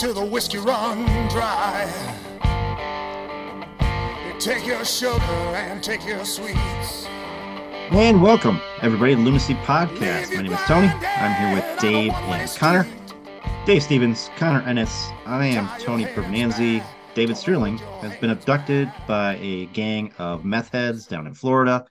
serve 0.00 0.14
till 0.14 0.24
the 0.24 0.30
whiskey 0.30 0.58
run 0.58 1.04
dry. 1.28 1.86
You 4.26 4.40
take 4.40 4.66
your 4.66 4.84
sugar 4.84 5.20
and 5.20 5.82
take 5.82 6.06
your 6.06 6.24
sweets. 6.24 7.06
And 7.90 8.22
welcome, 8.22 8.60
everybody, 8.80 9.14
to 9.14 9.20
Lunacy 9.20 9.54
Podcast. 9.54 10.34
My 10.34 10.42
name 10.42 10.52
is 10.52 10.60
Tony. 10.60 10.86
I'm 10.86 11.34
here 11.34 11.54
with 11.54 11.80
Dave 11.80 12.12
and 12.12 12.50
Connor. 12.58 12.86
Dave 13.66 13.82
Stevens, 13.82 14.30
Connor 14.36 14.62
Ennis. 14.62 15.08
I 15.26 15.46
am 15.46 15.68
Tony 15.80 16.06
Pervenanzi. 16.06 16.82
David 17.14 17.36
Sterling 17.36 17.78
has 18.00 18.16
been 18.16 18.30
abducted 18.30 18.90
by 19.06 19.36
a 19.36 19.66
gang 19.66 20.14
of 20.18 20.44
meth 20.44 20.70
heads 20.70 21.06
down 21.06 21.26
in 21.26 21.34
Florida, 21.34 21.84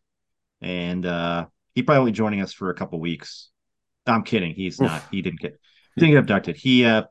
and 0.61 1.05
uh, 1.05 1.45
he 1.75 1.83
probably 1.83 1.99
will 1.99 2.05
be 2.07 2.11
joining 2.13 2.41
us 2.41 2.53
for 2.53 2.69
a 2.69 2.73
couple 2.73 2.99
weeks. 2.99 3.49
I'm 4.07 4.23
kidding. 4.23 4.55
He's 4.55 4.79
not. 4.79 5.03
He 5.11 5.21
didn't 5.21 5.41
get 5.41 5.59
he 5.95 6.01
didn't 6.01 6.13
get 6.13 6.19
abducted. 6.19 6.55
He 6.55 6.85
uh 6.85 7.03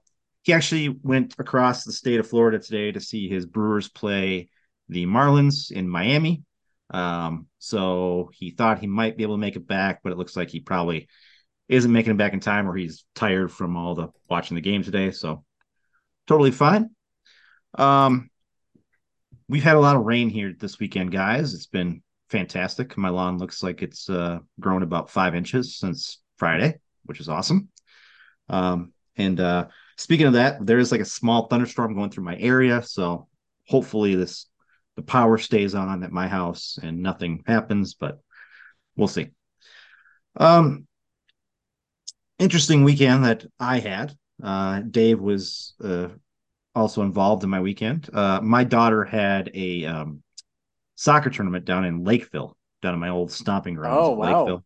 he 0.48 0.54
actually 0.54 0.88
went 0.88 1.34
across 1.38 1.84
the 1.84 1.92
state 1.92 2.18
of 2.18 2.26
Florida 2.26 2.58
today 2.58 2.90
to 2.90 3.00
see 3.00 3.28
his 3.28 3.44
Brewers 3.44 3.86
play 3.86 4.48
the 4.88 5.04
Marlins 5.04 5.70
in 5.70 5.86
Miami. 5.86 6.42
Um, 6.88 7.48
so 7.58 8.30
he 8.32 8.52
thought 8.52 8.78
he 8.78 8.86
might 8.86 9.18
be 9.18 9.24
able 9.24 9.34
to 9.34 9.40
make 9.42 9.56
it 9.56 9.66
back, 9.66 10.00
but 10.02 10.10
it 10.10 10.16
looks 10.16 10.36
like 10.36 10.48
he 10.48 10.60
probably 10.60 11.06
isn't 11.68 11.92
making 11.92 12.12
it 12.12 12.16
back 12.16 12.32
in 12.32 12.40
time, 12.40 12.66
or 12.66 12.74
he's 12.74 13.04
tired 13.14 13.52
from 13.52 13.76
all 13.76 13.94
the 13.94 14.08
watching 14.30 14.54
the 14.54 14.62
game 14.62 14.82
today. 14.82 15.10
So 15.10 15.44
totally 16.26 16.50
fine. 16.50 16.92
Um, 17.74 18.30
we've 19.50 19.62
had 19.62 19.76
a 19.76 19.80
lot 19.80 19.96
of 19.96 20.06
rain 20.06 20.30
here 20.30 20.54
this 20.58 20.78
weekend, 20.78 21.12
guys. 21.12 21.52
It's 21.52 21.66
been 21.66 22.02
fantastic. 22.30 22.96
My 22.96 23.10
lawn 23.10 23.36
looks 23.36 23.62
like 23.62 23.82
it's 23.82 24.08
uh, 24.08 24.38
grown 24.58 24.82
about 24.82 25.10
five 25.10 25.34
inches 25.34 25.76
since 25.76 26.22
Friday, 26.38 26.78
which 27.04 27.20
is 27.20 27.28
awesome. 27.28 27.68
Um, 28.48 28.94
and 29.14 29.38
uh, 29.40 29.66
speaking 29.98 30.26
of 30.26 30.32
that, 30.34 30.64
there 30.64 30.78
is 30.78 30.90
like 30.90 31.00
a 31.00 31.04
small 31.04 31.46
thunderstorm 31.46 31.94
going 31.94 32.10
through 32.10 32.24
my 32.24 32.36
area, 32.38 32.82
so 32.82 33.28
hopefully 33.66 34.14
this 34.14 34.46
the 34.96 35.02
power 35.02 35.38
stays 35.38 35.76
on 35.76 36.02
at 36.02 36.10
my 36.10 36.26
house 36.26 36.76
and 36.82 37.02
nothing 37.02 37.44
happens, 37.46 37.94
but 37.94 38.18
we'll 38.96 39.06
see. 39.06 39.28
Um, 40.36 40.88
interesting 42.40 42.82
weekend 42.82 43.24
that 43.24 43.46
I 43.60 43.78
had. 43.78 44.16
Uh, 44.42 44.80
Dave 44.80 45.20
was 45.20 45.74
uh, 45.82 46.08
also 46.74 47.02
involved 47.02 47.44
in 47.44 47.50
my 47.50 47.60
weekend. 47.60 48.10
Uh, 48.12 48.40
my 48.42 48.64
daughter 48.64 49.04
had 49.04 49.52
a 49.54 49.84
um, 49.84 50.22
soccer 50.96 51.30
tournament 51.30 51.64
down 51.64 51.84
in 51.84 52.02
Lakeville, 52.02 52.56
down 52.82 52.94
in 52.94 53.00
my 53.00 53.10
old 53.10 53.30
stomping 53.30 53.74
grounds. 53.74 54.00
Oh, 54.00 54.10
wow. 54.10 54.38
Lakeville. 54.40 54.64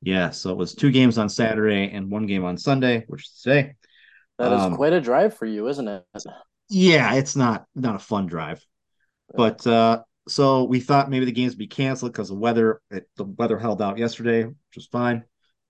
Yeah, 0.00 0.30
so 0.30 0.50
it 0.50 0.56
was 0.56 0.74
two 0.74 0.90
games 0.90 1.18
on 1.18 1.28
Saturday 1.28 1.90
and 1.90 2.10
one 2.10 2.24
game 2.24 2.46
on 2.46 2.56
Sunday, 2.56 3.04
which 3.08 3.26
is 3.26 3.40
today. 3.42 3.74
That 4.40 4.52
is 4.52 4.62
Um, 4.62 4.76
quite 4.76 4.92
a 4.92 5.00
drive 5.00 5.36
for 5.36 5.46
you, 5.46 5.68
isn't 5.68 5.86
it? 5.88 6.04
Yeah, 6.68 7.14
it's 7.14 7.36
not 7.36 7.66
not 7.74 7.96
a 7.96 7.98
fun 7.98 8.26
drive, 8.26 8.64
but 9.34 9.66
uh, 9.66 10.02
so 10.28 10.64
we 10.64 10.80
thought 10.80 11.10
maybe 11.10 11.24
the 11.24 11.32
games 11.32 11.52
would 11.52 11.58
be 11.58 11.66
canceled 11.66 12.12
because 12.12 12.28
the 12.28 12.34
weather. 12.34 12.80
It, 12.90 13.08
the 13.16 13.24
weather 13.24 13.58
held 13.58 13.82
out 13.82 13.98
yesterday, 13.98 14.44
which 14.44 14.76
was 14.76 14.86
fine. 14.86 15.24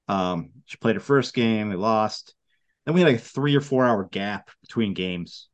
Um, 0.08 0.50
she 0.66 0.76
played 0.76 0.96
her 0.96 1.00
first 1.00 1.34
game, 1.34 1.68
they 1.70 1.76
lost. 1.76 2.34
Then 2.84 2.94
we 2.94 3.00
had 3.00 3.08
like 3.08 3.16
a 3.16 3.24
three 3.24 3.56
or 3.56 3.60
four 3.60 3.84
hour 3.86 4.04
gap 4.04 4.50
between 4.62 4.94
games, 4.94 5.48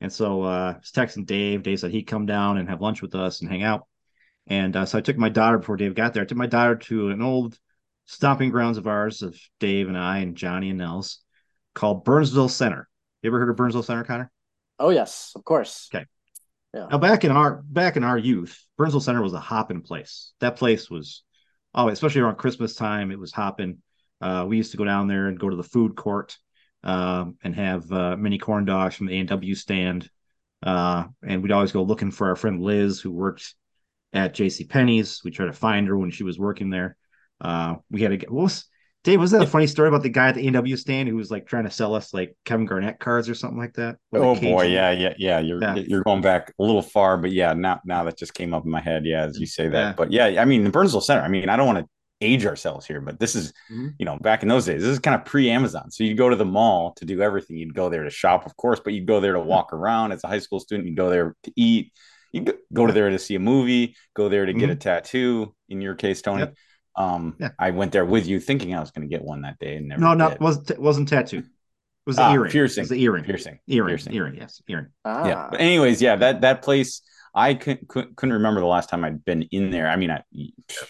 and 0.00 0.12
so 0.12 0.42
uh, 0.42 0.74
I 0.76 0.78
was 0.78 0.90
texting 0.92 1.26
Dave. 1.26 1.62
Dave 1.62 1.80
said 1.80 1.90
he'd 1.92 2.04
come 2.04 2.26
down 2.26 2.58
and 2.58 2.68
have 2.68 2.80
lunch 2.80 3.02
with 3.02 3.14
us 3.14 3.40
and 3.40 3.50
hang 3.50 3.62
out. 3.62 3.86
And 4.46 4.74
uh, 4.76 4.86
so 4.86 4.98
I 4.98 5.02
took 5.02 5.18
my 5.18 5.28
daughter 5.28 5.58
before 5.58 5.76
Dave 5.76 5.94
got 5.94 6.14
there. 6.14 6.22
I 6.22 6.26
took 6.26 6.38
my 6.38 6.46
daughter 6.46 6.76
to 6.76 7.10
an 7.10 7.22
old 7.22 7.58
stomping 8.06 8.50
grounds 8.50 8.78
of 8.78 8.86
ours 8.86 9.22
of 9.22 9.38
Dave 9.60 9.88
and 9.88 9.98
I 9.98 10.18
and 10.18 10.36
Johnny 10.36 10.70
and 10.70 10.78
Nels 10.78 11.20
called 11.78 12.04
Burnsville 12.04 12.48
Center. 12.48 12.88
You 13.22 13.30
ever 13.30 13.38
heard 13.38 13.50
of 13.50 13.56
Burnsville 13.56 13.82
Center, 13.82 14.04
Connor? 14.04 14.30
Oh 14.78 14.90
yes, 14.90 15.32
of 15.34 15.44
course. 15.44 15.88
Okay. 15.94 16.04
Yeah. 16.74 16.88
Now 16.90 16.98
back 16.98 17.24
in 17.24 17.30
our 17.30 17.62
back 17.62 17.96
in 17.96 18.04
our 18.04 18.18
youth, 18.18 18.62
Burnsville 18.76 19.00
Center 19.00 19.22
was 19.22 19.32
a 19.32 19.40
hopping 19.40 19.82
place. 19.82 20.32
That 20.40 20.56
place 20.56 20.90
was 20.90 21.22
oh, 21.74 21.88
especially 21.88 22.20
around 22.20 22.36
Christmas 22.36 22.74
time, 22.74 23.10
it 23.10 23.18
was 23.18 23.32
hopping. 23.32 23.78
Uh, 24.20 24.44
we 24.48 24.56
used 24.56 24.72
to 24.72 24.76
go 24.76 24.84
down 24.84 25.06
there 25.06 25.28
and 25.28 25.38
go 25.38 25.48
to 25.48 25.56
the 25.56 25.62
food 25.62 25.96
court 25.96 26.36
um, 26.82 27.36
and 27.42 27.54
have 27.54 27.90
uh, 27.92 28.16
mini 28.16 28.38
corn 28.38 28.64
dogs 28.64 28.96
from 28.96 29.06
the 29.06 29.14
A 29.14 29.20
and 29.20 29.28
W 29.28 29.54
stand. 29.54 30.10
Uh, 30.62 31.04
and 31.22 31.42
we'd 31.42 31.52
always 31.52 31.70
go 31.70 31.84
looking 31.84 32.10
for 32.10 32.28
our 32.28 32.36
friend 32.36 32.60
Liz, 32.60 33.00
who 33.00 33.12
worked 33.12 33.54
at 34.12 34.34
J.C. 34.34 34.64
Penney's. 34.64 35.20
We 35.24 35.30
tried 35.30 35.46
to 35.46 35.52
find 35.52 35.86
her 35.86 35.96
when 35.96 36.10
she 36.10 36.24
was 36.24 36.38
working 36.38 36.70
there. 36.70 36.96
Uh, 37.40 37.76
we 37.90 38.02
had 38.02 38.10
to 38.10 38.16
get 38.16 38.30
what 38.30 38.42
was 38.44 38.64
Dave? 39.04 39.20
Was 39.20 39.30
that 39.30 39.42
a 39.42 39.46
funny 39.46 39.66
story 39.66 39.88
about 39.88 40.02
the 40.02 40.08
guy 40.08 40.28
at 40.28 40.34
the 40.34 40.42
A 40.42 40.46
and 40.46 40.54
W 40.54 40.76
stand 40.76 41.08
who 41.08 41.16
was 41.16 41.30
like 41.30 41.46
trying 41.46 41.64
to 41.64 41.70
sell 41.70 41.94
us 41.94 42.12
like 42.12 42.36
Kevin 42.44 42.66
Garnett 42.66 42.98
cards 42.98 43.28
or 43.28 43.34
something 43.34 43.58
like 43.58 43.74
that? 43.74 43.96
Oh 44.12 44.34
boy, 44.34 44.64
yeah, 44.64 44.90
yeah, 44.90 45.14
yeah. 45.18 45.38
You're 45.38 45.60
Yeah. 45.62 45.74
you're 45.76 46.02
going 46.02 46.20
back 46.20 46.52
a 46.58 46.62
little 46.62 46.82
far, 46.82 47.16
but 47.16 47.30
yeah, 47.32 47.52
now 47.52 47.80
now 47.84 48.04
that 48.04 48.18
just 48.18 48.34
came 48.34 48.52
up 48.52 48.64
in 48.64 48.70
my 48.70 48.80
head. 48.80 49.06
Yeah, 49.06 49.24
as 49.24 49.38
you 49.38 49.46
say 49.46 49.68
that. 49.68 49.78
Yeah. 49.80 49.92
But 49.96 50.12
yeah, 50.12 50.40
I 50.42 50.44
mean, 50.44 50.64
the 50.64 50.70
Burnsville 50.70 51.00
Center. 51.00 51.22
I 51.22 51.28
mean, 51.28 51.48
I 51.48 51.56
don't 51.56 51.66
want 51.66 51.78
to 51.78 51.86
age 52.20 52.44
ourselves 52.44 52.84
here, 52.84 53.00
but 53.00 53.20
this 53.20 53.36
is 53.36 53.52
Mhm. 53.72 53.92
you 54.00 54.04
know 54.04 54.18
back 54.18 54.42
in 54.42 54.48
those 54.48 54.66
days. 54.66 54.82
This 54.82 54.90
is 54.90 54.98
kind 54.98 55.14
of 55.14 55.24
pre-Amazon, 55.24 55.90
so 55.92 56.02
you 56.02 56.14
go 56.14 56.28
to 56.28 56.34
the 56.36 56.44
mall 56.44 56.92
to 56.94 57.04
do 57.04 57.22
everything. 57.22 57.56
You'd 57.56 57.74
go 57.74 57.88
there 57.88 58.02
to 58.02 58.10
shop, 58.10 58.44
of 58.44 58.56
course, 58.56 58.80
but 58.82 58.92
you'd 58.92 59.06
go 59.06 59.20
there 59.20 59.34
to 59.34 59.40
walk 59.40 59.72
around. 59.72 60.10
As 60.10 60.24
a 60.24 60.26
high 60.26 60.40
school 60.40 60.58
student, 60.58 60.88
you'd 60.88 60.96
go 60.96 61.08
there 61.10 61.36
to 61.44 61.52
eat. 61.54 61.92
You 62.32 62.44
go, 62.74 62.86
to 62.86 62.92
there 62.92 63.08
to 63.08 63.18
see 63.18 63.36
a 63.36 63.38
movie. 63.40 63.96
Go 64.14 64.28
there 64.28 64.44
to 64.44 64.52
get 64.52 64.68
a 64.68 64.74
tattoo. 64.76 65.54
In 65.70 65.80
your 65.80 65.94
case, 65.94 66.20
Tony. 66.20 66.42
Mm-hmm. 66.42 66.48
Yep. 66.50 66.56
Um, 66.98 67.36
Yeah. 67.38 67.50
I 67.58 67.70
went 67.70 67.92
there 67.92 68.04
with 68.04 68.26
you, 68.26 68.40
thinking 68.40 68.74
I 68.74 68.80
was 68.80 68.90
going 68.90 69.08
to 69.08 69.14
get 69.14 69.24
one 69.24 69.42
that 69.42 69.58
day, 69.58 69.76
and 69.76 69.88
never 69.88 70.00
No, 70.00 70.14
no, 70.14 70.28
did. 70.28 70.34
it 70.34 70.40
wasn't 70.40 70.70
it 70.72 70.80
wasn't 70.80 71.08
tattoo. 71.08 71.38
It 71.38 71.44
was 72.06 72.16
the 72.16 72.22
Ah, 72.22 72.34
earring. 72.34 72.50
piercing. 72.50 72.80
It 72.80 72.84
was 72.84 72.88
the 72.90 73.02
earring. 73.02 73.24
piercing, 73.24 73.58
Earring. 73.68 73.88
piercing. 73.90 74.14
Earring. 74.14 74.34
Yes, 74.36 74.62
earring. 74.68 74.86
Ah, 75.04 75.26
yeah 75.28 75.48
but 75.50 75.60
anyways 75.60 76.00
yeah 76.02 76.16
that 76.16 76.40
that 76.40 76.62
place 76.62 77.02
i 77.34 77.52
couldn't, 77.54 77.86
couldn't 77.88 78.16
couldn't 78.16 78.32
remember 78.32 78.60
the 78.60 78.66
last 78.66 78.88
time 78.88 79.04
i'd 79.04 79.22
been 79.26 79.42
in 79.52 79.70
there 79.70 79.86
i 79.90 79.96
mean 79.96 80.10
I, 80.10 80.22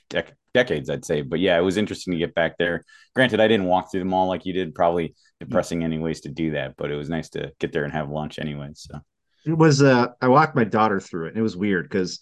dec- 0.08 0.32
decades 0.54 0.88
i'd 0.88 1.04
say 1.04 1.22
but 1.22 1.40
yeah 1.40 1.58
it 1.58 1.62
was 1.62 1.76
interesting 1.76 2.12
to 2.12 2.18
get 2.18 2.34
back 2.36 2.56
there 2.56 2.84
granted 3.16 3.40
i 3.40 3.48
didn't 3.48 3.66
walk 3.66 3.90
through 3.90 4.00
the 4.00 4.06
mall 4.06 4.28
like 4.28 4.46
you 4.46 4.52
did 4.52 4.74
probably 4.74 5.16
depressing 5.40 5.82
anyways 5.82 6.20
to 6.22 6.28
do 6.28 6.52
that 6.52 6.76
but 6.76 6.92
it 6.92 6.94
was 6.96 7.08
nice 7.10 7.28
to 7.30 7.52
get 7.58 7.72
there 7.72 7.82
and 7.84 7.92
have 7.92 8.08
lunch 8.08 8.38
anyway 8.38 8.68
so 8.74 9.00
It 9.44 9.58
was 9.58 9.82
uh 9.82 10.06
I 10.22 10.28
walked 10.28 10.54
my 10.54 10.64
daughter 10.64 11.00
through 11.00 11.26
it 11.26 11.28
and 11.30 11.38
it 11.38 11.42
was 11.42 11.56
weird 11.56 11.84
because 11.88 12.20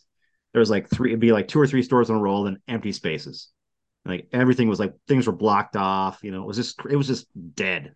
there 0.55 0.61
was 0.61 0.71
like 0.71 0.89
three 0.89 1.11
it'd 1.11 1.21
be 1.21 1.33
like 1.33 1.49
two 1.49 1.61
or 1.61 1.67
three 1.67 1.83
stores 1.83 2.09
in 2.09 2.17
a 2.17 2.19
row 2.19 2.47
and 2.47 2.57
empty 2.67 2.93
spaces. 2.93 3.51
Like 4.07 4.29
everything 4.33 4.69
was 4.69 4.79
like 4.79 4.95
things 5.09 5.27
were 5.27 5.33
blocked 5.33 5.77
off, 5.77 6.21
you 6.23 6.31
know, 6.31 6.43
it 6.43 6.47
was 6.47 6.57
just 6.57 6.81
it 6.89 6.97
was 6.97 7.07
just 7.07 7.27
dead. 7.55 7.95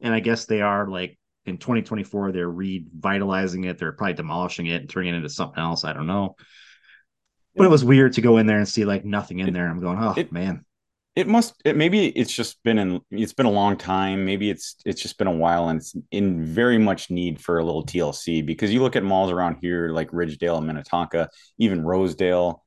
And 0.00 0.12
I 0.12 0.20
guess 0.20 0.46
they 0.46 0.60
are 0.60 0.86
like 0.88 1.18
in 1.46 1.58
2024 1.58 2.32
they're 2.32 2.48
revitalizing 2.50 3.64
it, 3.64 3.78
they're 3.78 3.92
probably 3.92 4.14
demolishing 4.14 4.66
it 4.66 4.82
and 4.82 4.90
turning 4.90 5.14
it 5.14 5.16
into 5.16 5.28
something 5.28 5.62
else. 5.62 5.84
I 5.84 5.92
don't 5.92 6.06
know. 6.06 6.36
But 7.54 7.64
it 7.64 7.70
was 7.70 7.84
weird 7.84 8.14
to 8.14 8.20
go 8.22 8.38
in 8.38 8.46
there 8.46 8.58
and 8.58 8.68
see 8.68 8.84
like 8.84 9.04
nothing 9.04 9.38
in 9.40 9.48
It- 9.48 9.52
there. 9.52 9.68
I'm 9.68 9.80
going, 9.80 9.98
oh 9.98 10.14
it- 10.16 10.32
man. 10.32 10.64
it 11.14 11.28
must 11.28 11.60
it, 11.64 11.76
maybe 11.76 12.06
it's 12.08 12.34
just 12.34 12.62
been 12.62 12.78
in 12.78 13.00
it's 13.10 13.34
been 13.34 13.44
a 13.44 13.50
long 13.50 13.76
time 13.76 14.24
maybe 14.24 14.48
it's 14.48 14.76
it's 14.86 15.02
just 15.02 15.18
been 15.18 15.26
a 15.26 15.36
while 15.36 15.68
and 15.68 15.78
it's 15.80 15.94
in 16.10 16.42
very 16.42 16.78
much 16.78 17.10
need 17.10 17.38
for 17.38 17.58
a 17.58 17.64
little 17.64 17.84
tlc 17.84 18.46
because 18.46 18.72
you 18.72 18.80
look 18.80 18.96
at 18.96 19.02
malls 19.04 19.30
around 19.30 19.58
here 19.60 19.90
like 19.90 20.10
ridgedale 20.10 20.56
and 20.56 20.66
minnetonka 20.66 21.28
even 21.58 21.84
rosedale 21.84 22.61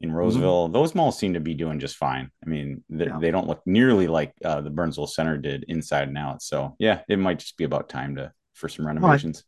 in 0.00 0.12
roseville 0.12 0.68
those 0.68 0.94
malls 0.94 1.18
seem 1.18 1.34
to 1.34 1.40
be 1.40 1.54
doing 1.54 1.80
just 1.80 1.96
fine 1.96 2.30
i 2.44 2.48
mean 2.48 2.84
they, 2.88 3.06
Yeah. 3.06 3.18
they 3.20 3.30
don't 3.30 3.48
look 3.48 3.62
nearly 3.66 4.06
like 4.06 4.32
uh, 4.44 4.60
the 4.60 4.70
burnsville 4.70 5.06
center 5.08 5.36
did 5.38 5.64
inside 5.68 6.08
and 6.08 6.16
out 6.18 6.40
so 6.42 6.76
yeah 6.78 7.00
it 7.08 7.18
might 7.18 7.40
just 7.40 7.56
be 7.56 7.64
about 7.64 7.88
time 7.88 8.14
to 8.16 8.32
for 8.54 8.68
some 8.68 8.86
renovations 8.86 9.44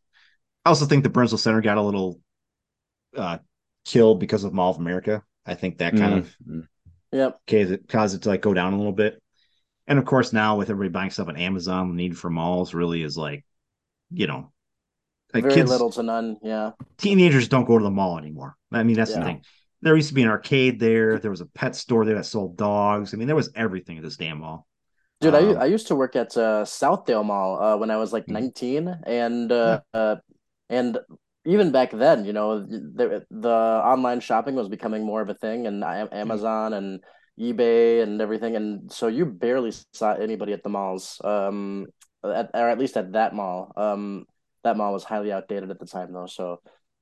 I 0.65 0.69
also 0.69 0.85
think 0.85 1.05
the 1.05 1.09
Burnsville 1.09 1.39
Center 1.39 1.63
got 1.63 1.79
a 1.79 1.83
little 1.83 2.21
uh 3.17 3.39
killed 3.87 4.21
because 4.21 4.45
of 4.45 4.53
Mall 4.53 4.71
of 4.73 4.77
America. 4.77 5.23
I 5.47 5.55
think 5.55 5.79
that 5.79 5.97
kind 5.97 6.19
of 6.19 6.37
Mhm. 6.47 6.67
Yep. 7.13 7.41
caused 7.49 7.71
it, 7.73 7.89
caused 7.89 8.15
it 8.17 8.23
to 8.23 8.29
like 8.29 8.43
go 8.43 8.53
down 8.53 8.75
a 8.75 8.77
little 8.77 8.93
bit. 8.93 9.23
And 9.87 9.99
of 9.99 10.05
course, 10.05 10.35
now 10.35 10.59
with 10.59 10.69
everybody 10.69 10.93
buying 10.93 11.11
stuff 11.11 11.29
on 11.29 11.39
Amazon, 11.39 11.89
the 11.89 11.95
need 11.95 12.17
for 12.19 12.29
malls 12.29 12.75
really 12.75 13.03
is 13.03 13.17
like, 13.17 13.47
you 14.11 14.27
know, 14.27 14.53
like 15.33 15.45
Very 15.45 15.55
kids, 15.55 15.71
little 15.71 15.91
to 15.93 16.03
none. 16.03 16.37
Yeah. 16.43 16.73
teenagers 16.99 17.49
don't 17.49 17.65
go 17.65 17.79
to 17.79 17.83
the 17.83 17.91
mall 17.91 18.19
anymore. 18.19 18.55
I 18.71 18.83
mean, 18.83 18.97
that's 18.97 19.15
the 19.15 19.23
thing. 19.23 19.43
There 19.83 19.97
used 19.97 20.09
to 20.09 20.15
be 20.15 20.23
an 20.23 20.29
arcade 20.29 20.79
there. 20.79 21.19
There 21.19 21.31
was 21.31 21.41
a 21.41 21.47
pet 21.47 21.75
store 21.75 22.05
there 22.05 22.17
that 22.17 22.27
sold 22.27 22.57
dogs. 22.57 23.15
I 23.15 23.17
mean, 23.17 23.27
there 23.27 23.37
was 23.37 23.51
everything 23.55 23.97
at 23.97 24.03
this 24.05 24.17
damn 24.17 24.41
mall. 24.41 24.67
Dude, 25.21 25.35
I, 25.35 25.41
Um, 25.41 25.59
I 25.59 25.65
used 25.67 25.87
to 25.89 25.97
work 25.97 26.17
at 26.17 26.37
uh, 26.37 26.65
Southdale 26.65 27.25
Mall 27.25 27.63
uh, 27.63 27.77
when 27.77 27.91
I 27.91 27.97
was 27.97 28.13
like 28.13 28.27
Mhm. 28.27 28.33
19, 28.33 28.89
and 29.07 29.53
uh, 29.53 29.81
uh, 29.93 30.17
and 30.69 30.99
even 31.45 31.73
back 31.73 31.91
then, 31.91 32.25
you 32.25 32.33
know, 32.33 32.61
the 32.61 33.27
the 33.31 33.49
online 33.49 34.21
shopping 34.21 34.55
was 34.55 34.69
becoming 34.69 35.05
more 35.05 35.21
of 35.21 35.29
a 35.29 35.35
thing, 35.35 35.67
and 35.67 35.85
Amazon 35.85 36.73
and 36.73 37.01
eBay 37.39 38.03
and 38.03 38.21
everything, 38.21 38.57
and 38.57 38.93
so 38.93 39.09
you 39.09 39.25
barely 39.27 39.73
saw 39.93 40.13
anybody 40.15 40.53
at 40.53 40.63
the 40.63 40.69
malls, 40.69 41.21
um, 41.25 41.87
at, 42.25 42.51
or 42.53 42.69
at 42.69 42.79
least 42.79 42.97
at 42.97 43.13
that 43.13 43.35
mall. 43.35 43.73
Um, 43.77 44.27
that 44.65 44.77
mall 44.77 44.93
was 44.93 45.05
highly 45.05 45.33
outdated 45.33 45.71
at 45.71 45.79
the 45.79 45.87
time, 45.87 46.13
though, 46.13 46.27
so 46.27 46.61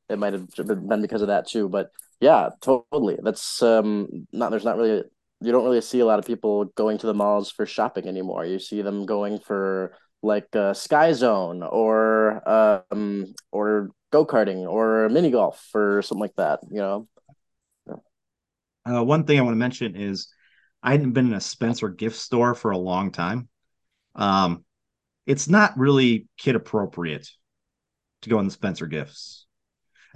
it 0.08 0.19
might 0.19 0.32
have 0.32 0.46
been 0.56 1.02
because 1.02 1.22
of 1.22 1.28
that 1.28 1.48
too. 1.48 1.69
But 1.69 1.90
yeah, 2.20 2.50
totally. 2.61 3.19
That's 3.23 3.62
um, 3.62 4.26
not 4.32 4.50
there's 4.50 4.65
not 4.65 4.76
really 4.76 5.05
you 5.41 5.53
don't 5.53 5.65
really 5.65 5.81
see 5.81 6.00
a 6.00 6.06
lot 6.06 6.19
of 6.19 6.26
people 6.26 6.65
going 6.76 6.99
to 6.99 7.06
the 7.06 7.15
malls 7.15 7.50
for 7.50 7.65
shopping 7.65 8.09
anymore. 8.09 8.44
You 8.44 8.59
see 8.59 8.82
them 8.82 9.06
going 9.06 9.38
for 9.38 9.94
like 10.23 10.55
uh, 10.56 10.75
Sky 10.75 11.12
Zone 11.12 11.62
or 11.62 12.49
um 12.49 13.26
or 13.53 13.91
go 14.11 14.26
karting 14.26 14.69
or 14.69 15.09
mini 15.09 15.31
golf 15.31 15.65
or 15.75 16.03
something 16.03 16.23
like 16.23 16.37
that. 16.37 16.61
You 16.70 16.79
know. 16.79 17.09
Uh, 18.85 19.05
one 19.05 19.25
thing 19.25 19.38
I 19.38 19.43
want 19.43 19.53
to 19.53 19.59
mention 19.59 19.97
is 19.97 20.29
I 20.82 20.93
hadn't 20.93 21.12
been 21.12 21.26
in 21.26 21.35
a 21.35 21.41
Spencer 21.41 21.88
gift 21.91 22.17
store 22.17 22.55
for 22.55 22.70
a 22.70 22.79
long 22.79 23.12
time. 23.12 23.49
Um, 24.15 24.65
it's 25.26 25.49
not 25.49 25.76
really 25.76 26.26
kid 26.38 26.56
appropriate 26.56 27.29
to 28.23 28.31
go 28.31 28.38
in 28.38 28.47
the 28.47 28.50
Spencer 28.50 28.87
gifts. 28.87 29.47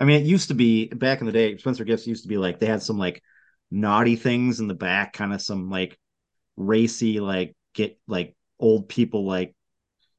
I 0.03 0.05
mean, 0.05 0.21
it 0.21 0.27
used 0.27 0.49
to 0.49 0.55
be 0.55 0.89
back 0.89 1.21
in 1.21 1.27
the 1.27 1.33
day. 1.33 1.57
Spencer 1.57 1.85
gifts 1.85 2.09
used 2.09 2.25
to 2.25 2.29
be 2.29 2.37
like 2.37 2.59
they 2.59 2.67
had 2.67 2.83
some 2.83 2.99
like 2.99 3.23
naughty 3.71 4.17
things 4.17 4.59
in 4.59 4.67
the 4.67 4.75
back, 4.75 5.13
kind 5.13 5.33
of 5.33 5.41
some 5.41 5.71
like 5.71 5.97
racy, 6.57 7.21
like 7.21 7.55
get 7.73 8.01
like 8.09 8.35
old 8.59 8.89
people 8.89 9.25
like 9.25 9.55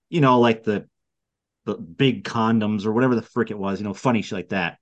you 0.10 0.22
know 0.22 0.40
like 0.40 0.64
the 0.64 0.88
the 1.66 1.76
big 1.76 2.24
condoms 2.24 2.86
or 2.86 2.94
whatever 2.94 3.14
the 3.14 3.22
frick 3.22 3.52
it 3.52 3.60
was, 3.60 3.82
you 3.82 3.84
know, 3.84 3.94
funny 3.94 4.22
shit 4.22 4.38
like 4.38 4.50
that. 4.50 4.78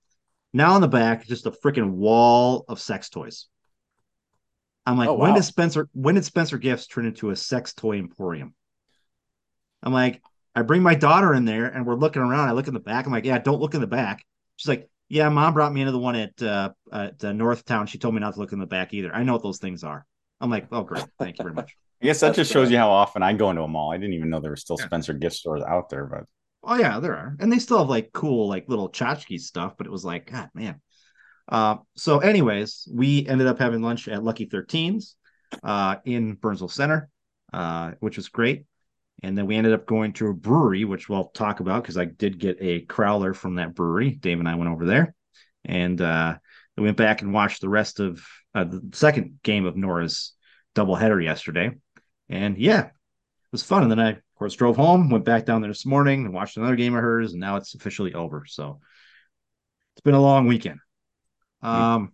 Now 0.53 0.73
on 0.73 0.81
the 0.81 0.87
back, 0.87 1.25
just 1.25 1.47
a 1.47 1.51
freaking 1.51 1.93
wall 1.93 2.63
of 2.67 2.79
sex 2.79 3.09
toys. 3.09 3.47
I'm 4.85 4.99
like, 4.99 5.09
Oh, 5.09 5.13
when 5.13 5.33
did 5.33 5.45
Spencer 5.45 5.89
when 5.93 6.13
did 6.13 6.25
Spencer 6.25 6.59
Gifts 6.59 6.85
turn 6.85 7.07
into 7.07 7.31
a 7.31 7.35
sex 7.35 7.73
toy 7.73 7.97
emporium? 7.97 8.53
I'm 9.81 9.93
like, 9.93 10.21
I 10.53 10.61
bring 10.61 10.83
my 10.83 10.93
daughter 10.93 11.33
in 11.33 11.45
there 11.45 11.65
and 11.65 11.87
we're 11.87 11.95
looking 11.95 12.21
around. 12.21 12.49
I 12.49 12.51
look 12.51 12.67
in 12.67 12.75
the 12.75 12.79
back. 12.79 13.07
I'm 13.07 13.11
like, 13.11 13.25
yeah, 13.25 13.39
don't 13.39 13.59
look 13.59 13.73
in 13.73 13.81
the 13.81 13.87
back. 13.87 14.23
She's 14.57 14.69
like, 14.69 14.87
yeah, 15.11 15.27
mom 15.29 15.53
brought 15.53 15.73
me 15.73 15.81
into 15.81 15.91
the 15.91 15.99
one 15.99 16.15
at 16.15 16.41
uh, 16.41 16.69
at 16.91 17.23
uh, 17.23 17.31
Northtown. 17.31 17.87
She 17.87 17.97
told 17.97 18.13
me 18.13 18.21
not 18.21 18.33
to 18.35 18.39
look 18.39 18.53
in 18.53 18.59
the 18.59 18.65
back 18.65 18.93
either. 18.93 19.13
I 19.13 19.23
know 19.23 19.33
what 19.33 19.43
those 19.43 19.59
things 19.59 19.83
are. 19.83 20.05
I'm 20.39 20.49
like, 20.49 20.67
oh 20.71 20.83
great, 20.83 21.05
thank 21.19 21.37
you 21.37 21.43
very 21.43 21.53
much. 21.53 21.75
I 22.01 22.05
guess 22.05 22.21
that 22.21 22.27
That's 22.27 22.37
just 22.37 22.51
shows 22.51 22.67
good. 22.67 22.73
you 22.73 22.77
how 22.79 22.89
often 22.89 23.21
I 23.21 23.33
go 23.33 23.49
into 23.49 23.61
a 23.61 23.67
mall. 23.67 23.91
I 23.91 23.97
didn't 23.97 24.13
even 24.13 24.29
know 24.29 24.39
there 24.39 24.51
were 24.51 24.55
still 24.55 24.77
Yeah. 24.77 24.85
Spencer 24.85 25.13
gift 25.13 25.35
stores 25.35 25.61
out 25.63 25.89
there, 25.89 26.05
but 26.05 26.23
Oh 26.63 26.75
yeah, 26.75 26.99
there 26.99 27.15
are, 27.15 27.35
and 27.39 27.51
they 27.51 27.59
still 27.59 27.79
have 27.79 27.89
like 27.89 28.11
cool 28.13 28.47
like 28.47 28.69
little 28.69 28.89
tchotchke 28.89 29.39
stuff. 29.39 29.73
But 29.77 29.87
it 29.87 29.91
was 29.91 30.05
like, 30.05 30.31
God 30.31 30.49
man. 30.53 30.79
Uh, 31.49 31.77
so, 31.95 32.19
anyways, 32.19 32.87
we 32.91 33.27
ended 33.27 33.47
up 33.47 33.59
having 33.59 33.81
lunch 33.81 34.07
at 34.07 34.23
Lucky 34.23 34.45
13s 34.45 35.15
uh, 35.63 35.97
in 36.05 36.35
Burnsville 36.35 36.69
Center, 36.69 37.09
uh, 37.51 37.91
which 37.99 38.15
was 38.15 38.29
great. 38.29 38.65
And 39.23 39.37
then 39.37 39.45
we 39.45 39.55
ended 39.55 39.73
up 39.73 39.85
going 39.85 40.13
to 40.13 40.27
a 40.27 40.33
brewery, 40.33 40.83
which 40.83 41.07
we'll 41.07 41.25
talk 41.25 41.59
about 41.59 41.83
because 41.83 41.97
I 41.97 42.05
did 42.05 42.39
get 42.39 42.57
a 42.59 42.85
crowler 42.85 43.35
from 43.35 43.55
that 43.55 43.75
brewery. 43.75 44.11
Dave 44.11 44.39
and 44.39 44.49
I 44.49 44.55
went 44.55 44.71
over 44.71 44.85
there, 44.85 45.13
and 45.63 46.01
uh, 46.01 46.37
we 46.75 46.83
went 46.83 46.97
back 46.97 47.21
and 47.21 47.33
watched 47.33 47.61
the 47.61 47.69
rest 47.69 47.99
of 47.99 48.25
uh, 48.55 48.63
the 48.63 48.81
second 48.93 49.39
game 49.43 49.65
of 49.65 49.77
Nora's 49.77 50.33
doubleheader 50.75 51.23
yesterday. 51.23 51.71
And 52.29 52.57
yeah, 52.57 52.85
it 52.85 52.91
was 53.51 53.63
fun. 53.63 53.83
And 53.83 53.91
then 53.91 53.99
I, 53.99 54.09
of 54.11 54.21
course, 54.35 54.55
drove 54.55 54.77
home, 54.77 55.09
went 55.09 55.25
back 55.25 55.45
down 55.45 55.61
there 55.61 55.69
this 55.69 55.85
morning 55.85 56.25
and 56.25 56.33
watched 56.33 56.57
another 56.57 56.75
game 56.75 56.95
of 56.95 57.01
hers, 57.01 57.33
and 57.33 57.39
now 57.39 57.57
it's 57.57 57.75
officially 57.75 58.13
over. 58.13 58.45
So 58.47 58.79
it's 59.93 60.01
been 60.01 60.15
a 60.15 60.21
long 60.21 60.47
weekend. 60.47 60.79
Um, 61.61 62.13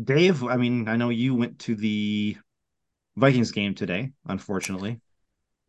Dave, 0.00 0.44
I 0.44 0.56
mean, 0.56 0.88
I 0.88 0.96
know 0.96 1.08
you 1.08 1.34
went 1.34 1.58
to 1.60 1.74
the 1.74 2.36
Vikings 3.16 3.52
game 3.52 3.74
today, 3.74 4.12
unfortunately. 4.26 5.00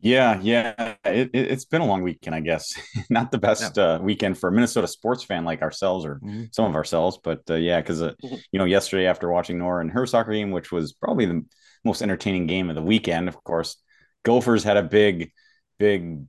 Yeah, 0.04 0.38
yeah, 0.42 0.94
it, 1.06 1.30
it, 1.32 1.50
has 1.50 1.64
been 1.64 1.80
a 1.80 1.86
long 1.86 2.02
weekend, 2.02 2.36
I 2.36 2.40
guess. 2.40 2.74
Not 3.10 3.30
the 3.32 3.38
best 3.38 3.78
uh, 3.78 3.98
weekend 4.02 4.36
for 4.36 4.50
a 4.50 4.52
Minnesota 4.52 4.86
sports 4.86 5.24
fan 5.24 5.46
like 5.46 5.62
ourselves 5.62 6.04
or 6.04 6.20
Mhm. 6.22 6.54
some 6.54 6.66
of 6.66 6.74
ourselves, 6.74 7.18
but 7.24 7.40
uh, 7.48 7.54
yeah, 7.54 7.80
because 7.80 8.02
uh, 8.02 8.12
Mhm. 8.22 8.42
you 8.52 8.58
know, 8.58 8.66
yesterday 8.66 9.06
after 9.06 9.30
watching 9.30 9.58
Nora 9.58 9.80
and 9.80 9.90
her 9.92 10.04
soccer 10.04 10.32
game, 10.32 10.50
which 10.50 10.70
was 10.70 10.92
probably 10.92 11.24
the 11.24 11.42
most 11.86 12.02
entertaining 12.02 12.46
game 12.46 12.68
of 12.68 12.76
the 12.76 12.82
weekend, 12.82 13.28
of 13.28 13.42
course, 13.44 13.76
Gophers 14.24 14.62
had 14.62 14.76
a 14.76 14.82
big, 14.82 15.32
big 15.78 16.26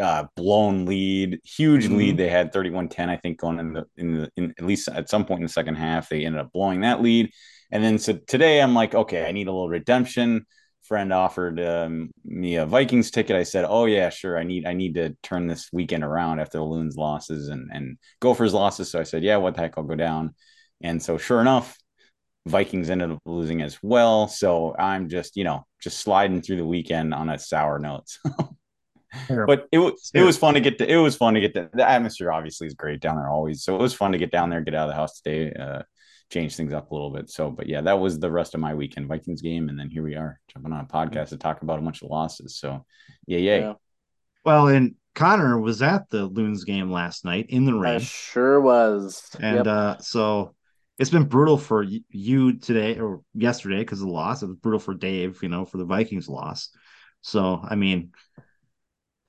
uh, 0.00 0.24
blown 0.36 0.86
lead, 0.86 1.40
huge 1.44 1.88
Mhm. 1.88 1.96
lead. 1.96 2.16
They 2.16 2.30
had 2.30 2.52
31-10, 2.52 3.10
I 3.10 3.16
think, 3.16 3.38
going 3.38 3.58
in 3.58 3.72
the 3.74 3.84
in 3.98 4.14
the 4.16 4.30
in 4.36 4.54
at 4.58 4.64
least 4.64 4.88
at 4.88 5.10
some 5.10 5.26
point 5.26 5.40
in 5.40 5.42
the 5.46 5.52
second 5.52 5.74
half. 5.74 6.08
They 6.08 6.24
ended 6.24 6.40
up 6.40 6.52
blowing 6.52 6.80
that 6.80 7.02
lead. 7.02 7.30
And 7.70 7.84
then 7.84 7.98
so 7.98 8.14
today 8.14 8.62
I'm 8.62 8.74
like, 8.74 8.94
okay, 8.94 9.26
I 9.28 9.32
need 9.32 9.48
a 9.48 9.52
little 9.52 9.68
redemption. 9.68 10.46
Friend 10.90 11.12
offered 11.12 11.60
um, 11.60 12.10
me 12.24 12.56
a 12.56 12.66
Vikings 12.66 13.12
ticket. 13.12 13.36
I 13.36 13.44
said, 13.44 13.64
"Oh 13.66 13.84
yeah, 13.84 14.10
sure. 14.10 14.36
I 14.36 14.42
need 14.42 14.66
I 14.66 14.72
need 14.72 14.96
to 14.96 15.16
turn 15.22 15.46
this 15.46 15.68
weekend 15.72 16.02
around 16.02 16.40
after 16.40 16.58
the 16.58 16.64
Loons 16.64 16.96
losses 16.96 17.48
and 17.48 17.70
and 17.72 17.96
Gophers 18.20 18.52
losses." 18.52 18.90
So 18.90 18.98
I 18.98 19.04
said, 19.04 19.22
"Yeah, 19.22 19.36
what 19.36 19.54
the 19.54 19.60
heck? 19.60 19.78
I'll 19.78 19.84
go 19.84 19.94
down." 19.94 20.34
And 20.82 21.00
so 21.00 21.16
sure 21.16 21.40
enough, 21.40 21.78
Vikings 22.46 22.90
ended 22.90 23.12
up 23.12 23.20
losing 23.24 23.62
as 23.62 23.78
well. 23.82 24.26
So 24.26 24.74
I'm 24.76 25.08
just 25.08 25.36
you 25.36 25.44
know 25.44 25.64
just 25.80 26.00
sliding 26.00 26.42
through 26.42 26.56
the 26.56 26.66
weekend 26.66 27.14
on 27.14 27.30
a 27.30 27.38
sour 27.38 27.78
note. 27.78 28.08
but 29.28 29.68
it 29.72 29.78
was 29.78 30.10
it 30.14 30.22
was 30.22 30.36
fun 30.36 30.54
to 30.54 30.60
get 30.60 30.78
to 30.78 30.90
it 30.90 30.96
was 30.96 31.16
fun 31.16 31.34
to 31.34 31.40
get 31.40 31.54
to 31.54 31.68
the 31.72 31.88
atmosphere 31.88 32.30
obviously 32.30 32.66
is 32.66 32.74
great 32.74 33.00
down 33.00 33.16
there 33.16 33.28
always 33.28 33.64
so 33.64 33.74
it 33.74 33.82
was 33.82 33.92
fun 33.92 34.12
to 34.12 34.18
get 34.18 34.30
down 34.30 34.50
there 34.50 34.60
get 34.60 34.74
out 34.74 34.88
of 34.88 34.90
the 34.90 34.94
house 34.94 35.20
today 35.20 35.52
uh 35.52 35.82
change 36.30 36.54
things 36.56 36.72
up 36.72 36.90
a 36.90 36.94
little 36.94 37.10
bit 37.10 37.28
so 37.28 37.50
but 37.50 37.66
yeah 37.68 37.80
that 37.80 37.98
was 37.98 38.18
the 38.18 38.30
rest 38.30 38.54
of 38.54 38.60
my 38.60 38.74
weekend 38.74 39.08
vikings 39.08 39.42
game 39.42 39.68
and 39.68 39.78
then 39.78 39.90
here 39.90 40.02
we 40.02 40.14
are 40.14 40.38
jumping 40.52 40.72
on 40.72 40.84
a 40.84 40.86
podcast 40.86 41.30
to 41.30 41.36
talk 41.36 41.62
about 41.62 41.78
a 41.78 41.82
bunch 41.82 42.02
of 42.02 42.08
losses 42.10 42.56
so 42.56 42.84
yeah 43.26 43.38
yeah, 43.38 43.56
Yeah. 43.58 43.72
Well, 44.44 44.68
and 44.68 44.94
Connor 45.14 45.58
was 45.60 45.82
at 45.82 46.08
the 46.08 46.24
Loons 46.26 46.64
game 46.64 46.90
last 46.90 47.24
night 47.24 47.46
in 47.48 47.64
the 47.66 47.76
I 47.76 47.96
rain. 47.96 48.00
sure 48.00 48.60
was. 48.60 49.22
And 49.40 49.56
Yep. 49.56 49.66
uh, 49.66 49.98
so 49.98 50.54
it's 50.98 51.10
been 51.10 51.24
brutal 51.24 51.58
for 51.58 51.82
you 51.82 52.58
today 52.58 52.98
or 52.98 53.22
yesterday 53.34 53.78
because 53.78 54.00
of 54.00 54.06
the 54.06 54.12
loss. 54.12 54.42
It 54.42 54.46
was 54.46 54.56
brutal 54.56 54.80
for 54.80 54.94
Dave, 54.94 55.42
you 55.42 55.48
know, 55.48 55.64
for 55.64 55.78
the 55.78 55.84
Vikings 55.84 56.28
loss. 56.28 56.70
So, 57.22 57.60
I 57.62 57.74
mean, 57.74 58.12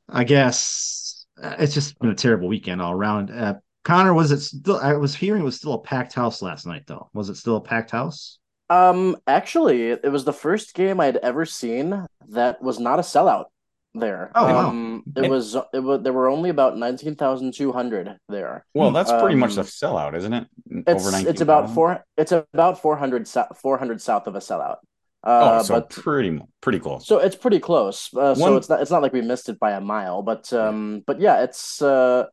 I 0.08 0.24
guess 0.24 1.26
uh, 1.42 1.56
it's 1.60 1.74
just 1.74 1.98
been 2.00 2.12
a 2.12 2.16
terrible 2.16 2.48
weekend 2.48 2.82
all 2.82 2.94
around. 2.94 3.32
Uh, 3.32 3.56
Connor, 3.84 4.14
was 4.14 4.32
it 4.32 4.40
still? 4.42 4.78
I 4.78 4.94
was 4.94 5.16
hearing 5.16 5.42
it 5.42 5.46
was 5.46 5.56
still 5.58 5.74
a 5.74 5.80
packed 5.80 6.14
house 6.14 6.42
last 6.42 6.66
night, 6.68 6.84
though. 6.88 7.10
Was 7.14 7.30
it 7.30 7.36
still 7.36 7.56
a 7.58 7.62
packed 7.62 7.92
house? 7.92 8.38
Um, 8.70 9.18
actually, 9.28 9.90
it, 9.90 10.02
it 10.04 10.10
was 10.10 10.24
the 10.24 10.34
first 10.34 10.74
game 10.76 11.00
I'd 11.00 11.18
ever 11.18 11.46
seen 11.46 12.06
that 12.30 12.62
was 12.62 12.80
not 12.80 13.00
a 13.00 13.02
sellout 13.02 13.46
there. 13.94 14.32
Oh, 14.36 14.46
wow. 14.46 14.70
um, 14.70 15.04
it 15.16 15.24
And- 15.24 15.32
was 15.32 15.56
it 15.74 15.80
was 15.80 16.02
there 16.04 16.14
were 16.14 16.30
only 16.30 16.50
about 16.50 16.78
nineteen 16.78 17.16
thousand 17.16 17.54
two 17.54 17.74
hundred 17.74 18.16
there. 18.30 18.66
well 18.74 18.92
that's 18.92 19.12
pretty 19.12 19.36
much 19.36 19.54
Um, 19.54 19.60
a 19.60 19.64
sellout 19.64 20.16
isn't 20.16 20.32
it 20.34 20.48
It's 20.88 21.02
over 21.04 21.12
19 21.12 21.30
it's 21.30 21.42
about 21.42 21.74
four 21.74 22.02
it's 22.16 22.32
about 22.32 22.82
400, 22.82 23.28
400 23.28 24.02
south 24.02 24.28
of 24.28 24.36
a 24.36 24.40
sellout. 24.40 24.78
oh 25.26 25.30
Uh, 25.60 25.64
so 25.64 25.74
but 25.74 25.90
pretty 25.90 26.40
pretty 26.62 26.80
close 26.80 27.06
so 27.06 27.18
it's 27.18 27.36
pretty 27.36 27.60
close. 27.60 28.10
Uh, 28.16 28.34
so 28.34 28.56
it's 28.56 28.70
not 28.70 28.80
it's 28.82 28.92
not 28.92 29.02
like 29.02 29.12
we 29.12 29.22
missed 29.22 29.50
it 29.50 29.60
by 29.60 29.72
a 29.72 29.82
mile, 29.82 30.22
but 30.22 30.54
um, 30.54 31.04
but 31.06 31.20
yeah, 31.20 31.44
it's 31.44 31.82
uh, 31.82 32.28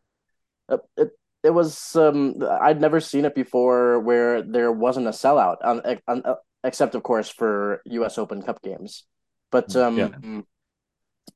it 0.96 1.10
it 1.44 1.50
was 1.50 1.96
um, 1.96 2.36
I'd 2.62 2.80
never 2.80 3.00
seen 3.00 3.24
it 3.24 3.34
before 3.34 4.00
where 4.00 4.42
there 4.42 4.72
wasn't 4.72 5.06
a 5.06 5.10
sellout 5.10 5.56
on, 5.64 5.80
on 6.08 6.22
uh, 6.24 6.34
except 6.64 6.94
of 6.94 7.02
course 7.02 7.28
for 7.30 7.82
U.S. 7.86 8.18
Open 8.18 8.42
Cup 8.42 8.62
games, 8.62 9.04
but 9.50 9.74
um, 9.76 9.98
Yeah. 9.98 10.18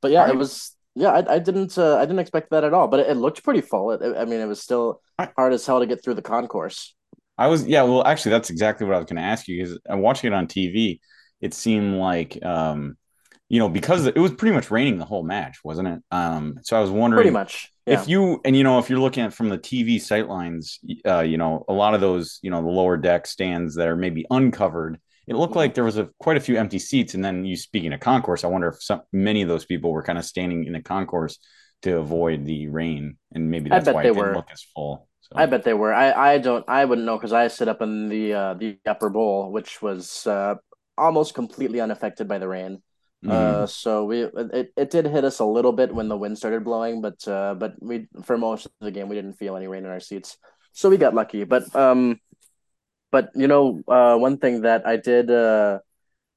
but 0.01 0.11
yeah, 0.11 0.25
I- 0.25 0.31
it 0.31 0.37
was 0.37 0.77
yeah, 0.95 1.09
I, 1.11 1.35
I 1.35 1.39
didn't 1.39 1.79
uh, 1.79 1.97
I 1.97 2.03
didn't 2.03 2.19
expect 2.19 2.51
that 2.51 2.65
at 2.65 2.75
all, 2.75 2.87
but 2.89 3.01
it, 3.01 3.11
it 3.11 3.15
looked 3.15 3.43
pretty 3.43 3.63
full. 3.63 3.93
It, 3.93 4.03
I 4.17 4.25
mean, 4.27 4.41
it 4.41 4.47
was 4.47 4.61
still 4.61 5.01
hard 5.37 5.53
as 5.55 5.65
hell 5.65 5.81
to 5.81 5.87
get 5.87 6.05
through 6.05 6.15
the 6.15 6.23
concourse. 6.23 6.95
I 7.39 7.47
was, 7.47 7.67
yeah, 7.67 7.83
well, 7.83 8.07
actually, 8.07 8.31
that's 8.33 8.51
exactly 8.51 8.87
what 8.87 8.95
I 8.95 8.99
was 8.99 9.07
going 9.07 9.17
to 9.17 9.23
ask 9.23 9.49
you 9.49 9.63
because 9.63 9.79
I'm 9.89 10.01
watching 10.01 10.33
it 10.33 10.37
on 10.37 10.47
TV. 10.47 11.01
It 11.41 11.55
seemed 11.55 11.97
like, 11.97 12.39
um, 12.45 12.97
you 13.53 13.59
know, 13.59 13.69
because 13.69 14.07
it 14.07 14.17
was 14.17 14.33
pretty 14.33 14.55
much 14.55 14.71
raining 14.71 14.97
the 14.97 15.05
whole 15.05 15.23
match, 15.23 15.59
wasn't 15.63 15.87
it? 15.87 16.01
Um, 16.11 16.59
so 16.63 16.75
I 16.75 16.81
was 16.81 16.91
wondering 16.91 17.19
Pretty 17.19 17.35
much. 17.35 17.71
Yeah. 17.85 18.01
if 18.01 18.09
you, 18.09 18.41
and 18.47 18.57
you 18.57 18.65
know, 18.65 18.79
if 18.79 18.89
you're 18.89 18.99
looking 18.99 19.25
at 19.25 19.35
from 19.35 19.51
the 19.51 19.59
TV 19.59 19.97
sightlines, 19.97 20.79
uh, 21.07 21.21
you 21.21 21.37
know, 21.37 21.63
a 21.69 21.73
lot 21.75 21.93
of 21.93 22.01
those, 22.01 22.39
you 22.41 22.51
know, 22.51 22.63
the 22.63 22.71
lower 22.71 22.97
deck 22.97 23.27
stands 23.27 23.75
that 23.75 23.89
are 23.89 23.95
maybe 23.95 24.25
uncovered. 24.31 24.99
It 25.27 25.37
looked 25.37 25.55
like 25.55 25.75
there 25.75 25.85
was 25.85 25.99
a 25.99 26.09
quite 26.19 26.39
a 26.39 26.41
few 26.41 26.57
empty 26.57 26.79
seats, 26.79 27.13
and 27.13 27.23
then 27.23 27.45
you 27.45 27.57
speaking 27.57 27.93
of 27.93 28.01
concourse, 28.01 28.43
I 28.43 28.47
wonder 28.47 28.69
if 28.69 28.83
some 28.83 29.03
many 29.13 29.43
of 29.43 29.49
those 29.49 29.67
people 29.67 29.93
were 29.93 30.03
kind 30.03 30.19
of 30.19 30.25
standing 30.25 30.65
in 30.65 30.73
the 30.73 30.81
concourse 30.81 31.39
to 31.83 31.99
avoid 31.99 32.47
the 32.47 32.69
rain, 32.69 33.19
and 33.35 33.51
maybe 33.51 33.69
that's 33.69 33.87
why 33.87 34.03
they 34.03 34.09
it 34.09 34.15
didn't 34.15 34.29
were. 34.29 34.35
look 34.35 34.49
as 34.51 34.63
full. 34.75 35.09
So. 35.21 35.33
I 35.37 35.45
bet 35.45 35.63
they 35.63 35.75
were. 35.75 35.93
I, 35.93 36.33
I 36.33 36.39
don't 36.39 36.65
I 36.69 36.87
wouldn't 36.87 37.07
know 37.07 37.19
because 37.19 37.35
I 37.35 37.49
sit 37.49 37.69
up 37.69 37.83
in 37.83 38.09
the 38.09 38.33
uh, 38.33 38.55
the 38.55 38.79
upper 38.87 39.11
bowl, 39.11 39.53
which 39.53 39.83
was 39.83 40.27
uh, 40.27 40.55
almost 40.97 41.35
completely 41.35 41.83
unaffected 41.83 42.27
by 42.27 42.39
the 42.39 42.49
rain. 42.49 42.83
Mhm. 43.23 43.33
Uh, 43.33 43.67
so 43.67 44.05
we 44.05 44.23
it, 44.25 44.73
it 44.77 44.91
did 44.91 45.07
hit 45.07 45.25
us 45.25 45.39
a 45.39 45.45
little 45.45 45.73
bit 45.73 45.95
when 45.95 46.09
the 46.09 46.17
wind 46.17 46.37
started 46.39 46.65
blowing, 46.65 47.01
but 47.01 47.27
uh, 47.29 47.55
but 47.55 47.75
we 47.81 48.09
for 48.25 48.37
most 48.37 48.67
of 48.67 48.73
the 48.81 48.91
game 48.91 49.09
we 49.09 49.17
didn't 49.17 49.35
feel 49.35 49.57
any 49.57 49.69
rain 49.69 49.85
in 49.85 49.91
our 49.91 50.01
seats, 50.01 50.39
so 50.73 50.91
we 50.91 50.97
got 50.97 51.15
lucky. 51.15 51.45
But 51.45 51.75
um, 51.77 52.21
but 53.11 53.31
you 53.35 53.49
know, 53.49 53.83
uh, 53.89 54.17
one 54.17 54.39
thing 54.39 54.63
that 54.63 54.87
I 54.87 54.97
did 54.97 55.31
uh 55.31 55.81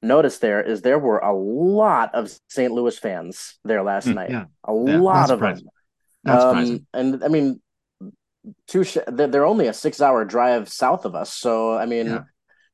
notice 0.02 0.38
there 0.38 0.62
is 0.62 0.82
there 0.82 0.98
were 0.98 1.18
a 1.18 1.34
lot 1.34 2.14
of 2.14 2.30
St. 2.48 2.72
Louis 2.72 2.98
fans 2.98 3.58
there 3.64 3.82
last 3.82 4.10
Hmm, 4.10 4.14
night. 4.14 4.32
yeah. 4.32 4.46
a 4.64 4.72
Yeah, 4.84 5.00
lot 5.02 5.30
of 5.30 5.40
them. 5.40 5.64
surprising. 6.24 6.38
Surprising. 6.38 6.80
Um, 6.80 6.86
and 6.94 7.24
I 7.24 7.28
mean, 7.28 7.60
two 8.66 8.84
sh- 8.84 8.98
they're 9.08 9.28
they're 9.28 9.46
only 9.46 9.66
a 9.66 9.72
six 9.72 10.00
hour 10.00 10.24
drive 10.24 10.68
south 10.68 11.04
of 11.04 11.14
us. 11.14 11.32
So 11.32 11.74
I 11.76 11.86
mean, 11.86 12.06
Yeah. 12.08 12.24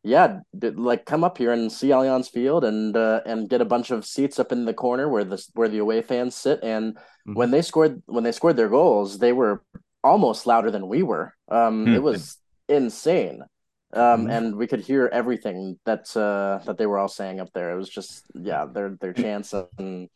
Yeah, 0.05 0.41
like 0.61 1.07
come 1.07 1.23
up 1.23 1.39
here 1.39 1.53
and 1.53 1.71
see 1.71 1.89
Allianz 1.89 2.29
Field 2.29 2.65
and 2.65 2.97
uh, 2.97 3.21
and 3.25 3.49
get 3.49 3.61
a 3.61 3.65
bunch 3.67 3.91
of 3.91 4.05
seats 4.05 4.41
up 4.41 4.51
in 4.51 4.65
the 4.65 4.75
corner 4.75 5.09
where 5.09 5.25
the 5.25 5.45
where 5.55 5.69
the 5.69 5.79
away 5.79 6.03
fans 6.03 6.35
sit. 6.35 6.61
And 6.63 6.95
mm-hmm. 6.95 7.35
when 7.35 7.53
they 7.53 7.63
scored 7.63 8.03
when 8.07 8.25
they 8.25 8.33
scored 8.33 8.57
their 8.57 8.69
goals, 8.69 9.19
they 9.19 9.33
were 9.33 9.63
almost 10.03 10.47
louder 10.47 10.71
than 10.73 10.89
we 10.89 11.05
were. 11.05 11.35
Um, 11.49 11.87
mm-hmm. 11.87 11.95
It 11.95 12.03
was 12.03 12.39
insane. 12.69 13.43
Um, 13.95 14.23
mm-hmm. 14.23 14.31
and 14.31 14.57
we 14.57 14.67
could 14.67 14.81
hear 14.81 15.09
everything 15.13 15.79
that 15.85 16.17
uh, 16.17 16.65
that 16.65 16.79
they 16.79 16.87
were 16.87 16.99
all 16.99 17.09
saying 17.09 17.39
up 17.39 17.53
there. 17.53 17.71
It 17.73 17.77
was 17.77 17.89
just 17.89 18.25
yeah, 18.35 18.65
their 18.65 18.97
their 19.01 19.13
chants 19.13 19.55
and 19.79 20.09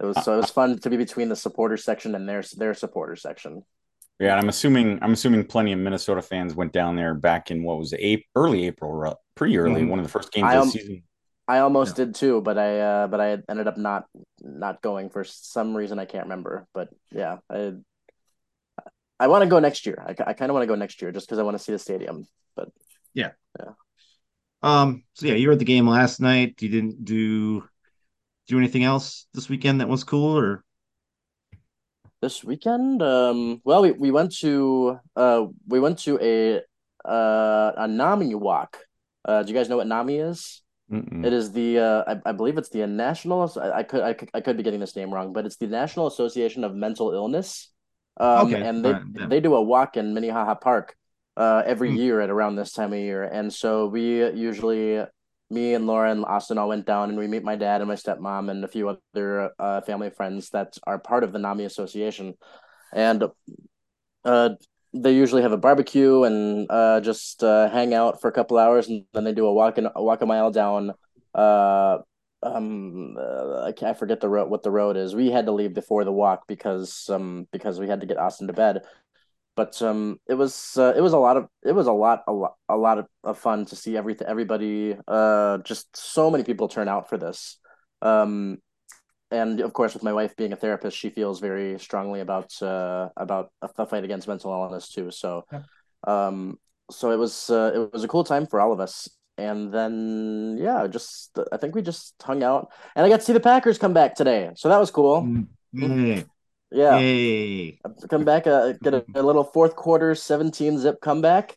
it 0.00 0.04
was 0.04 0.22
so 0.24 0.34
it 0.34 0.38
was 0.38 0.50
fun 0.50 0.78
to 0.78 0.90
be 0.90 0.96
between 0.96 1.28
the 1.28 1.36
supporter 1.36 1.76
section 1.76 2.14
and 2.14 2.28
their 2.28 2.42
their 2.56 2.74
supporter 2.74 3.16
section. 3.16 3.62
Yeah, 4.18 4.36
I'm 4.36 4.50
assuming 4.50 4.98
I'm 5.02 5.12
assuming 5.12 5.44
plenty 5.46 5.72
of 5.72 5.78
Minnesota 5.78 6.20
fans 6.20 6.54
went 6.54 6.72
down 6.72 6.96
there 6.96 7.14
back 7.14 7.50
in 7.50 7.62
what 7.62 7.78
was 7.78 7.92
it, 7.92 8.22
early 8.34 8.66
April, 8.66 9.16
pretty 9.40 9.56
early, 9.56 9.80
mm-hmm. 9.80 9.88
one 9.88 9.98
of 9.98 10.04
the 10.04 10.10
first 10.10 10.30
games 10.32 10.44
I, 10.44 10.56
of 10.56 10.66
the 10.66 10.70
season. 10.72 11.02
I 11.48 11.60
almost 11.60 11.96
yeah. 11.96 12.04
did 12.04 12.14
too, 12.14 12.42
but 12.42 12.58
I 12.58 12.78
uh, 12.78 13.06
but 13.06 13.22
I 13.22 13.38
ended 13.48 13.68
up 13.68 13.78
not 13.78 14.04
not 14.42 14.82
going 14.82 15.08
for 15.08 15.24
some 15.24 15.74
reason 15.74 15.98
I 15.98 16.04
can't 16.04 16.24
remember. 16.24 16.66
But 16.74 16.90
yeah, 17.10 17.38
I 17.48 17.72
I 19.18 19.28
want 19.28 19.42
to 19.42 19.48
go 19.48 19.58
next 19.58 19.86
year. 19.86 20.04
I, 20.06 20.10
I 20.10 20.34
kind 20.34 20.50
of 20.50 20.52
want 20.52 20.64
to 20.64 20.66
go 20.66 20.74
next 20.74 21.00
year 21.00 21.10
just 21.10 21.26
because 21.26 21.38
I 21.38 21.42
want 21.42 21.56
to 21.56 21.62
see 21.62 21.72
the 21.72 21.78
stadium. 21.78 22.26
But 22.54 22.68
yeah, 23.14 23.30
yeah. 23.58 23.72
Um. 24.62 25.04
So 25.14 25.24
yeah, 25.24 25.36
you 25.36 25.46
were 25.46 25.54
at 25.54 25.58
the 25.58 25.64
game 25.64 25.88
last 25.88 26.20
night. 26.20 26.60
You 26.60 26.68
didn't 26.68 27.02
do 27.06 27.64
do 28.46 28.58
anything 28.58 28.84
else 28.84 29.26
this 29.32 29.48
weekend 29.48 29.80
that 29.80 29.88
was 29.88 30.04
cool 30.04 30.36
or 30.36 30.64
this 32.20 32.44
weekend 32.44 33.00
um 33.00 33.62
well 33.64 33.80
we, 33.80 33.92
we 33.92 34.10
went 34.10 34.34
to 34.34 34.98
uh 35.16 35.46
we 35.68 35.78
went 35.80 35.98
to 35.98 36.18
a 36.20 36.60
uh 37.08 37.72
a 37.76 37.88
nami 37.88 38.34
walk 38.34 38.76
uh 39.26 39.42
do 39.42 39.52
you 39.52 39.58
guys 39.58 39.68
know 39.68 39.76
what 39.76 39.86
nami 39.86 40.16
is 40.16 40.62
it 41.24 41.32
is 41.32 41.52
the 41.52 41.78
uh 41.78 42.04
I, 42.06 42.30
I 42.30 42.32
believe 42.32 42.58
it's 42.58 42.68
the 42.68 42.86
national 42.86 43.52
I, 43.60 43.78
I 43.78 43.82
could 43.82 44.02
I 44.02 44.12
could 44.12 44.30
I 44.34 44.40
could 44.40 44.56
be 44.56 44.62
getting 44.62 44.80
this 44.80 44.96
name 44.96 45.12
wrong 45.12 45.32
but 45.32 45.46
it's 45.46 45.56
the 45.56 45.66
national 45.66 46.06
association 46.06 46.64
of 46.64 46.74
mental 46.74 47.12
illness 47.12 47.70
um 48.18 48.48
okay. 48.48 48.62
and 48.66 48.84
they 48.84 48.92
right, 48.92 49.28
they 49.28 49.40
do 49.40 49.54
a 49.54 49.62
walk 49.62 49.96
in 49.96 50.14
minnehaha 50.14 50.54
park 50.56 50.96
uh 51.36 51.62
every 51.64 51.90
mm. 51.90 51.98
year 51.98 52.20
at 52.20 52.30
around 52.30 52.56
this 52.56 52.72
time 52.72 52.92
of 52.92 52.98
year 52.98 53.22
and 53.22 53.52
so 53.52 53.86
we 53.86 54.28
usually 54.32 55.04
me 55.50 55.74
and 55.74 55.86
Laura 55.86 56.10
and 56.10 56.24
Austin 56.24 56.58
all 56.58 56.68
went 56.68 56.86
down 56.86 57.10
and 57.10 57.18
we 57.18 57.26
meet 57.26 57.42
my 57.42 57.56
dad 57.56 57.80
and 57.80 57.88
my 57.88 57.96
stepmom 57.96 58.50
and 58.50 58.64
a 58.64 58.68
few 58.68 58.88
other 58.88 59.50
uh, 59.58 59.80
family 59.80 60.10
friends 60.10 60.50
that 60.50 60.78
are 60.86 60.98
part 60.98 61.24
of 61.24 61.32
the 61.32 61.38
NAMI 61.40 61.64
Association. 61.64 62.34
And 62.92 63.24
uh, 64.24 64.50
they 64.92 65.12
usually 65.12 65.42
have 65.42 65.52
a 65.52 65.56
barbecue 65.56 66.24
and 66.24 66.66
uh, 66.70 67.00
just 67.00 67.44
uh, 67.44 67.68
hang 67.70 67.94
out 67.94 68.20
for 68.20 68.28
a 68.28 68.32
couple 68.32 68.58
hours 68.58 68.88
and 68.88 69.04
then 69.12 69.24
they 69.24 69.32
do 69.32 69.46
a 69.46 69.52
walk 69.52 69.78
in, 69.78 69.88
a 69.94 70.02
walk 70.02 70.22
a 70.22 70.26
mile 70.26 70.50
down 70.50 70.92
uh 71.34 71.98
um 72.42 73.16
uh, 73.20 73.70
I 73.82 73.92
forget 73.92 74.20
the 74.20 74.28
road 74.28 74.50
what 74.50 74.62
the 74.62 74.70
road 74.70 74.96
is. 74.96 75.14
We 75.14 75.30
had 75.30 75.46
to 75.46 75.52
leave 75.52 75.74
before 75.74 76.04
the 76.04 76.12
walk 76.12 76.48
because 76.48 77.08
um 77.08 77.46
because 77.52 77.78
we 77.78 77.86
had 77.86 78.00
to 78.00 78.06
get 78.06 78.18
Austin 78.18 78.46
to 78.48 78.52
bed 78.52 78.82
but 79.60 79.80
um, 79.82 80.18
it 80.26 80.34
was 80.34 80.76
uh, 80.78 80.94
it 80.96 81.00
was 81.00 81.12
a 81.12 81.18
lot 81.18 81.36
of 81.36 81.46
it 81.62 81.72
was 81.72 81.86
a 81.86 81.92
lot 81.92 82.22
a 82.26 82.32
lot 82.32 82.54
a 82.68 82.76
lot 82.76 82.98
of, 82.98 83.06
of 83.24 83.38
fun 83.38 83.66
to 83.66 83.76
see 83.76 83.96
everything 83.96 84.26
everybody 84.26 84.96
uh 85.06 85.58
just 85.58 85.94
so 85.94 86.30
many 86.30 86.44
people 86.44 86.66
turn 86.66 86.88
out 86.88 87.08
for 87.10 87.18
this 87.18 87.58
um 88.00 88.56
and 89.30 89.60
of 89.60 89.72
course 89.72 89.94
with 89.94 90.02
my 90.02 90.12
wife 90.12 90.36
being 90.36 90.52
a 90.52 90.56
therapist 90.56 90.96
she 90.96 91.10
feels 91.10 91.40
very 91.40 91.78
strongly 91.78 92.20
about 92.20 92.50
uh 92.62 93.08
about 93.16 93.50
a 93.62 93.86
fight 93.86 94.04
against 94.04 94.28
mental 94.28 94.52
illness 94.52 94.88
too 94.88 95.10
so 95.10 95.44
yeah. 95.52 95.62
um 96.06 96.58
so 96.90 97.10
it 97.10 97.16
was 97.16 97.50
uh, 97.50 97.70
it 97.74 97.92
was 97.92 98.04
a 98.04 98.08
cool 98.08 98.24
time 98.24 98.46
for 98.46 98.60
all 98.60 98.72
of 98.72 98.80
us 98.80 99.08
and 99.38 99.72
then 99.72 100.58
yeah 100.60 100.86
just 100.86 101.38
i 101.52 101.56
think 101.56 101.74
we 101.74 101.82
just 101.82 102.14
hung 102.22 102.42
out 102.42 102.70
and 102.96 103.06
i 103.06 103.08
got 103.08 103.20
to 103.20 103.26
see 103.26 103.32
the 103.32 103.40
packers 103.40 103.78
come 103.78 103.94
back 103.94 104.14
today 104.14 104.50
so 104.54 104.68
that 104.68 104.78
was 104.78 104.90
cool 104.90 105.22
mm-hmm. 105.22 106.20
Yeah. 106.72 107.00
Come 108.08 108.24
back, 108.24 108.46
uh, 108.46 108.74
get 108.80 108.94
a, 108.94 109.04
a, 109.14 109.22
little 109.22 109.42
fourth 109.44 109.74
quarter 109.74 110.14
17 110.14 110.78
zip 110.78 111.00
comeback. 111.00 111.56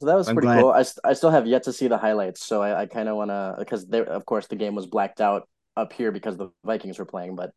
So 0.00 0.06
that 0.06 0.14
was 0.14 0.28
I'm 0.28 0.34
pretty 0.34 0.46
glad. 0.46 0.60
cool. 0.60 0.72
I, 0.72 0.84
I 1.04 1.12
still 1.14 1.30
have 1.30 1.46
yet 1.46 1.64
to 1.64 1.72
see 1.72 1.88
the 1.88 1.98
highlights. 1.98 2.44
So 2.44 2.62
I, 2.62 2.82
I 2.82 2.86
kind 2.86 3.08
of 3.08 3.16
want 3.16 3.30
to, 3.30 3.56
because 3.58 3.84
of 3.90 4.26
course, 4.26 4.46
the 4.46 4.56
game 4.56 4.74
was 4.74 4.86
blacked 4.86 5.20
out 5.20 5.48
up 5.80 5.92
here 5.92 6.12
because 6.12 6.36
the 6.36 6.50
Vikings 6.64 6.98
were 6.98 7.04
playing. 7.04 7.36
But, 7.36 7.52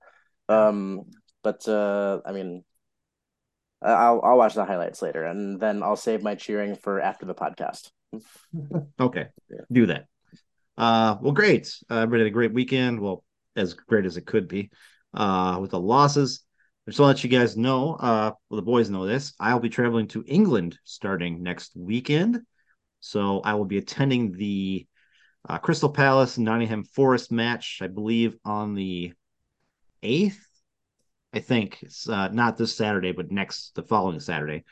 um, 0.50 1.04
but, 1.44 1.68
uh, 1.68 2.22
I 2.26 2.32
mean, 2.32 2.64
I'll, 3.82 4.22
I'll 4.24 4.38
watch 4.38 4.54
the 4.54 4.66
highlights 4.66 5.02
later 5.02 5.26
and 5.26 5.60
then 5.60 5.84
I'll 5.84 5.96
save 5.96 6.24
my 6.24 6.36
cheering 6.36 6.76
for 6.76 7.02
after 7.02 7.26
the 7.26 7.36
podcast. 7.36 7.92
okay. 9.00 9.28
Do 9.72 9.88
that. 9.88 10.06
Uh, 10.78 11.18
well, 11.22 11.34
great. 11.34 11.74
Uh, 11.90 11.98
everybody 11.98 12.22
had 12.24 12.28
a 12.28 12.32
great 12.32 12.54
weekend. 12.54 13.00
Well, 13.00 13.24
as 13.56 13.74
great 13.74 14.06
as 14.06 14.18
it 14.18 14.26
could 14.26 14.48
be 14.48 14.72
uh, 15.14 15.58
with 15.62 15.72
the 15.72 15.80
losses. 15.80 16.44
Just 16.88 17.00
want 17.00 17.18
to 17.18 17.22
let 17.22 17.24
you 17.24 17.40
guys 17.40 17.56
know, 17.56 17.94
uh, 17.94 18.32
well, 18.50 18.56
the 18.58 18.66
boys 18.66 18.90
know 18.90 19.06
this. 19.06 19.34
I'll 19.40 19.60
be 19.60 19.70
traveling 19.70 20.08
to 20.10 20.24
England 20.28 20.78
starting 20.84 21.42
next 21.42 21.72
weekend. 21.76 22.42
So 23.00 23.40
I 23.42 23.54
will 23.54 23.66
be 23.66 23.78
attending 23.78 24.34
the 24.34 24.86
uh, 25.48 25.58
Crystal 25.58 25.90
Palace 25.90 26.38
and 26.38 26.46
Nottingham 26.46 26.84
Forest 26.84 27.32
match, 27.32 27.80
I 27.82 27.88
believe, 27.88 28.36
on 28.46 28.76
the 28.76 29.14
8th. 30.02 30.38
I 31.34 31.40
think 31.40 31.80
it's 31.82 32.08
uh, 32.08 32.30
not 32.30 32.58
this 32.58 32.76
Saturday, 32.76 33.12
but 33.12 33.32
next, 33.32 33.76
the 33.76 33.84
following 33.84 34.20
Saturday. 34.20 34.64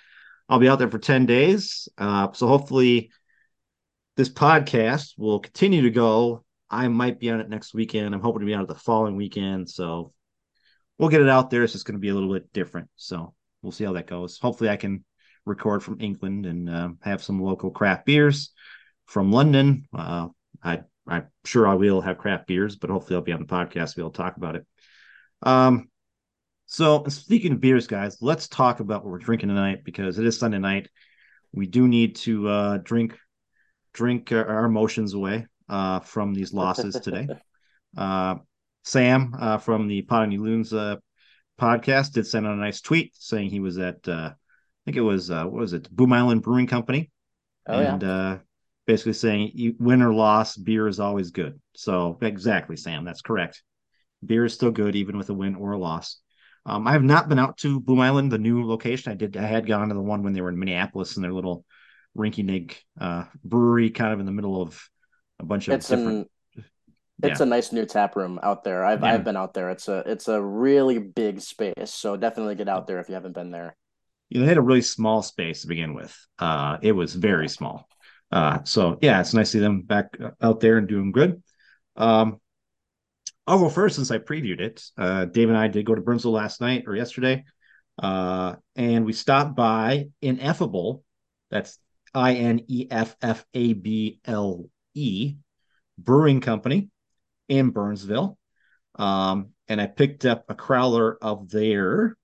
I'll 0.47 0.59
be 0.59 0.69
out 0.69 0.79
there 0.79 0.89
for 0.89 0.99
10 0.99 1.25
days. 1.25 1.89
Uh, 1.97 2.31
so 2.33 2.47
hopefully, 2.47 3.11
this 4.17 4.29
podcast 4.29 5.13
will 5.17 5.39
continue 5.39 5.81
to 5.83 5.89
go. 5.89 6.45
I 6.69 6.87
might 6.87 7.19
be 7.19 7.31
on 7.31 7.39
it 7.39 7.49
next 7.49 7.73
weekend. 7.73 8.13
I'm 8.13 8.21
hoping 8.21 8.41
to 8.41 8.45
be 8.45 8.53
on 8.53 8.61
it 8.61 8.67
the 8.67 8.75
following 8.75 9.15
weekend. 9.15 9.69
So 9.69 10.13
we'll 10.97 11.09
get 11.09 11.21
it 11.21 11.29
out 11.29 11.49
there. 11.49 11.63
It's 11.63 11.73
just 11.73 11.85
going 11.85 11.95
to 11.95 11.99
be 11.99 12.09
a 12.09 12.13
little 12.13 12.33
bit 12.33 12.53
different. 12.53 12.89
So 12.95 13.33
we'll 13.61 13.71
see 13.71 13.83
how 13.83 13.93
that 13.93 14.07
goes. 14.07 14.39
Hopefully, 14.39 14.69
I 14.69 14.77
can 14.77 15.03
record 15.45 15.83
from 15.83 15.99
England 15.99 16.45
and 16.45 16.69
uh, 16.69 16.89
have 17.01 17.23
some 17.23 17.41
local 17.41 17.71
craft 17.71 18.05
beers 18.05 18.51
from 19.07 19.31
London. 19.31 19.87
Uh, 19.93 20.27
I 20.63 20.81
I'm 21.07 21.27
sure 21.45 21.67
I 21.67 21.73
will 21.73 22.01
have 22.01 22.17
craft 22.17 22.47
beers, 22.47 22.75
but 22.75 22.89
hopefully 22.89 23.15
I'll 23.15 23.23
be 23.23 23.31
on 23.31 23.39
the 23.39 23.45
podcast 23.45 23.91
to 23.91 23.95
be 23.97 24.01
able 24.01 24.11
talk 24.11 24.37
about 24.37 24.55
it. 24.55 24.65
Um, 25.41 25.89
so 26.67 27.03
speaking 27.07 27.53
of 27.53 27.59
beers, 27.59 27.87
guys, 27.87 28.17
let's 28.21 28.47
talk 28.47 28.79
about 28.79 29.03
what 29.03 29.11
we're 29.11 29.17
drinking 29.17 29.49
tonight 29.49 29.83
because 29.83 30.19
it 30.19 30.25
is 30.25 30.37
Sunday 30.37 30.59
night. 30.59 30.89
We 31.51 31.67
do 31.67 31.87
need 31.87 32.15
to 32.17 32.47
uh, 32.47 32.77
drink 32.77 33.17
drink 33.93 34.31
our, 34.31 34.45
our 34.45 34.65
emotions 34.65 35.13
away 35.13 35.47
uh, 35.67 35.99
from 35.99 36.33
these 36.33 36.53
losses 36.53 36.95
today. 36.95 37.27
Uh, 37.97 38.35
Sam 38.85 39.35
uh, 39.37 39.57
from 39.57 39.89
the 39.89 40.01
Potty 40.03 40.37
Loons 40.37 40.73
uh, 40.73 40.95
podcast 41.59 42.13
did 42.13 42.25
send 42.25 42.47
out 42.47 42.53
a 42.53 42.55
nice 42.55 42.79
tweet 42.79 43.13
saying 43.19 43.49
he 43.49 43.59
was 43.59 43.77
at 43.77 44.07
uh, 44.07 44.31
I 44.31 44.35
think 44.85 44.97
it 44.97 45.01
was 45.01 45.29
uh, 45.29 45.43
what 45.43 45.59
was 45.59 45.73
it 45.73 45.89
Boom 45.91 46.13
Island 46.13 46.41
Brewing 46.41 46.67
Company, 46.67 47.11
oh, 47.67 47.79
and 47.79 48.01
yeah. 48.01 48.09
uh, 48.09 48.37
basically 48.87 49.13
saying 49.13 49.75
win 49.79 50.01
or 50.01 50.13
loss, 50.13 50.57
beer 50.57 50.87
is 50.87 50.99
always 50.99 51.31
good. 51.31 51.59
So 51.75 52.17
exactly, 52.21 52.75
Sam, 52.75 53.05
that's 53.05 53.21
correct. 53.21 53.63
Beer 54.25 54.45
is 54.45 54.53
still 54.53 54.71
good 54.71 54.95
even 54.95 55.17
with 55.17 55.29
a 55.29 55.33
win 55.33 55.55
or 55.55 55.71
a 55.71 55.77
loss. 55.79 56.19
Um, 56.65 56.87
I 56.87 56.91
have 56.91 57.03
not 57.03 57.27
been 57.27 57.39
out 57.39 57.57
to 57.57 57.79
Boom 57.79 57.99
Island, 57.99 58.31
the 58.31 58.37
new 58.37 58.67
location. 58.67 59.11
I 59.11 59.15
did. 59.15 59.35
I 59.35 59.47
had 59.47 59.65
gone 59.65 59.87
to 59.89 59.95
the 59.95 60.01
one 60.01 60.21
when 60.21 60.33
they 60.33 60.41
were 60.41 60.49
in 60.49 60.59
Minneapolis 60.59 61.15
in 61.15 61.23
their 61.23 61.33
little 61.33 61.65
rinky-dink 62.15 62.83
uh, 62.99 63.25
brewery, 63.43 63.89
kind 63.89 64.13
of 64.13 64.19
in 64.19 64.25
the 64.25 64.31
middle 64.31 64.61
of 64.61 64.79
a 65.39 65.45
bunch 65.45 65.67
of 65.67 65.73
it's 65.73 65.87
different. 65.87 66.29
It's 67.23 67.39
yeah. 67.39 67.45
a 67.45 67.49
nice 67.49 67.71
new 67.71 67.85
tap 67.85 68.15
room 68.15 68.39
out 68.41 68.63
there. 68.63 68.83
I've 68.83 69.01
yeah. 69.01 69.13
I've 69.13 69.23
been 69.23 69.37
out 69.37 69.53
there. 69.53 69.69
It's 69.69 69.87
a 69.87 70.03
it's 70.05 70.27
a 70.27 70.41
really 70.41 70.99
big 70.99 71.41
space. 71.41 71.93
So 71.93 72.17
definitely 72.17 72.55
get 72.55 72.69
out 72.69 72.87
there 72.87 72.99
if 72.99 73.09
you 73.09 73.15
haven't 73.15 73.33
been 73.33 73.51
there. 73.51 73.75
You 74.29 74.39
know, 74.39 74.45
they 74.45 74.49
had 74.49 74.57
a 74.57 74.61
really 74.61 74.81
small 74.81 75.21
space 75.21 75.61
to 75.61 75.67
begin 75.67 75.93
with. 75.93 76.15
Uh, 76.39 76.77
it 76.81 76.93
was 76.93 77.13
very 77.13 77.47
small. 77.47 77.87
Uh, 78.31 78.59
so 78.63 78.97
yeah, 79.01 79.19
it's 79.19 79.33
nice 79.33 79.51
to 79.51 79.57
see 79.57 79.59
them 79.59 79.81
back 79.81 80.15
uh, 80.23 80.31
out 80.41 80.59
there 80.59 80.77
and 80.77 80.87
doing 80.87 81.11
good. 81.11 81.41
Um, 81.95 82.39
I'll 83.45 83.59
go 83.59 83.69
first 83.69 83.95
since 83.95 84.11
I 84.11 84.19
previewed 84.19 84.61
it. 84.61 84.83
Uh, 84.97 85.25
Dave 85.25 85.49
and 85.49 85.57
I 85.57 85.67
did 85.67 85.85
go 85.85 85.95
to 85.95 86.01
Burnsville 86.01 86.31
last 86.31 86.61
night 86.61 86.83
or 86.87 86.95
yesterday, 86.95 87.43
uh, 88.01 88.55
and 88.75 89.05
we 89.05 89.13
stopped 89.13 89.55
by 89.55 90.09
Ineffable. 90.21 91.03
That's 91.49 91.77
I 92.13 92.35
N 92.35 92.61
E 92.67 92.87
F 92.89 93.15
F 93.21 93.45
A 93.53 93.73
B 93.73 94.19
L 94.25 94.69
E 94.93 95.35
Brewing 95.97 96.41
Company 96.41 96.89
in 97.49 97.71
Burnsville. 97.71 98.37
Um, 98.95 99.49
and 99.67 99.81
I 99.81 99.87
picked 99.87 100.25
up 100.25 100.45
a 100.49 100.55
crowler 100.55 101.15
of 101.21 101.49
their 101.49 102.17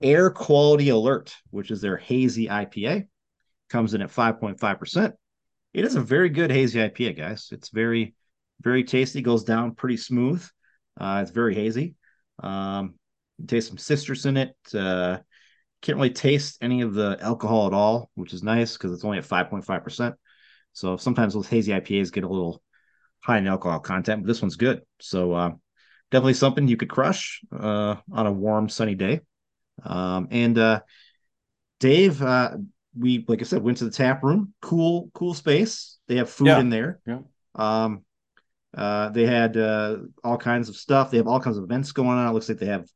Air 0.00 0.30
Quality 0.30 0.90
Alert, 0.90 1.34
which 1.50 1.70
is 1.70 1.80
their 1.80 1.96
hazy 1.96 2.46
IPA. 2.46 3.08
Comes 3.68 3.94
in 3.94 4.02
at 4.02 4.10
5.5%. 4.10 5.12
It 5.74 5.84
is 5.84 5.94
a 5.94 6.00
very 6.00 6.30
good 6.30 6.50
hazy 6.50 6.78
IPA, 6.78 7.16
guys. 7.16 7.48
It's 7.52 7.68
very, 7.68 8.14
very 8.60 8.84
tasty, 8.84 9.20
goes 9.20 9.44
down 9.44 9.74
pretty 9.74 9.96
smooth. 9.96 10.46
Uh, 10.98 11.20
it's 11.22 11.30
very 11.30 11.54
hazy. 11.54 11.94
Um, 12.42 12.94
taste 13.46 13.68
some 13.68 13.78
citrus 13.78 14.24
in 14.24 14.36
it. 14.36 14.56
Uh, 14.74 15.18
can't 15.82 15.96
really 15.96 16.10
taste 16.10 16.58
any 16.60 16.80
of 16.80 16.94
the 16.94 17.18
alcohol 17.20 17.66
at 17.66 17.72
all, 17.72 18.10
which 18.14 18.32
is 18.32 18.42
nice 18.42 18.76
because 18.76 18.92
it's 18.92 19.04
only 19.04 19.18
at 19.18 19.24
5.5%. 19.24 20.14
So 20.72 20.96
sometimes 20.96 21.34
those 21.34 21.46
hazy 21.46 21.72
IPAs 21.72 22.12
get 22.12 22.24
a 22.24 22.28
little 22.28 22.62
high 23.20 23.38
in 23.38 23.46
alcohol 23.46 23.80
content, 23.80 24.22
but 24.22 24.28
this 24.28 24.42
one's 24.42 24.56
good. 24.56 24.82
So 25.00 25.32
uh, 25.32 25.50
definitely 26.10 26.34
something 26.34 26.66
you 26.68 26.76
could 26.76 26.90
crush 26.90 27.42
uh, 27.52 27.96
on 28.12 28.26
a 28.26 28.32
warm, 28.32 28.68
sunny 28.68 28.94
day. 28.94 29.20
Um, 29.82 30.28
and 30.30 30.58
uh, 30.58 30.80
Dave, 31.80 32.20
uh, 32.22 32.56
we 32.98 33.24
like 33.28 33.40
I 33.40 33.44
said, 33.44 33.62
went 33.62 33.78
to 33.78 33.84
the 33.84 33.90
tap 33.90 34.22
room. 34.22 34.54
Cool, 34.60 35.10
cool 35.14 35.34
space. 35.34 35.98
They 36.08 36.16
have 36.16 36.30
food 36.30 36.48
Yeah. 36.48 36.60
in 36.60 36.70
there. 36.70 37.00
Yeah. 37.06 37.20
Um, 37.54 38.04
uh, 38.76 39.08
they 39.10 39.26
had 39.26 39.56
uh, 39.56 39.98
all 40.22 40.36
kinds 40.36 40.68
of 40.68 40.76
stuff. 40.76 41.10
They 41.10 41.16
have 41.16 41.26
all 41.26 41.40
kinds 41.40 41.56
of 41.56 41.64
events 41.64 41.92
going 41.92 42.10
on. 42.10 42.28
It 42.28 42.32
looks 42.32 42.48
like 42.48 42.58
they 42.58 42.66
have 42.66 42.86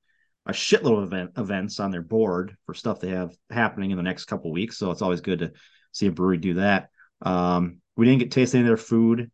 a 0.47 0.53
shitload 0.53 0.99
of 0.99 1.05
event 1.05 1.31
events 1.39 1.81
on 1.81 1.91
their 1.91 2.03
board 2.03 2.57
for 2.67 2.75
stuff 2.75 3.01
they 3.01 3.11
have 3.11 3.35
happening 3.51 3.91
in 3.91 3.97
the 3.97 4.03
next 4.03 4.27
couple 4.27 4.51
of 4.51 4.55
weeks. 4.55 4.77
So 4.77 4.91
it's 4.91 5.03
always 5.03 5.21
good 5.21 5.39
to 5.39 5.53
see 5.93 6.09
a 6.09 6.13
brewery 6.13 6.39
do 6.39 6.55
that. 6.55 6.89
Um, 7.23 7.79
we 7.97 8.07
didn't 8.07 8.19
get 8.19 8.31
to 8.33 8.35
taste 8.41 8.55
any 8.55 8.63
of 8.63 8.67
their 8.69 8.77
food. 8.77 9.31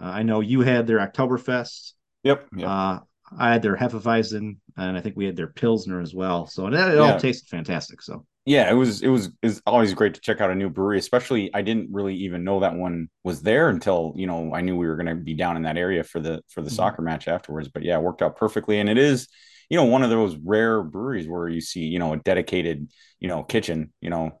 Uh, 0.00 0.04
I 0.04 0.22
know 0.22 0.40
you 0.40 0.60
had 0.60 0.86
their 0.86 0.98
Oktoberfest. 0.98 1.92
Yep. 2.22 2.48
yep. 2.56 2.68
Uh, 2.68 3.00
I 3.38 3.52
had 3.52 3.62
their 3.62 3.76
Hefeweizen, 3.76 4.56
and 4.76 4.96
I 4.96 5.00
think 5.00 5.16
we 5.16 5.26
had 5.26 5.36
their 5.36 5.48
Pilsner 5.48 6.00
as 6.00 6.14
well. 6.14 6.46
So 6.46 6.66
it, 6.66 6.74
it 6.74 6.98
all 6.98 7.16
tasted 7.16 7.48
fantastic. 7.48 8.02
So 8.02 8.26
yeah, 8.46 8.70
it 8.70 8.74
was 8.74 9.02
it 9.02 9.08
was 9.08 9.30
it's 9.42 9.60
always 9.66 9.92
great 9.94 10.14
to 10.14 10.20
check 10.20 10.40
out 10.40 10.50
a 10.50 10.54
new 10.54 10.70
brewery, 10.70 10.98
especially 10.98 11.54
I 11.54 11.60
didn't 11.62 11.92
really 11.92 12.14
even 12.16 12.42
know 12.42 12.60
that 12.60 12.74
one 12.74 13.08
was 13.22 13.42
there 13.42 13.68
until, 13.68 14.14
you 14.16 14.26
know, 14.26 14.54
I 14.54 14.62
knew 14.62 14.76
we 14.76 14.86
were 14.86 14.96
going 14.96 15.06
to 15.06 15.14
be 15.14 15.34
down 15.34 15.56
in 15.56 15.62
that 15.62 15.76
area 15.76 16.02
for 16.02 16.20
the 16.20 16.42
for 16.48 16.62
the 16.62 16.70
Mhm. 16.70 16.74
soccer 16.76 17.02
match 17.02 17.28
afterwards. 17.28 17.68
But 17.68 17.82
yeah, 17.84 17.98
it 17.98 18.02
worked 18.02 18.22
out 18.22 18.36
perfectly 18.36 18.80
and 18.80 18.88
it 18.88 18.96
is, 18.98 19.28
you 19.68 19.76
know, 19.76 19.84
one 19.84 20.02
of 20.02 20.10
those 20.10 20.36
rare 20.36 20.82
breweries 20.82 21.28
where 21.28 21.48
you 21.48 21.60
see, 21.60 21.80
you 21.80 21.98
know, 21.98 22.14
a 22.14 22.16
dedicated, 22.16 22.90
you 23.20 23.28
know, 23.28 23.42
kitchen, 23.42 23.92
you 24.00 24.08
know, 24.10 24.38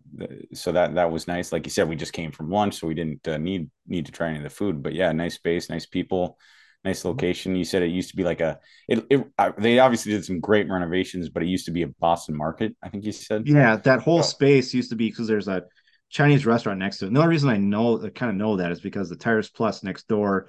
so 0.54 0.72
that 0.72 0.94
that 0.94 1.12
was 1.12 1.28
nice. 1.28 1.52
Like 1.52 1.66
you 1.66 1.70
said, 1.70 1.88
we 1.88 1.94
just 1.96 2.14
came 2.14 2.32
from 2.32 2.50
lunch, 2.50 2.80
so 2.80 2.86
we 2.86 2.94
didn't 2.94 3.28
uh, 3.28 3.36
need 3.38 3.70
need 3.86 4.06
to 4.06 4.12
try 4.12 4.28
any 4.28 4.38
of 4.38 4.44
the 4.44 4.50
food, 4.50 4.82
but 4.82 4.94
yeah, 4.94 5.12
nice 5.12 5.34
space, 5.34 5.68
nice 5.68 5.86
people. 5.86 6.38
Nice 6.84 7.00
mm-hmm. 7.00 7.08
location. 7.08 7.56
You 7.56 7.64
said 7.64 7.82
it 7.82 7.90
used 7.90 8.10
to 8.10 8.16
be 8.16 8.24
like 8.24 8.40
a. 8.40 8.58
It, 8.88 9.04
it 9.10 9.26
they 9.58 9.78
obviously 9.78 10.12
did 10.12 10.24
some 10.24 10.40
great 10.40 10.68
renovations, 10.68 11.28
but 11.28 11.42
it 11.42 11.46
used 11.46 11.66
to 11.66 11.72
be 11.72 11.82
a 11.82 11.88
Boston 11.88 12.36
Market. 12.36 12.76
I 12.82 12.88
think 12.88 13.04
you 13.04 13.12
said. 13.12 13.46
yeah, 13.46 13.76
that 13.76 14.00
whole 14.00 14.20
Oh. 14.20 14.22
space 14.22 14.72
used 14.72 14.90
to 14.90 14.96
be 14.96 15.10
because 15.10 15.26
there's 15.28 15.48
a 15.48 15.64
Chinese 16.08 16.46
restaurant 16.46 16.78
next 16.78 16.98
to 16.98 17.04
it. 17.04 17.08
And 17.08 17.16
the 17.16 17.20
only 17.20 17.30
reason 17.30 17.50
I 17.50 17.56
know 17.56 18.02
I 18.04 18.08
kind 18.10 18.30
of 18.30 18.36
know 18.36 18.56
that 18.56 18.72
is 18.72 18.80
because 18.80 19.08
the 19.08 19.16
Tires 19.16 19.50
Plus 19.50 19.82
next 19.82 20.08
door 20.08 20.48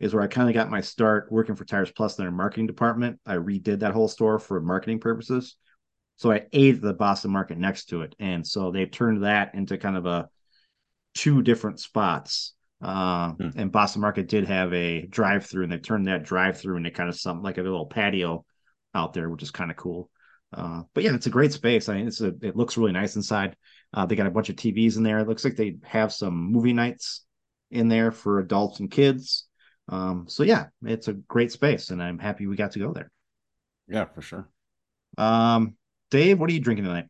is 0.00 0.14
where 0.14 0.22
I 0.22 0.26
kind 0.28 0.48
of 0.48 0.54
got 0.54 0.70
my 0.70 0.80
start 0.80 1.30
working 1.30 1.54
for 1.54 1.64
Tires 1.64 1.90
Plus 1.90 2.18
in 2.18 2.24
their 2.24 2.32
marketing 2.32 2.66
department. 2.66 3.20
I 3.26 3.34
redid 3.36 3.80
that 3.80 3.92
whole 3.92 4.08
store 4.08 4.38
for 4.38 4.60
marketing 4.60 5.00
purposes. 5.00 5.56
So 6.16 6.30
I 6.30 6.46
ate 6.52 6.80
the 6.80 6.94
Boston 6.94 7.32
Market 7.32 7.58
next 7.58 7.86
to 7.86 8.02
it. 8.02 8.14
And 8.18 8.46
so 8.46 8.70
they've 8.70 8.90
turned 8.90 9.24
that 9.24 9.54
into 9.54 9.76
kind 9.78 9.96
of 9.96 10.06
a 10.06 10.28
two 11.14 11.42
different 11.42 11.80
spots. 11.80 12.54
Uh, 12.82 13.32
Hmm. 13.32 13.48
And 13.56 13.72
Boston 13.72 14.02
Market 14.02 14.28
did 14.28 14.46
have 14.46 14.72
a 14.72 15.06
drive 15.06 15.46
through, 15.46 15.64
and 15.64 15.72
they 15.72 15.78
turned 15.78 16.06
that 16.06 16.24
drive 16.24 16.58
through 16.58 16.76
into 16.76 16.90
kind 16.90 17.08
of 17.08 17.16
something 17.16 17.42
like 17.42 17.58
a 17.58 17.62
little 17.62 17.86
patio 17.86 18.44
out 18.94 19.12
there, 19.12 19.28
which 19.30 19.42
is 19.42 19.50
kind 19.50 19.70
of 19.70 19.76
cool. 19.76 20.10
Uh, 20.52 20.82
but 20.92 21.02
yeah, 21.02 21.14
it's 21.14 21.26
a 21.26 21.30
great 21.30 21.52
space. 21.52 21.88
I 21.88 21.94
mean, 21.94 22.06
it's 22.06 22.20
a 22.20 22.32
it 22.42 22.56
looks 22.56 22.76
really 22.76 22.92
nice 22.92 23.16
inside. 23.16 23.56
Uh, 23.92 24.06
they 24.06 24.16
got 24.16 24.26
a 24.26 24.30
bunch 24.30 24.50
of 24.50 24.56
TVs 24.56 24.96
in 24.96 25.02
there. 25.02 25.18
It 25.18 25.28
looks 25.28 25.44
like 25.44 25.56
they 25.56 25.76
have 25.82 26.12
some 26.12 26.34
movie 26.52 26.72
nights 26.72 27.24
in 27.70 27.88
there 27.88 28.12
for 28.12 28.38
adults 28.38 28.80
and 28.80 28.90
kids. 28.90 29.46
Um, 29.88 30.26
so 30.28 30.42
yeah, 30.42 30.66
it's 30.84 31.08
a 31.08 31.14
great 31.14 31.52
space, 31.52 31.90
and 31.90 32.02
I'm 32.02 32.18
happy 32.18 32.46
we 32.46 32.56
got 32.56 32.72
to 32.72 32.78
go 32.78 32.92
there. 32.92 33.10
Yeah, 33.88 34.04
for 34.06 34.22
sure. 34.22 34.48
Um, 35.18 35.76
Dave, 36.10 36.38
what 36.38 36.48
are 36.50 36.52
you 36.52 36.60
drinking 36.60 36.84
tonight? 36.84 37.06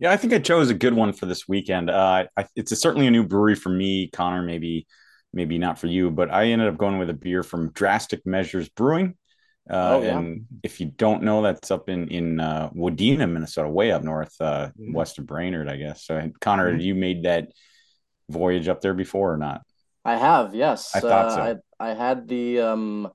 Yeah, 0.00 0.10
I 0.10 0.16
think 0.16 0.32
I 0.32 0.38
chose 0.38 0.70
a 0.70 0.74
good 0.74 0.94
one 0.94 1.12
for 1.12 1.26
this 1.26 1.46
weekend. 1.46 1.90
Uh, 1.90 2.24
I, 2.36 2.46
it's 2.56 2.72
a, 2.72 2.76
certainly 2.76 3.06
a 3.06 3.10
new 3.10 3.22
brewery 3.24 3.54
for 3.54 3.68
me, 3.68 4.08
Connor. 4.08 4.42
Maybe, 4.42 4.86
maybe 5.32 5.58
not 5.58 5.78
for 5.78 5.88
you, 5.88 6.10
but 6.10 6.30
I 6.30 6.46
ended 6.46 6.68
up 6.68 6.78
going 6.78 6.98
with 6.98 7.10
a 7.10 7.14
beer 7.14 7.42
from 7.42 7.70
Drastic 7.72 8.24
Measures 8.26 8.68
Brewing. 8.70 9.14
Uh, 9.68 9.98
Oh, 9.98 10.02
yeah. 10.02 10.18
And 10.18 10.46
if 10.62 10.80
you 10.80 10.86
don't 10.86 11.22
know, 11.22 11.42
that's 11.42 11.70
up 11.70 11.90
in 11.90 12.08
in 12.08 12.40
uh, 12.40 12.70
Wadena, 12.70 13.30
Minnesota, 13.30 13.68
way 13.68 13.92
up 13.92 14.02
north, 14.02 14.34
uh, 14.40 14.70
Mhm. 14.80 14.94
west 14.94 15.18
of 15.18 15.26
Brainerd, 15.26 15.68
I 15.68 15.76
guess. 15.76 16.06
So, 16.06 16.30
Connor, 16.40 16.72
Mhm. 16.72 16.82
you 16.82 16.94
made 16.94 17.24
that 17.24 17.48
voyage 18.30 18.68
up 18.68 18.80
there 18.80 18.94
before 18.94 19.34
or 19.34 19.36
not? 19.36 19.62
I 20.04 20.16
have, 20.16 20.54
yes. 20.54 20.96
I 20.96 21.00
thought 21.00 21.26
Uh, 21.26 21.34
so. 21.36 21.60
I 21.78 21.90
I 21.90 21.94
had 21.94 22.26
the 22.26 22.60
um 22.60 23.12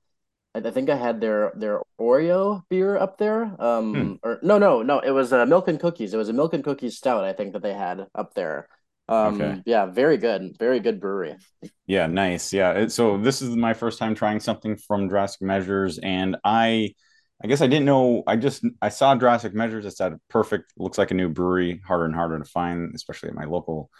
I, 0.64 0.70
think 0.70 0.90
I 0.90 0.96
had 0.96 1.20
their 1.20 1.52
their 1.56 1.80
Oreo 2.00 2.62
beer 2.68 2.96
up 2.96 3.18
there. 3.18 3.54
Um 3.60 3.94
Hmm. 3.94 4.12
or 4.22 4.38
no 4.42 4.58
no 4.58 4.82
no, 4.82 5.00
it 5.00 5.10
was 5.10 5.32
uh, 5.32 5.46
milk 5.46 5.68
and 5.68 5.80
cookies. 5.80 6.14
It 6.14 6.16
was 6.18 6.28
a 6.28 6.32
milk 6.32 6.54
and 6.54 6.64
cookies 6.64 6.96
stout, 6.96 7.24
I 7.24 7.32
think 7.32 7.52
that 7.52 7.62
they 7.62 7.74
had 7.74 8.06
up 8.14 8.34
there. 8.34 8.68
Um 9.08 9.34
Okay. 9.34 9.62
yeah, 9.66 9.86
very 9.86 10.16
good. 10.18 10.56
Very 10.58 10.80
good 10.80 11.00
brewery. 11.00 11.36
Yeah, 11.86 12.06
nice. 12.06 12.52
Yeah. 12.52 12.72
It- 12.72 12.92
So 12.92 13.18
this 13.18 13.42
is 13.42 13.54
my 13.56 13.74
first 13.74 13.98
time 13.98 14.14
trying 14.14 14.40
something 14.40 14.76
from 14.76 15.08
Drastic 15.08 15.42
Measures, 15.42 15.98
and 15.98 16.36
I, 16.44 16.94
I 17.42 17.46
guess 17.48 17.60
I 17.60 17.66
didn't 17.66 17.84
know. 17.86 18.22
I 18.26 18.36
just 18.36 18.64
I 18.82 18.88
saw 18.88 19.14
Drastic 19.14 19.54
Measures. 19.54 19.86
I 19.86 19.90
said, 19.90 20.14
perfect. 20.28 20.72
Looks 20.78 20.98
like 20.98 21.10
a 21.10 21.14
new 21.14 21.28
brewery. 21.28 21.80
Harder 21.86 22.06
and 22.06 22.14
harder 22.14 22.38
to 22.38 22.44
find, 22.44 22.94
especially 22.94 23.28
at 23.28 23.34
my 23.34 23.44
local 23.44 23.90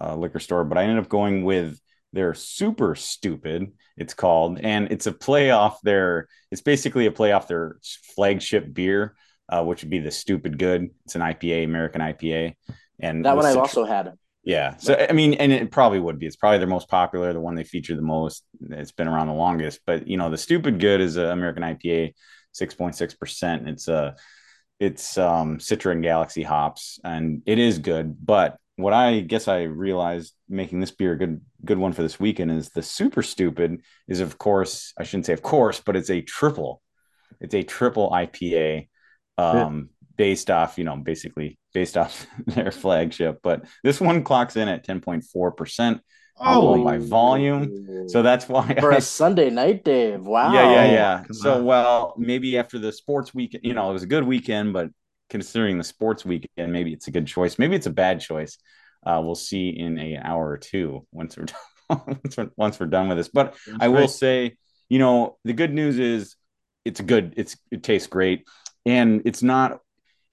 uh, 0.00 0.14
liquor 0.16 0.40
store. 0.40 0.64
But 0.64 0.78
I 0.78 0.82
ended 0.84 0.98
up 0.98 1.08
going 1.08 1.44
with 1.44 1.80
their 2.12 2.34
Super 2.34 2.94
Stupid. 2.94 3.72
It's 3.96 4.14
called, 4.14 4.60
and 4.60 4.90
it's 4.90 5.06
a 5.06 5.12
play 5.12 5.50
off 5.50 5.80
their. 5.82 6.28
It's 6.50 6.62
basically 6.62 7.06
a 7.06 7.12
play 7.12 7.32
off 7.32 7.48
their 7.48 7.78
flagship 8.14 8.72
beer, 8.72 9.14
uh, 9.48 9.64
which 9.64 9.82
would 9.82 9.90
be 9.90 9.98
the 10.00 10.10
Stupid 10.10 10.58
Good. 10.58 10.90
It's 11.04 11.14
an 11.14 11.20
IPA, 11.22 11.64
American 11.64 12.00
IPA, 12.00 12.54
and 13.00 13.24
That 13.24 13.36
one 13.36 13.46
I've 13.46 13.56
also 13.56 13.84
had. 13.84 14.12
yeah. 14.44 14.76
So 14.76 14.94
I 15.08 15.12
mean, 15.12 15.34
and 15.34 15.52
it 15.52 15.70
probably 15.70 16.00
would 16.00 16.18
be. 16.18 16.26
It's 16.26 16.36
probably 16.36 16.58
their 16.58 16.66
most 16.66 16.88
popular, 16.88 17.32
the 17.32 17.40
one 17.40 17.54
they 17.54 17.64
feature 17.64 17.94
the 17.96 18.02
most. 18.02 18.44
It's 18.70 18.92
been 18.92 19.08
around 19.08 19.28
the 19.28 19.34
longest. 19.34 19.80
But 19.86 20.06
you 20.08 20.16
know, 20.16 20.30
the 20.30 20.38
stupid 20.38 20.80
good 20.80 21.00
is 21.00 21.16
an 21.16 21.26
American 21.26 21.62
IPA, 21.62 22.14
six 22.52 22.74
point 22.74 22.94
six 22.96 23.14
percent. 23.14 23.68
It's 23.68 23.88
a, 23.88 24.16
it's 24.80 25.16
um 25.18 25.58
Citra 25.58 25.92
and 25.92 26.02
Galaxy 26.02 26.42
hops, 26.42 26.98
and 27.04 27.42
it 27.46 27.58
is 27.58 27.78
good. 27.78 28.16
But 28.24 28.56
what 28.82 28.92
I 28.92 29.20
guess 29.20 29.48
I 29.48 29.62
realized 29.62 30.34
making 30.48 30.80
this 30.80 30.90
beer 30.90 31.12
a 31.12 31.18
good 31.18 31.40
good 31.64 31.78
one 31.78 31.92
for 31.92 32.02
this 32.02 32.20
weekend 32.20 32.50
is 32.50 32.70
the 32.70 32.82
super 32.82 33.22
stupid 33.22 33.80
is 34.08 34.20
of 34.20 34.38
course 34.38 34.92
I 34.98 35.04
shouldn't 35.04 35.26
say 35.26 35.32
of 35.32 35.42
course, 35.42 35.80
but 35.80 35.96
it's 35.96 36.10
a 36.10 36.20
triple. 36.22 36.82
It's 37.40 37.54
a 37.54 37.62
triple 37.62 38.10
IPA. 38.10 38.88
Um, 39.38 39.90
based 40.16 40.50
off, 40.50 40.76
you 40.78 40.84
know, 40.84 40.96
basically 40.96 41.58
based 41.72 41.96
off 41.96 42.26
their 42.46 42.70
flagship. 42.70 43.40
But 43.42 43.64
this 43.82 44.00
one 44.00 44.22
clocks 44.24 44.56
in 44.56 44.68
at 44.68 44.84
10.4% 44.86 46.00
Oh, 46.38 46.82
by 46.84 46.98
volume. 46.98 48.08
So 48.08 48.22
that's 48.22 48.48
why 48.48 48.74
for 48.80 48.92
I, 48.92 48.96
a 48.96 49.00
Sunday 49.00 49.50
night, 49.50 49.84
Dave. 49.84 50.22
Wow. 50.26 50.52
yeah, 50.52 50.72
yeah, 50.72 50.92
yeah. 50.92 51.24
come 51.24 51.34
So 51.34 51.54
on. 51.58 51.64
well, 51.64 52.14
maybe 52.18 52.58
after 52.58 52.78
the 52.78 52.92
sports 52.92 53.34
weekend, 53.34 53.64
you 53.64 53.74
know, 53.74 53.90
it 53.90 53.92
was 53.92 54.02
a 54.02 54.06
good 54.08 54.24
weekend, 54.24 54.72
but 54.72 54.90
considering 55.32 55.78
the 55.78 55.84
sports 55.84 56.26
weekend, 56.26 56.72
maybe 56.72 56.92
it's 56.92 57.08
a 57.08 57.10
good 57.10 57.26
choice. 57.26 57.58
Maybe 57.58 57.74
it's 57.74 57.86
a 57.86 57.90
bad 57.90 58.20
choice. 58.20 58.58
Uh, 59.04 59.20
we'll 59.24 59.34
see 59.34 59.70
in 59.70 59.98
an 59.98 60.20
hour 60.22 60.46
or 60.46 60.58
two 60.58 61.06
once 61.10 61.38
we're 61.38 61.46
done, 61.46 62.02
once, 62.22 62.36
we're, 62.36 62.50
once 62.56 62.78
we're 62.78 62.86
done 62.86 63.08
with 63.08 63.16
this. 63.16 63.28
But 63.28 63.56
I 63.80 63.88
will 63.88 64.08
say, 64.08 64.58
you 64.90 64.98
know, 64.98 65.38
the 65.44 65.54
good 65.54 65.72
news 65.72 65.98
is 65.98 66.36
it's 66.84 67.00
good. 67.00 67.32
It's 67.38 67.56
it 67.70 67.82
tastes 67.82 68.06
great, 68.08 68.46
and 68.84 69.22
it's 69.24 69.42
not. 69.42 69.80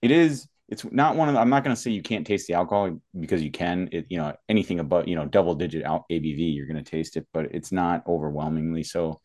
It 0.01 0.11
is. 0.11 0.47
It's 0.67 0.83
not 0.91 1.15
one 1.15 1.29
of. 1.29 1.35
The, 1.35 1.41
I'm 1.41 1.49
not 1.49 1.63
going 1.63 1.75
to 1.75 1.81
say 1.81 1.91
you 1.91 2.03
can't 2.03 2.27
taste 2.27 2.47
the 2.47 2.55
alcohol 2.55 2.99
because 3.17 3.41
you 3.41 3.51
can. 3.51 3.87
It 3.93 4.07
you 4.09 4.17
know 4.17 4.35
anything 4.49 4.79
above 4.79 5.07
you 5.07 5.15
know 5.15 5.25
double 5.25 5.55
digit 5.55 5.85
out 5.85 6.03
ABV 6.11 6.55
you're 6.55 6.67
going 6.67 6.83
to 6.83 6.91
taste 6.91 7.15
it, 7.15 7.25
but 7.33 7.55
it's 7.55 7.71
not 7.71 8.03
overwhelmingly 8.05 8.83
so. 8.83 9.21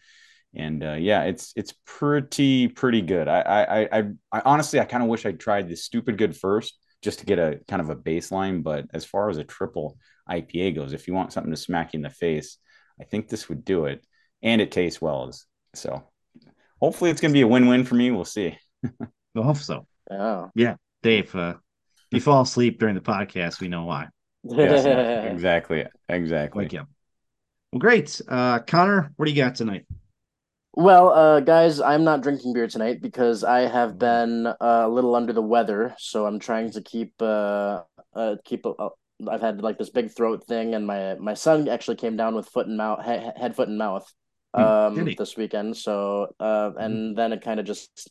And 0.57 0.83
uh, 0.85 0.93
yeah, 0.93 1.25
it's 1.25 1.53
it's 1.57 1.75
pretty 1.85 2.69
pretty 2.69 3.03
good. 3.03 3.29
I 3.29 3.41
I 3.41 3.99
I, 3.99 4.03
I 4.33 4.43
honestly 4.45 4.81
I 4.81 4.85
kind 4.85 5.03
of 5.03 5.09
wish 5.09 5.27
I 5.27 5.33
tried 5.33 5.69
the 5.69 5.77
stupid 5.77 6.19
good 6.19 6.37
first 6.37 6.79
just 7.03 7.19
to 7.21 7.27
get 7.27 7.39
a 7.39 7.61
kind 7.69 7.83
of 7.83 7.91
a 7.91 7.97
baseline. 7.97 8.63
But 8.63 8.87
as 8.93 9.05
far 9.05 9.31
as 9.31 9.37
a 9.37 9.45
triple 9.45 9.99
IPA 10.31 10.77
goes, 10.77 10.93
if 10.93 11.09
you 11.09 11.15
want 11.15 11.33
something 11.33 11.53
to 11.53 11.57
smack 11.57 11.93
you 11.93 11.99
in 11.99 12.03
the 12.03 12.11
face, 12.11 12.59
I 13.01 13.05
think 13.05 13.29
this 13.29 13.49
would 13.49 13.65
do 13.65 13.87
it, 13.87 14.05
and 14.43 14.61
it 14.61 14.71
tastes 14.71 15.01
well. 15.01 15.29
As 15.29 15.45
so, 15.75 16.05
hopefully 16.81 17.11
it's 17.11 17.21
going 17.21 17.33
to 17.33 17.37
be 17.37 17.43
a 17.43 17.49
win-win 17.49 17.85
for 17.85 17.97
me. 17.97 18.11
We'll 18.11 18.25
see. 18.25 18.57
I 18.85 19.43
hope 19.43 19.57
so. 19.57 19.87
Yeah. 20.11 20.49
yeah, 20.55 20.77
Dave, 21.03 21.35
uh, 21.35 21.55
if 22.13 22.19
you 22.19 22.21
fall 22.21 22.43
asleep 22.43 22.79
during 22.79 22.95
the 22.95 23.01
podcast, 23.01 23.61
we 23.61 23.69
know 23.69 23.85
why. 23.85 24.09
Yes, 24.45 24.85
exactly, 25.33 25.87
exactly. 26.09 26.65
Wake 26.65 26.73
you. 26.73 26.87
Well, 27.73 27.81
great. 27.81 28.21
Uh, 28.29 28.61
Connor, 28.61 29.13
what 29.17 29.27
do 29.27 29.33
you 29.33 29.43
got 29.43 29.57
tonight? 29.57 29.87
Well, 30.77 31.11
uh, 31.11 31.41
guys, 31.41 31.81
I'm 31.81 32.03
not 32.03 32.23
drinking 32.23 32.53
beer 32.53 32.67
tonight 32.67 33.01
because 33.01 33.45
I 33.45 33.61
have 33.61 33.97
been 33.97 34.49
uh, 34.49 34.55
a 34.61 34.89
little 34.89 35.15
under 35.15 35.33
the 35.33 35.41
weather, 35.41 35.95
so 35.99 36.27
I'm 36.27 36.41
trying 36.41 36.73
to 36.73 36.83
keep 36.83 37.15
uh, 37.23 37.83
uh 38.13 38.37
keep. 38.45 38.67
Uh, 38.67 38.89
I've 39.31 39.41
had 39.41 39.63
like 39.63 39.79
this 39.79 39.91
big 39.91 40.11
throat 40.11 40.45
thing, 40.49 40.75
and 40.75 40.85
my 40.85 41.15
my 41.15 41.35
son 41.35 41.69
actually 41.69 41.97
came 41.97 42.17
down 42.17 42.35
with 42.35 42.49
foot 42.49 42.67
and 42.67 42.77
mouth, 42.77 43.05
he- 43.05 43.41
head, 43.41 43.55
foot, 43.55 43.69
and 43.69 43.79
mouth, 43.79 44.13
Hmm, 44.53 44.63
um, 44.63 45.15
this 45.17 45.37
weekend. 45.37 45.77
So, 45.77 46.35
uh, 46.41 46.73
and 46.77 47.17
then 47.17 47.33
it 47.33 47.43
kind 47.43 47.61
of 47.61 47.67
just 47.67 48.11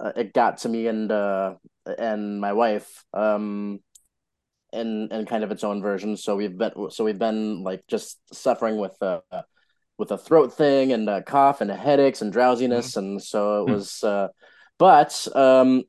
uh, 0.00 0.12
it 0.16 0.32
got 0.32 0.58
to 0.58 0.70
me 0.70 0.86
and 0.86 1.12
uh 1.12 1.56
and 1.98 2.40
my 2.40 2.54
wife. 2.54 3.04
Um, 3.12 3.80
in 4.72 5.08
in 5.10 5.26
kind 5.26 5.44
of 5.44 5.50
its 5.50 5.64
own 5.64 5.82
version. 5.82 6.16
So 6.16 6.36
we've 6.36 6.56
been 6.56 6.72
so 6.90 7.04
we've 7.04 7.18
been 7.18 7.62
like 7.62 7.86
just 7.86 8.18
suffering 8.32 8.78
with 8.78 8.96
uh 9.02 9.20
with 9.98 10.10
a 10.12 10.18
throat 10.18 10.52
thing 10.52 10.92
and 10.92 11.08
a 11.08 11.22
cough 11.22 11.60
and 11.60 11.70
headaches 11.70 12.22
and 12.22 12.32
drowsiness, 12.32 12.92
mm-hmm. 12.92 12.98
and 12.98 13.22
so 13.22 13.62
it 13.62 13.64
mm-hmm. 13.64 13.74
was. 13.74 14.04
Uh, 14.04 14.28
but 14.78 15.26
um, 15.34 15.82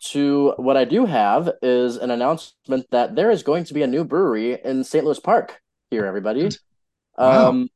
to 0.00 0.54
what 0.56 0.76
I 0.76 0.84
do 0.84 1.04
have 1.04 1.50
is 1.62 1.96
an 1.96 2.10
announcement 2.10 2.86
that 2.90 3.14
there 3.14 3.30
is 3.30 3.42
going 3.42 3.64
to 3.64 3.74
be 3.74 3.82
a 3.82 3.86
new 3.86 4.04
brewery 4.04 4.58
in 4.64 4.82
St. 4.82 5.04
Louis 5.04 5.20
Park 5.20 5.60
here, 5.90 6.06
everybody. 6.06 6.48
Wow. 7.16 7.48
Um, 7.48 7.68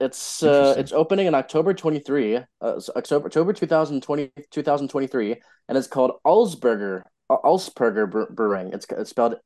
it's 0.00 0.42
uh, 0.42 0.74
it's 0.76 0.92
opening 0.92 1.26
in 1.26 1.34
October 1.34 1.72
23, 1.72 2.36
uh, 2.36 2.80
October 2.96 3.26
October 3.26 3.52
2020 3.54 4.30
2023 4.50 5.36
and 5.68 5.78
it's 5.78 5.86
called 5.86 6.12
Ulsberger 6.26 7.02
Ullsperger 7.30 8.34
Brewing. 8.34 8.72
It's 8.72 8.86
it's 8.90 9.10
spelled 9.10 9.36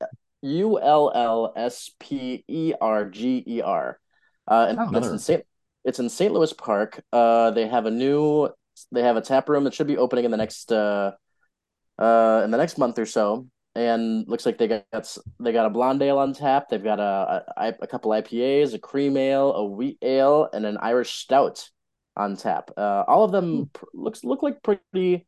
U 0.42 0.80
L 0.80 1.10
L 1.14 1.52
S 1.56 1.90
P 1.98 2.44
E 2.46 2.72
R 2.80 3.08
G 3.08 3.42
E 3.46 3.62
R. 3.62 3.98
Uh, 4.46 4.66
and 4.68 4.78
oh, 4.78 4.90
it's 4.98 5.06
in 5.06 5.18
St. 5.18 5.44
It's 5.84 5.98
in 5.98 6.08
St. 6.08 6.32
Louis 6.32 6.52
Park. 6.52 7.02
Uh, 7.12 7.50
they 7.50 7.66
have 7.66 7.86
a 7.86 7.90
new 7.90 8.50
they 8.92 9.02
have 9.02 9.16
a 9.16 9.20
tap 9.20 9.48
room 9.48 9.64
that 9.64 9.74
should 9.74 9.86
be 9.86 9.98
opening 9.98 10.24
in 10.24 10.30
the 10.30 10.36
next 10.36 10.72
uh, 10.72 11.12
uh, 11.98 12.42
in 12.44 12.50
the 12.50 12.58
next 12.58 12.78
month 12.78 12.98
or 12.98 13.06
so. 13.06 13.46
And 13.74 14.26
looks 14.26 14.44
like 14.44 14.58
they 14.58 14.66
got 14.66 15.16
they 15.38 15.52
got 15.52 15.66
a 15.66 15.70
blonde 15.70 16.02
ale 16.02 16.18
on 16.18 16.34
tap. 16.34 16.68
They've 16.68 16.82
got 16.82 16.98
a, 16.98 17.44
a, 17.56 17.74
a 17.82 17.86
couple 17.86 18.10
IPAs, 18.10 18.74
a 18.74 18.78
cream 18.78 19.16
ale, 19.16 19.52
a 19.52 19.64
wheat 19.64 19.98
ale, 20.02 20.48
and 20.52 20.66
an 20.66 20.76
Irish 20.78 21.12
stout 21.14 21.68
on 22.16 22.36
tap. 22.36 22.70
Uh, 22.76 23.04
all 23.06 23.24
of 23.24 23.32
them 23.32 23.56
hmm. 23.56 23.62
pr- 23.72 23.84
looks 23.94 24.24
look 24.24 24.42
like 24.42 24.62
pretty 24.62 25.26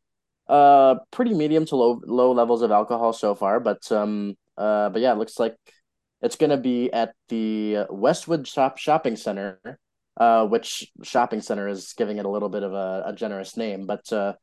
uh 0.48 0.96
pretty 1.12 1.32
medium 1.32 1.64
to 1.64 1.76
low 1.76 2.00
low 2.04 2.32
levels 2.32 2.62
of 2.62 2.72
alcohol 2.72 3.12
so 3.12 3.34
far. 3.34 3.60
But 3.60 3.90
um 3.92 4.36
uh 4.58 4.90
but 4.90 5.00
yeah, 5.00 5.12
it 5.12 5.18
looks 5.18 5.38
like 5.38 5.56
it's 6.20 6.36
gonna 6.36 6.56
be 6.56 6.92
at 6.92 7.14
the 7.28 7.86
Westwood 7.90 8.46
Shop 8.48 8.76
Shopping 8.76 9.16
Center, 9.16 9.60
uh, 10.16 10.46
which 10.46 10.90
shopping 11.02 11.40
center 11.40 11.68
is 11.68 11.94
giving 11.96 12.18
it 12.18 12.26
a 12.26 12.30
little 12.30 12.48
bit 12.48 12.62
of 12.62 12.72
a, 12.72 13.04
a 13.06 13.12
generous 13.12 13.56
name, 13.56 13.86
but 13.86 14.12
uh, 14.12 14.34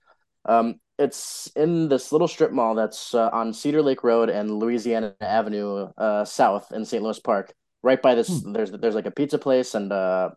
um, 0.45 0.75
it's 0.97 1.49
in 1.55 1.87
this 1.87 2.11
little 2.11 2.27
strip 2.27 2.51
mall 2.51 2.75
that's 2.75 3.13
uh, 3.13 3.29
on 3.31 3.53
Cedar 3.53 3.81
Lake 3.81 4.03
Road 4.03 4.29
and 4.29 4.51
Louisiana 4.51 5.15
Avenue 5.21 5.87
uh, 5.97 6.25
South 6.25 6.71
in 6.71 6.85
St. 6.85 7.01
Louis 7.01 7.19
Park. 7.19 7.53
Right 7.81 8.01
by 8.01 8.15
this, 8.15 8.27
hmm. 8.27 8.51
there's 8.51 8.71
there's 8.71 8.95
like 8.95 9.05
a 9.05 9.11
pizza 9.11 9.37
place 9.37 9.73
and 9.73 9.91
uh, 9.93 10.31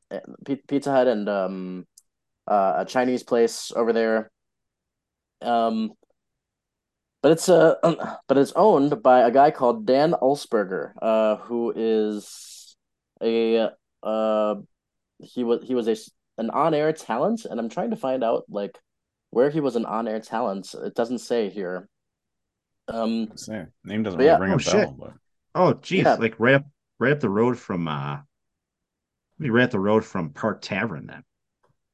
Pizza 0.68 0.92
Hut 0.92 1.09
and 1.09 1.29
um, 1.29 1.87
uh, 2.47 2.75
a 2.79 2.85
Chinese 2.85 3.25
place 3.25 3.73
over 3.75 3.92
there. 3.92 4.31
Um, 5.40 5.90
but 7.21 7.33
it's 7.33 7.49
uh, 7.49 7.75
but 8.29 8.38
it's 8.38 8.53
owned 8.55 9.03
by 9.03 9.23
a 9.23 9.33
guy 9.33 9.51
called 9.51 9.87
Dan 9.87 10.12
Ullsperger, 10.12 10.92
uh, 11.03 11.37
who 11.37 11.73
is 11.75 12.77
a 13.21 13.71
uh, 14.05 14.55
he 15.23 15.45
was 15.45 15.65
he 15.67 15.75
was 15.75 15.89
a 15.89 15.97
an 16.39 16.51
on 16.51 16.75
air 16.75 16.93
talent, 16.93 17.45
and 17.45 17.59
I'm 17.59 17.69
trying 17.69 17.91
to 17.91 17.97
find 17.97 18.23
out 18.23 18.45
like 18.49 18.79
where 19.33 19.51
he 19.51 19.61
was 19.61 19.77
an 19.77 19.87
on-air 19.87 20.21
talent, 20.21 20.75
it 20.75 20.95
doesn't 20.95 21.19
say 21.19 21.49
here. 21.49 21.89
Um, 22.87 23.31
say 23.35 23.65
name 23.83 24.03
doesn't 24.03 24.19
really 24.19 24.31
yeah. 24.31 24.39
ring 24.39 24.53
oh, 24.53 24.57
a 24.57 24.61
shit. 24.61 24.75
bell. 24.75 24.97
But... 24.99 25.13
Oh, 25.55 25.73
geez, 25.73 26.05
yeah. 26.05 26.15
like 26.15 26.39
right 26.39 26.57
up, 26.57 26.67
right 27.01 27.13
up 27.13 27.21
the 27.21 27.31
road 27.31 27.59
from 27.59 27.89
uh, 27.89 28.19
maybe 29.39 29.51
right 29.51 29.65
up 29.65 29.71
the 29.71 29.81
road 29.81 30.05
from 30.05 30.31
Park 30.31 30.61
Tavern. 30.61 31.07
Then. 31.07 31.23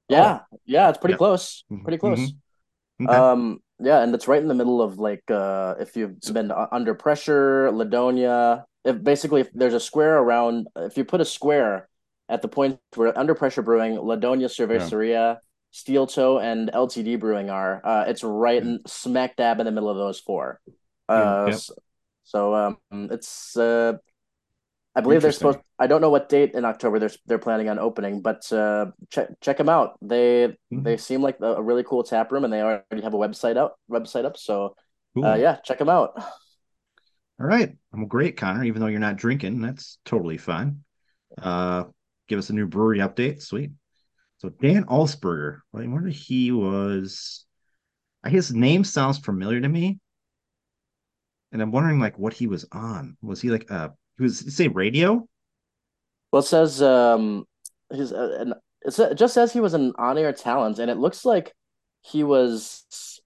Yeah, 0.09 0.41
oh. 0.53 0.59
yeah, 0.67 0.89
it's 0.89 0.99
pretty 0.99 1.13
yeah. 1.13 1.19
close. 1.19 1.65
Mm-hmm. 1.71 1.85
Pretty 1.85 1.99
close. 1.99 2.19
Mm-hmm. 2.19 3.09
Okay. 3.09 3.17
Um, 3.17 3.61
yeah, 3.79 4.03
and 4.03 4.13
it's 4.13 4.27
right 4.27 4.43
in 4.43 4.49
the 4.49 4.55
middle 4.55 4.83
of 4.83 4.99
like 4.99 5.23
uh, 5.31 5.77
if 5.79 5.97
you've 5.97 6.19
been 6.33 6.51
under 6.51 6.95
pressure, 6.95 7.71
La 7.71 7.85
Doña. 7.85 8.65
If 8.85 9.03
basically 9.05 9.43
if 9.43 9.53
there's 9.53 9.75
a 9.75 9.81
square 9.81 10.19
around, 10.19 10.67
if 10.75 10.97
you 10.97 11.05
put 11.05 11.21
a 11.21 11.25
square 11.25 11.89
at 12.29 12.43
the 12.43 12.49
point 12.49 12.79
where 12.95 13.17
under 13.19 13.35
pressure 13.35 13.63
brewing, 13.63 13.97
La 13.97 14.17
Doña 14.17 14.49
Cerveceria. 14.49 15.11
Yeah 15.11 15.35
Steel 15.71 16.07
Toe 16.07 16.39
and 16.39 16.71
LTD 16.73 17.21
Brewing 17.21 17.51
are. 17.51 17.81
Uh, 17.85 18.05
it's 18.09 18.25
right 18.25 18.63
in, 18.63 18.81
smack 18.87 19.37
dab 19.37 19.61
in 19.61 19.67
the 19.67 19.73
middle 19.73 19.91
of 19.91 19.97
those 19.97 20.19
four. 20.19 20.61
Uh, 21.09 21.47
yep. 21.49 21.59
so, 21.59 21.75
so 22.25 22.55
um, 22.55 23.09
it's 23.11 23.57
uh, 23.57 23.95
I 24.95 25.01
believe 25.01 25.23
they're 25.23 25.33
supposed. 25.33 25.61
I 25.79 25.87
don't 25.87 26.01
know 26.01 26.11
what 26.11 26.29
date 26.29 26.55
in 26.55 26.65
October 26.65 26.99
they're 26.99 27.11
they're 27.27 27.39
planning 27.39 27.69
on 27.69 27.79
opening, 27.79 28.21
but 28.21 28.51
uh, 28.53 28.87
check 29.11 29.29
check 29.41 29.57
them 29.57 29.69
out. 29.69 29.99
They 30.03 30.49
mm-hmm. 30.49 30.83
they 30.83 30.97
seem 30.97 31.23
like 31.23 31.39
a 31.41 31.63
really 31.63 31.85
cool 31.85 32.03
tap 32.03 32.33
room, 32.33 32.45
and 32.45 32.53
they 32.53 32.61
already 32.61 33.03
have 33.03 33.15
a 33.15 33.19
website 33.19 33.57
out 33.57 33.79
website 33.91 34.25
up. 34.25 34.37
So, 34.37 34.75
uh, 35.23 35.35
yeah, 35.35 35.57
check 35.65 35.79
them 35.79 35.89
out. 35.89 36.15
All 37.41 37.47
right, 37.47 37.77
I'm 37.93 38.09
great, 38.09 38.37
Connor. 38.37 38.65
Even 38.65 38.81
though 38.81 38.89
you're 38.89 38.99
not 38.99 39.17
drinking, 39.17 39.61
that's 39.61 39.99
totally 40.05 40.39
fine. 40.39 40.83
Uh, 41.41 41.85
give 42.29 42.39
us 42.39 42.51
a 42.51 42.55
new 42.55 42.67
brewery 42.67 42.99
update. 42.99 43.43
Sweet. 43.43 43.71
So 44.39 44.51
Dan 44.51 44.85
Ullsperger, 44.85 45.61
I 45.75 45.87
wonder 45.87 46.09
he 46.09 46.53
was. 46.53 47.45
His 48.27 48.53
name 48.53 48.85
sounds 48.85 49.19
familiar 49.19 49.61
to 49.61 49.69
me, 49.69 49.99
and 51.53 51.63
I'm 51.63 51.73
wondering 51.73 51.99
like 51.99 52.19
what 52.19 52.33
he 52.33 52.47
was 52.47 52.67
on. 52.73 53.17
Was 53.23 53.41
he 53.41 53.51
like 53.51 53.71
uh 53.71 53.89
he 54.17 54.23
was 54.25 54.55
say 54.55 54.69
radio? 54.69 55.27
Well, 56.33 56.41
it 56.41 56.47
says 56.47 56.83
um 56.83 57.47
he's 57.93 58.13
uh, 58.13 58.37
an 58.41 58.55
it 58.83 59.15
just 59.17 59.35
says 59.35 59.53
he 59.53 59.61
was 59.61 59.75
an 59.75 59.93
on-air 59.99 60.33
talent, 60.33 60.79
and 60.79 60.91
it 60.91 60.99
looks 60.99 61.25
like 61.25 61.53
he 62.03 62.23
was 62.23 63.21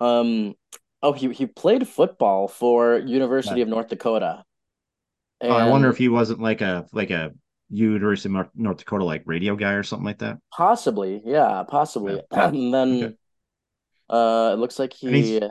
um 0.00 0.54
oh 1.02 1.12
he 1.12 1.32
he 1.32 1.46
played 1.46 1.86
football 1.86 2.48
for 2.48 2.98
University 2.98 3.60
of 3.60 3.68
North 3.68 3.88
Dakota. 3.88 4.44
And... 5.40 5.52
Oh, 5.52 5.56
I 5.56 5.68
wonder 5.68 5.90
if 5.90 5.98
he 5.98 6.08
wasn't 6.08 6.40
like 6.40 6.60
a 6.60 6.86
like 6.92 7.10
a 7.10 7.32
University 7.70 8.34
of 8.36 8.48
North 8.54 8.78
Dakota 8.78 9.04
like 9.04 9.22
radio 9.26 9.56
guy 9.56 9.72
or 9.72 9.82
something 9.82 10.06
like 10.06 10.18
that? 10.18 10.38
Possibly, 10.52 11.22
yeah, 11.24 11.64
possibly. 11.66 12.20
Yeah. 12.32 12.48
and 12.48 12.74
then 12.74 13.04
okay. 13.04 13.14
uh 14.08 14.52
it 14.54 14.58
looks 14.58 14.78
like 14.78 14.92
he 14.92 15.40
uh, 15.40 15.48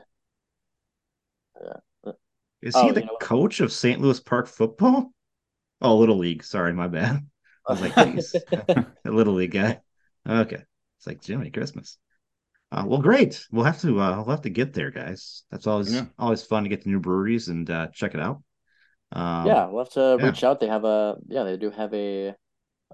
is 2.61 2.75
oh, 2.75 2.85
he 2.85 2.91
the 2.91 3.01
you 3.01 3.05
know 3.07 3.17
coach 3.19 3.59
of 3.59 3.71
St. 3.71 3.99
Louis 3.99 4.19
Park 4.19 4.47
football? 4.47 5.11
Oh, 5.81 5.97
Little 5.97 6.17
League. 6.17 6.43
Sorry, 6.43 6.71
my 6.73 6.87
bad. 6.87 7.25
I 7.67 7.71
was 7.71 7.81
like, 7.81 7.95
geez, 7.95 8.35
a 8.51 8.85
Little 9.05 9.33
League 9.33 9.51
guy. 9.51 9.81
Okay. 10.27 10.63
It's 10.97 11.07
like 11.07 11.21
Jimmy 11.21 11.51
Christmas. 11.51 11.97
Uh, 12.71 12.85
well, 12.87 13.01
great. 13.01 13.45
We'll 13.51 13.65
have 13.65 13.81
to 13.81 13.99
uh, 13.99 14.15
we'll 14.15 14.35
have 14.35 14.43
to 14.43 14.49
get 14.49 14.73
there, 14.73 14.89
guys. 14.89 15.43
That's 15.51 15.67
always 15.67 15.93
yeah. 15.93 16.05
always 16.17 16.43
fun 16.43 16.63
to 16.63 16.69
get 16.69 16.83
to 16.83 16.89
new 16.89 16.99
breweries 16.99 17.49
and 17.49 17.69
uh, 17.69 17.87
check 17.93 18.15
it 18.15 18.21
out. 18.21 18.41
Um, 19.13 19.45
yeah, 19.47 19.67
we'll 19.67 19.83
have 19.83 19.93
to 19.93 20.17
yeah. 20.19 20.25
reach 20.25 20.43
out. 20.43 20.59
They 20.59 20.67
have 20.67 20.83
a 20.83 21.17
yeah, 21.27 21.43
they 21.43 21.57
do 21.57 21.69
have 21.69 21.93
a 21.93 22.35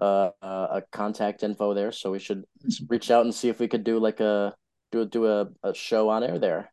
uh, 0.01 0.32
a 0.41 0.84
contact 0.91 1.43
info 1.43 1.73
there, 1.73 1.91
so 1.91 2.12
we 2.12 2.19
should 2.19 2.43
reach 2.88 3.12
out 3.12 3.25
and 3.25 3.34
see 3.34 3.49
if 3.49 3.60
we 3.60 3.67
could 3.67 3.84
do 3.84 3.99
like 3.99 4.19
a 4.19 4.53
do 4.91 5.05
do 5.05 5.27
a, 5.27 5.47
a 5.63 5.73
show 5.73 6.10
on 6.10 6.23
air 6.23 6.39
there. 6.39 6.71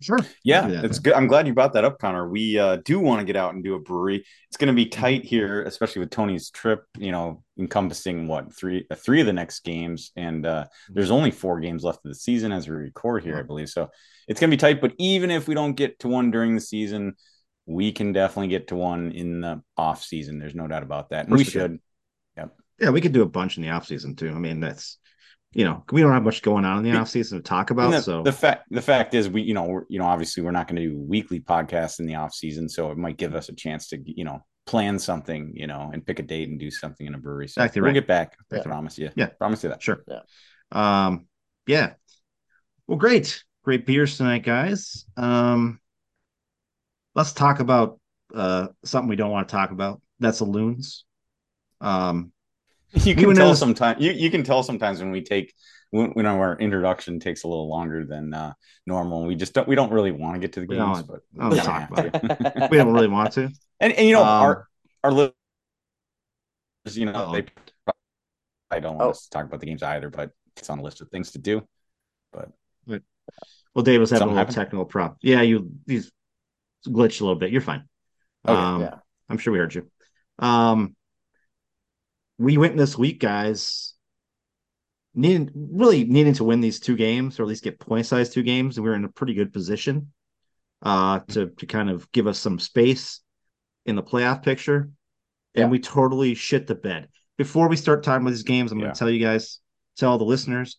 Sure. 0.00 0.18
Yeah, 0.44 0.68
it's 0.84 1.00
good. 1.00 1.14
I'm 1.14 1.26
glad 1.26 1.48
you 1.48 1.54
brought 1.54 1.72
that 1.72 1.84
up, 1.84 1.98
Connor. 1.98 2.28
We 2.28 2.56
uh, 2.56 2.76
do 2.84 3.00
want 3.00 3.18
to 3.18 3.24
get 3.24 3.34
out 3.34 3.54
and 3.54 3.64
do 3.64 3.74
a 3.74 3.80
brewery. 3.80 4.24
It's 4.46 4.56
going 4.56 4.68
to 4.68 4.72
be 4.72 4.86
mm-hmm. 4.86 5.00
tight 5.00 5.24
here, 5.24 5.64
especially 5.64 6.00
with 6.00 6.10
Tony's 6.10 6.50
trip. 6.50 6.84
You 6.96 7.10
know, 7.10 7.42
encompassing 7.58 8.28
what 8.28 8.54
three 8.54 8.86
uh, 8.90 8.94
three 8.94 9.20
of 9.20 9.26
the 9.26 9.32
next 9.32 9.64
games, 9.64 10.12
and 10.14 10.46
uh, 10.46 10.66
there's 10.88 11.10
only 11.10 11.32
four 11.32 11.58
games 11.58 11.82
left 11.82 12.04
of 12.04 12.10
the 12.10 12.14
season 12.14 12.52
as 12.52 12.68
we 12.68 12.76
record 12.76 13.24
here, 13.24 13.38
I 13.38 13.42
believe. 13.42 13.70
So 13.70 13.88
it's 14.28 14.38
going 14.38 14.50
to 14.50 14.56
be 14.56 14.60
tight. 14.60 14.80
But 14.80 14.94
even 14.98 15.32
if 15.32 15.48
we 15.48 15.54
don't 15.54 15.74
get 15.74 15.98
to 16.00 16.08
one 16.08 16.30
during 16.30 16.54
the 16.54 16.60
season, 16.60 17.14
we 17.68 17.92
can 17.92 18.12
definitely 18.12 18.48
get 18.48 18.68
to 18.68 18.76
one 18.76 19.12
in 19.12 19.42
the 19.42 19.62
off 19.76 20.02
season. 20.02 20.38
There's 20.38 20.54
no 20.54 20.66
doubt 20.66 20.82
about 20.82 21.10
that. 21.10 21.26
And 21.26 21.36
we 21.36 21.44
should. 21.44 21.78
Yep. 22.36 22.56
Yeah, 22.80 22.90
we 22.90 23.00
could 23.00 23.12
do 23.12 23.22
a 23.22 23.28
bunch 23.28 23.56
in 23.56 23.62
the 23.62 23.70
off 23.70 23.86
season 23.86 24.16
too. 24.16 24.30
I 24.30 24.38
mean, 24.38 24.60
that's 24.60 24.98
you 25.52 25.64
know, 25.64 25.82
we 25.90 26.02
don't 26.02 26.12
have 26.12 26.22
much 26.22 26.42
going 26.42 26.64
on 26.64 26.78
in 26.78 26.84
the 26.92 26.98
off 26.98 27.08
season 27.08 27.38
to 27.38 27.42
talk 27.42 27.70
about. 27.70 27.90
The, 27.90 28.02
so 28.02 28.22
the 28.22 28.32
fact 28.32 28.66
the 28.70 28.82
fact 28.82 29.14
is 29.14 29.28
we, 29.28 29.42
you 29.42 29.54
know, 29.54 29.64
we're, 29.64 29.84
you 29.88 29.98
know, 29.98 30.04
obviously 30.06 30.42
we're 30.42 30.50
not 30.50 30.68
going 30.68 30.76
to 30.76 30.88
do 30.88 30.98
weekly 30.98 31.40
podcasts 31.40 32.00
in 32.00 32.06
the 32.06 32.16
off 32.16 32.34
season. 32.34 32.68
So 32.68 32.90
it 32.90 32.98
might 32.98 33.16
give 33.16 33.34
us 33.34 33.48
a 33.48 33.54
chance 33.54 33.88
to, 33.88 33.98
you 34.04 34.24
know, 34.24 34.44
plan 34.66 34.98
something, 34.98 35.52
you 35.54 35.66
know, 35.66 35.90
and 35.92 36.04
pick 36.04 36.18
a 36.18 36.22
date 36.22 36.50
and 36.50 36.60
do 36.60 36.70
something 36.70 37.06
in 37.06 37.14
a 37.14 37.18
brewery. 37.18 37.48
So 37.48 37.62
exactly 37.62 37.80
we'll 37.80 37.88
right. 37.88 37.94
get 37.94 38.06
back. 38.06 38.36
I 38.52 38.60
promise 38.60 38.98
you. 38.98 39.10
Yeah. 39.16 39.26
Promise 39.26 39.64
you 39.64 39.70
that. 39.70 39.82
Sure. 39.82 40.04
Yeah. 40.06 40.20
Um, 40.70 41.26
yeah. 41.66 41.94
Well, 42.86 42.98
great. 42.98 43.42
Great 43.64 43.86
beers 43.86 44.18
tonight, 44.18 44.44
guys. 44.44 45.06
Um, 45.16 45.80
let's 47.18 47.32
talk 47.32 47.58
about 47.58 47.98
uh, 48.32 48.68
something 48.84 49.08
we 49.08 49.16
don't 49.16 49.32
want 49.32 49.48
to 49.48 49.52
talk 49.52 49.72
about. 49.72 50.00
That's 50.20 50.38
the 50.38 50.44
loons. 50.44 51.04
Um, 51.80 52.32
you 52.92 53.14
can 53.14 53.34
tell 53.34 53.54
sometimes. 53.54 54.00
You, 54.00 54.12
you 54.12 54.30
can 54.30 54.44
tell 54.44 54.62
sometimes 54.62 55.00
when 55.00 55.10
we 55.10 55.22
take 55.22 55.52
when, 55.90 56.10
when, 56.12 56.26
our 56.26 56.56
introduction 56.58 57.18
takes 57.18 57.44
a 57.44 57.48
little 57.48 57.68
longer 57.68 58.06
than 58.06 58.32
uh, 58.32 58.52
normal. 58.86 59.26
We 59.26 59.34
just 59.34 59.52
don't. 59.52 59.68
We 59.68 59.74
don't 59.74 59.92
really 59.92 60.12
want 60.12 60.36
to 60.36 60.40
get 60.40 60.52
to 60.54 60.60
the 60.60 60.66
games, 60.66 61.02
but 61.02 61.20
we 61.32 61.56
don't, 61.56 61.64
talk 61.64 61.90
about 61.90 62.06
it. 62.06 62.14
we 62.70 62.76
don't 62.76 62.92
really 62.92 63.08
want 63.08 63.32
to. 63.32 63.50
And, 63.80 63.92
and 63.92 64.08
you 64.08 64.14
know 64.14 64.22
um, 64.22 64.28
our 64.28 64.68
our 65.04 65.12
listeners, 65.12 65.34
you 66.94 67.06
know, 67.06 67.12
uh-oh. 67.12 67.32
they. 67.32 67.44
I 68.72 68.80
don't 68.80 68.96
want 68.96 69.10
oh. 69.10 69.12
to 69.12 69.30
talk 69.30 69.44
about 69.44 69.60
the 69.60 69.66
games 69.66 69.84
either, 69.84 70.10
but 70.10 70.32
it's 70.56 70.68
on 70.68 70.80
a 70.80 70.82
list 70.82 71.00
of 71.00 71.08
things 71.10 71.30
to 71.32 71.38
do. 71.38 71.62
But 72.32 72.48
but 72.84 73.02
well, 73.72 73.84
Dave 73.84 74.00
was 74.00 74.10
having 74.10 74.22
a 74.22 74.26
little 74.30 74.38
happened? 74.38 74.56
technical 74.56 74.84
problem. 74.84 75.16
Yeah, 75.22 75.42
you 75.42 75.70
he's 75.86 76.10
glitched 76.86 77.20
a 77.20 77.24
little 77.24 77.38
bit. 77.38 77.50
You're 77.50 77.60
fine. 77.60 77.84
Okay. 78.46 78.56
um, 78.58 78.80
Yeah. 78.80 78.94
I'm 79.28 79.38
sure 79.38 79.52
we 79.52 79.58
heard 79.58 79.74
you. 79.74 79.90
Um, 80.38 80.94
we 82.38 82.56
went 82.56 82.76
this 82.76 82.96
week, 82.96 83.20
guys, 83.20 83.94
needing 85.14 85.50
really 85.54 86.04
needing 86.04 86.34
to 86.34 86.44
win 86.44 86.60
these 86.60 86.78
two 86.80 86.96
games 86.96 87.38
or 87.38 87.42
at 87.42 87.48
least 87.48 87.64
get 87.64 87.80
point 87.80 88.06
size 88.06 88.30
two 88.30 88.42
games, 88.42 88.76
and 88.76 88.84
we 88.84 88.90
were 88.90 88.96
in 88.96 89.04
a 89.04 89.08
pretty 89.08 89.34
good 89.34 89.52
position 89.52 90.12
uh 90.82 91.18
to 91.28 91.48
to 91.58 91.66
kind 91.66 91.90
of 91.90 92.10
give 92.12 92.28
us 92.28 92.38
some 92.38 92.58
space 92.60 93.20
in 93.84 93.96
the 93.96 94.02
playoff 94.02 94.42
picture. 94.44 94.90
Yeah. 95.54 95.62
And 95.62 95.70
we 95.72 95.80
totally 95.80 96.34
shit 96.34 96.68
the 96.68 96.76
bed. 96.76 97.08
Before 97.36 97.68
we 97.68 97.74
start 97.76 98.04
talking 98.04 98.22
about 98.22 98.30
these 98.30 98.44
games, 98.44 98.70
I'm 98.70 98.78
Yeah. 98.78 98.86
gonna 98.86 98.94
tell 98.94 99.10
you 99.10 99.18
guys, 99.24 99.58
tell 99.96 100.12
all 100.12 100.18
the 100.18 100.24
listeners, 100.24 100.78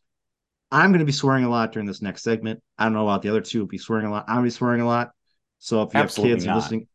I'm 0.72 0.94
gonna 0.94 1.04
be 1.04 1.12
swearing 1.12 1.44
a 1.44 1.50
lot 1.50 1.74
during 1.74 1.88
this 1.88 2.02
next 2.02 2.24
segment. 2.24 2.62
I 2.78 2.86
don't 2.86 2.94
know 2.94 3.04
about 3.08 3.22
the 3.24 3.30
other 3.30 3.42
two 3.42 3.60
will 3.60 3.68
be 3.68 3.78
swearing 3.78 4.06
a 4.06 4.12
lot. 4.12 4.26
I'm 4.30 4.36
gonna 4.36 4.44
be 4.46 4.52
swearing 4.52 4.80
a 4.82 4.86
lot. 4.86 5.12
So 5.60 5.84
if 5.84 5.94
you 5.94 6.00
Absolutely 6.00 6.32
have 6.32 6.38
kids 6.38 6.46
and 6.46 6.50
not. 6.52 6.56
listening, 6.58 6.88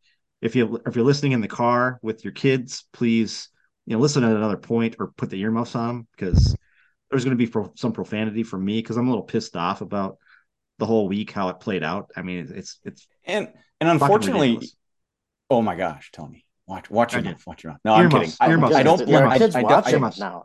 if 0.42 0.56
you 0.56 0.80
if 0.86 0.96
you're 0.96 1.04
listening 1.04 1.32
in 1.32 1.40
the 1.40 1.48
car 1.48 1.98
with 2.02 2.24
your 2.24 2.32
kids, 2.32 2.84
please 2.92 3.48
you 3.86 3.94
know 3.96 4.00
listen 4.00 4.24
at 4.24 4.34
another 4.34 4.56
point 4.56 4.96
or 4.98 5.08
put 5.16 5.30
the 5.30 5.40
earmuffs 5.40 5.74
on 5.74 6.06
because 6.16 6.56
there's 7.10 7.24
going 7.24 7.36
to 7.36 7.42
be 7.44 7.50
pro- 7.50 7.72
some 7.76 7.92
profanity 7.92 8.42
from 8.42 8.64
me 8.64 8.78
because 8.78 8.96
I'm 8.96 9.06
a 9.06 9.10
little 9.10 9.24
pissed 9.24 9.56
off 9.56 9.80
about 9.80 10.18
the 10.78 10.86
whole 10.86 11.08
week 11.08 11.30
how 11.30 11.48
it 11.50 11.60
played 11.60 11.82
out. 11.84 12.10
I 12.16 12.22
mean, 12.22 12.50
it's 12.54 12.80
it's 12.84 13.06
And 13.24 13.48
and 13.80 13.88
unfortunately, 13.88 14.60
oh 15.50 15.62
my 15.62 15.76
gosh, 15.76 16.10
Tony, 16.12 16.44
watch 16.66 16.90
watch 16.90 17.12
your 17.12 17.22
mouth, 17.22 17.46
watch 17.46 17.62
your 17.62 17.72
mouth. 17.72 17.80
No, 17.84 17.94
I'm 17.94 18.10
kidding. 18.10 18.22
Earmuffs, 18.22 18.36
I, 18.40 18.48
earmuffs. 18.50 18.74
I 18.74 18.82
don't 18.82 18.96
blame. 19.04 19.08
yeah, 19.10 19.28
I, 19.28 19.38
kids 19.38 19.54
I 19.56 19.62
watch 19.62 19.86
I- 19.86 19.98
now. 20.18 20.44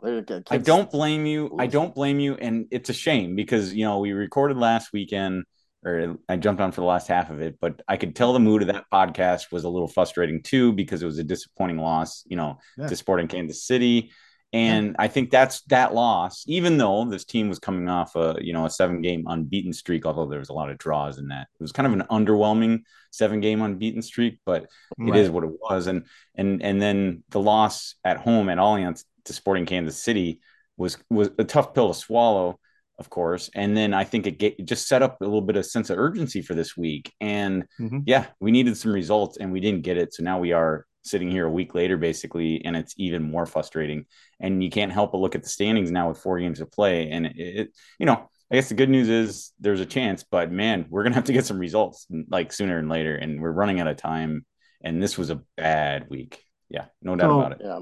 I 0.50 0.58
don't 0.58 0.90
blame 0.90 1.26
you. 1.26 1.56
I 1.58 1.66
don't 1.66 1.94
blame 1.94 2.20
you, 2.20 2.34
and 2.34 2.66
it's 2.70 2.90
a 2.90 2.94
shame 2.94 3.34
because 3.34 3.74
you 3.74 3.84
know 3.84 3.98
we 3.98 4.12
recorded 4.12 4.56
last 4.56 4.92
weekend, 4.92 5.44
or 5.84 6.16
I 6.28 6.36
jumped 6.36 6.60
on 6.60 6.72
for 6.72 6.80
the 6.82 6.86
last 6.86 7.08
half 7.08 7.30
of 7.30 7.40
it, 7.40 7.58
but 7.60 7.80
I 7.88 7.96
could 7.96 8.14
tell 8.14 8.32
the 8.32 8.38
mood 8.38 8.62
of 8.62 8.68
that 8.68 8.84
podcast 8.92 9.50
was 9.50 9.64
a 9.64 9.68
little 9.68 9.88
frustrating 9.88 10.42
too 10.42 10.72
because 10.72 11.02
it 11.02 11.06
was 11.06 11.18
a 11.18 11.24
disappointing 11.24 11.78
loss, 11.78 12.22
you 12.26 12.36
know, 12.36 12.58
Yeah. 12.76 12.86
to 12.88 12.96
Sporting 12.96 13.28
Kansas 13.28 13.64
City, 13.64 14.10
and 14.52 14.96
I 14.98 15.06
think 15.08 15.30
that's 15.30 15.62
that 15.68 15.94
loss. 15.94 16.44
Even 16.48 16.76
though 16.76 17.04
this 17.08 17.24
team 17.24 17.48
was 17.48 17.58
coming 17.60 17.88
off 17.88 18.16
a 18.16 18.36
you 18.40 18.52
know 18.52 18.66
a 18.66 18.70
seven 18.70 19.00
game 19.00 19.24
unbeaten 19.26 19.72
streak, 19.72 20.04
although 20.04 20.26
there 20.26 20.40
was 20.40 20.48
a 20.48 20.52
lot 20.54 20.70
of 20.70 20.76
draws 20.76 21.18
in 21.18 21.28
that, 21.28 21.46
it 21.58 21.62
was 21.62 21.72
kind 21.72 21.86
of 21.86 21.92
an 21.92 22.04
underwhelming 22.10 22.80
seven 23.12 23.40
game 23.40 23.62
unbeaten 23.62 24.02
streak, 24.02 24.38
but 24.44 24.66
it 24.98 25.16
is 25.16 25.30
what 25.30 25.44
it 25.44 25.50
was 25.60 25.86
and 25.86 26.04
and 26.34 26.62
and 26.62 26.82
then 26.82 27.22
the 27.30 27.40
loss 27.40 27.94
at 28.04 28.16
home 28.18 28.48
at 28.48 28.58
Allianz 28.58 29.04
to 29.24 29.32
Sporting 29.32 29.66
Kansas 29.66 29.96
City 30.02 30.40
was 30.76 30.98
was 31.08 31.30
a 31.38 31.44
tough 31.44 31.72
pill 31.72 31.88
to 31.92 31.98
swallow 31.98 32.58
of 33.00 33.10
course 33.10 33.50
and 33.54 33.76
then 33.76 33.92
I 33.94 34.04
think 34.04 34.26
it, 34.26 34.38
get, 34.38 34.60
it 34.60 34.66
just 34.66 34.86
set 34.86 35.02
up 35.02 35.20
a 35.20 35.24
little 35.24 35.40
bit 35.40 35.56
of 35.56 35.66
sense 35.66 35.90
of 35.90 35.98
urgency 35.98 36.42
for 36.42 36.54
this 36.54 36.76
week 36.76 37.12
and 37.20 37.64
Mhm. 37.80 38.02
yeah 38.06 38.26
we 38.40 38.50
needed 38.52 38.76
some 38.76 38.92
results 38.92 39.38
and 39.38 39.50
we 39.50 39.58
didn't 39.60 39.82
get 39.82 39.96
it 39.96 40.12
so 40.14 40.22
now 40.22 40.38
we 40.38 40.52
are 40.52 40.86
sitting 41.02 41.30
here 41.30 41.46
a 41.46 41.50
week 41.50 41.74
later 41.74 41.96
basically 41.96 42.62
and 42.64 42.76
it's 42.76 42.94
even 42.98 43.22
more 43.22 43.46
frustrating 43.46 44.04
and 44.38 44.62
you 44.62 44.68
can't 44.70 44.92
help 44.92 45.12
but 45.12 45.18
look 45.22 45.34
at 45.34 45.42
the 45.42 45.48
standings 45.48 45.90
now 45.90 46.08
with 46.10 46.18
four 46.18 46.38
games 46.38 46.58
to 46.58 46.66
play 46.66 47.10
and 47.10 47.26
it, 47.26 47.36
it 47.38 47.68
you 47.98 48.06
know 48.06 48.28
I 48.52 48.56
guess 48.56 48.68
the 48.68 48.74
good 48.74 48.90
news 48.90 49.08
is 49.08 49.52
there's 49.60 49.78
a 49.78 49.86
chance, 49.86 50.24
but 50.28 50.50
man, 50.50 50.86
we're 50.90 51.04
gonna 51.04 51.14
have 51.14 51.26
to 51.26 51.32
get 51.32 51.46
some 51.46 51.60
results 51.60 52.08
like 52.28 52.52
sooner 52.52 52.78
and 52.78 52.88
later, 52.88 53.14
and 53.14 53.40
we're 53.40 53.52
running 53.52 53.78
out 53.78 53.86
of 53.86 53.96
time. 53.96 54.44
And 54.82 55.00
this 55.00 55.16
was 55.16 55.30
a 55.30 55.40
bad 55.56 56.08
week. 56.10 56.42
Yeah, 56.68 56.86
no 57.00 57.14
doubt 57.14 57.30
So- 57.30 57.38
about 57.38 57.52
it. 57.52 57.58
Yeah. 57.64 57.78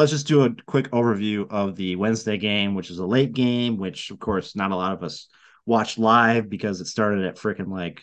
Let's 0.00 0.10
just 0.12 0.26
do 0.26 0.44
a 0.44 0.50
quick 0.66 0.90
overview 0.92 1.46
of 1.50 1.76
the 1.76 1.94
Wednesday 1.96 2.38
game, 2.38 2.74
which 2.74 2.90
is 2.90 2.98
a 2.98 3.06
late 3.06 3.34
game, 3.34 3.76
which 3.76 4.10
of 4.10 4.18
course 4.18 4.56
not 4.56 4.70
a 4.70 4.76
lot 4.76 4.92
of 4.94 5.02
us 5.02 5.28
watched 5.66 5.98
live 5.98 6.48
because 6.48 6.80
it 6.80 6.86
started 6.86 7.24
at 7.26 7.36
freaking 7.36 7.68
like 7.70 8.02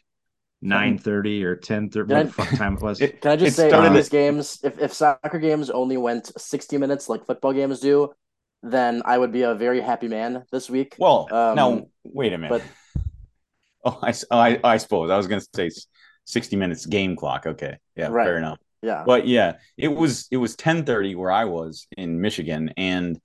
nine 0.61 0.99
thirty 0.99 1.43
or 1.43 1.55
ten 1.55 1.89
thirty. 1.89 2.13
What 2.13 2.27
the 2.27 2.31
fuck 2.33 2.49
time 2.53 2.75
it 2.77 2.81
was? 2.83 3.01
It- 3.01 3.19
Can 3.21 3.31
I 3.31 3.35
just 3.35 3.53
It 3.53 3.61
say 3.61 3.69
started 3.69 3.89
on 3.89 3.95
these 3.95 4.09
games, 4.09 4.59
if, 4.63 4.79
if 4.79 4.93
soccer 4.93 5.39
games 5.39 5.71
only 5.71 5.97
went 5.97 6.31
60 6.39 6.77
minutes 6.77 7.09
like 7.09 7.25
football 7.25 7.53
games 7.53 7.79
do, 7.79 8.13
then 8.61 9.01
I 9.03 9.17
would 9.17 9.31
be 9.31 9.41
a 9.41 9.55
very 9.55 9.81
happy 9.81 10.07
man 10.07 10.45
this 10.51 10.69
week. 10.69 10.95
Well, 10.99 11.27
Um, 11.31 11.55
now 11.55 11.87
wait 12.03 12.31
a 12.33 12.37
minute. 12.37 12.61
oh, 13.85 13.99
I, 14.03 14.13
I, 14.29 14.59
I 14.63 14.77
suppose 14.77 15.09
I 15.09 15.17
was 15.17 15.25
gonna 15.27 15.41
say 15.55 15.71
sixty 16.25 16.55
minutes 16.57 16.85
game 16.85 17.15
clock. 17.15 17.47
Okay, 17.47 17.77
yeah, 17.95 18.09
Right. 18.09 18.25
fair 18.25 18.37
enough. 18.37 18.59
Yeah. 18.81 19.03
But 19.05 19.27
yeah, 19.27 19.57
it 19.77 19.87
was 19.89 20.27
it 20.31 20.37
was 20.37 20.55
ten 20.55 20.85
thirty 20.85 21.15
where 21.15 21.31
I 21.31 21.45
was 21.45 21.87
in 21.97 22.21
Michigan, 22.21 22.73
and 22.77 23.19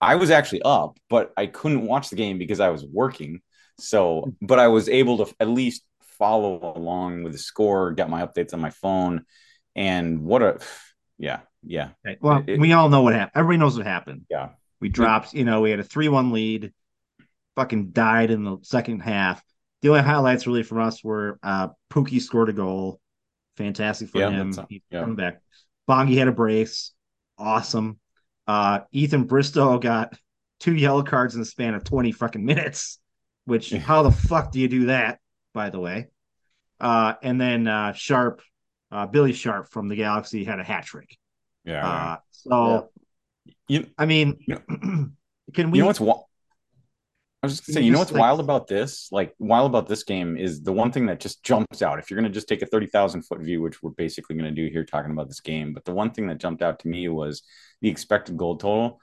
I 0.00 0.16
was 0.16 0.30
actually 0.30 0.62
up, 0.62 0.98
but 1.08 1.32
I 1.36 1.46
couldn't 1.46 1.86
watch 1.86 2.10
the 2.10 2.16
game 2.16 2.38
because 2.38 2.60
I 2.60 2.70
was 2.70 2.84
working. 2.84 3.40
So, 3.78 4.34
but 4.42 4.58
I 4.58 4.68
was 4.68 4.88
able 4.88 5.24
to 5.24 5.34
at 5.38 5.48
least 5.48 5.82
follow 6.18 6.72
along 6.76 7.22
with 7.22 7.32
the 7.32 7.38
score, 7.38 7.92
get 7.92 8.10
my 8.10 8.26
updates 8.26 8.52
on 8.52 8.60
my 8.60 8.70
phone, 8.70 9.24
and 9.76 10.22
what 10.24 10.42
a 10.42 10.58
yeah, 11.16 11.40
yeah, 11.64 11.90
Well, 12.20 12.42
it- 12.46 12.58
we 12.60 12.72
all 12.72 12.88
know 12.88 13.02
what 13.02 13.14
happened. 13.14 13.32
Everybody 13.36 13.58
knows 13.58 13.76
what 13.76 13.86
happened. 13.86 14.22
yeah. 14.30 14.50
We 14.80 14.88
dropped, 14.88 15.32
you 15.34 15.44
know, 15.44 15.60
we 15.60 15.70
had 15.70 15.80
a 15.80 15.84
3 15.84 16.08
1 16.08 16.30
lead, 16.32 16.72
fucking 17.56 17.90
died 17.90 18.30
in 18.30 18.44
the 18.44 18.58
second 18.62 19.00
half. 19.00 19.42
The 19.82 19.88
only 19.90 20.02
highlights 20.02 20.46
really 20.46 20.62
from 20.62 20.78
us 20.80 21.02
were 21.02 21.38
uh 21.42 21.68
Pukki 21.90 22.20
scored 22.20 22.48
a 22.48 22.52
goal. 22.52 23.00
Fantastic 23.58 24.08
for 24.10 24.18
Yeah, 24.20 24.30
him. 24.30 24.52
He's 24.68 24.80
yeah. 24.90 25.00
coming 25.00 25.16
back. 25.16 25.40
Bongi 25.88 26.16
had 26.16 26.28
a 26.28 26.32
brace. 26.32 26.92
Awesome. 27.36 27.98
Uh 28.46 28.80
Ethan 28.92 29.24
Bristow 29.24 29.78
got 29.78 30.14
two 30.60 30.74
yellow 30.74 31.02
cards 31.02 31.34
in 31.34 31.40
the 31.40 31.46
span 31.46 31.74
of 31.74 31.84
20 31.84 32.12
fucking 32.12 32.44
minutes, 32.44 32.98
which 33.44 33.70
how 33.88 34.02
the 34.02 34.10
fuck 34.12 34.52
do 34.52 34.60
you 34.60 34.68
do 34.68 34.86
that, 34.86 35.20
by 35.52 35.70
the 35.70 35.78
way? 35.80 36.08
Uh 36.80 37.14
and 37.22 37.40
then 37.40 37.66
uh 37.68 37.92
Sharp, 37.92 38.40
uh 38.90 39.06
Billy 39.06 39.32
Sharp 39.32 39.68
from 39.70 39.88
the 39.88 39.96
Galaxy 39.96 40.44
had 40.44 40.60
a 40.60 40.64
hat 40.64 40.84
trick. 40.86 41.16
Yeah. 41.64 41.86
Uh 41.86 42.16
so 42.30 42.90
you, 43.68 43.86
I 43.98 44.06
mean, 44.06 44.38
You 44.46 44.62
can 45.54 45.70
we? 45.70 45.78
you 45.78 45.82
know 45.82 45.86
what's 45.86 46.00
was 47.48 47.56
just 47.56 47.66
gonna 47.66 47.74
say, 47.74 47.82
You 47.84 47.90
know 47.90 47.98
what's 47.98 48.12
like- 48.12 48.20
wild 48.20 48.40
about 48.40 48.66
this? 48.66 49.08
Like 49.10 49.34
wild 49.38 49.70
about 49.70 49.88
this 49.88 50.04
game 50.04 50.36
is 50.36 50.62
the 50.62 50.72
one 50.72 50.92
thing 50.92 51.06
that 51.06 51.20
just 51.20 51.42
jumps 51.42 51.82
out. 51.82 51.98
If 51.98 52.10
you're 52.10 52.20
gonna 52.20 52.32
just 52.32 52.48
take 52.48 52.62
a 52.62 52.66
thirty 52.66 52.86
thousand 52.86 53.22
foot 53.22 53.40
view, 53.40 53.62
which 53.62 53.82
we're 53.82 53.90
basically 53.90 54.36
gonna 54.36 54.50
do 54.50 54.68
here 54.68 54.84
talking 54.84 55.10
about 55.10 55.28
this 55.28 55.40
game, 55.40 55.72
but 55.72 55.84
the 55.84 55.92
one 55.92 56.10
thing 56.10 56.26
that 56.28 56.38
jumped 56.38 56.62
out 56.62 56.80
to 56.80 56.88
me 56.88 57.08
was 57.08 57.42
the 57.80 57.88
expected 57.88 58.36
goal 58.36 58.56
total. 58.56 59.00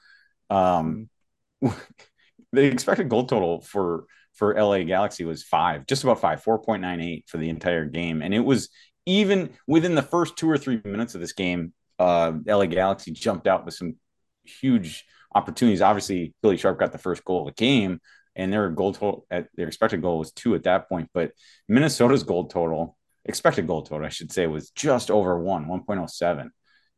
Um, 0.49 1.10
the 1.62 2.63
expected 2.63 3.10
goal 3.10 3.25
total 3.25 3.62
for 3.62 4.05
for 4.34 4.53
LA 4.53 4.84
Galaxy 4.84 5.23
was 5.25 5.43
five, 5.43 5.86
just 5.88 6.03
about 6.03 6.19
five, 6.19 6.43
four 6.43 6.60
point 6.60 6.81
nine 6.81 7.01
eight 7.01 7.25
for 7.27 7.38
the 7.38 7.49
entire 7.49 7.86
game, 7.86 8.21
and 8.21 8.34
it 8.34 8.39
was 8.39 8.69
even 9.05 9.51
within 9.67 9.95
the 9.95 10.01
first 10.01 10.36
two 10.38 10.49
or 10.49 10.58
three 10.58 10.81
minutes 10.84 11.15
of 11.15 11.21
this 11.21 11.34
game. 11.34 11.73
Uh, 11.97 12.34
LA 12.45 12.65
Galaxy 12.65 13.12
jumped 13.12 13.47
out 13.47 13.63
with 13.63 13.73
some 13.73 13.95
huge 14.43 15.05
opportunities. 15.34 15.81
Obviously, 15.81 16.34
Billy 16.41 16.58
Sharp 16.58 16.79
got 16.79 16.91
the 16.91 16.97
first 16.97 17.23
goal 17.23 17.47
of 17.47 17.55
the 17.55 17.60
game, 17.60 17.99
and 18.36 18.52
their 18.52 18.69
goal 18.69 18.93
total 18.93 19.26
at 19.32 19.48
their 19.56 19.67
expected 19.67 20.02
goal 20.02 20.19
was 20.19 20.32
two 20.32 20.56
at 20.56 20.63
that 20.63 20.89
point. 20.89 21.10
But 21.13 21.32
Minnesota's 21.67 22.24
goal 22.24 22.48
total, 22.48 22.98
expected 23.24 23.67
goal 23.67 23.84
total, 23.84 24.06
I 24.06 24.10
should 24.10 24.32
say, 24.32 24.48
was 24.48 24.69
just 24.71 25.10
over 25.10 25.39
one, 25.39 25.65
1.07. 25.65 26.50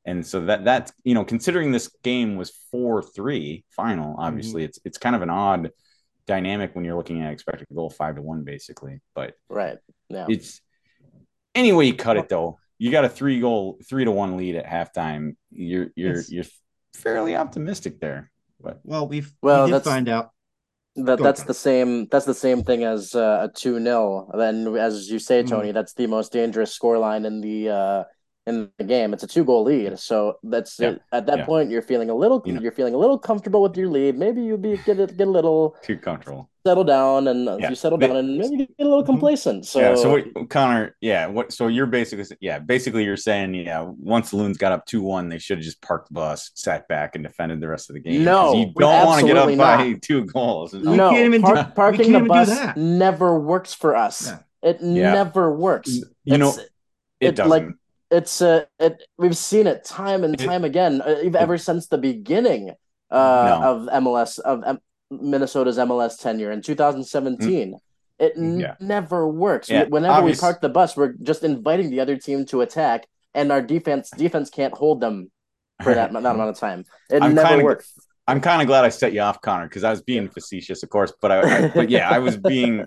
And 0.06 0.26
so 0.26 0.46
that 0.46 0.64
that's 0.64 0.94
you 1.04 1.14
know, 1.14 1.26
considering 1.26 1.72
this 1.72 1.90
game 2.02 2.38
was 2.38 2.52
four 2.72 3.04
three 3.04 3.66
final, 3.70 4.14
mm-hmm. 4.14 4.22
obviously 4.22 4.64
it's 4.64 4.80
it's 4.86 4.98
kind 4.98 5.16
of 5.16 5.22
an 5.22 5.30
odd 5.30 5.72
dynamic 6.26 6.76
when 6.76 6.86
you're 6.86 6.96
looking 6.96 7.22
at 7.22 7.34
expected 7.34 7.68
goal 7.74 7.90
five 7.90 8.16
to 8.16 8.22
one, 8.22 8.44
basically. 8.44 9.02
But 9.14 9.34
Right. 9.50 9.78
Yeah. 10.10 10.26
it's 10.30 10.62
any 11.54 11.74
way 11.74 11.88
you 11.88 11.94
cut 11.94 12.16
it 12.16 12.30
though, 12.30 12.58
you 12.78 12.90
got 12.90 13.04
a 13.04 13.10
three 13.10 13.42
goal, 13.42 13.80
three 13.88 14.06
to 14.06 14.12
one 14.12 14.38
lead 14.38 14.56
at 14.56 14.66
halftime. 14.66 15.36
You're 15.52 15.90
you're 15.96 16.12
It's- 16.12 16.32
you're 16.32 16.46
fairly 16.94 17.36
optimistic 17.36 18.00
there. 18.00 18.32
But 18.62 18.80
Well, 18.84 19.10
we've 19.10 19.32
Well, 19.42 19.66
we 19.66 19.72
did 19.72 19.84
find 19.84 20.08
out. 20.08 20.32
That 20.98 21.22
that's 21.22 21.44
the 21.44 21.54
same 21.54 22.08
that's 22.08 22.26
the 22.26 22.34
same 22.34 22.64
thing 22.64 22.84
as 22.84 23.14
uh, 23.14 23.48
a 23.48 23.50
2-0. 23.50 24.32
Then 24.36 24.76
as 24.78 25.12
you 25.12 25.20
say 25.20 25.44
Mhm. 25.44 25.50
Tony, 25.50 25.72
that's 25.72 25.94
the 25.94 26.08
most 26.08 26.32
dangerous 26.34 26.78
scoreline 26.78 27.26
in 27.26 27.42
the 27.42 27.70
uh 27.70 28.04
in 28.48 28.70
the 28.78 28.84
game. 28.84 29.14
It's 29.14 29.24
a 29.24 29.28
two 29.28 29.44
goal 29.44 29.64
lead. 29.64 30.00
So 30.00 30.38
that's 30.44 30.80
Yeah. 30.80 30.90
it. 30.92 31.02
at 31.12 31.26
that 31.28 31.40
Yeah. 31.40 31.46
point 31.46 31.70
you're 31.70 31.82
feeling 31.82 32.10
a 32.10 32.16
little 32.16 32.42
You 32.46 32.54
know- 32.54 32.62
you're 32.62 32.72
feeling 32.72 32.94
a 32.94 32.98
little 32.98 33.20
comfortable 33.20 33.62
with 33.62 33.76
your 33.78 33.90
lead. 33.90 34.18
Maybe 34.18 34.42
you'd 34.42 34.62
be 34.62 34.78
get 34.86 35.00
it 35.00 35.18
get 35.18 35.28
a 35.28 35.32
little 35.32 35.76
too 35.84 35.98
comfortable. 35.98 36.50
settle 36.66 36.84
down 36.84 37.28
and 37.30 37.48
uh, 37.48 37.58
Yeah. 37.60 37.70
you 37.70 37.76
settle 37.76 37.98
They- 37.98 38.08
down 38.08 38.18
and 38.18 38.38
maybe 38.38 38.56
you 38.58 38.66
get 38.68 38.86
a 38.86 38.90
little 38.90 39.04
Mhm. 39.04 39.14
complacent. 39.14 39.66
So, 39.66 39.80
yeah. 39.80 39.96
So 39.96 40.12
what, 40.12 40.50
Connor, 40.50 40.96
yeah. 41.02 41.28
What? 41.28 41.54
So 41.54 41.68
you're 41.68 41.86
basically, 41.86 42.26
yeah. 42.42 42.60
Basically, 42.60 43.04
you're 43.06 43.16
saying, 43.16 43.54
yeah. 43.56 43.82
Once 44.00 44.32
the 44.32 44.38
Loons 44.38 44.58
got 44.58 44.72
up 44.74 44.86
two 44.86 45.02
one, 45.02 45.30
they 45.30 45.38
should 45.38 45.58
have 45.60 45.64
just 45.66 45.82
parked 45.82 46.10
the 46.10 46.16
bus, 46.16 46.52
sat 46.56 46.88
back, 46.90 47.16
and 47.16 47.24
defended 47.24 47.62
the 47.62 47.68
rest 47.70 47.90
of 47.90 47.94
the 47.94 48.02
game. 48.02 48.24
No, 48.26 48.54
you 48.54 48.66
don't 48.78 49.06
want 49.06 49.22
to 49.22 49.28
get 49.28 49.38
up 49.38 49.50
absolutely 49.50 49.56
by 49.56 50.00
two 50.02 50.26
goals. 50.26 50.74
We 50.74 50.82
no, 50.82 51.10
can't 51.12 51.26
even 51.26 51.42
do- 51.42 51.48
park- 51.48 51.68
we 51.68 51.74
parking 51.74 52.00
can't 52.00 52.12
the 52.12 52.16
even 52.16 52.24
do 52.26 52.28
bus 52.30 52.50
that. 52.50 52.76
never 52.78 53.40
works 53.40 53.74
for 53.74 53.96
us. 53.96 54.28
Yeah. 54.28 54.70
It 54.70 54.78
Yeah. 54.82 55.14
never 55.14 55.54
works. 55.54 56.00
You 56.26 56.38
know, 56.38 56.50
it, 56.50 56.70
it, 57.22 57.36
doesn't. 57.36 57.50
like, 57.50 57.68
it's 58.12 58.42
uh, 58.42 58.66
it 58.80 59.04
we've 59.18 59.36
seen 59.38 59.68
it 59.68 59.84
time 59.84 60.24
and 60.24 60.34
It- 60.40 60.46
time 60.46 60.64
again, 60.64 61.02
uh, 61.02 61.16
ev- 61.24 61.36
ever 61.36 61.58
since 61.58 61.88
the 61.88 61.98
beginning 61.98 62.72
uh, 63.12 63.60
No. 63.62 63.72
of 63.72 64.04
MLS 64.04 64.40
of 64.40 64.64
um, 64.66 64.80
Minnesota's 65.12 65.78
MLS 65.78 66.18
tenure 66.20 66.52
in 66.52 66.62
2017. 66.62 67.76
It 68.20 68.34
n- 68.36 68.60
Yeah. 68.60 68.76
never 68.80 69.28
works. 69.28 69.70
Yeah, 69.70 69.84
Whenever 69.86 70.14
obvious- 70.16 70.38
we 70.38 70.42
park 70.42 70.62
the 70.62 70.70
bus, 70.70 70.98
we're 70.98 71.14
just 71.22 71.44
inviting 71.44 71.90
the 71.92 72.00
other 72.00 72.18
team 72.18 72.46
to 72.48 72.62
attack, 72.62 73.06
and 73.34 73.52
our 73.52 73.62
defense 73.62 74.10
defense 74.10 74.50
can't 74.50 74.74
hold 74.74 75.02
them 75.02 75.30
for 75.84 75.94
that, 75.94 76.12
that 76.14 76.18
amount 76.20 76.50
of 76.50 76.58
time. 76.58 76.84
It 77.10 77.22
I'm 77.22 77.36
never 77.36 77.48
kinda- 77.50 77.64
works. 77.66 77.94
I'm 78.30 78.42
kind 78.42 78.62
of 78.62 78.68
glad 78.68 78.84
I 78.84 78.90
set 78.90 79.14
you 79.14 79.22
off, 79.22 79.40
Connor, 79.42 79.68
because 79.70 79.86
I 79.86 79.90
was 79.92 80.02
being 80.02 80.28
facetious, 80.28 80.84
of 80.84 80.90
course. 80.90 81.14
But 81.22 81.32
I, 81.32 81.38
I 81.40 81.68
but 81.70 81.90
yeah, 81.90 82.10
I 82.10 82.20
was 82.20 82.36
being. 82.36 82.86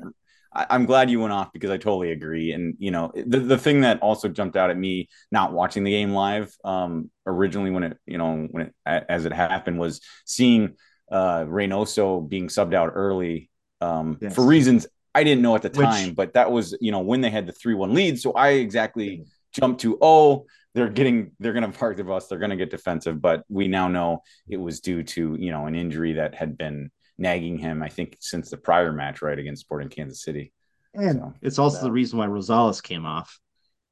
I, 0.53 0.67
I'm 0.71 0.85
glad 0.87 1.11
you 1.11 1.21
went 1.21 1.33
off 1.33 1.53
because 1.53 1.71
I 1.71 1.77
totally 1.77 2.13
agree. 2.13 2.53
And 2.53 2.75
you 2.79 2.91
know, 2.91 3.13
the 3.15 3.39
the 3.41 3.59
thing 3.59 3.83
that 3.83 4.01
also 4.01 4.29
jumped 4.29 4.57
out 4.57 4.71
at 4.71 4.77
me 4.77 5.09
not 5.31 5.53
watching 5.53 5.85
the 5.85 5.91
game 5.93 6.13
live, 6.13 6.53
um, 6.65 7.11
originally 7.27 7.71
when 7.71 7.85
it 7.85 7.97
you 8.07 8.19
know 8.19 8.49
when 8.51 8.67
it 8.67 8.75
as 9.09 9.25
it 9.25 9.33
happened 9.33 9.79
was 9.79 10.01
seeing 10.25 10.77
uh 11.11 11.41
Reynoso 11.45 12.29
being 12.29 12.49
subbed 12.49 12.75
out 12.75 12.93
early, 12.95 13.51
um, 13.81 14.19
Yes. 14.21 14.35
for 14.35 14.45
reasons 14.47 14.87
I 15.15 15.25
didn't 15.25 15.43
know 15.43 15.55
at 15.57 15.63
the 15.63 15.69
Which- 15.71 15.87
time. 15.87 16.15
But 16.15 16.35
that 16.35 16.51
was 16.53 16.77
you 16.81 16.93
know 16.93 17.01
when 17.01 17.21
they 17.21 17.31
had 17.31 17.47
the 17.47 17.53
three 17.53 17.75
one 17.75 17.95
lead, 17.95 18.21
so 18.21 18.33
I 18.33 18.51
exactly 18.51 19.25
jumped 19.53 19.81
to 19.83 19.99
oh 20.01 20.47
they're 20.75 20.89
getting 20.89 21.33
they're 21.41 21.53
going 21.53 21.69
to 21.69 21.77
park 21.77 21.97
the 21.97 22.05
bus 22.05 22.29
they're 22.29 22.39
going 22.39 22.51
to 22.51 22.57
get 22.57 22.71
defensive 22.71 23.21
but 23.21 23.43
we 23.49 23.67
now 23.67 23.89
know 23.89 24.23
it 24.49 24.57
was 24.57 24.79
due 24.79 25.03
to 25.03 25.37
you 25.41 25.51
know 25.51 25.67
an 25.67 25.75
injury 25.75 26.13
that 26.13 26.37
had 26.37 26.57
been 26.57 26.89
nagging 27.21 27.59
him 27.59 27.83
i 27.83 27.89
think 27.89 28.17
since 28.21 28.51
the 28.51 28.57
prior 28.57 28.93
match 28.93 29.23
right 29.23 29.39
against 29.39 29.61
sporting 29.63 29.89
kansas 29.89 30.23
city 30.23 30.53
And 30.95 31.19
So- 31.21 31.35
it's 31.43 31.59
also 31.61 31.79
Yeah. 31.79 31.85
the 31.85 31.93
reason 31.93 32.19
why 32.19 32.27
Rosales 32.27 32.83
came 32.83 33.07
off 33.07 33.39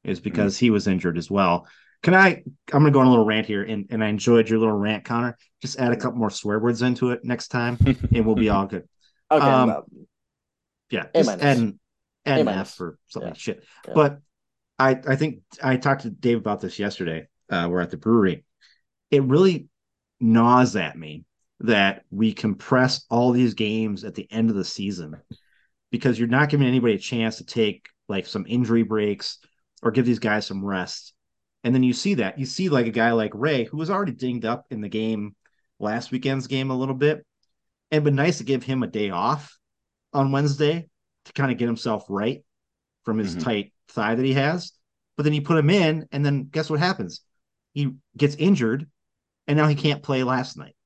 is 0.03 0.19
because 0.19 0.59
he 0.59 0.71
was 0.71 0.89
injured 0.89 1.17
as 1.19 1.31
well. 1.31 1.69
Can 2.03 2.15
I? 2.15 2.43
I'm 2.73 2.83
gonna 2.83 2.91
go 2.91 3.01
on 3.01 3.07
a 3.07 3.11
little 3.11 3.25
rant 3.25 3.47
here, 3.47 3.63
and, 3.63 3.87
and 3.91 4.03
I 4.03 4.09
enjoyed 4.09 4.49
your 4.49 4.59
little 4.61 4.75
rant, 4.77 5.05
Connor. 5.05 5.37
Just 5.63 5.79
add 5.79 5.93
a 5.93 5.97
couple 5.97 6.19
more 6.19 6.31
swear 6.31 6.59
words 6.59 6.83
into 6.83 7.11
it 7.11 7.25
next 7.25 7.49
time, 7.49 7.77
and 8.15 8.25
we'll 8.27 8.35
be 8.37 8.49
all 8.49 8.67
good. 8.67 8.89
Okay, 9.31 9.45
Um, 9.47 9.69
well, 9.69 9.87
Yeah, 10.91 11.07
A 11.15 11.19
just 11.19 11.27
minus. 11.29 11.59
N 11.59 11.81
A 12.27 12.31
N 12.31 12.45
minus. 12.47 12.61
F 12.71 12.75
for 12.77 12.99
something 13.09 13.31
Yeah. 13.31 13.35
shit. 13.37 13.65
Yeah. 13.87 13.95
But 13.95 14.19
I 14.79 14.91
I 15.07 15.17
think 15.17 15.43
I 15.63 15.77
talked 15.77 16.03
to 16.03 16.11
Dave 16.11 16.39
about 16.39 16.61
this 16.61 16.79
yesterday. 16.79 17.27
Uh, 17.51 17.69
we're 17.71 17.81
at 17.83 17.91
the 17.91 17.97
brewery. 17.97 18.45
It 19.11 19.23
really 19.25 19.69
gnaws 20.21 20.75
at 20.77 20.97
me 20.99 21.25
that 21.61 22.05
we 22.11 22.33
compress 22.33 23.05
all 23.11 23.33
these 23.33 23.55
games 23.55 24.05
at 24.05 24.15
the 24.15 24.31
end 24.31 24.51
of 24.51 24.57
the 24.57 24.65
season 24.65 25.17
because 25.91 26.19
you're 26.19 26.29
not 26.29 26.49
giving 26.49 26.67
anybody 26.67 26.95
a 26.95 26.99
chance 26.99 27.37
to 27.37 27.45
take 27.45 27.89
like 28.09 28.27
some 28.27 28.47
injury 28.49 28.83
breaks 28.83 29.39
or 29.83 29.91
give 29.91 30.07
these 30.07 30.19
guys 30.19 30.47
some 30.47 30.65
rest. 30.65 31.15
And 31.65 31.75
then 31.75 31.83
you 31.83 31.93
see 31.93 32.15
that 32.15 32.39
you 32.39 32.47
see 32.47 32.69
like 32.69 32.87
a 32.87 32.91
guy 32.91 33.13
like 33.13 33.33
Ray 33.35 33.65
who 33.65 33.77
was 33.77 33.91
already 33.91 34.13
dinged 34.13 34.45
up 34.45 34.67
in 34.71 34.81
the 34.81 34.89
game 34.89 35.35
last 35.81 36.11
weekend's 36.11 36.47
game 36.47 36.71
a 36.71 36.77
little 36.77 36.95
bit. 36.95 37.25
It'd 37.91 38.05
been 38.05 38.15
nice 38.15 38.39
to 38.39 38.45
give 38.45 38.63
him 38.63 38.83
a 38.83 38.87
day 38.87 39.11
off 39.11 39.59
on 40.13 40.33
Wednesday 40.33 40.89
to 41.25 41.33
kind 41.33 41.51
of 41.51 41.59
get 41.59 41.67
himself 41.67 42.05
right 42.09 42.45
from 43.05 43.19
his 43.19 43.35
Mhm. 43.37 43.41
tight 43.41 43.73
thigh 43.89 44.15
that 44.15 44.25
he 44.25 44.35
has. 44.35 44.73
But 45.17 45.25
then 45.25 45.33
you 45.33 45.43
put 45.43 45.59
him 45.59 45.71
in, 45.71 46.07
and 46.13 46.25
then 46.25 46.45
guess 46.45 46.71
what 46.71 46.79
happens? 46.79 47.23
He 47.73 47.95
gets 48.17 48.37
injured, 48.37 48.89
and 49.47 49.57
now 49.57 49.67
he 49.67 49.75
can't 49.75 50.03
play 50.03 50.23
last 50.23 50.57
night. 50.57 50.77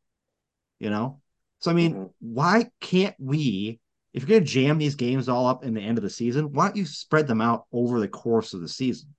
You 0.82 0.90
know? 0.90 1.20
So 1.60 1.70
I 1.70 1.74
mean, 1.74 1.94
Mhm. 1.94 2.10
why 2.20 2.70
can't 2.80 3.14
we, 3.20 3.78
if 4.12 4.22
you're 4.28 4.38
gonna 4.40 4.44
jam 4.44 4.78
these 4.78 4.96
games 4.96 5.28
all 5.28 5.46
up 5.46 5.64
in 5.64 5.74
the 5.74 5.80
end 5.80 5.96
of 5.96 6.02
the 6.02 6.10
season, 6.10 6.52
why 6.52 6.66
don't 6.66 6.76
you 6.76 6.84
spread 6.86 7.28
them 7.28 7.40
out 7.40 7.66
over 7.72 8.00
the 8.00 8.08
course 8.08 8.52
of 8.52 8.60
the 8.60 8.68
season? 8.68 9.14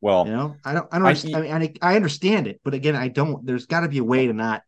well 0.00 0.26
You 0.26 0.32
know, 0.32 0.56
I 0.64 0.72
don't, 0.72 0.88
I 0.90 0.98
don't, 0.98 1.06
I- 1.06 1.10
understand, 1.10 1.36
I, 1.36 1.40
mean, 1.58 1.74
I, 1.82 1.92
I 1.92 1.96
understand 1.96 2.46
it, 2.46 2.60
but 2.64 2.72
again, 2.74 2.96
I 2.96 3.08
don't. 3.08 3.44
There's 3.44 3.66
got 3.66 3.80
to 3.80 3.88
be 3.88 3.98
a 3.98 4.04
way 4.04 4.26
to 4.26 4.32
not 4.32 4.62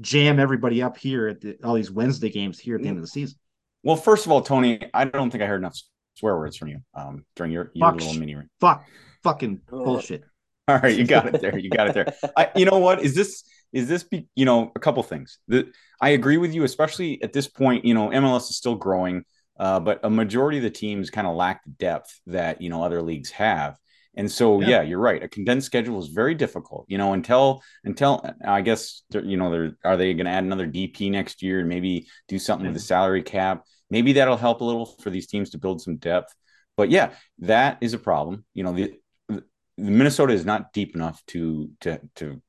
jam 0.00 0.38
everybody 0.38 0.82
up 0.82 0.96
here 0.96 1.26
at 1.28 1.40
the, 1.40 1.56
all 1.64 1.74
these 1.74 1.90
Wednesday 1.90 2.30
games 2.30 2.58
here 2.60 2.76
at 2.76 2.82
the 2.82 2.88
end 2.88 2.96
of 2.96 3.02
the 3.02 3.08
season. 3.08 3.36
well 3.82 3.96
first 3.96 4.24
of 4.24 4.32
all 4.32 4.40
tony 4.40 4.78
i 4.94 5.04
don't 5.04 5.30
think 5.30 5.42
i 5.42 5.46
heard 5.46 5.60
enough 5.60 5.76
swear 6.14 6.36
words 6.38 6.56
from 6.56 6.68
you 6.68 6.78
um 6.94 7.24
during 7.36 7.52
your, 7.52 7.70
your 7.74 7.90
Fuck. 7.90 8.00
little 8.00 8.14
mini 8.14 8.34
Fuck, 8.60 8.84
fucking 9.22 9.60
bullshit. 9.68 10.22
All 10.68 10.78
right, 10.78 10.96
you 10.96 11.04
got 11.04 11.26
it 11.26 11.40
there. 11.40 11.58
You 11.58 11.68
got 11.68 11.88
it 11.88 11.94
there. 11.94 12.14
I, 12.36 12.50
you 12.54 12.64
know 12.64 12.78
what? 12.78 13.02
Is 13.02 13.14
this 13.14 13.42
is 13.72 13.88
this 13.88 14.02
be, 14.04 14.28
you 14.34 14.44
know 14.44 14.72
a 14.74 14.80
couple 14.80 15.02
things. 15.02 15.38
The, 15.48 15.70
I 16.00 16.10
agree 16.10 16.36
with 16.38 16.54
you, 16.54 16.64
especially 16.64 17.22
at 17.22 17.32
this 17.32 17.48
point. 17.48 17.84
You 17.84 17.94
know, 17.94 18.08
MLS 18.10 18.50
is 18.50 18.56
still 18.56 18.74
growing, 18.74 19.24
uh, 19.58 19.80
but 19.80 20.00
a 20.02 20.10
majority 20.10 20.58
of 20.58 20.64
the 20.64 20.70
teams 20.70 21.10
kind 21.10 21.26
of 21.26 21.36
lack 21.36 21.64
the 21.64 21.70
depth 21.70 22.20
that 22.26 22.60
you 22.62 22.70
know 22.70 22.82
other 22.82 23.02
leagues 23.02 23.30
have. 23.30 23.76
And 24.16 24.30
so, 24.30 24.60
Yeah. 24.60 24.68
yeah. 24.68 24.82
you're 24.82 24.98
right. 24.98 25.22
A 25.22 25.28
condensed 25.28 25.66
schedule 25.66 26.00
is 26.00 26.08
very 26.08 26.34
difficult. 26.34 26.84
You 26.88 26.98
know, 26.98 27.12
until 27.12 27.62
until 27.84 28.24
I 28.44 28.60
guess 28.60 29.02
you 29.12 29.36
know, 29.36 29.50
they're 29.50 29.76
are 29.84 29.96
they 29.96 30.14
going 30.14 30.26
to 30.26 30.32
add 30.32 30.44
another 30.44 30.66
DP 30.66 31.10
next 31.10 31.42
year 31.42 31.60
and 31.60 31.68
maybe 31.68 32.08
do 32.26 32.38
something 32.38 32.66
with 32.66 32.74
the 32.74 32.80
salary 32.80 33.22
cap? 33.22 33.64
Maybe 33.88 34.14
that'll 34.14 34.36
help 34.36 34.60
a 34.60 34.64
little 34.64 34.86
for 34.86 35.10
these 35.10 35.26
teams 35.26 35.50
to 35.50 35.58
build 35.58 35.80
some 35.80 35.96
depth. 35.96 36.34
But 36.76 36.90
yeah, 36.90 37.10
that 37.40 37.78
is 37.80 37.92
a 37.94 37.98
problem. 37.98 38.44
You 38.54 38.64
know, 38.64 38.72
the, 38.72 38.94
the 39.28 39.42
Minnesota 39.76 40.32
is 40.32 40.44
not 40.44 40.72
deep 40.72 40.94
enough 40.94 41.24
to 41.28 41.70
to 41.82 42.00
to 42.16 42.42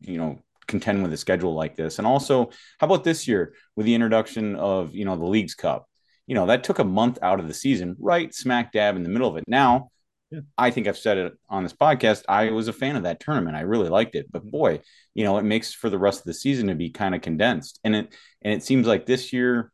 you 0.00 0.18
know 0.18 0.40
contend 0.66 1.02
with 1.02 1.12
a 1.12 1.16
schedule 1.16 1.54
like 1.54 1.76
this. 1.76 1.98
And 1.98 2.06
also, 2.06 2.50
how 2.78 2.86
about 2.86 3.04
this 3.04 3.26
year 3.28 3.54
with 3.76 3.86
the 3.86 3.94
introduction 3.94 4.56
of 4.56 4.94
you 4.94 5.04
know 5.04 5.16
the 5.16 5.26
Leagues 5.26 5.54
Cup? 5.54 5.88
You 6.26 6.34
know 6.34 6.46
that 6.46 6.64
took 6.64 6.78
a 6.78 6.84
month 6.84 7.18
out 7.22 7.40
of 7.40 7.48
the 7.48 7.54
season, 7.54 7.96
right 7.98 8.34
smack 8.34 8.72
dab 8.72 8.96
in 8.96 9.02
the 9.02 9.08
middle 9.08 9.28
of 9.28 9.36
it. 9.36 9.44
Now, 9.46 9.90
Yeah. 10.30 10.40
I 10.58 10.70
think 10.72 10.88
I've 10.88 10.98
said 10.98 11.18
it 11.18 11.34
on 11.48 11.62
this 11.62 11.72
podcast. 11.72 12.24
I 12.28 12.50
was 12.50 12.66
a 12.68 12.72
fan 12.72 12.96
of 12.96 13.04
that 13.04 13.20
tournament. 13.20 13.56
I 13.56 13.60
really 13.60 13.88
liked 13.88 14.16
it. 14.16 14.26
But 14.30 14.44
boy, 14.44 14.80
you 15.14 15.24
know, 15.24 15.38
it 15.38 15.44
makes 15.44 15.72
for 15.72 15.88
the 15.88 15.98
rest 15.98 16.20
of 16.20 16.24
the 16.24 16.34
season 16.34 16.66
to 16.68 16.74
be 16.74 16.90
kind 16.90 17.14
of 17.14 17.22
condensed. 17.22 17.78
And 17.84 17.94
it 17.94 18.14
and 18.42 18.52
it 18.52 18.64
seems 18.64 18.86
like 18.86 19.06
this 19.06 19.32
year, 19.32 19.72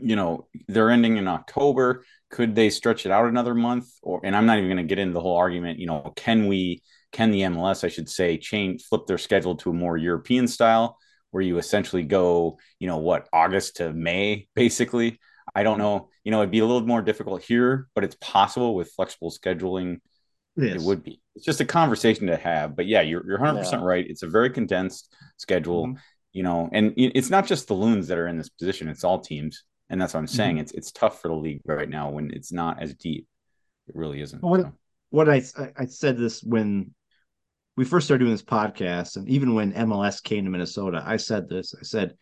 you 0.00 0.16
know, 0.16 0.48
they're 0.68 0.90
ending 0.90 1.16
in 1.16 1.26
October. 1.28 2.04
Could 2.30 2.54
they 2.54 2.70
stretch 2.70 3.06
it 3.06 3.12
out 3.12 3.26
another 3.28 3.54
month? 3.54 3.88
Or 4.02 4.20
and 4.24 4.36
I'm 4.36 4.46
not 4.46 4.58
even 4.58 4.68
going 4.68 4.76
to 4.76 4.82
get 4.84 4.98
into 4.98 5.14
the 5.14 5.20
whole 5.20 5.36
argument. 5.36 5.78
You 5.78 5.86
know, 5.86 6.12
can 6.16 6.46
we? 6.46 6.82
Can 7.12 7.30
the 7.30 7.42
MLS, 7.42 7.84
I 7.84 7.88
should 7.88 8.08
say, 8.08 8.38
change 8.38 8.84
flip 8.84 9.06
their 9.06 9.18
schedule 9.18 9.56
to 9.56 9.70
a 9.70 9.74
more 9.74 9.96
European 9.96 10.46
style, 10.48 10.96
where 11.30 11.42
you 11.42 11.58
essentially 11.58 12.02
go, 12.02 12.58
you 12.78 12.86
know, 12.86 12.98
what 12.98 13.28
August 13.32 13.76
to 13.76 13.92
May, 13.92 14.48
basically. 14.54 15.18
I 15.54 15.64
don't 15.64 15.78
know. 15.78 16.10
You 16.22 16.30
know, 16.30 16.40
it'd 16.42 16.52
be 16.52 16.60
a 16.60 16.66
little 16.66 16.86
more 16.86 17.02
difficult 17.02 17.42
here, 17.42 17.88
but 17.94 18.04
it's 18.04 18.16
possible 18.20 18.74
with 18.74 18.92
flexible 18.92 19.30
scheduling. 19.32 20.00
It 20.56 20.80
would 20.82 21.02
be. 21.02 21.20
It's 21.34 21.44
just 21.44 21.60
a 21.60 21.64
conversation 21.64 22.26
to 22.26 22.36
have. 22.36 22.76
But 22.76 22.86
yeah, 22.86 23.00
you're 23.00 23.24
you're 23.26 23.38
100 23.38 23.58
percent 23.58 23.82
Yeah. 23.82 23.88
right. 23.88 24.06
It's 24.08 24.22
a 24.22 24.28
very 24.28 24.50
condensed 24.50 25.12
schedule. 25.38 25.88
Mhm. 25.88 25.98
You 26.32 26.42
know, 26.44 26.68
and 26.72 26.92
it's 26.96 27.30
not 27.30 27.46
just 27.46 27.66
the 27.66 27.74
loons 27.74 28.06
that 28.08 28.18
are 28.18 28.28
in 28.28 28.36
this 28.38 28.50
position. 28.50 28.88
It's 28.88 29.02
all 29.02 29.18
teams, 29.20 29.64
and 29.88 30.00
that's 30.00 30.14
what 30.14 30.20
I'm 30.20 30.26
saying. 30.28 30.58
It's 30.58 30.70
it's 30.72 30.92
tough 30.92 31.20
for 31.20 31.28
the 31.28 31.34
league 31.34 31.62
right 31.64 31.88
now 31.88 32.10
when 32.10 32.30
it's 32.30 32.52
not 32.52 32.80
as 32.80 32.94
deep. 32.94 33.26
It 33.88 33.96
really 33.96 34.20
isn't. 34.20 34.40
Well, 34.42 34.62
so. 34.62 34.72
what 35.10 35.28
I 35.28 35.42
I 35.76 35.86
said 35.86 36.16
this 36.18 36.42
when 36.44 36.94
we 37.80 37.86
first 37.86 38.06
started 38.06 38.22
doing 38.22 38.34
this 38.34 38.42
podcast, 38.42 39.16
and 39.16 39.26
even 39.26 39.54
when 39.54 39.72
MLS 39.72 40.22
came 40.22 40.44
to 40.44 40.50
Minnesota, 40.50 41.02
I 41.02 41.16
said 41.16 41.48
this. 41.48 41.74
I 41.74 41.82
said 41.82 42.14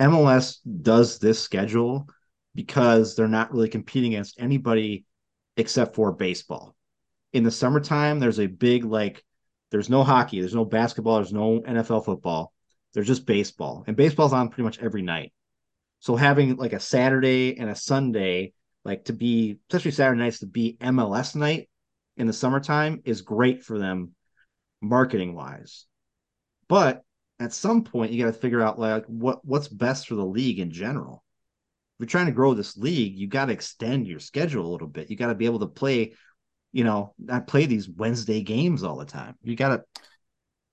MLS 0.00 0.56
does 0.82 1.20
this 1.20 1.38
schedule 1.38 2.08
because 2.52 3.14
they're 3.14 3.28
not 3.28 3.52
really 3.52 3.68
competing 3.68 4.14
against 4.14 4.40
anybody 4.40 5.04
except 5.56 5.94
for 5.94 6.10
baseball. 6.10 6.74
In 7.32 7.44
the 7.44 7.50
summertime, 7.52 8.18
there's 8.18 8.40
a 8.40 8.48
big 8.48 8.84
like 8.84 9.24
there's 9.70 9.88
no 9.88 10.02
hockey, 10.02 10.40
there's 10.40 10.52
no 10.52 10.64
basketball, 10.64 11.18
there's 11.18 11.32
no 11.32 11.60
NFL 11.60 12.04
football. 12.04 12.52
There's 12.92 13.06
just 13.06 13.24
baseball. 13.24 13.84
And 13.86 13.96
baseball's 13.96 14.32
on 14.32 14.48
pretty 14.48 14.64
much 14.64 14.80
every 14.80 15.02
night. 15.02 15.32
So 16.00 16.16
having 16.16 16.56
like 16.56 16.72
a 16.72 16.80
Saturday 16.80 17.56
and 17.56 17.70
a 17.70 17.76
Sunday, 17.76 18.52
like 18.84 19.04
to 19.04 19.12
be 19.12 19.60
especially 19.70 19.92
Saturday 19.92 20.18
nights 20.18 20.40
to 20.40 20.46
be 20.46 20.76
MLS 20.80 21.36
night 21.36 21.68
in 22.16 22.26
the 22.26 22.32
summertime 22.32 23.00
is 23.04 23.22
great 23.22 23.62
for 23.62 23.78
them 23.78 24.16
marketing 24.82 25.34
wise. 25.34 25.86
But 26.68 27.02
at 27.40 27.52
some 27.52 27.84
point 27.84 28.12
you 28.12 28.22
got 28.24 28.32
to 28.32 28.38
figure 28.38 28.60
out 28.60 28.78
like 28.78 29.04
what 29.06 29.44
what's 29.44 29.68
best 29.68 30.08
for 30.08 30.14
the 30.14 30.24
league 30.24 30.58
in 30.58 30.70
general. 30.70 31.24
If 31.98 32.04
you're 32.04 32.06
trying 32.08 32.26
to 32.26 32.32
grow 32.32 32.54
this 32.54 32.76
league, 32.76 33.16
you 33.16 33.28
got 33.28 33.46
to 33.46 33.52
extend 33.52 34.06
your 34.06 34.18
schedule 34.18 34.66
a 34.66 34.72
little 34.72 34.88
bit. 34.88 35.10
You 35.10 35.16
got 35.16 35.28
to 35.28 35.34
be 35.34 35.46
able 35.46 35.60
to 35.60 35.66
play, 35.66 36.14
you 36.72 36.84
know, 36.84 37.14
not 37.18 37.46
play 37.46 37.66
these 37.66 37.88
Wednesday 37.88 38.42
games 38.42 38.82
all 38.82 38.96
the 38.96 39.04
time. 39.04 39.36
You 39.42 39.54
got 39.56 39.84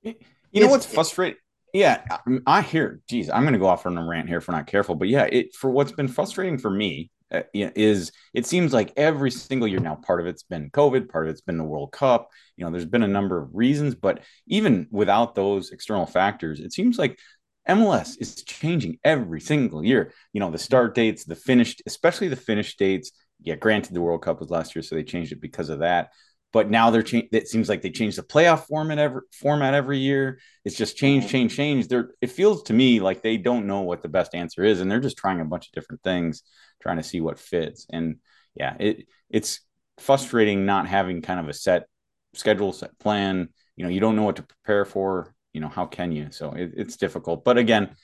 to 0.03 0.16
You 0.51 0.62
know 0.62 0.70
what's 0.70 0.86
frustrating? 0.86 1.38
Yeah, 1.74 2.01
I, 2.10 2.39
I 2.47 2.62
hear. 2.62 3.01
Geez, 3.07 3.30
I'm 3.30 3.43
going 3.43 3.53
to 3.53 3.60
go 3.60 3.68
off 3.68 3.86
on 3.86 3.97
a 3.97 4.07
rant 4.07 4.28
here 4.28 4.41
for 4.41 4.51
not 4.51 4.66
careful, 4.66 4.95
but 4.95 5.07
yeah, 5.07 5.26
it 5.26 5.53
for 5.53 5.70
what's 5.70 5.91
been 5.91 6.07
frustrating 6.07 6.57
for 6.57 6.72
me 6.72 7.12
uh, 7.32 7.41
is 7.53 8.11
it 8.34 8.45
seems 8.45 8.73
like 8.73 8.93
every 8.97 9.32
single 9.32 9.67
year 9.67 9.80
now, 9.80 9.95
part 9.95 10.19
of 10.19 10.27
it's 10.27 10.43
been 10.43 10.69
COVID, 10.71 11.09
part 11.09 11.25
of 11.25 11.32
it's 11.32 11.41
been 11.41 11.57
the 11.57 11.63
World 11.63 11.91
Cup. 11.91 12.30
You 12.57 12.65
know, 12.65 12.71
there's 12.71 12.86
been 12.86 13.03
a 13.03 13.07
number 13.07 13.41
of 13.41 13.49
reasons, 13.53 13.95
but 13.95 14.23
even 14.47 14.88
without 14.91 15.36
those 15.36 15.71
external 15.71 16.05
factors, 16.05 16.59
it 16.59 16.73
seems 16.73 16.97
like 16.97 17.19
MLS 17.67 18.17
is 18.19 18.43
changing 18.43 18.97
every 19.03 19.41
single 19.41 19.84
year. 19.84 20.11
You 20.34 20.39
know, 20.39 20.51
the 20.51 20.57
start 20.57 20.95
dates, 20.95 21.25
the 21.25 21.36
finished, 21.36 21.82
especially 21.86 22.30
the 22.30 22.36
finish 22.36 22.75
dates. 22.75 23.11
Yeah, 23.41 23.55
granted, 23.55 23.93
the 23.93 24.01
World 24.01 24.21
Cup 24.21 24.39
was 24.39 24.49
last 24.49 24.75
year, 24.75 24.84
so 24.84 24.95
they 24.95 25.03
changed 25.03 25.32
it 25.32 25.39
because 25.39 25.69
of 25.69 25.80
that 25.80 26.09
but 26.51 26.69
now 26.69 26.89
they're 26.89 27.03
changing. 27.03 27.29
It 27.31 27.47
seems 27.47 27.69
like 27.69 27.81
they 27.81 27.91
change 27.91 28.15
the 28.15 28.23
playoff 28.23 28.65
format 28.67 28.97
every 28.99 29.21
format 29.33 29.73
every 29.73 29.99
year. 29.99 30.39
It's 30.65 30.75
just 30.77 30.97
change, 30.97 31.25
Mhm. 31.25 31.29
change, 31.29 31.55
change. 31.55 31.87
They're 31.87 32.11
it 32.21 32.31
feels 32.31 32.63
to 32.63 32.73
me 32.73 32.99
like 32.99 33.21
they 33.21 33.37
don't 33.37 33.67
know 33.67 33.81
what 33.81 34.01
the 34.01 34.09
best 34.09 34.33
answer 34.35 34.63
is, 34.63 34.81
and 34.81 34.89
they're 34.89 34.99
just 34.99 35.17
trying 35.17 35.41
a 35.41 35.45
bunch 35.45 35.67
of 35.67 35.73
different 35.73 36.01
things, 36.03 36.43
trying 36.81 36.97
to 36.97 37.03
see 37.03 37.21
what 37.21 37.39
fits. 37.39 37.85
And 37.91 38.17
yeah, 38.55 38.75
it 38.79 39.07
it's 39.29 39.61
frustrating 39.99 40.65
not 40.65 40.87
having 40.87 41.21
kind 41.21 41.39
of 41.39 41.49
a 41.49 41.53
set 41.53 41.87
schedule 42.33 42.73
set 42.73 42.97
plan. 42.99 43.49
You 43.75 43.83
know, 43.83 43.89
you 43.89 43.99
don't 43.99 44.15
know 44.15 44.23
what 44.23 44.37
to 44.37 44.43
prepare 44.43 44.85
for. 44.85 45.33
You 45.53 45.61
know, 45.61 45.69
how 45.69 45.85
can 45.85 46.11
you? 46.11 46.27
So 46.31 46.51
it, 46.51 46.71
it's 46.75 46.97
difficult. 46.97 47.43
But 47.43 47.57
again, 47.57 47.95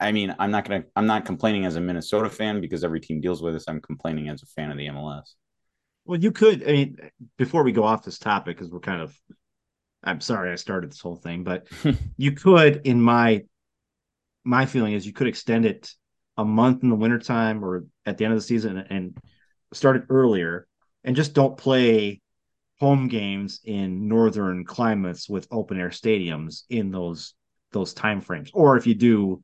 I 0.00 0.12
mean, 0.12 0.34
I'm 0.38 0.50
not 0.50 0.66
gonna 0.68 0.84
I'm 0.96 1.06
not 1.06 1.24
complaining 1.24 1.66
as 1.66 1.76
a 1.76 1.80
Minnesota 1.80 2.30
fan 2.30 2.60
because 2.60 2.84
every 2.84 3.00
team 3.00 3.20
deals 3.20 3.42
with 3.42 3.54
this. 3.54 3.64
I'm 3.68 3.80
complaining 3.80 4.28
as 4.28 4.42
a 4.42 4.46
fan 4.46 4.70
of 4.70 4.78
the 4.78 4.86
MLS. 4.88 5.36
Well, 6.04 6.20
you 6.20 6.32
could. 6.32 6.62
I 6.62 6.72
mean, 6.72 6.98
before 7.38 7.62
we 7.62 7.72
go 7.72 7.84
off 7.84 8.04
this 8.04 8.18
topic, 8.18 8.56
because 8.56 8.70
we're 8.70 8.80
kind 8.80 9.00
of, 9.00 9.18
I'm 10.02 10.20
sorry 10.20 10.52
I 10.52 10.56
started 10.56 10.90
this 10.90 11.00
whole 11.00 11.16
thing, 11.16 11.44
but 11.44 11.66
you 12.16 12.32
could, 12.32 12.82
in 12.84 13.00
my 13.00 13.44
my 14.44 14.66
feeling 14.66 14.92
is, 14.92 15.06
you 15.06 15.12
could 15.12 15.26
extend 15.26 15.64
it 15.64 15.90
a 16.36 16.44
month 16.44 16.82
in 16.82 16.90
the 16.90 16.96
wintertime 16.96 17.64
or 17.64 17.86
at 18.04 18.18
the 18.18 18.24
end 18.24 18.34
of 18.34 18.38
the 18.38 18.44
season 18.44 18.76
and 18.76 19.16
start 19.72 19.96
it 19.96 20.04
earlier, 20.10 20.66
and 21.04 21.16
just 21.16 21.32
don't 21.32 21.56
play 21.56 22.20
home 22.80 23.08
games 23.08 23.60
in 23.64 24.08
northern 24.08 24.64
climates 24.64 25.28
with 25.28 25.48
open 25.50 25.80
air 25.80 25.90
stadiums 25.90 26.64
in 26.68 26.90
those 26.90 27.34
those 27.72 27.94
time 27.94 28.20
frames. 28.20 28.50
Or 28.52 28.76
if 28.76 28.86
you 28.86 28.94
do, 28.94 29.42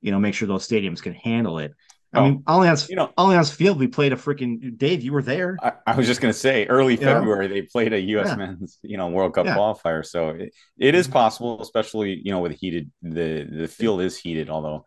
you 0.00 0.10
know, 0.10 0.18
make 0.18 0.34
sure 0.34 0.48
those 0.48 0.66
stadiums 0.66 1.02
can 1.02 1.14
handle 1.14 1.58
it. 1.58 1.72
I 2.14 2.18
Oh, 2.20 2.24
mean, 2.24 2.42
Allianz, 2.44 2.88
you 2.88 2.96
know- 2.96 3.12
Allianz 3.18 3.52
Field, 3.54 3.78
we 3.78 3.86
played 3.86 4.12
a 4.12 4.16
freaking 4.16 4.78
Dave. 4.78 5.02
You 5.02 5.12
were 5.12 5.22
there. 5.22 5.58
I, 5.62 5.72
I 5.86 5.94
was 5.94 6.06
just 6.06 6.20
going 6.22 6.32
to 6.32 6.38
say 6.38 6.64
early 6.66 6.94
You 6.94 7.00
know? 7.00 7.14
February 7.14 7.48
they 7.48 7.62
played 7.62 7.92
a 7.92 8.00
U.S. 8.00 8.28
Yeah. 8.28 8.36
men's 8.36 8.78
you 8.82 8.96
know 8.96 9.08
World 9.08 9.34
Cup 9.34 9.44
Yeah. 9.46 9.56
qualifier, 9.56 10.04
so 10.06 10.30
it, 10.30 10.54
it 10.78 10.94
is 10.94 11.06
possible, 11.06 11.60
especially 11.60 12.20
you 12.24 12.32
know 12.32 12.40
with 12.40 12.52
heated 12.52 12.90
the 13.02 13.46
the 13.50 13.68
field 13.68 14.00
is 14.00 14.16
heated, 14.16 14.48
although 14.48 14.86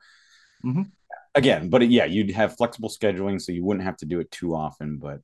Mhm. 0.66 0.90
again, 1.36 1.70
but 1.70 1.88
yeah, 1.90 2.06
you'd 2.06 2.32
have 2.32 2.58
flexible 2.58 2.90
scheduling, 2.90 3.40
so 3.42 3.52
you 3.52 3.64
wouldn't 3.64 3.86
have 3.86 3.98
to 3.98 4.06
do 4.06 4.20
it 4.20 4.32
too 4.32 4.56
often. 4.56 4.98
But 4.98 5.20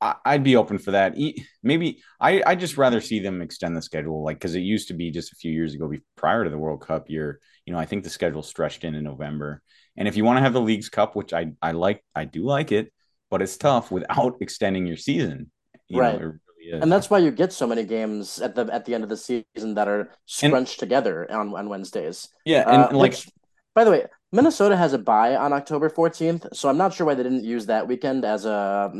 I, 0.00 0.14
I'd 0.24 0.44
be 0.44 0.56
open 0.56 0.78
for 0.78 0.92
that. 0.92 1.16
Maybe 1.62 2.02
I 2.18 2.42
I 2.46 2.54
just 2.54 2.78
rather 2.78 3.00
see 3.02 3.20
them 3.20 3.42
extend 3.42 3.76
the 3.76 3.82
schedule, 3.82 4.24
like 4.24 4.36
because 4.38 4.54
it 4.54 4.60
used 4.60 4.88
to 4.88 4.94
be 4.94 5.10
just 5.10 5.32
a 5.32 5.36
few 5.36 5.52
years 5.52 5.74
ago, 5.74 5.88
be- 5.88 6.00
prior 6.16 6.44
to 6.44 6.50
the 6.50 6.58
World 6.58 6.80
Cup 6.80 7.10
year. 7.10 7.40
You 7.66 7.72
know, 7.74 7.78
I 7.78 7.84
think 7.86 8.04
the 8.04 8.10
schedule 8.10 8.42
stretched 8.42 8.84
in 8.84 8.94
in 8.94 9.04
November, 9.04 9.62
and 9.96 10.08
if 10.08 10.16
you 10.16 10.24
want 10.24 10.38
to 10.38 10.42
have 10.42 10.52
the 10.52 10.60
Leagues 10.60 10.88
Cup, 10.88 11.16
which 11.16 11.32
I 11.32 11.52
I 11.60 11.72
like, 11.72 12.04
I 12.14 12.24
do 12.24 12.44
like 12.44 12.72
it, 12.72 12.92
but 13.30 13.42
it's 13.42 13.56
tough 13.56 13.90
without 13.90 14.36
extending 14.40 14.86
your 14.86 14.96
season. 14.96 15.50
You 15.88 16.00
Right. 16.00 16.14
know, 16.20 16.24
it 16.24 16.24
really 16.24 16.66
is. 16.72 16.82
And 16.82 16.90
that's 16.92 17.10
why 17.10 17.18
you 17.18 17.30
get 17.30 17.52
so 17.52 17.66
many 17.66 17.84
games 17.84 18.40
at 18.40 18.54
the 18.54 18.66
at 18.72 18.84
the 18.84 18.94
end 18.94 19.04
of 19.04 19.10
the 19.10 19.16
season 19.16 19.74
that 19.74 19.88
are 19.88 20.10
scrunched 20.26 20.80
together 20.80 21.30
on, 21.30 21.54
on 21.54 21.68
Wednesdays. 21.68 22.28
yeah, 22.44 22.64
and 22.68 22.82
Uh, 22.82 22.96
like 22.96 23.12
which, 23.12 23.28
by 23.74 23.84
the 23.84 23.90
way, 23.90 24.06
Minnesota 24.32 24.76
has 24.76 24.92
a 24.92 24.98
bye 24.98 25.36
on 25.36 25.52
October 25.52 25.88
14th, 25.90 26.46
so 26.52 26.68
I'm 26.68 26.78
not 26.78 26.94
sure 26.94 27.06
why 27.06 27.14
they 27.14 27.22
didn't 27.22 27.44
use 27.44 27.66
that 27.66 27.86
weekend 27.86 28.24
as 28.24 28.44
a 28.46 28.90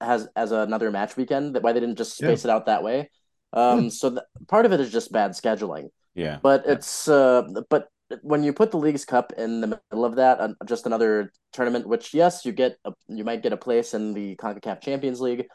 has 0.00 0.28
as 0.36 0.52
another 0.52 0.90
match 0.90 1.16
weekend. 1.16 1.54
That 1.54 1.62
why 1.62 1.72
they 1.72 1.80
didn't 1.80 1.98
just 1.98 2.16
space 2.16 2.44
it 2.44 2.50
out 2.50 2.66
that 2.66 2.82
way. 2.82 3.10
Um, 3.52 3.90
so 3.90 4.10
th- 4.10 4.22
part 4.48 4.64
of 4.66 4.72
it 4.72 4.80
is 4.80 4.90
just 4.92 5.12
bad 5.12 5.32
scheduling, 5.32 5.90
yeah, 6.14 6.38
but 6.42 6.64
it's 6.66 7.08
uh, 7.08 7.42
but 7.68 7.88
when 8.22 8.42
you 8.42 8.52
put 8.52 8.70
the 8.70 8.78
Leagues 8.78 9.04
Cup 9.04 9.32
in 9.36 9.60
the 9.60 9.66
middle 9.66 10.04
of 10.04 10.16
that, 10.16 10.40
uh, 10.40 10.54
just 10.66 10.86
another 10.86 11.32
tournament, 11.52 11.86
which 11.86 12.14
yes, 12.14 12.44
you 12.44 12.52
get 12.52 12.76
a, 12.84 12.92
you 13.08 13.24
might 13.24 13.42
get 13.42 13.52
a 13.52 13.56
place 13.56 13.94
in 13.94 14.14
the 14.14 14.36
Concacaf 14.36 14.80
Champions 14.80 15.20
League, 15.20 15.46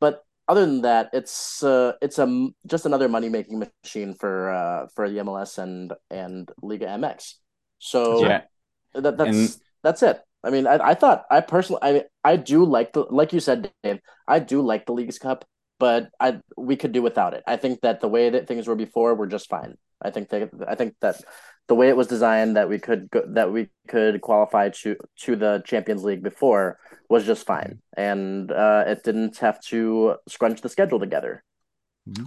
but 0.00 0.24
other 0.48 0.66
than 0.66 0.82
that, 0.82 1.10
it's 1.12 1.62
uh, 1.62 1.92
it's 2.02 2.18
a 2.18 2.48
just 2.66 2.86
another 2.86 3.08
money 3.08 3.28
making 3.28 3.62
machine 3.62 4.14
for 4.14 4.50
uh, 4.50 4.86
for 4.94 5.08
the 5.08 5.18
MLS 5.18 5.58
and 5.58 5.92
and 6.10 6.50
Liga 6.62 6.86
MX. 6.86 7.34
So 7.78 8.24
yeah. 8.24 8.42
that, 8.94 9.16
that's 9.16 9.30
And- 9.36 9.56
that's 9.82 10.02
it. 10.02 10.20
I 10.44 10.50
mean, 10.50 10.66
I, 10.66 10.78
I 10.90 10.94
thought 10.94 11.24
I 11.30 11.40
personally, 11.40 11.80
I 11.82 12.04
I 12.24 12.36
do 12.36 12.64
like 12.64 12.92
the 12.92 13.06
like 13.10 13.32
you 13.32 13.40
said, 13.40 13.70
Dave. 13.82 14.00
I 14.26 14.40
do 14.40 14.60
like 14.62 14.86
the 14.86 14.92
Leagues 14.92 15.18
Cup, 15.18 15.44
but 15.78 16.10
I 16.18 16.40
we 16.56 16.76
could 16.76 16.92
do 16.92 17.02
without 17.02 17.34
it. 17.34 17.44
I 17.46 17.56
think 17.56 17.80
that 17.82 18.00
the 18.00 18.08
way 18.08 18.30
that 18.30 18.48
things 18.48 18.66
were 18.66 18.74
before 18.74 19.14
were 19.14 19.28
just 19.28 19.48
fine. 19.48 19.76
I 20.02 20.10
think 20.10 20.30
that 20.30 20.50
I 20.66 20.74
think 20.74 20.94
that 21.00 21.22
the 21.72 21.76
way 21.76 21.88
it 21.88 21.96
was 21.96 22.06
designed 22.06 22.56
that 22.58 22.68
we 22.68 22.78
could 22.78 23.10
go, 23.10 23.22
that 23.28 23.50
we 23.50 23.70
could 23.88 24.20
qualify 24.20 24.68
to 24.68 24.94
to 25.16 25.36
the 25.36 25.62
Champions 25.64 26.04
League 26.04 26.22
before 26.22 26.78
was 27.08 27.24
just 27.24 27.46
fine, 27.46 27.80
and 27.96 28.52
uh, 28.52 28.84
it 28.86 29.02
didn't 29.04 29.38
have 29.38 29.58
to 29.62 30.16
scrunch 30.28 30.60
the 30.60 30.68
schedule 30.68 31.00
together. 31.00 31.42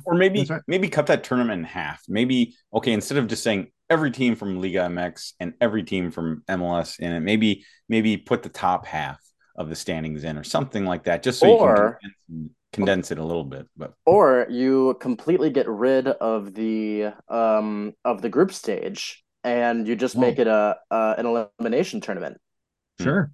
Or 0.03 0.15
maybe 0.15 0.47
right. 0.49 0.63
maybe 0.65 0.89
cut 0.89 1.05
that 1.07 1.23
tournament 1.23 1.59
in 1.59 1.63
half. 1.63 2.01
Maybe 2.09 2.55
okay, 2.73 2.91
instead 2.91 3.19
of 3.19 3.27
just 3.27 3.43
saying 3.43 3.67
every 3.87 4.09
team 4.09 4.35
from 4.35 4.59
Liga 4.59 4.79
MX 4.79 5.33
and 5.39 5.53
every 5.61 5.83
team 5.83 6.09
from 6.09 6.41
MLS 6.49 6.99
in 6.99 7.11
it, 7.11 7.19
maybe 7.19 7.65
maybe 7.87 8.17
put 8.17 8.41
the 8.41 8.49
top 8.49 8.87
half 8.87 9.19
of 9.55 9.69
the 9.69 9.75
standings 9.75 10.23
in 10.23 10.39
or 10.39 10.43
something 10.43 10.85
like 10.85 11.03
that, 11.03 11.21
just 11.21 11.39
so 11.39 11.55
Or- 11.55 11.99
you 12.01 12.09
can 12.09 12.49
condense, 12.73 13.09
condense 13.09 13.11
it 13.11 13.19
a 13.19 13.23
little 13.23 13.43
bit. 13.43 13.67
But 13.77 13.93
or 14.07 14.47
you 14.49 14.97
completely 14.99 15.51
get 15.51 15.67
rid 15.69 16.07
of 16.07 16.55
the 16.55 17.13
um 17.29 17.93
of 18.03 18.23
the 18.23 18.29
group 18.29 18.51
stage 18.51 19.21
and 19.45 19.87
you 19.87 19.95
just 19.95 20.17
make 20.17 20.39
it 20.39 20.47
a 20.47 20.77
uh, 20.91 21.15
an 21.17 21.25
elimination 21.25 22.01
tournament. 22.01 22.37
Sure. 22.99 23.31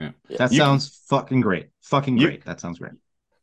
Yeah. 0.00 0.10
That 0.36 0.50
You- 0.52 0.58
sounds 0.58 1.00
fucking 1.08 1.40
great. 1.40 1.68
Fucking 1.82 2.18
You- 2.18 2.26
great. 2.26 2.44
that 2.44 2.60
sounds 2.60 2.78
great. 2.78 2.92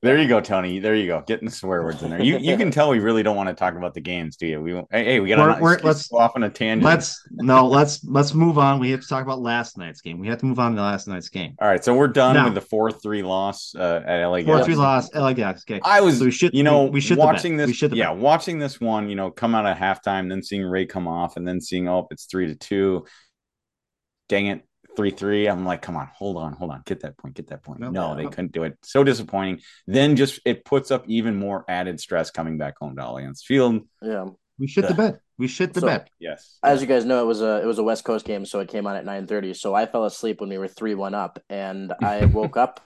There 0.02 0.18
you 0.18 0.30
go, 0.30 0.40
Tony. 0.40 0.80
There 0.80 0.96
you 0.96 1.08
go. 1.08 1.22
Getting 1.28 1.48
the 1.50 1.52
swear 1.54 1.84
words 1.84 2.02
in 2.04 2.10
there. 2.10 2.22
You 2.22 2.38
you 2.38 2.56
can 2.56 2.72
tell 2.78 2.90
we 2.90 3.00
really 3.00 3.22
don't 3.22 3.36
want 3.36 3.50
to 3.50 3.56
talk 3.56 3.76
about 3.76 3.94
the 3.94 4.00
games, 4.00 4.38
do 4.38 4.48
you? 4.48 4.62
We 4.62 4.74
won't- 4.74 4.88
hey, 4.92 5.04
hey 5.04 5.20
we 5.20 5.28
got 5.28 5.36
to 5.58 5.62
we're- 5.62 5.78
let's- 5.84 6.08
go 6.08 6.18
off 6.20 6.32
on 6.36 6.44
a 6.44 6.50
tangent. 6.50 6.84
Let's 6.86 7.22
no, 7.32 7.68
let's 7.68 8.04
let's 8.06 8.34
move 8.34 8.58
on. 8.58 8.80
We 8.80 8.92
have 8.92 9.02
to 9.02 9.08
talk 9.08 9.24
about 9.24 9.42
last 9.42 9.78
night's 9.78 10.00
game. 10.02 10.18
We 10.20 10.28
have 10.28 10.38
to 10.40 10.46
move 10.46 10.58
on 10.60 10.76
to 10.76 10.82
last 10.82 11.08
night's 11.08 11.28
game. 11.30 11.56
All 11.60 11.68
right, 11.68 11.84
so 11.84 11.94
we're 11.96 12.08
done 12.08 12.36
Now- 12.36 12.46
with 12.46 12.54
the 12.56 12.62
four 12.62 12.92
three 12.92 13.24
loss 13.24 13.76
uh, 13.76 14.02
at 14.06 14.24
LA. 14.26 14.44
Four 14.44 14.64
three 14.64 14.76
loss. 14.76 15.14
LA 15.14 15.34
Galaxy. 15.34 15.74
Okay. 15.74 15.82
I 15.84 16.00
was, 16.00 16.20
So 16.20 16.26
we 16.26 16.32
shit- 16.32 16.54
you 16.54 16.64
know, 16.64 16.86
we- 16.86 17.02
we 17.02 17.10
bed. 17.10 17.18
watching 17.18 17.58
this, 17.58 17.76
shit 17.76 17.92
the 17.92 17.98
yeah, 17.98 18.12
watching 18.12 18.58
this 18.60 18.80
one, 18.80 19.10
you 19.10 19.16
know, 19.16 19.32
come 19.32 19.54
out 19.54 19.66
at 19.66 19.78
halftime, 19.78 20.30
then 20.30 20.42
seeing 20.44 20.64
Ray 20.64 20.86
come 20.86 21.08
off, 21.08 21.36
and 21.36 21.48
then 21.48 21.60
seeing, 21.60 21.90
oh, 21.90 22.08
it's 22.12 22.26
three 22.26 22.48
to 22.48 22.56
two. 22.56 23.06
Dang 24.30 24.46
it, 24.46 24.62
three 24.96 25.12
three. 25.12 25.48
I'm 25.48 25.66
like, 25.66 25.82
come 25.82 25.96
on, 25.96 26.10
hold 26.14 26.38
on, 26.38 26.54
hold 26.54 26.72
on, 26.72 26.82
get 26.86 27.02
that 27.02 27.18
point, 27.18 27.36
get 27.36 27.48
that 27.48 27.64
point. 27.64 27.80
No, 27.80 27.90
No, 27.90 28.10
no, 28.12 28.16
they 28.18 28.24
no. 28.24 28.30
couldn't 28.30 28.52
do 28.52 28.64
it. 28.64 28.78
So 28.84 29.04
disappointing. 29.04 29.62
Then 29.88 30.16
just 30.16 30.40
it 30.46 30.66
puts 30.66 30.92
up 30.92 31.06
even 31.08 31.36
more 31.38 31.66
added 31.68 32.00
stress 32.00 32.32
coming 32.32 32.58
back 32.58 32.76
home 32.80 32.96
to 32.96 33.02
Allianz 33.02 33.42
Field. 33.44 33.88
Yeah. 34.02 34.26
We 34.58 34.68
shit 34.68 34.84
the 34.86 34.90
Ugh. 34.92 34.98
bed. 34.98 35.20
We 35.38 35.48
shit 35.48 35.74
the 35.74 35.80
So- 35.80 35.88
bed. 35.88 36.10
Yes, 36.20 36.58
As 36.62 36.82
you 36.82 36.88
guys 36.88 37.06
know, 37.06 37.22
it 37.24 37.26
was 37.26 37.42
a 37.42 37.62
it 37.62 37.66
was 37.66 37.80
a 37.80 37.84
West 37.84 38.04
Coast 38.04 38.26
game, 38.26 38.46
so 38.46 38.60
it 38.60 38.68
came 38.68 38.86
on 38.88 38.98
at 38.98 39.06
nine 39.06 39.26
thirty. 39.26 39.54
So 39.54 39.74
I 39.74 39.86
fell 39.86 40.04
asleep 40.04 40.42
when 40.42 40.50
we 40.50 40.58
were 40.58 40.68
three 40.68 40.96
one 40.96 41.14
up, 41.14 41.40
and 41.50 41.94
I 42.04 42.26
woke 42.40 42.58
up 42.58 42.82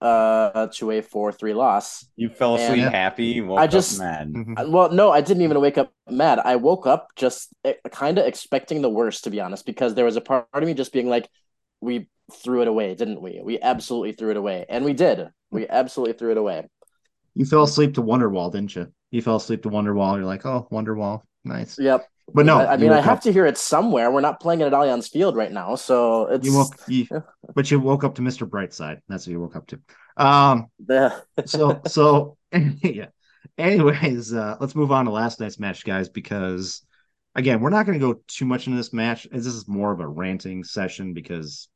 uh 0.00 0.66
to 0.66 0.90
a 0.90 1.00
four 1.00 1.30
three 1.30 1.54
loss. 1.54 2.04
you 2.16 2.28
fell 2.28 2.56
asleep 2.56 2.82
And- 2.82 2.92
happy, 2.92 3.40
woke 3.40 3.60
I 3.60 3.64
up 3.66 3.70
just- 3.70 4.00
mad. 4.00 4.32
Mhm. 4.32 4.58
Uh, 4.58 4.68
Well, 4.68 4.90
no, 4.90 5.12
I 5.12 5.20
didn't 5.20 5.44
even 5.44 5.60
wake 5.60 5.78
up 5.78 5.92
mad. 6.10 6.40
I 6.40 6.56
woke 6.56 6.88
up 6.88 7.06
just 7.14 7.50
kind 7.92 8.18
of 8.18 8.26
expecting 8.26 8.82
the 8.82 8.90
worst, 8.90 9.22
to 9.24 9.30
be 9.30 9.40
honest, 9.40 9.64
because 9.64 9.94
there 9.94 10.04
was 10.04 10.16
a 10.16 10.20
part 10.20 10.48
of 10.52 10.64
me 10.64 10.74
just 10.74 10.92
being 10.92 11.08
like, 11.08 11.28
"We 11.82 12.08
threw 12.42 12.62
it 12.62 12.68
away, 12.68 12.94
didn't 12.94 13.20
we? 13.20 13.40
We 13.42 13.60
absolutely 13.60 14.12
threw 14.12 14.30
it 14.30 14.36
away, 14.38 14.64
and 14.68 14.84
we 14.84 14.94
did. 14.94 15.28
We 15.50 15.68
absolutely 15.68 16.14
threw 16.14 16.30
it 16.30 16.38
away." 16.38 16.68
You 17.34 17.44
fell 17.44 17.62
asleep 17.64 17.94
to 17.94 18.02
Wonderwall, 18.02 18.52
didn't 18.52 18.74
you? 18.76 18.92
You 19.10 19.22
fell 19.22 19.36
asleep 19.36 19.62
to 19.62 19.70
Wonderwall. 19.70 20.16
You're 20.16 20.26
like, 20.26 20.44
oh, 20.44 20.68
Wonderwall, 20.70 21.22
nice. 21.44 21.78
Yep. 21.78 22.06
But 22.34 22.46
no, 22.46 22.58
I, 22.58 22.74
I 22.74 22.76
mean, 22.76 22.92
I 22.92 23.00
have 23.00 23.18
up- 23.18 23.22
to 23.24 23.32
hear 23.32 23.46
it 23.46 23.58
somewhere. 23.58 24.10
We're 24.10 24.20
not 24.20 24.40
playing 24.40 24.60
it 24.60 24.66
at 24.66 24.72
Allianz 24.72 25.10
Field 25.10 25.36
right 25.36 25.50
now, 25.50 25.74
so 25.74 26.26
it's 26.26 26.46
You 26.46 26.54
woke, 26.54 26.74
you, 26.86 27.06
but 27.54 27.70
you 27.70 27.80
woke 27.80 28.04
up 28.04 28.14
to 28.16 28.22
Mr. 28.22 28.48
Brightside. 28.48 29.00
That's 29.08 29.26
what 29.26 29.32
you 29.32 29.40
woke 29.40 29.56
up 29.56 29.66
to. 29.68 29.80
Um, 30.16 30.66
so 31.44 31.80
so 31.86 32.36
yeah. 32.52 33.06
Anyways, 33.58 34.32
uh, 34.32 34.56
let's 34.60 34.74
move 34.74 34.92
on 34.92 35.06
to 35.06 35.10
last 35.10 35.40
night's 35.40 35.58
match, 35.58 35.84
guys, 35.84 36.08
because 36.08 36.82
again, 37.34 37.60
we're 37.60 37.70
not 37.70 37.86
going 37.86 37.98
to 37.98 38.06
go 38.14 38.20
too 38.28 38.44
much 38.44 38.66
into 38.66 38.76
this 38.76 38.92
match. 38.92 39.26
This 39.30 39.46
is 39.46 39.68
more 39.68 39.92
of 39.92 40.00
a 40.00 40.06
ranting 40.08 40.64
session 40.64 41.12
because 41.12 41.68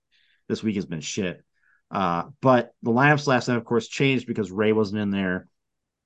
this 0.48 0.62
week 0.62 0.76
has 0.76 0.86
been 0.86 1.00
shit. 1.00 1.42
Uh, 1.90 2.24
but 2.40 2.72
the 2.82 2.90
lineups 2.90 3.26
last 3.26 3.48
night, 3.48 3.56
of 3.56 3.64
course, 3.64 3.88
changed 3.88 4.26
because 4.26 4.50
Ray 4.50 4.72
wasn't 4.72 5.00
in 5.00 5.10
there. 5.10 5.48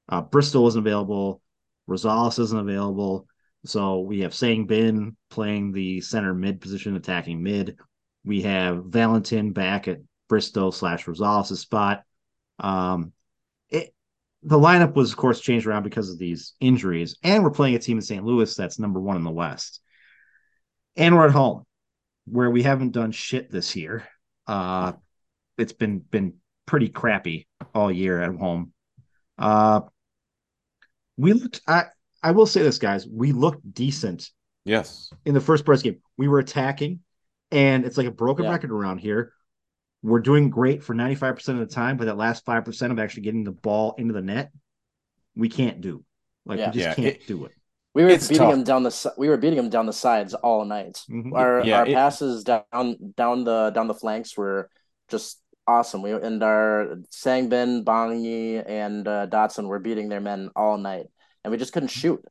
Uh, 0.09 0.20
Bristol 0.20 0.62
wasn't 0.62 0.86
available. 0.86 1.41
Rosales 1.88 2.38
isn't 2.38 2.59
available. 2.59 3.26
So 3.64 4.01
we 4.01 4.20
have 4.20 4.34
Sang 4.34 4.66
Bin 4.66 5.16
playing 5.30 5.72
the 5.72 6.01
center 6.01 6.34
mid 6.34 6.61
position, 6.61 6.97
attacking 6.97 7.43
mid. 7.43 7.76
We 8.24 8.43
have 8.43 8.84
Valentin 8.86 9.53
back 9.53 9.88
at 9.88 10.01
Bristol 10.28 10.72
slash 10.72 11.05
Rosales' 11.05 11.57
spot. 11.57 12.03
Um, 12.59 13.12
it 13.68 13.95
the 14.43 14.59
lineup 14.59 14.95
was, 14.95 15.11
of 15.11 15.16
course, 15.18 15.41
changed 15.41 15.66
around 15.66 15.82
because 15.82 16.11
of 16.11 16.18
these 16.18 16.55
injuries, 16.61 17.16
and 17.22 17.43
we're 17.43 17.51
playing 17.51 17.74
a 17.74 17.78
team 17.78 17.99
in 17.99 18.03
St. 18.03 18.24
Louis 18.24 18.55
that's 18.55 18.78
number 18.78 19.01
one 19.01 19.16
in 19.16 19.24
the 19.24 19.30
West, 19.30 19.80
and 20.97 21.14
we're 21.14 21.26
at 21.26 21.32
home, 21.32 21.64
where 22.26 22.51
we 22.51 22.62
haven't 22.62 22.93
done 22.93 23.12
shit 23.12 23.51
this 23.51 23.76
year. 23.76 24.07
Uh, 24.51 24.92
it's 25.59 25.72
been 25.72 26.01
been 26.01 26.34
pretty 26.66 26.88
crappy 26.88 27.46
all 27.74 27.90
year 27.92 28.20
at 28.20 28.34
home. 28.34 28.72
Uh, 29.38 29.82
we 31.16 31.32
looked. 31.34 31.61
I 31.68 31.84
I 32.22 32.32
will 32.32 32.46
say 32.46 32.62
this, 32.62 32.78
guys. 32.78 33.07
We 33.07 33.30
looked 33.32 33.72
decent 33.72 34.30
Yes, 34.64 35.11
in 35.24 35.34
the 35.34 35.40
first 35.40 35.64
Brest 35.64 35.84
game. 35.84 36.01
We 36.16 36.26
were 36.26 36.40
attacking, 36.40 37.01
and 37.53 37.84
it's 37.84 37.96
like 37.96 38.09
a 38.09 38.11
broken 38.12 38.44
Yeah. 38.46 38.51
record 38.51 38.72
around 38.72 38.98
here. 38.98 39.32
We're 40.03 40.20
doing 40.20 40.51
great 40.51 40.82
for 40.82 40.94
95% 40.94 41.61
of 41.61 41.68
the 41.68 41.72
time, 41.74 41.96
but 41.98 42.07
that 42.07 42.16
last 42.16 42.44
5% 42.46 42.90
of 42.90 42.98
actually 42.98 43.22
getting 43.22 43.44
the 43.44 43.53
ball 43.53 43.94
into 43.98 44.14
the 44.14 44.22
net, 44.22 44.51
we 45.36 45.48
can't 45.51 45.80
do. 45.82 46.05
Like 46.46 46.59
Yeah. 46.59 46.70
we 46.70 46.72
just 46.72 46.86
Yeah, 46.88 46.94
can't 46.94 47.16
it- 47.16 47.26
do 47.26 47.44
it. 47.44 47.53
We 47.95 48.05
were 48.05 48.11
It's 48.11 48.28
beating 48.28 48.47
tough. 48.47 48.55
him 48.55 48.64
down 48.64 48.82
the 48.84 49.12
we 49.18 49.28
were 49.28 49.36
beating 49.36 49.59
him 49.59 49.68
down 49.68 49.86
the 49.86 49.93
sides 49.93 50.34
all 50.34 50.64
night. 50.64 51.03
Mhm. 51.11 51.32
Our 51.34 51.64
Yeah, 51.64 51.80
our 51.80 51.86
it- 51.86 51.95
passes 51.95 52.45
down 52.45 52.97
down 53.16 53.45
the 53.45 53.70
down 53.70 53.88
the 53.88 53.95
flanks 53.95 54.36
were 54.36 54.70
just 55.09 55.41
awesome. 55.66 56.03
We 56.03 56.12
and 56.12 56.43
our 56.43 56.97
Sangbin, 57.11 57.84
Bongi, 57.84 58.62
and 58.64 59.07
uh, 59.09 59.26
Dotson 59.26 59.66
were 59.66 59.80
beating 59.80 60.09
their 60.09 60.20
men 60.20 60.51
all 60.55 60.78
night, 60.78 61.07
and 61.43 61.51
we 61.51 61.59
just 61.59 61.72
couldn't 61.72 61.88
shoot. 61.91 62.24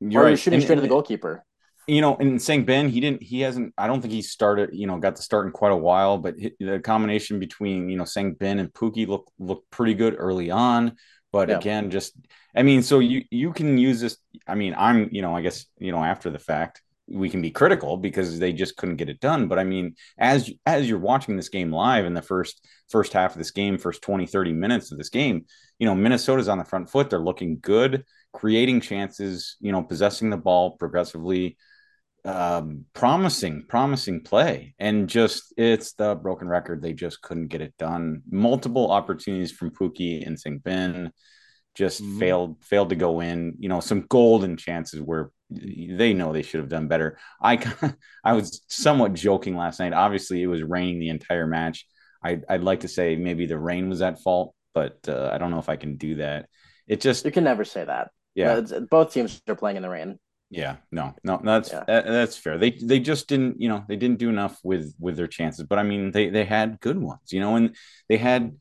You're 0.00 0.22
or 0.22 0.24
we 0.24 0.26
right. 0.26 0.30
were 0.32 0.36
shooting 0.36 0.56
And- 0.58 0.64
straight 0.64 0.78
at 0.78 0.82
the 0.82 0.88
goalkeeper. 0.88 1.44
you 1.88 2.00
know, 2.00 2.16
and 2.16 2.42
Sang 2.42 2.64
Bin, 2.64 2.88
he 2.88 2.98
didn't, 2.98 3.22
he 3.22 3.42
hasn't, 3.42 3.72
I 3.78 3.86
don't 3.86 4.00
think 4.02 4.12
he 4.12 4.20
started, 4.20 4.70
you 4.72 4.88
know, 4.88 4.98
got 4.98 5.14
the 5.14 5.22
start 5.22 5.46
in 5.46 5.52
quite 5.52 5.70
a 5.70 5.76
while, 5.76 6.18
but 6.18 6.34
the 6.58 6.80
combination 6.82 7.38
between, 7.38 7.88
you 7.88 7.96
know, 7.96 8.04
Sang 8.04 8.32
Bin 8.34 8.58
and 8.58 8.72
Pukki 8.72 9.06
looked 9.06 9.30
looked 9.38 9.70
pretty 9.70 9.94
good 9.94 10.16
early 10.18 10.50
on. 10.50 10.96
But 11.36 11.50
Yeah. 11.50 11.58
again, 11.58 11.90
just, 11.90 12.14
I 12.54 12.62
mean, 12.62 12.82
so 12.82 12.98
you 12.98 13.24
you 13.30 13.52
can 13.52 13.78
use 13.78 14.00
this. 14.00 14.16
I 14.46 14.54
mean, 14.54 14.74
I'm, 14.76 15.08
you 15.12 15.22
know, 15.22 15.34
I 15.36 15.42
guess, 15.42 15.66
you 15.78 15.92
know, 15.92 16.02
after 16.02 16.30
the 16.30 16.38
fact, 16.38 16.82
we 17.08 17.30
can 17.30 17.40
be 17.40 17.50
critical 17.50 17.96
because 17.96 18.38
they 18.38 18.52
just 18.52 18.76
couldn't 18.76 18.96
get 18.96 19.08
it 19.08 19.20
done. 19.20 19.46
But 19.48 19.58
I 19.58 19.64
mean, 19.64 19.94
as 20.18 20.50
as 20.64 20.88
you're 20.88 20.98
watching 20.98 21.36
this 21.36 21.48
game 21.48 21.70
live 21.70 22.04
in 22.04 22.14
the 22.14 22.22
first 22.22 22.66
first 22.88 23.12
half 23.12 23.32
of 23.32 23.38
this 23.38 23.50
game, 23.52 23.78
first 23.78 24.02
20, 24.02 24.26
30 24.26 24.52
minutes 24.52 24.92
of 24.92 24.98
this 24.98 25.08
game, 25.10 25.44
you 25.78 25.86
know, 25.86 25.94
Minnesota's 25.94 26.48
on 26.48 26.58
the 26.58 26.64
front 26.64 26.90
foot. 26.90 27.10
They're 27.10 27.18
looking 27.20 27.58
good, 27.60 28.04
creating 28.32 28.80
chances, 28.80 29.56
you 29.60 29.72
know, 29.72 29.82
possessing 29.82 30.30
the 30.30 30.36
ball 30.36 30.72
progressively 30.72 31.56
um, 32.26 32.84
promising, 32.92 33.64
promising 33.68 34.22
play, 34.22 34.74
and 34.78 35.08
just 35.08 35.54
it's 35.56 35.92
the 35.94 36.14
broken 36.16 36.48
record. 36.48 36.82
They 36.82 36.92
just 36.92 37.22
couldn't 37.22 37.48
get 37.48 37.60
it 37.62 37.74
done. 37.78 38.22
Multiple 38.30 38.90
opportunities 38.90 39.52
from 39.52 39.70
Pukki 39.70 40.26
and 40.26 40.38
Sang 40.38 40.58
Bin 40.58 41.12
just 41.74 42.02
Mhm. 42.02 42.18
failed, 42.18 42.64
failed 42.64 42.88
to 42.90 42.96
go 42.96 43.20
in. 43.20 43.54
You 43.58 43.68
know, 43.68 43.80
some 43.80 44.02
golden 44.08 44.56
chances 44.56 45.00
where 45.00 45.30
they 45.50 46.12
know 46.14 46.32
they 46.32 46.42
should 46.42 46.60
have 46.60 46.68
done 46.68 46.88
better. 46.88 47.18
I 47.40 47.56
I 48.24 48.32
was 48.32 48.62
somewhat 48.68 49.12
joking 49.14 49.56
last 49.56 49.78
night. 49.78 49.92
Obviously, 49.92 50.42
it 50.42 50.48
was 50.48 50.62
raining 50.62 50.98
the 50.98 51.10
entire 51.10 51.46
match. 51.46 51.86
I, 52.24 52.40
I'd 52.48 52.64
like 52.64 52.80
to 52.80 52.88
say 52.88 53.14
maybe 53.14 53.46
the 53.46 53.58
rain 53.58 53.88
was 53.88 54.02
at 54.02 54.20
fault, 54.20 54.54
but 54.74 54.98
uh, 55.08 55.30
I 55.32 55.38
don't 55.38 55.50
know 55.52 55.60
if 55.60 55.68
I 55.68 55.76
can 55.76 55.96
do 55.96 56.16
that. 56.16 56.48
It 56.88 57.00
just 57.00 57.24
You 57.24 57.30
can 57.30 57.44
never 57.44 57.64
say 57.64 57.84
that. 57.84 58.10
yeah. 58.34 58.60
Both 58.90 59.12
teams 59.12 59.40
are 59.48 59.54
playing 59.54 59.76
in 59.76 59.82
the 59.82 59.90
rain. 59.90 60.18
Yeah, 60.48 60.76
no, 60.92 61.14
no, 61.24 61.40
that's 61.42 61.72
Yeah. 61.72 61.84
that, 61.86 62.06
that's 62.06 62.36
fair. 62.36 62.56
They 62.56 62.70
they 62.70 63.00
just 63.00 63.28
didn't, 63.28 63.60
you 63.60 63.68
know, 63.68 63.84
they 63.88 63.96
didn't 63.96 64.18
do 64.18 64.28
enough 64.28 64.58
with 64.62 64.94
with 64.98 65.16
their 65.16 65.26
chances. 65.26 65.64
But 65.66 65.78
I 65.78 65.82
mean, 65.82 66.12
they 66.12 66.28
they 66.30 66.44
had 66.44 66.78
good 66.80 66.98
ones, 66.98 67.32
you 67.32 67.40
know, 67.40 67.56
and 67.56 67.74
they 68.08 68.16
had 68.16 68.56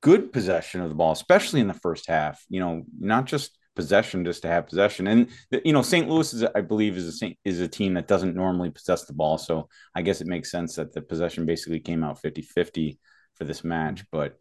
good 0.00 0.32
possession 0.32 0.80
of 0.80 0.88
the 0.88 0.94
ball, 0.94 1.12
especially 1.12 1.60
in 1.60 1.68
the 1.68 1.74
first 1.74 2.08
half. 2.08 2.44
You 2.48 2.60
know, 2.60 2.84
not 2.98 3.26
just 3.26 3.56
possession 3.76 4.24
just 4.24 4.42
to 4.42 4.48
have 4.48 4.66
possession. 4.66 5.06
And 5.06 5.28
you 5.64 5.72
know, 5.72 5.82
St. 5.82 6.08
Louis 6.08 6.34
is, 6.34 6.42
I 6.42 6.60
believe, 6.60 6.96
is 6.96 7.06
a 7.06 7.12
Saint, 7.12 7.38
is 7.44 7.60
a 7.60 7.68
team 7.68 7.94
that 7.94 8.08
doesn't 8.08 8.34
normally 8.34 8.70
possess 8.70 9.04
the 9.04 9.12
ball. 9.12 9.38
So 9.38 9.68
I 9.94 10.02
guess 10.02 10.20
it 10.20 10.26
makes 10.26 10.50
sense 10.50 10.74
that 10.74 10.92
the 10.92 11.02
possession 11.02 11.46
basically 11.46 11.78
came 11.78 12.02
out 12.02 12.20
50-50 12.20 12.98
for 13.34 13.44
this 13.44 13.62
match. 13.62 14.04
But 14.10 14.36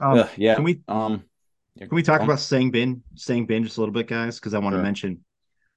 Um, 0.00 0.18
uh, 0.18 0.28
yeah, 0.36 0.56
Can 0.56 0.64
we 0.64 0.80
um, 0.88 1.22
can 1.78 1.88
we 1.92 2.02
talk 2.02 2.18
go 2.18 2.22
on. 2.24 2.28
about 2.30 2.40
Sang 2.40 2.72
Bin 2.72 3.02
Sang 3.14 3.46
Bin 3.46 3.62
just 3.62 3.76
a 3.76 3.80
little 3.80 3.92
bit, 3.92 4.08
guys? 4.08 4.40
Because 4.40 4.54
I 4.54 4.58
want 4.58 4.74
to 4.74 4.78
Sure. 4.78 4.82
mention, 4.82 5.24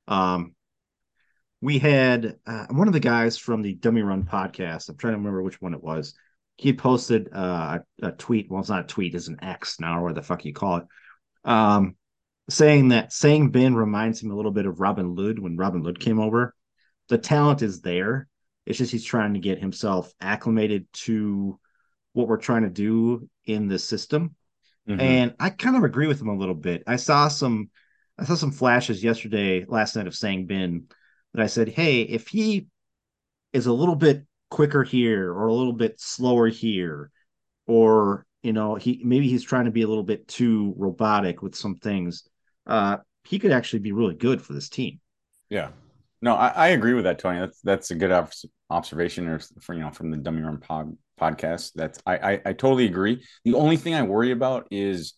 um, 0.07 0.55
we 1.61 1.77
had 1.77 2.37
uh, 2.45 2.65
one 2.69 2.87
of 2.87 2.93
the 2.93 2.99
guys 2.99 3.37
from 3.37 3.61
the 3.61 3.75
Dummy 3.75 4.01
Run 4.01 4.23
podcast. 4.23 4.89
I'm 4.89 4.97
trying 4.97 5.13
to 5.13 5.17
remember 5.17 5.43
which 5.43 5.61
one 5.61 5.73
it 5.73 5.83
was. 5.83 6.15
He 6.57 6.73
posted 6.73 7.29
uh, 7.33 7.79
a, 8.01 8.11
tweet. 8.11 8.49
Well, 8.49 8.59
it's 8.59 8.69
not 8.69 8.85
a 8.85 8.87
tweet; 8.87 9.15
it's 9.15 9.27
an 9.27 9.43
X 9.43 9.79
now, 9.79 9.99
or 9.99 10.03
what 10.05 10.15
the 10.15 10.21
fuck 10.21 10.43
you 10.45 10.53
call 10.53 10.77
it. 10.77 10.85
Um, 11.43 11.95
saying 12.49 12.89
that 12.89 13.13
Sang 13.13 13.49
Bin 13.49 13.75
reminds 13.75 14.21
him 14.21 14.31
a 14.31 14.35
little 14.35 14.51
bit 14.51 14.65
of 14.65 14.79
Robin 14.79 15.15
Lod 15.15 15.39
when 15.39 15.57
Robin 15.57 15.83
Lod 15.83 15.99
came 15.99 16.19
over. 16.19 16.55
The 17.09 17.17
talent 17.17 17.61
is 17.61 17.81
there. 17.81 18.27
It's 18.65 18.77
just 18.77 18.91
he's 18.91 19.05
trying 19.05 19.33
to 19.33 19.39
get 19.39 19.59
himself 19.59 20.11
acclimated 20.21 20.87
to 20.93 21.59
what 22.13 22.27
we're 22.27 22.37
trying 22.37 22.63
to 22.63 22.69
do 22.69 23.29
in 23.45 23.67
the 23.67 23.79
system. 23.79 24.35
Mhm. 24.87 25.01
And 25.01 25.35
I 25.39 25.49
kind 25.49 25.75
of 25.75 25.83
agree 25.83 26.07
with 26.07 26.21
him 26.21 26.29
a 26.29 26.37
little 26.37 26.55
bit. 26.55 26.83
I 26.87 26.97
saw 26.97 27.27
some 27.27 27.69
I 28.21 28.25
saw 28.25 28.35
some 28.35 28.51
flashes 28.51 29.03
yesterday, 29.03 29.65
last 29.67 29.95
night 29.95 30.05
of 30.05 30.15
Sang 30.15 30.45
Bin 30.45 30.85
that 31.33 31.41
I 31.41 31.47
said, 31.47 31.69
hey, 31.69 32.01
if 32.01 32.27
he 32.27 32.67
is 33.51 33.65
a 33.65 33.73
little 33.73 33.95
bit 33.95 34.25
quicker 34.51 34.83
here 34.83 35.33
or 35.33 35.47
a 35.47 35.53
little 35.53 35.73
bit 35.73 35.99
slower 35.99 36.47
here, 36.47 37.09
or 37.65 38.27
you 38.43 38.53
know, 38.53 38.75
he 38.75 39.01
maybe 39.03 39.27
he's 39.27 39.43
trying 39.43 39.65
to 39.65 39.71
be 39.71 39.81
a 39.81 39.87
little 39.87 40.03
bit 40.03 40.27
too 40.27 40.75
robotic 40.77 41.41
with 41.41 41.55
some 41.55 41.75
things, 41.77 42.23
uh, 42.67 42.97
he 43.23 43.39
could 43.39 43.51
actually 43.51 43.79
be 43.79 43.91
really 43.91 44.15
good 44.15 44.39
for 44.39 44.53
this 44.53 44.69
team. 44.69 44.99
Yeah. 45.49 45.69
No, 46.21 46.35
I, 46.35 46.49
I 46.49 46.67
agree 46.69 46.93
with 46.93 47.05
that, 47.05 47.17
Tony. 47.17 47.39
That's 47.39 47.59
that's 47.61 47.89
a 47.89 47.95
good 47.95 48.11
obs- 48.11 48.45
observation, 48.69 49.27
or 49.27 49.39
you 49.69 49.79
know 49.79 49.89
from 49.89 50.11
the 50.11 50.17
Dummy 50.17 50.41
Run 50.41 50.59
pod, 50.59 50.95
podcast. 51.19 51.71
That's 51.73 51.99
I, 52.05 52.17
I 52.17 52.41
I 52.45 52.53
totally 52.53 52.85
agree. 52.85 53.23
The 53.45 53.55
only 53.55 53.77
thing 53.77 53.95
I 53.95 54.03
worry 54.03 54.29
about 54.29 54.67
is 54.69 55.13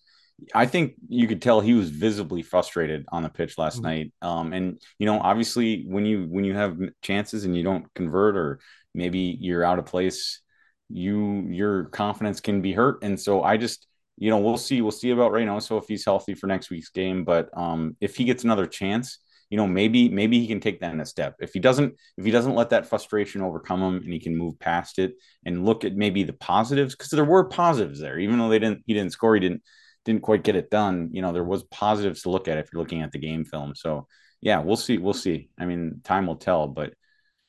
I 0.54 0.66
think 0.66 0.96
you 1.10 1.28
could 1.28 1.42
tell 1.42 1.62
he 1.62 1.74
was 1.74 1.90
visibly 1.90 2.42
frustrated 2.42 3.06
on 3.12 3.24
the 3.24 3.30
pitch 3.30 3.58
last 3.58 3.80
Mhm. 3.80 3.84
night. 3.84 4.14
Um, 4.22 4.54
and 4.54 4.82
you 5.00 5.06
know, 5.06 5.20
obviously, 5.20 5.84
when 5.88 6.06
you 6.06 6.26
when 6.30 6.44
you 6.44 6.54
have 6.56 6.78
chances 7.02 7.46
and 7.46 7.56
you 7.56 7.64
don't 7.64 7.92
convert, 7.94 8.36
or 8.38 8.60
maybe 8.94 9.38
you're 9.40 9.64
out 9.64 9.80
of 9.80 9.86
place, 9.86 10.42
you 10.90 11.46
your 11.50 11.86
confidence 11.86 12.40
can 12.40 12.62
be 12.62 12.74
hurt. 12.74 13.04
And 13.04 13.20
so 13.20 13.44
I 13.44 13.58
just 13.58 13.88
you 14.18 14.30
know 14.30 14.38
we'll 14.40 14.58
see 14.58 14.82
we'll 14.82 14.92
see 14.92 15.12
about 15.12 15.32
right 15.32 15.46
now. 15.46 15.60
So 15.60 15.78
if 15.78 15.86
he's 15.88 16.06
healthy 16.06 16.34
for 16.36 16.48
next 16.48 16.70
week's 16.70 16.90
game, 16.90 17.24
but 17.26 17.50
um, 17.58 17.96
if 18.02 18.16
he 18.16 18.24
gets 18.24 18.44
another 18.44 18.66
chance 18.68 19.20
you 19.50 19.58
know 19.58 19.68
maybe 19.68 20.10
maybe 20.10 20.40
he 20.40 20.48
can 20.48 20.60
take 20.60 20.80
that 20.80 20.94
in 20.94 21.02
a 21.02 21.06
step 21.06 21.36
if 21.40 21.54
he 21.54 21.60
doesn't 21.60 21.94
if 22.18 22.26
he 22.26 22.32
doesn't 22.32 22.56
let 22.56 22.70
that 22.70 22.88
frustration 22.88 23.42
overcome 23.42 23.82
him 23.84 23.96
and 23.98 24.12
he 24.12 24.20
can 24.20 24.36
move 24.36 24.58
past 24.58 24.98
it 24.98 25.14
and 25.46 25.66
look 25.66 25.84
at 25.84 25.96
maybe 25.96 26.24
the 26.24 26.34
positives 26.34 26.96
because 26.96 27.10
there 27.12 27.26
were 27.26 27.44
positives 27.44 28.00
there 28.00 28.18
even 28.18 28.40
though 28.40 28.50
they 28.50 28.58
didn't 28.58 28.82
he 28.88 28.94
didn't 28.94 29.12
score 29.12 29.36
he 29.36 29.42
didn't 29.42 29.62
didn't 30.06 30.22
quite 30.22 30.44
get 30.44 30.56
it 30.56 30.70
done 30.70 31.10
you 31.14 31.22
know 31.22 31.32
there 31.32 31.44
was 31.44 31.64
positives 31.64 32.24
to 32.24 32.30
look 32.30 32.48
at 32.48 32.58
if 32.58 32.70
you're 32.72 32.82
looking 32.82 33.02
at 33.02 33.12
the 33.12 33.20
game 33.20 33.46
film. 33.46 33.76
So 33.76 34.08
yeah 34.42 34.60
we'll 34.60 34.78
see 34.78 34.98
we'll 34.98 35.14
see. 35.14 35.50
I 35.58 35.66
mean 35.66 36.02
time 36.04 36.28
will 36.28 36.36
tell 36.36 36.68
but 36.68 36.94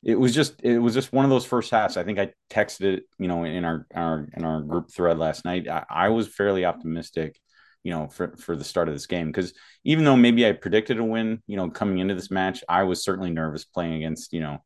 it 0.03 0.19
was 0.19 0.35
just 0.35 0.61
it 0.63 0.77
was 0.79 0.93
just 0.93 1.13
one 1.13 1.25
of 1.25 1.31
those 1.31 1.45
first 1.45 1.71
halves. 1.71 1.97
I 1.97 2.03
think 2.03 2.19
i 2.19 2.31
texted 2.49 2.81
it 2.81 3.03
you 3.19 3.27
know 3.27 3.43
in 3.43 3.65
our 3.65 3.87
our 3.93 4.27
in 4.35 4.45
our 4.45 4.61
group 4.61 4.91
thread 4.91 5.17
last 5.17 5.45
night. 5.45 5.67
I, 5.67 5.85
I 5.89 6.09
was 6.09 6.27
fairly 6.27 6.65
optimistic 6.65 7.39
you 7.83 7.91
know 7.91 8.07
for 8.07 8.35
for 8.37 8.55
the 8.55 8.63
start 8.63 8.87
of 8.87 8.95
this 8.95 9.07
game 9.07 9.27
because 9.27 9.53
even 9.85 10.03
though 10.03 10.17
maybe 10.17 10.45
I 10.45 10.51
predicted 10.51 10.97
a 10.99 11.03
win, 11.03 11.41
you 11.45 11.55
know, 11.55 11.69
coming 11.69 11.99
into 11.99 12.15
this 12.15 12.31
match, 12.31 12.63
I 12.67 12.83
was 12.83 13.03
certainly 13.03 13.29
nervous 13.29 13.63
playing 13.63 13.93
against, 13.93 14.33
you 14.33 14.41
know, 14.41 14.57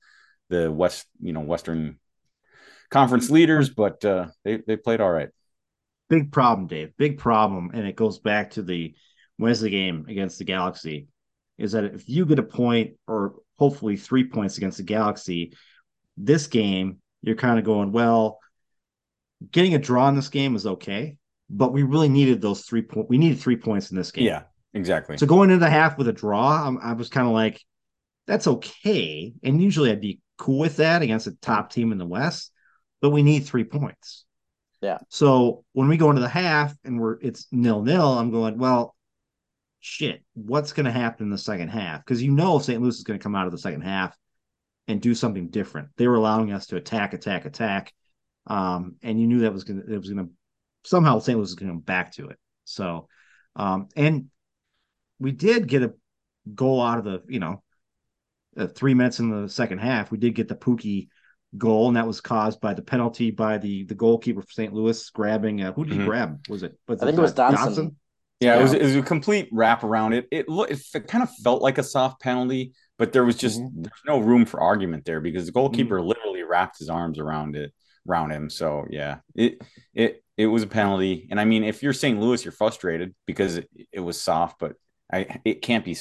the 0.49 0.71
West, 0.71 1.05
you 1.21 1.33
know, 1.33 1.41
Western 1.41 1.99
conference 2.89 3.29
leaders, 3.29 3.69
but 3.69 4.03
uh, 4.05 4.27
they, 4.45 4.61
they 4.65 4.77
played 4.77 5.01
all 5.01 5.11
right. 5.11 5.29
Big 6.09 6.31
problem, 6.31 6.67
Dave. 6.67 6.91
Big 6.97 7.17
problem. 7.17 7.71
And 7.73 7.87
it 7.87 7.95
goes 7.95 8.19
back 8.19 8.51
to 8.51 8.63
the 8.63 8.95
Wednesday 9.37 9.69
game 9.69 10.05
against 10.09 10.37
the 10.37 10.45
Galaxy 10.45 11.07
is 11.57 11.73
that 11.73 11.83
if 11.83 12.07
you 12.07 12.25
get 12.25 12.39
a 12.39 12.43
point 12.43 12.91
or 13.07 13.35
hopefully 13.57 13.97
three 13.97 14.27
points 14.27 14.57
against 14.57 14.77
the 14.77 14.83
Galaxy, 14.83 15.53
this 16.17 16.47
game, 16.47 16.97
you're 17.21 17.35
kind 17.35 17.59
of 17.59 17.65
going, 17.65 17.91
well, 17.91 18.39
getting 19.51 19.75
a 19.75 19.79
draw 19.79 20.07
in 20.09 20.15
this 20.15 20.29
game 20.29 20.55
is 20.55 20.65
okay, 20.65 21.17
but 21.49 21.73
we 21.73 21.83
really 21.83 22.09
needed 22.09 22.41
those 22.41 22.61
three 22.61 22.81
points. 22.81 23.09
We 23.09 23.17
needed 23.17 23.39
three 23.39 23.57
points 23.57 23.91
in 23.91 23.97
this 23.97 24.11
game. 24.11 24.25
Yeah, 24.25 24.43
exactly. 24.73 25.17
So 25.17 25.25
going 25.25 25.49
into 25.49 25.63
the 25.63 25.69
half 25.69 25.97
with 25.97 26.07
a 26.07 26.13
draw, 26.13 26.65
I'm, 26.65 26.77
I 26.77 26.93
was 26.93 27.09
kind 27.09 27.27
of 27.27 27.33
like, 27.33 27.61
that's 28.25 28.47
okay. 28.47 29.33
And 29.43 29.61
usually 29.61 29.91
I'd 29.91 30.01
be 30.01 30.21
cool 30.37 30.59
with 30.59 30.77
that 30.77 31.01
against 31.01 31.27
a 31.27 31.31
top 31.41 31.71
team 31.71 31.91
in 31.91 31.97
the 31.97 32.05
West, 32.05 32.51
but 33.01 33.09
we 33.09 33.23
need 33.23 33.45
three 33.45 33.65
points. 33.65 34.25
Yeah. 34.81 34.99
So 35.09 35.65
when 35.73 35.87
we 35.87 35.97
go 35.97 36.09
into 36.09 36.21
the 36.21 36.29
half 36.29 36.75
and 36.83 36.99
we're 36.99 37.19
it's 37.21 37.47
nil 37.51 37.81
nil, 37.81 38.17
I'm 38.17 38.31
going, 38.31 38.57
well, 38.57 38.95
shit, 39.79 40.23
what's 40.33 40.73
going 40.73 40.85
to 40.85 40.91
happen 40.91 41.25
in 41.25 41.29
the 41.29 41.37
second 41.37 41.69
half? 41.69 42.03
Because 42.03 42.23
you 42.23 42.31
know 42.31 42.59
St. 42.59 42.81
Louis 42.81 42.97
is 42.97 43.03
going 43.03 43.19
to 43.19 43.23
come 43.23 43.35
out 43.35 43.45
of 43.45 43.51
the 43.51 43.57
second 43.57 43.81
half 43.81 44.15
and 44.87 45.01
do 45.01 45.13
something 45.13 45.49
different. 45.49 45.89
They 45.97 46.07
were 46.07 46.15
allowing 46.15 46.51
us 46.51 46.67
to 46.67 46.77
attack, 46.77 47.13
attack, 47.13 47.45
attack, 47.45 47.93
um, 48.47 48.95
and 49.03 49.19
you 49.19 49.27
knew 49.27 49.41
that 49.41 49.53
was 49.53 49.63
going 49.63 49.81
to 49.81 49.93
it 49.93 49.97
was 49.97 50.09
going 50.09 50.25
to 50.25 50.31
somehow 50.85 51.19
St. 51.19 51.37
Louis 51.37 51.49
is 51.49 51.55
going 51.55 51.67
to 51.67 51.73
come 51.73 51.81
back 51.81 52.13
to 52.13 52.29
it. 52.29 52.37
So, 52.63 53.07
um, 53.55 53.89
and 53.95 54.27
we 55.19 55.31
did 55.31 55.67
get 55.67 55.83
a 55.83 55.93
goal 56.55 56.81
out 56.81 56.99
of 56.99 57.03
the 57.03 57.21
you 57.27 57.39
know 57.39 57.63
uh, 58.57 58.67
three 58.67 58.93
minutes 58.93 59.19
in 59.19 59.29
the 59.29 59.49
second 59.49 59.79
half. 59.79 60.11
We 60.11 60.17
did 60.17 60.35
get 60.35 60.47
the 60.47 60.55
Pukki 60.55 61.09
goal, 61.57 61.87
and 61.87 61.97
that 61.97 62.07
was 62.07 62.21
caused 62.21 62.61
by 62.61 62.73
the 62.73 62.81
penalty 62.81 63.31
by 63.31 63.57
the 63.57 63.83
the 63.85 63.95
goalkeeper 63.95 64.41
for 64.41 64.51
St. 64.51 64.73
Louis 64.73 65.09
grabbing. 65.09 65.61
Uh, 65.61 65.73
who 65.73 65.85
did 65.85 65.93
he 65.93 65.99
Mhm. 65.99 66.05
grab? 66.05 66.39
Was 66.49 66.63
it? 66.63 66.77
Was 66.87 67.01
I 67.01 67.07
think 67.07 67.17
it 67.17 67.21
was 67.21 67.37
uh, 67.37 67.51
Dotson. 67.51 67.95
Yeah, 68.39 68.57
it 68.57 68.61
was, 68.61 68.71
it 68.71 68.81
was 68.81 68.95
a 68.95 69.01
complete 69.01 69.49
wrap 69.51 69.83
around 69.83 70.13
it. 70.13 70.25
It 70.31 70.47
looked, 70.47 70.71
it 70.71 71.07
kind 71.09 71.21
of 71.21 71.29
felt 71.43 71.61
like 71.61 71.77
a 71.77 71.83
soft 71.83 72.21
penalty, 72.21 72.71
but 72.97 73.11
there 73.11 73.25
was 73.25 73.35
just 73.35 73.59
there's 73.75 74.01
no 74.07 74.19
room 74.19 74.45
for 74.45 74.61
argument 74.61 75.03
there 75.03 75.19
because 75.19 75.45
the 75.45 75.51
goalkeeper 75.51 76.01
literally 76.01 76.43
wrapped 76.43 76.79
his 76.79 76.89
arms 76.89 77.19
around 77.19 77.57
it, 77.57 77.73
around 78.07 78.31
him. 78.31 78.49
So 78.49 78.85
yeah, 78.89 79.17
it 79.35 79.61
it 79.93 80.23
it 80.37 80.45
was 80.47 80.63
a 80.63 80.67
penalty. 80.67 81.27
And 81.29 81.37
I 81.37 81.43
mean, 81.43 81.65
if 81.65 81.83
you're 81.83 81.91
St. 81.91 82.17
Louis, 82.17 82.45
you're 82.45 82.53
frustrated 82.53 83.13
because 83.25 83.57
it, 83.57 83.69
it 83.91 83.99
was 83.99 84.21
soft, 84.21 84.57
but 84.57 84.75
I 85.11 85.41
it 85.43 85.61
can't 85.61 85.83
be. 85.83 85.97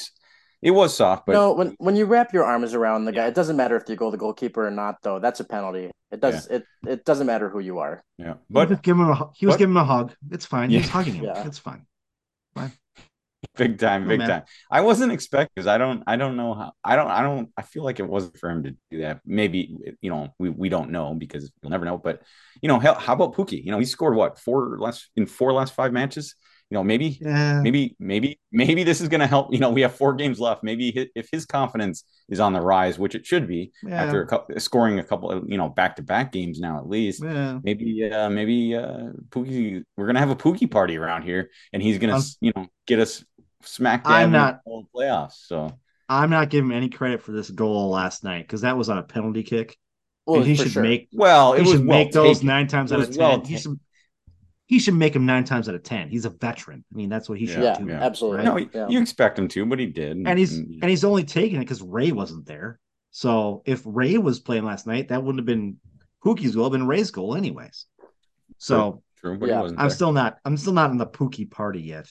It 0.61 0.71
was 0.71 0.93
soft, 0.95 1.25
but 1.25 1.33
no, 1.33 1.53
when 1.53 1.75
when 1.79 1.95
you 1.95 2.05
wrap 2.05 2.33
your 2.33 2.43
arms 2.43 2.73
around 2.73 3.05
the 3.05 3.13
guy, 3.13 3.27
it 3.27 3.35
doesn't 3.35 3.55
matter 3.55 3.77
if 3.77 3.87
you 3.87 3.95
go 3.95 4.11
the 4.11 4.17
goalkeeper 4.17 4.67
or 4.67 4.71
not. 4.71 4.95
Though 5.01 5.19
that's 5.19 5.39
a 5.39 5.45
penalty. 5.45 5.91
It 6.11 6.19
does 6.19 6.47
it. 6.47 6.65
It 6.85 7.05
doesn't 7.05 7.27
matter 7.27 7.49
who 7.49 7.59
you 7.59 7.79
are. 7.79 8.03
yeah. 8.17 8.33
But 8.49 8.69
But 8.69 8.83
give 8.83 8.97
him 8.97 9.09
a, 9.09 9.29
he 9.35 9.45
was 9.45 9.53
but- 9.55 9.59
giving 9.59 9.73
him 9.73 9.77
a 9.77 9.85
hug. 9.85 10.13
It's 10.31 10.45
fine. 10.45 10.69
He 10.69 10.77
was 10.77 10.89
hugging 10.89 11.13
him. 11.15 11.25
Yeah. 11.25 11.47
It's 11.47 11.59
fine. 11.59 11.85
big 13.55 13.77
time, 13.79 14.07
big 14.07 14.19
man. 14.19 14.27
time. 14.29 14.43
I 14.69 14.81
wasn't 14.81 15.11
expecting 15.11 15.51
because 15.55 15.67
I 15.67 15.77
don't, 15.77 16.03
I 16.07 16.15
don't 16.17 16.35
know 16.35 16.53
how. 16.53 16.73
I 16.83 16.95
don't, 16.95 17.07
I 17.09 17.21
don't. 17.21 17.49
I 17.57 17.61
feel 17.61 17.83
like 17.83 17.99
it 17.99 18.07
wasn't 18.07 18.37
for 18.37 18.49
him 18.49 18.63
to 18.63 18.75
do 18.91 19.01
that. 19.01 19.21
Maybe 19.25 19.77
you 20.01 20.09
know, 20.09 20.33
we 20.39 20.49
we 20.49 20.67
don't 20.67 20.91
know 20.91 21.13
because 21.13 21.49
we'll 21.61 21.69
never 21.69 21.85
know. 21.85 21.97
But 21.97 22.21
you 22.61 22.67
know, 22.67 22.79
hell, 22.79 22.95
how 22.95 23.13
about 23.13 23.35
Pukki? 23.35 23.63
You 23.63 23.71
know, 23.71 23.79
he 23.79 23.85
scored 23.85 24.15
what 24.15 24.39
four 24.39 24.77
last 24.77 25.09
in 25.15 25.25
four 25.25 25.53
last 25.53 25.73
five 25.73 25.93
matches. 25.93 26.35
You 26.71 26.75
know, 26.77 26.83
maybe 26.83 27.17
Yeah. 27.19 27.61
maybe 27.61 27.95
maybe 27.99 28.39
maybe 28.51 28.83
this 28.83 29.01
is 29.01 29.07
going 29.07 29.21
to 29.21 29.27
help 29.27 29.51
you 29.51 29.57
know 29.59 29.71
we 29.71 29.81
have 29.81 29.95
four 29.95 30.13
games 30.13 30.39
left 30.39 30.63
maybe 30.63 30.91
hi- 30.95 31.09
if 31.15 31.27
his 31.31 31.47
confidence 31.47 32.03
is 32.29 32.39
on 32.39 32.53
the 32.53 32.61
rise 32.61 32.99
which 32.99 33.15
it 33.15 33.25
should 33.25 33.47
be 33.47 33.71
Yeah. 33.83 34.03
after 34.03 34.21
a 34.21 34.27
couple, 34.27 34.59
scoring 34.59 34.99
a 34.99 35.03
couple 35.03 35.31
of 35.31 35.49
you 35.49 35.57
know 35.57 35.69
back-to-back 35.69 36.31
games 36.31 36.59
now 36.59 36.77
at 36.77 36.87
least 36.87 37.23
Yeah. 37.23 37.57
maybe 37.63 38.11
uh 38.11 38.29
maybe 38.29 38.75
uh 38.75 39.09
Pukki 39.29 39.83
we're 39.97 40.05
going 40.05 40.13
to 40.13 40.19
have 40.19 40.29
a 40.29 40.35
Pukki 40.35 40.69
party 40.69 40.95
around 40.95 41.23
here 41.23 41.49
and 41.73 41.81
he's 41.81 41.97
going 41.97 42.11
I'm- 42.13 42.21
to 42.21 42.37
you 42.41 42.51
know 42.55 42.67
get 42.85 42.99
us 42.99 43.25
smack 43.63 44.03
I'm 44.05 44.11
dab 44.11 44.25
in 44.27 44.31
not- 44.33 44.59
the 44.65 44.83
playoffs 44.95 45.47
so 45.47 45.71
I'm 46.07 46.29
not 46.29 46.49
giving 46.51 46.71
any 46.71 46.89
credit 46.89 47.23
for 47.23 47.31
this 47.31 47.49
goal 47.49 47.89
last 47.89 48.23
night 48.23 48.43
because 48.43 48.61
that 48.61 48.77
was 48.77 48.89
on 48.89 48.97
a 48.99 49.03
penalty 49.03 49.43
kick. 49.43 49.75
Well, 50.25 50.37
and 50.41 50.45
he 50.45 50.55
should 50.55 50.71
sure. 50.71 50.83
make 50.83 51.07
well 51.13 51.53
it 51.53 51.57
he 51.57 51.63
was 51.63 51.71
should 51.79 51.87
well 51.87 51.97
make 51.97 52.11
those 52.11 52.37
taken. 52.37 52.47
nine 52.47 52.67
times 52.67 52.91
out 52.91 52.99
of 52.99 53.09
ten. 53.09 53.17
well 53.19 53.43
he 53.43 53.57
should 53.57 53.79
he 54.69 54.77
should 54.77 54.93
make 54.93 55.15
him 55.15 55.25
nine 55.25 55.43
times 55.43 55.67
out 55.67 55.73
of 55.73 55.81
ten. 55.81 56.09
He's 56.09 56.25
a 56.25 56.29
veteran. 56.29 56.85
I 56.93 56.95
mean, 56.95 57.09
that's 57.09 57.27
what 57.27 57.39
he 57.39 57.47
should 57.47 57.63
Yeah, 57.63 57.75
do. 57.79 57.87
yeah. 57.87 58.03
absolutely. 58.05 58.45
no 58.45 58.53
right? 58.53 58.69
Yeah. 58.71 58.87
you 58.87 59.01
expect 59.01 59.39
him 59.39 59.47
to 59.47 59.65
but 59.65 59.79
he 59.79 59.87
did 59.87 60.15
And 60.17 60.37
he's 60.37 60.57
And- 60.59 60.77
and 60.83 60.89
he's 60.91 61.03
only 61.03 61.23
taking 61.23 61.57
it 61.57 61.65
because 61.65 61.81
Ray 61.81 62.11
wasn't 62.11 62.45
there. 62.45 62.79
So 63.09 63.63
if 63.65 63.81
Ray 63.83 64.19
was 64.19 64.39
playing 64.39 64.65
last 64.65 64.85
night, 64.85 65.07
that 65.09 65.23
wouldn't 65.23 65.39
have 65.39 65.47
been 65.47 65.77
Pukki's 66.23 66.53
goal, 66.55 66.65
it'd 66.67 66.73
been 66.79 66.85
Ray's 66.87 67.09
goal 67.09 67.35
anyways. 67.35 67.87
So 68.59 69.01
true 69.19 69.37
but 69.39 69.49
Yeah, 69.49 69.55
he 69.55 69.61
wasn't 69.63 69.79
I'm 69.79 69.87
there. 69.87 69.95
still 69.95 70.11
not 70.11 70.37
I'm 70.45 70.55
still 70.57 70.73
not 70.73 70.91
in 70.91 70.97
the 70.97 71.07
Pukki 71.07 71.49
party 71.49 71.81
yet. 71.81 72.07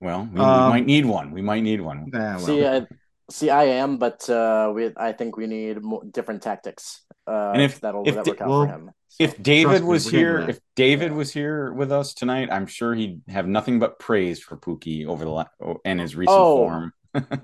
well 0.00 0.24
we, 0.32 0.38
we 0.40 0.44
Um, 0.44 0.70
might 0.70 0.86
need 0.86 1.06
one 1.06 1.30
we 1.30 1.40
might 1.42 1.62
need 1.62 1.80
one 1.80 2.10
Ah, 2.12 2.18
well. 2.18 2.38
See, 2.40 2.66
I, 2.66 2.84
see, 3.30 3.50
I 3.50 3.64
am, 3.64 3.98
but 3.98 4.28
uh, 4.30 4.72
we 4.74 4.92
I 4.96 5.12
think 5.12 5.36
we 5.36 5.46
need 5.46 5.82
more, 5.82 6.02
different 6.04 6.42
tactics. 6.42 7.02
Uh, 7.26 7.50
And 7.54 7.62
if- 7.62 7.80
that'll 7.80 8.06
if 8.06 8.14
that 8.14 8.24
the- 8.24 8.30
work 8.32 8.40
out 8.40 8.48
well, 8.48 8.66
for 8.66 8.72
him. 8.72 8.90
if 9.18 9.42
David 9.42 9.70
Trust 9.70 9.82
me, 9.82 9.88
was 9.88 10.04
we're 10.06 10.10
here, 10.18 10.38
if 10.48 10.60
David 10.76 11.10
Yeah. 11.10 11.16
was 11.16 11.32
here 11.32 11.72
with 11.72 11.90
us 11.92 12.14
tonight, 12.14 12.48
I'm 12.52 12.66
sure 12.66 12.94
he'd 12.94 13.22
have 13.28 13.46
nothing 13.48 13.78
but 13.78 13.98
praise 13.98 14.40
for 14.42 14.56
Pukki 14.56 15.06
over 15.06 15.24
the 15.24 15.30
la- 15.30 15.46
oh, 15.60 15.78
and 15.84 16.00
his 16.00 16.14
recent 16.14 16.36
Oh. 16.38 16.56
form. 16.56 16.92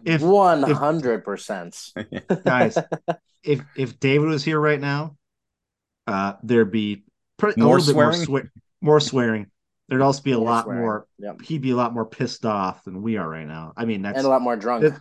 if 0.05 0.21
One 0.23 0.63
hundred 0.63 1.25
percent. 1.25 1.77
guys, 2.45 2.79
if 3.43 3.61
if 3.77 3.99
David 3.99 4.29
was 4.29 4.45
here 4.45 4.61
right 4.61 4.81
now, 4.81 5.17
uh, 6.07 6.35
there'd 6.43 6.71
be 6.71 7.05
pretty, 7.39 7.61
More 7.61 7.77
a 7.77 7.81
little 7.81 7.95
bit 7.95 7.97
more, 8.01 8.13
swearing? 8.13 8.51
more 8.81 9.01
swearing. 9.01 9.47
There'd 9.89 10.03
also 10.03 10.23
be 10.23 10.33
a 10.33 10.37
More 10.37 10.45
lot 10.47 10.65
swearing. 10.65 10.83
more. 10.83 11.07
Yep. 11.19 11.41
He'd 11.43 11.61
be 11.63 11.71
a 11.71 11.77
lot 11.77 11.93
more 11.93 12.07
pissed 12.07 12.45
off 12.47 12.85
than 12.85 13.03
we 13.03 13.17
are 13.17 13.29
right 13.29 13.47
now. 13.47 13.73
I 13.77 13.85
mean, 13.85 14.03
that's 14.03 14.19
And 14.19 14.27
a 14.27 14.31
lot 14.31 14.43
more 14.43 14.57
drunk. 14.57 14.85
It- 14.85 14.95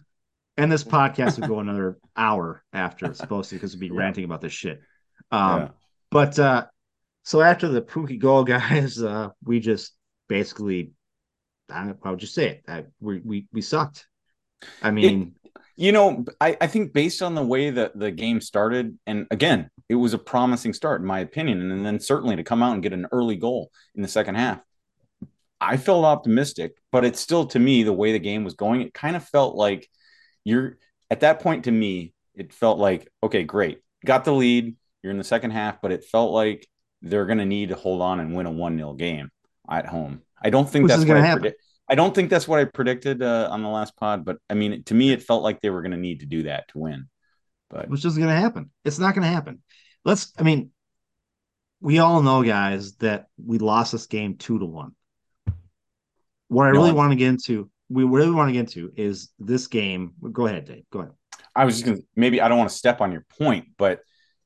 and 0.57 0.71
this 0.71 0.83
podcast 0.83 1.39
would 1.39 1.47
go 1.49 1.59
another 1.59 1.97
hour 2.15 2.63
after 2.73 3.05
it's 3.07 3.19
supposed 3.19 3.49
to 3.49 3.55
because 3.55 3.73
we'd 3.75 3.89
be 3.89 3.95
Yeah. 3.95 4.01
ranting 4.01 4.25
about 4.25 4.41
this 4.41 4.53
shit. 4.53 4.81
Um, 5.31 5.59
Yeah. 5.61 5.67
but 6.09 6.39
uh, 6.39 6.65
so 7.23 7.41
after 7.41 7.67
the 7.67 7.81
Pukki 7.81 8.19
goal, 8.19 8.43
guys, 8.55 9.01
uh, 9.01 9.29
we 9.43 9.59
just 9.59 9.93
basically, 10.27 10.91
I 11.69 11.85
don't, 11.85 11.97
how 12.03 12.11
would 12.11 12.21
you 12.21 12.27
say 12.27 12.49
it? 12.49 12.63
I, 12.67 12.85
we 12.99 13.19
we 13.23 13.47
we 13.53 13.61
sucked. 13.61 14.07
I 14.81 14.91
mean, 14.91 15.35
You 15.75 15.91
know, 15.91 16.25
I, 16.39 16.55
I 16.61 16.67
think 16.67 16.93
based 16.93 17.23
on 17.23 17.33
the 17.33 17.43
way 17.43 17.71
that 17.71 17.97
the 17.97 18.11
game 18.11 18.41
started, 18.41 18.99
and 19.07 19.25
again, 19.31 19.69
it 19.89 19.95
was 19.95 20.13
a 20.13 20.19
promising 20.19 20.73
start, 20.73 21.01
in 21.01 21.07
my 21.07 21.19
opinion. 21.21 21.71
And 21.71 21.83
then 21.83 21.99
certainly 21.99 22.35
to 22.35 22.43
come 22.43 22.61
out 22.61 22.73
and 22.73 22.83
get 22.83 22.93
an 22.93 23.07
early 23.11 23.35
goal 23.37 23.71
in 23.95 24.03
the 24.03 24.07
second 24.07 24.35
half, 24.35 24.61
I 25.59 25.77
felt 25.77 26.05
optimistic, 26.05 26.73
but 26.91 27.05
it's 27.05 27.19
still 27.19 27.47
to 27.47 27.59
me, 27.59 27.81
the 27.83 27.93
way 27.93 28.11
the 28.11 28.19
game 28.19 28.43
was 28.43 28.53
going, 28.53 28.81
it 28.81 28.93
kind 28.93 29.15
of 29.15 29.23
felt 29.27 29.55
like 29.55 29.89
you're 30.43 30.77
at 31.09 31.21
that 31.21 31.39
point 31.41 31.65
to 31.65 31.71
me, 31.71 32.13
it 32.35 32.53
felt 32.53 32.79
like, 32.79 33.07
okay, 33.23 33.43
great. 33.43 33.79
Got 34.05 34.25
the 34.25 34.33
lead. 34.33 34.75
You're 35.03 35.11
in 35.11 35.17
the 35.17 35.23
second 35.23 35.51
half, 35.51 35.81
but 35.81 35.91
it 35.91 36.05
felt 36.05 36.31
like 36.31 36.67
they're 37.01 37.25
going 37.25 37.39
to 37.39 37.45
need 37.45 37.69
to 37.69 37.75
hold 37.75 38.01
on 38.01 38.19
and 38.19 38.35
win 38.35 38.45
a 38.45 38.51
1 38.51 38.77
0 38.77 38.93
game 38.93 39.29
at 39.69 39.85
home. 39.87 40.21
I 40.41 40.49
don't 40.49 40.69
think 40.69 40.83
Which 40.83 40.91
that's 40.91 41.05
gonna 41.05 41.19
I 41.19 41.23
happen. 41.25 41.41
predict. 41.41 41.61
I 41.89 41.95
don't 41.95 42.15
think 42.15 42.29
that's 42.29 42.47
what 42.47 42.59
I 42.59 42.65
predicted 42.65 43.21
uh, 43.21 43.49
on 43.51 43.63
the 43.63 43.69
last 43.69 43.97
pod, 43.97 44.23
but 44.23 44.37
I 44.49 44.53
mean, 44.53 44.83
to 44.83 44.93
me, 44.93 45.11
it 45.11 45.23
felt 45.23 45.43
like 45.43 45.59
they 45.59 45.69
were 45.69 45.81
going 45.81 45.91
to 45.91 45.97
need 45.97 46.21
to 46.21 46.25
do 46.25 46.43
that 46.43 46.67
to 46.69 46.77
win. 46.77 47.09
But 47.69 47.89
which 47.89 48.05
isn't 48.05 48.21
going 48.21 48.33
to 48.33 48.39
happen. 48.39 48.69
It's 48.85 48.99
not 48.99 49.13
going 49.15 49.23
to 49.23 49.33
happen. 49.33 49.61
Let's. 50.05 50.31
I 50.37 50.43
mean, 50.43 50.71
we 51.81 51.99
all 51.99 52.21
know, 52.21 52.43
guys, 52.43 52.93
that 52.97 53.25
we 53.43 53.57
lost 53.57 53.91
this 53.91 54.05
game 54.05 54.37
two 54.37 54.57
to 54.59 54.65
one. 54.65 54.95
What 56.47 56.63
I 56.65 56.71
No 56.71 56.79
really 56.79 56.89
one- 56.91 56.95
want 56.97 57.11
to 57.13 57.15
get 57.17 57.29
into, 57.29 57.69
we 57.91 58.03
really 58.03 58.31
want 58.31 58.49
to 58.49 58.53
get 58.53 58.59
into, 58.61 58.91
is 58.95 59.29
this 59.39 59.67
game. 59.67 60.13
Go 60.31 60.47
ahead, 60.47 60.65
Dave. 60.65 60.83
Go 60.91 60.99
ahead. 60.99 61.13
I 61.55 61.65
was 61.65 61.75
just 61.75 61.85
going 61.85 61.97
to 61.97 62.03
maybe 62.15 62.39
I 62.41 62.47
don't 62.47 62.57
want 62.57 62.69
to 62.69 62.75
step 62.75 63.01
on 63.01 63.11
your 63.11 63.25
point, 63.37 63.65
but 63.77 63.99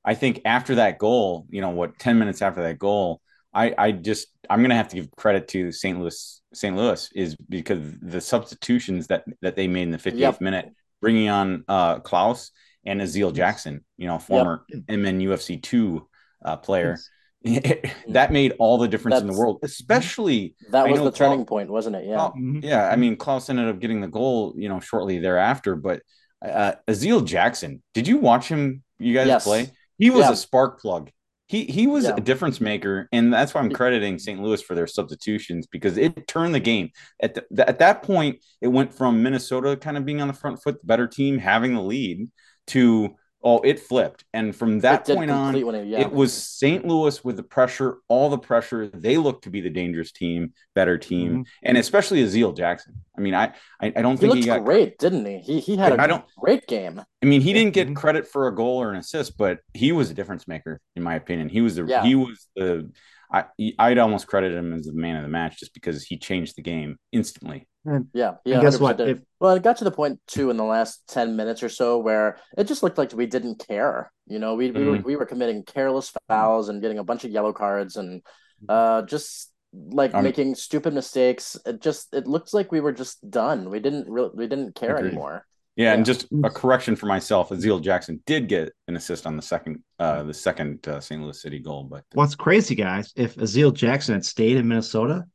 I 0.03 0.15
think 0.15 0.41
after 0.45 0.75
that 0.75 0.97
goal, 0.97 1.45
you 1.49 1.61
know, 1.61 1.69
what, 1.69 1.99
10 1.99 2.17
minutes 2.17 2.41
after 2.41 2.63
that 2.63 2.79
goal, 2.79 3.21
I, 3.53 3.73
I 3.77 3.91
just, 3.91 4.27
I'm 4.49 4.59
going 4.59 4.69
to 4.69 4.75
have 4.75 4.89
to 4.89 4.95
give 4.95 5.09
credit 5.11 5.47
to 5.49 5.71
St. 5.71 5.99
Louis, 5.99 6.41
St. 6.53 6.75
Louis 6.75 7.09
is 7.15 7.35
because 7.35 7.79
the 8.01 8.21
substitutions 8.21 9.07
that, 9.07 9.23
that 9.41 9.55
they 9.55 9.67
made 9.67 9.83
in 9.83 9.91
the 9.91 9.97
58th 9.97 10.17
Yep. 10.17 10.41
minute, 10.41 10.73
bringing 11.01 11.29
on 11.29 11.63
uh, 11.67 11.99
Klauss 11.99 12.51
and 12.85 13.01
Aziel 13.01 13.33
Jackson, 13.33 13.83
you 13.97 14.07
know, 14.07 14.19
former 14.19 14.65
MNUFC 14.89 15.61
2 15.61 16.07
uh, 16.43 16.57
player. 16.57 16.97
that 18.09 18.31
made 18.31 18.53
all 18.59 18.77
the 18.77 18.87
difference 18.87 19.19
in 19.21 19.27
the 19.27 19.37
world, 19.37 19.59
especially 19.63 20.55
That 20.71 20.89
was 20.89 20.99
the 20.99 21.11
turning 21.11 21.41
Klauss- 21.45 21.47
point, 21.47 21.69
wasn't 21.69 21.95
it? 21.97 22.05
Yeah. 22.05 22.29
Mhm. 22.37 22.63
yeah, 22.63 22.89
I 22.89 22.95
mean, 22.95 23.17
Klauss 23.17 23.49
ended 23.49 23.67
up 23.67 23.79
getting 23.79 24.01
the 24.01 24.07
goal, 24.07 24.53
you 24.57 24.69
know, 24.69 24.79
shortly 24.79 25.19
thereafter. 25.19 25.75
But 25.75 26.01
uh, 26.43 26.73
Aziel 26.87 27.25
Jackson, 27.25 27.81
did 27.93 28.07
you 28.07 28.17
watch 28.17 28.47
him? 28.47 28.83
You 28.99 29.13
guys 29.13 29.27
Yes. 29.27 29.43
play? 29.43 29.71
He 29.97 30.09
was 30.09 30.21
Yeah. 30.25 30.31
a 30.31 30.35
spark 30.35 30.79
plug. 30.81 31.11
He 31.47 31.65
he 31.65 31.85
was 31.85 32.05
Yeah. 32.05 32.15
a 32.17 32.21
difference 32.21 32.59
maker, 32.59 33.07
and 33.11 33.31
that's 33.31 33.53
why 33.53 33.61
I'm 33.61 33.71
crediting 33.71 34.17
St. 34.17 34.41
Louis 34.41 34.61
for 34.61 34.73
their 34.73 34.87
substitutions 34.87 35.67
because 35.67 35.95
it 35.97 36.27
turned 36.27 36.55
the 36.55 36.59
game. 36.59 36.89
At 37.21 37.35
the, 37.35 37.69
at 37.69 37.77
that 37.79 38.01
point, 38.01 38.39
it 38.61 38.67
went 38.69 38.93
from 38.93 39.21
Minnesota 39.21 39.77
kind 39.77 39.95
of 39.97 40.05
being 40.05 40.21
on 40.21 40.27
the 40.27 40.33
front 40.33 40.61
foot, 40.63 40.81
the 40.81 40.87
better 40.87 41.05
team 41.07 41.37
having 41.37 41.75
the 41.75 41.81
lead, 41.83 42.29
to 42.67 43.15
oh, 43.47 43.59
it 43.59 43.79
flipped, 43.79 44.25
and 44.33 44.55
from 44.55 44.79
that 44.79 45.05
point 45.05 45.29
on, 45.29 45.55
it- 45.55 45.85
yeah. 45.87 46.01
it 46.01 46.11
was 46.11 46.33
St. 46.33 46.83
Louis 46.85 47.23
with 47.23 47.37
the 47.37 47.43
pressure, 47.43 47.97
all 48.07 48.29
the 48.29 48.39
pressure. 48.39 48.87
They 48.87 49.17
looked 49.17 49.43
to 49.43 49.51
be 49.51 49.61
the 49.61 49.69
dangerous 49.69 50.11
team, 50.11 50.51
better 50.73 50.97
team, 50.97 51.43
Mhm. 51.43 51.47
and 51.63 51.77
especially 51.77 52.23
Aziel 52.23 52.57
Jackson. 52.57 52.95
I 53.17 53.21
mean, 53.21 53.35
I 53.35 53.53
I, 53.79 53.93
I 53.95 54.01
don't 54.01 54.13
he 54.13 54.17
think 54.21 54.29
looked 54.31 54.43
he 54.43 54.47
got. 54.47 54.65
great, 54.65 54.97
didn't 54.97 55.25
he? 55.25 55.37
He 55.39 55.59
he 55.59 55.77
had 55.77 55.93
a 55.93 56.01
I 56.01 56.07
don't- 56.07 56.25
great 56.37 56.65
game. 56.67 56.99
I 57.21 57.25
mean, 57.25 57.41
he 57.41 57.53
didn't 57.53 57.73
get 57.73 57.95
credit 57.95 58.27
for 58.27 58.47
a 58.47 58.55
goal 58.55 58.81
or 58.81 58.89
an 58.91 58.97
assist, 58.97 59.37
but 59.37 59.59
he 59.73 59.91
was 59.91 60.09
a 60.11 60.13
difference 60.13 60.47
maker 60.47 60.81
in 60.95 61.03
my 61.03 61.15
opinion. 61.15 61.47
He 61.49 61.61
was 61.61 61.75
the 61.75 61.85
Yeah. 61.85 62.03
he 62.03 62.15
was 62.15 62.47
the. 62.55 62.91
I 63.31 63.45
I'd 63.79 63.97
almost 63.97 64.27
credit 64.27 64.53
him 64.53 64.73
as 64.73 64.85
the 64.85 64.93
man 64.93 65.15
of 65.17 65.23
the 65.23 65.29
match 65.29 65.59
just 65.59 65.73
because 65.73 66.03
he 66.03 66.17
changed 66.17 66.55
the 66.57 66.61
game 66.61 66.97
instantly. 67.11 67.67
Yeah, 68.13 68.35
yeah. 68.45 68.55
and 68.55 68.61
guess 68.63 68.77
100% 68.77 68.81
what? 68.81 68.99
If 69.01 69.19
Well, 69.39 69.55
it 69.55 69.63
got 69.63 69.77
to 69.77 69.83
the 69.83 69.91
point 69.91 70.19
too 70.27 70.49
in 70.49 70.57
the 70.57 70.63
last 70.63 71.07
ten 71.07 71.35
minutes 71.35 71.61
or 71.63 71.69
so 71.69 71.99
where 71.99 72.37
it 72.57 72.65
just 72.65 72.81
looked 72.83 72.97
like 72.97 73.13
we 73.13 73.25
didn't 73.27 73.65
care. 73.67 74.11
You 74.27 74.39
know, 74.39 74.55
we 74.55 74.71
we, 74.71 74.83
were, 74.85 74.97
Mhm. 74.97 75.03
we 75.03 75.15
were 75.15 75.25
committing 75.25 75.63
careless 75.63 76.11
fouls 76.27 76.69
and 76.69 76.81
getting 76.81 76.97
a 76.97 77.03
bunch 77.03 77.23
of 77.25 77.31
yellow 77.31 77.53
cards 77.53 77.95
and 77.95 78.21
uh 78.67 79.03
just 79.03 79.51
like 79.73 80.13
Um, 80.15 80.23
making 80.23 80.55
stupid 80.55 80.93
mistakes. 80.93 81.57
It 81.65 81.81
just 81.81 82.13
it 82.13 82.25
looked 82.27 82.53
like 82.53 82.71
we 82.71 82.79
were 82.79 82.93
just 82.93 83.29
done. 83.29 83.69
We 83.69 83.79
didn't 83.79 84.09
really 84.09 84.31
we 84.33 84.47
didn't 84.47 84.73
care 84.75 84.95
Agreed. 84.95 85.09
anymore. 85.09 85.45
Yeah, 85.75 85.93
and 85.93 86.05
just 86.05 86.27
a 86.45 86.49
correction 86.49 86.95
for 86.95 87.05
myself: 87.05 87.49
Aziel 87.49 87.81
Jackson 87.81 88.23
did 88.25 88.47
get 88.47 88.71
an 88.87 88.95
assist 88.95 89.27
on 89.27 89.35
the 89.35 89.41
second 89.41 89.83
uh 89.99 90.23
the 90.23 90.33
second 90.33 90.87
uh, 90.87 91.01
St. 91.01 91.21
Louis 91.21 91.39
City 91.39 91.59
goal, 91.59 91.83
but 91.83 92.05
what's 92.13 92.33
crazy, 92.33 92.75
guys? 92.75 93.11
If 93.17 93.35
Aziel 93.35 93.73
Jackson 93.73 94.13
had 94.15 94.23
stayed 94.25 94.55
in 94.55 94.67
Minnesota, 94.69 95.25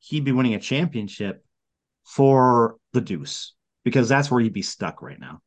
he'd 0.00 0.24
be 0.24 0.32
winning 0.32 0.52
a 0.54 0.60
championship 0.60 1.42
for 2.14 2.76
the 2.92 3.00
Deuce 3.00 3.54
because 3.84 4.08
that's 4.08 4.30
where 4.30 4.40
he'd 4.40 4.52
be 4.52 4.62
stuck 4.62 5.00
right 5.00 5.18
now. 5.18 5.40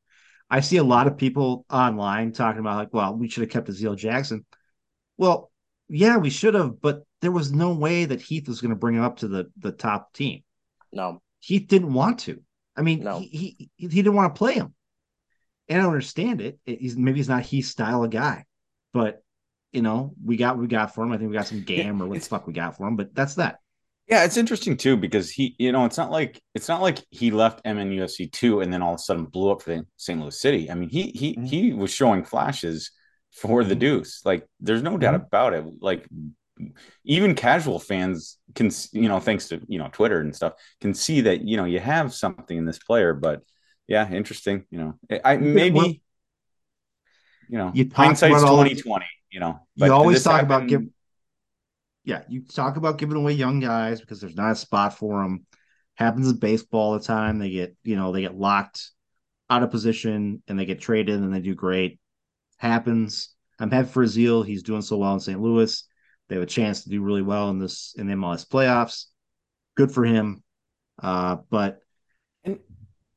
I 0.49 0.61
see 0.61 0.77
a 0.77 0.83
lot 0.83 1.07
of 1.07 1.17
people 1.17 1.65
online 1.69 2.31
talking 2.31 2.59
about 2.59 2.77
like, 2.77 2.93
well, 2.93 3.15
we 3.15 3.27
should 3.27 3.41
have 3.41 3.49
kept 3.49 3.67
Aziel 3.67 3.97
Jackson. 3.97 4.45
Well, 5.17 5.51
yeah, 5.89 6.17
we 6.17 6.29
should 6.29 6.53
have, 6.53 6.79
but 6.81 7.03
there 7.21 7.31
was 7.31 7.51
no 7.51 7.73
way 7.73 8.05
that 8.05 8.21
Heath 8.21 8.47
was 8.47 8.61
going 8.61 8.69
to 8.69 8.77
bring 8.77 8.95
him 8.95 9.03
up 9.03 9.17
to 9.17 9.27
the 9.27 9.51
the 9.57 9.71
top 9.71 10.13
team. 10.13 10.43
No, 10.91 11.21
Heath 11.39 11.67
didn't 11.67 11.93
want 11.93 12.19
to. 12.19 12.41
I 12.77 12.81
mean, 12.81 13.03
No. 13.03 13.19
he, 13.19 13.27
he 13.57 13.69
he 13.77 13.87
didn't 13.87 14.15
want 14.15 14.33
to 14.33 14.39
play 14.39 14.53
him. 14.53 14.73
And 15.67 15.79
I 15.79 15.83
don't 15.83 15.93
understand 15.93 16.41
it. 16.41 16.59
He's 16.65 16.95
maybe 16.95 17.19
he's 17.19 17.29
not 17.29 17.43
Heath's 17.43 17.69
style 17.69 18.03
of 18.03 18.09
guy, 18.11 18.45
but 18.93 19.21
you 19.71 19.81
know, 19.81 20.13
we 20.23 20.37
got 20.37 20.55
what 20.55 20.61
we 20.61 20.67
got 20.67 20.93
for 20.93 21.03
him. 21.03 21.11
I 21.11 21.17
think 21.17 21.29
we 21.29 21.35
got 21.35 21.47
some 21.47 21.63
gam 21.63 22.01
or 22.01 22.07
what 22.07 22.19
the 22.21 22.25
fuck 22.25 22.47
we 22.47 22.53
got 22.53 22.77
for 22.77 22.87
him, 22.87 22.95
but 22.95 23.13
that's 23.13 23.35
that. 23.35 23.59
Yeah, 24.07 24.25
it's 24.25 24.35
interesting 24.37 24.75
too 24.75 24.97
because 24.97 25.31
he, 25.31 25.55
you 25.57 25.71
know, 25.71 25.85
it's 25.85 25.97
not 25.97 26.11
like 26.11 26.41
it's 26.53 26.67
not 26.67 26.81
like 26.81 26.99
he 27.09 27.31
left 27.31 27.63
MNUFC 27.63 28.31
two 28.31 28.59
and 28.61 28.71
then 28.71 28.81
all 28.81 28.93
of 28.93 28.99
a 28.99 29.03
sudden 29.03 29.25
blew 29.25 29.49
up 29.51 29.61
for 29.61 29.81
St. 29.97 30.19
Louis 30.19 30.37
City. 30.39 30.69
I 30.69 30.75
mean, 30.75 30.89
he 30.89 31.11
he 31.15 31.35
Mhm. 31.35 31.47
he 31.47 31.73
was 31.73 31.91
showing 31.91 32.23
flashes 32.25 32.91
for 33.31 33.63
the 33.63 33.75
Mhm. 33.75 33.79
Deuce. 33.79 34.21
Like, 34.25 34.45
there's 34.59 34.83
no 34.83 34.97
doubt 34.97 35.15
Mhm. 35.15 35.25
about 35.27 35.53
it. 35.53 35.65
Like, 35.79 36.07
even 37.03 37.33
casual 37.33 37.79
fans 37.79 38.37
can, 38.55 38.69
you 38.91 39.07
know, 39.07 39.19
thanks 39.19 39.47
to 39.49 39.61
you 39.67 39.79
know 39.79 39.89
Twitter 39.91 40.19
and 40.19 40.35
stuff, 40.35 40.53
can 40.81 40.93
see 40.93 41.21
that 41.21 41.47
you 41.47 41.55
know 41.57 41.65
you 41.65 41.79
have 41.79 42.13
something 42.13 42.57
in 42.57 42.65
this 42.65 42.79
player. 42.79 43.13
But 43.13 43.41
yeah, 43.87 44.11
interesting. 44.11 44.65
You 44.69 44.77
know, 44.79 45.19
I 45.23 45.37
maybe 45.37 46.01
you 47.49 47.57
know 47.57 47.71
You 47.73 47.89
hindsight's 47.93 48.41
about 48.43 48.53
twenty 48.55 48.75
twenty. 48.75 49.05
You 49.31 49.39
know, 49.39 49.65
You 49.75 49.91
always 49.93 50.23
talk 50.23 50.41
about 50.43 50.63
happened- 50.63 50.69
give, 50.69 50.81
yeah, 52.03 52.23
you 52.27 52.41
talk 52.41 52.77
about 52.77 52.97
giving 52.97 53.15
away 53.15 53.33
young 53.33 53.59
guys 53.59 54.01
because 54.01 54.19
there's 54.19 54.35
not 54.35 54.51
a 54.51 54.55
spot 54.55 54.97
for 54.97 55.21
them. 55.21 55.45
Happens 55.95 56.29
in 56.29 56.37
baseball 56.37 56.91
all 56.91 56.99
the 56.99 57.05
time. 57.05 57.39
They 57.39 57.49
get, 57.49 57.75
you 57.83 57.95
know, 57.95 58.11
they 58.11 58.21
get 58.21 58.35
locked 58.35 58.91
out 59.49 59.63
of 59.63 59.71
position 59.71 60.41
and 60.47 60.59
they 60.59 60.65
get 60.65 60.81
traded 60.81 61.19
and 61.19 61.33
they 61.33 61.39
do 61.39 61.55
great. 61.55 61.99
Happens. 62.57 63.29
I'm 63.59 63.71
happy 63.71 63.87
for 63.89 64.03
Aziel. 64.03 64.45
He's 64.45 64.63
doing 64.63 64.81
so 64.81 64.97
well 64.97 65.13
in 65.13 65.19
St. 65.19 65.39
Louis. 65.39 65.87
They 66.27 66.35
have 66.35 66.43
a 66.43 66.47
chance 66.47 66.83
to 66.83 66.89
do 66.89 67.01
really 67.01 67.21
well 67.21 67.49
in 67.49 67.59
this 67.59 67.93
in 67.97 68.07
the 68.07 68.15
MLS 68.15 68.47
playoffs. 68.47 69.05
Good 69.75 69.91
for 69.91 70.03
him. 70.03 70.43
Uh, 71.01 71.37
but 71.49 71.79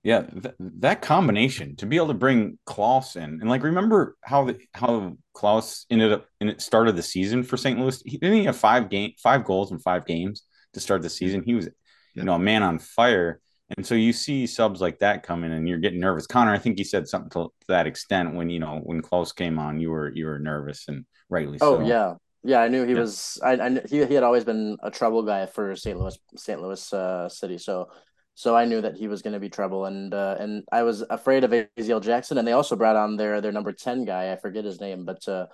yeah, 0.06 0.22
th- 0.22 0.54
that 0.60 1.02
combination 1.02 1.74
to 1.76 1.86
be 1.86 1.96
able 1.96 2.06
to 2.06 2.14
bring 2.14 2.58
Klauss 2.64 3.16
in 3.16 3.40
and 3.40 3.48
like 3.50 3.64
remember 3.64 4.16
how 4.22 4.44
the, 4.44 4.56
how 4.72 5.16
Klauss 5.34 5.84
ended 5.90 6.12
up 6.12 6.26
and 6.40 6.48
it 6.48 6.60
started 6.60 6.94
the 6.94 7.02
season 7.02 7.42
for 7.42 7.56
St. 7.56 7.76
Louis. 7.76 8.00
He 8.06 8.16
didn't 8.16 8.36
he 8.38 8.44
have 8.44 8.56
five 8.56 8.88
game 8.88 9.12
five 9.20 9.44
goals 9.44 9.72
in 9.72 9.80
five 9.80 10.06
games 10.06 10.44
to 10.74 10.80
start 10.80 11.02
the 11.02 11.10
season. 11.10 11.42
He 11.44 11.54
was 11.56 11.66
Yeah. 11.66 11.72
you 12.14 12.22
know 12.24 12.34
a 12.34 12.38
man 12.38 12.62
on 12.62 12.78
fire. 12.78 13.40
And 13.76 13.84
so 13.84 13.96
you 13.96 14.12
see 14.12 14.46
subs 14.46 14.80
like 14.80 15.00
that 15.00 15.24
come 15.24 15.42
in 15.42 15.50
and 15.50 15.68
you're 15.68 15.78
getting 15.86 15.98
nervous. 15.98 16.28
Connor, 16.28 16.52
I 16.54 16.58
think 16.58 16.78
he 16.78 16.84
said 16.84 17.08
something 17.08 17.30
to, 17.30 17.48
to 17.62 17.66
that 17.66 17.88
extent 17.88 18.36
when 18.36 18.48
you 18.48 18.60
know 18.60 18.78
when 18.84 19.02
Klauss 19.02 19.34
came 19.34 19.58
on, 19.58 19.80
you 19.80 19.90
were 19.90 20.12
you 20.14 20.26
were 20.26 20.38
nervous 20.38 20.86
and 20.86 21.04
rightly 21.28 21.58
Oh 21.60 21.78
so. 21.78 21.82
Oh 21.82 21.86
yeah, 21.94 22.14
yeah. 22.44 22.60
I 22.60 22.68
knew 22.68 22.84
he 22.86 22.92
Yeah. 22.92 23.00
was. 23.00 23.40
I, 23.42 23.52
I 23.66 23.68
knew, 23.70 23.82
he 23.90 24.06
he 24.06 24.14
had 24.14 24.22
always 24.22 24.44
been 24.44 24.76
a 24.84 24.90
trouble 24.92 25.24
guy 25.24 25.46
for 25.46 25.74
St. 25.74 25.98
Louis 25.98 26.16
St. 26.36 26.62
Louis 26.62 26.92
uh, 26.92 27.28
City. 27.28 27.58
So 27.58 27.88
so 28.36 28.54
I 28.54 28.66
knew 28.66 28.82
that 28.82 28.98
he 28.98 29.08
was 29.08 29.22
going 29.22 29.32
to 29.32 29.40
be 29.40 29.48
trouble, 29.48 29.86
and 29.86 30.12
uh, 30.12 30.36
and 30.38 30.62
I 30.70 30.82
was 30.82 31.02
afraid 31.08 31.42
of 31.42 31.52
Aziel 31.52 32.02
Jackson. 32.02 32.36
And 32.36 32.46
they 32.46 32.52
also 32.52 32.76
brought 32.76 32.94
on 32.94 33.16
their 33.16 33.40
their 33.40 33.50
number 33.50 33.72
ten 33.72 34.04
guy. 34.04 34.30
I 34.30 34.36
forget 34.36 34.62
his 34.62 34.78
name, 34.78 35.06
but 35.06 35.26
uh, 35.26 35.46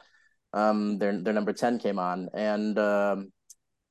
um, 0.52 0.98
their 0.98 1.16
their 1.22 1.32
number 1.32 1.52
ten 1.52 1.78
came 1.78 2.00
on, 2.00 2.28
and 2.34 2.76
um, 2.80 3.32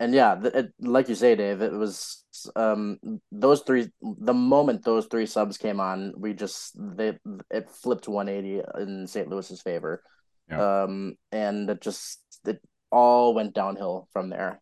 and 0.02 0.14
yeah, 0.14 0.38
it, 0.44 0.74
like 0.82 1.08
you 1.08 1.16
say, 1.16 1.36
Dave, 1.36 1.62
it 1.62 1.72
was 1.72 2.26
um 2.58 2.98
those 3.32 3.62
three. 3.62 3.88
The 4.02 4.34
moment 4.34 4.84
those 4.84 5.06
three 5.06 5.26
subs 5.26 5.58
came 5.58 5.80
on, 5.80 6.12
we 6.18 6.34
just 6.34 6.76
they 6.76 7.18
it 7.50 7.70
flipped 7.70 8.10
one 8.10 8.28
eighty 8.28 8.62
in 8.78 9.08
St. 9.08 9.30
Louis's 9.30 9.62
favor. 9.62 10.04
Yeah. 10.50 10.84
Um, 10.84 11.16
and 11.32 11.70
it 11.70 11.80
just 11.80 12.20
it 12.46 12.62
all 12.92 13.34
went 13.34 13.54
downhill 13.54 14.10
from 14.12 14.30
there. 14.30 14.62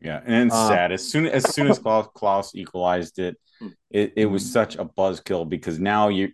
Yeah, 0.00 0.20
and 0.24 0.46
it's 0.48 0.54
Uh, 0.54 0.68
sad. 0.68 0.92
As 0.92 1.08
soon 1.08 1.26
as 1.26 1.52
soon 1.54 1.66
as 1.68 1.78
Klauss, 1.78 2.12
Klauss 2.12 2.54
equalized 2.54 3.18
it, 3.18 3.36
Hmm. 3.60 3.68
it, 3.90 4.12
it 4.16 4.26
was 4.26 4.50
such 4.50 4.76
a 4.76 4.84
buzzkill 4.84 5.48
because 5.48 5.78
now 5.78 6.08
you 6.08 6.30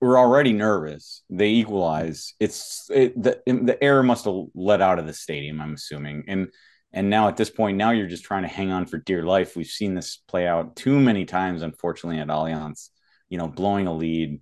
we're 0.00 0.18
already 0.18 0.52
nervous. 0.52 1.22
They 1.30 1.50
equalize. 1.50 2.34
It's 2.40 2.88
it, 2.90 3.20
the 3.20 3.40
the 3.46 3.78
air 3.82 4.02
must 4.02 4.24
have 4.24 4.34
let 4.54 4.80
out 4.80 4.98
of 4.98 5.06
the 5.06 5.12
stadium. 5.12 5.60
I'm 5.60 5.74
assuming, 5.74 6.24
and 6.28 6.48
and 6.92 7.08
now 7.10 7.28
at 7.28 7.36
this 7.36 7.50
point, 7.50 7.76
now 7.78 7.90
you're 7.90 8.06
just 8.08 8.24
trying 8.24 8.42
to 8.42 8.48
hang 8.48 8.70
on 8.70 8.86
for 8.86 8.98
dear 8.98 9.22
life. 9.22 9.54
We've 9.56 9.66
seen 9.66 9.94
this 9.94 10.18
play 10.28 10.46
out 10.46 10.76
too 10.76 10.98
many 11.00 11.24
times, 11.24 11.62
unfortunately, 11.62 12.20
at 12.20 12.28
Allianz. 12.28 12.88
You 13.28 13.38
know, 13.38 13.48
blowing 13.48 13.86
a 13.86 13.94
lead. 13.94 14.40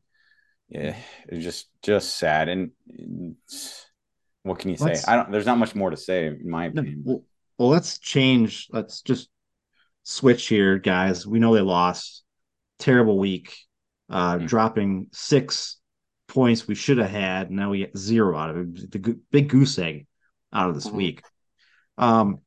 Yeah, 0.69 0.97
it's 1.29 1.45
just 1.45 1.69
just 1.83 2.17
sad. 2.17 2.49
And 2.49 2.71
what 4.43 4.59
can 4.59 4.71
you 4.71 4.77
say? 4.77 4.97
I 5.07 5.17
don't. 5.17 5.31
There's 5.31 5.47
not 5.47 5.59
much 5.59 5.75
more 5.75 5.91
to 5.91 5.97
say, 5.97 6.27
in 6.27 6.49
my 6.49 6.67
opinion. 6.67 7.03
well, 7.05 7.23
well, 7.61 7.69
let's 7.69 7.99
change. 7.99 8.69
Let's 8.73 9.03
just 9.03 9.29
switch 10.03 10.49
here, 10.49 10.79
guys. 10.79 11.27
We 11.27 11.41
know 11.41 11.55
they 11.55 11.61
lost. 11.61 12.25
Terrible 12.79 13.19
week. 13.19 13.55
Uh, 14.09 14.39
Mhm. 14.39 14.49
dropping 14.49 15.09
six 15.13 15.77
points 16.27 16.67
we 16.67 16.75
should 16.75 16.97
have 16.97 17.11
had. 17.11 17.51
Now 17.51 17.69
we 17.69 17.81
get 17.81 17.99
zero 17.99 18.35
out 18.35 18.49
of 18.49 18.57
it. 18.57 18.91
The 18.91 19.21
big 19.31 19.51
goose 19.51 19.79
egg 19.79 20.07
out 20.51 20.71
of 20.71 20.75
this 20.75 20.89
Mhm. 20.89 20.95
week. 20.95 21.23
Um, 21.99 22.39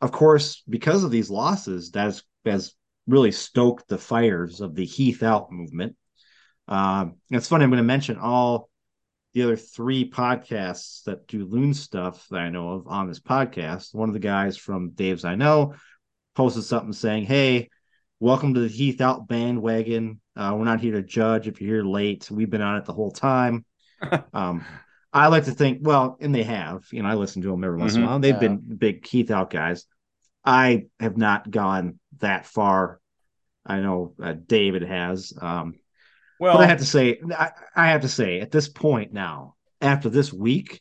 of 0.00 0.12
course, 0.12 0.62
because 0.68 1.02
of 1.02 1.10
these 1.10 1.30
losses, 1.30 1.90
that 1.90 2.04
has, 2.04 2.22
has 2.44 2.72
really 3.08 3.32
stoked 3.32 3.88
the 3.88 3.98
fires 3.98 4.60
of 4.60 4.76
the 4.76 4.86
Heath 4.86 5.24
out 5.24 5.50
movement. 5.50 5.96
Um, 6.68 7.16
it's 7.28 7.48
funny. 7.48 7.64
I'm 7.64 7.70
going 7.70 7.78
to 7.78 7.82
mention 7.82 8.18
all 8.18 8.69
the 9.32 9.42
other 9.42 9.56
three 9.56 10.10
podcasts 10.10 11.04
that 11.04 11.26
do 11.28 11.44
loon 11.44 11.72
stuff 11.74 12.26
that 12.30 12.40
I 12.40 12.50
know 12.50 12.70
of 12.72 12.88
on 12.88 13.06
this 13.08 13.20
podcast. 13.20 13.94
One 13.94 14.08
of 14.08 14.12
the 14.12 14.18
guys 14.18 14.56
from 14.56 14.90
Dave's 14.90 15.24
I 15.24 15.36
Know 15.36 15.74
posted 16.34 16.64
something 16.64 16.92
saying, 16.92 17.24
Hey, 17.26 17.68
welcome 18.18 18.54
to 18.54 18.60
the 18.60 18.68
Heath 18.68 19.00
Out 19.00 19.28
bandwagon. 19.28 20.20
Uh, 20.36 20.54
we're 20.56 20.64
not 20.64 20.80
here 20.80 20.94
to 20.94 21.02
judge 21.02 21.46
if 21.46 21.60
you're 21.60 21.76
here 21.76 21.84
late. 21.84 22.28
We've 22.30 22.50
been 22.50 22.62
on 22.62 22.76
it 22.78 22.84
the 22.86 22.92
whole 22.92 23.12
time. 23.12 23.64
um, 24.32 24.64
I 25.12 25.28
like 25.28 25.44
to 25.44 25.52
think, 25.52 25.78
well, 25.82 26.16
and 26.20 26.34
they 26.34 26.44
have, 26.44 26.84
you 26.92 27.02
know, 27.02 27.08
I 27.08 27.14
listen 27.14 27.42
to 27.42 27.48
them 27.50 27.62
every 27.64 27.78
once 27.78 27.94
in 27.94 28.02
a 28.02 28.04
Mhm. 28.04 28.08
while. 28.08 28.18
They've 28.20 28.34
Yeah. 28.34 28.40
been 28.40 28.56
big 28.58 29.06
Heath 29.06 29.30
Out 29.30 29.50
guys. 29.50 29.86
I 30.44 30.86
have 30.98 31.16
not 31.16 31.50
gone 31.50 31.98
that 32.18 32.46
far. 32.46 33.00
I 33.66 33.80
know 33.80 34.14
uh, 34.20 34.34
David 34.46 34.82
has. 34.82 35.32
Um, 35.40 35.74
Well, 36.40 36.54
but 36.56 36.62
I 36.64 36.66
have 36.66 36.78
to 36.78 36.86
say, 36.86 37.20
I, 37.38 37.50
I 37.76 37.88
have 37.90 38.00
to 38.00 38.08
say, 38.08 38.40
at 38.40 38.50
this 38.50 38.68
point 38.68 39.12
now, 39.12 39.54
after 39.80 40.08
this 40.08 40.32
week, 40.32 40.80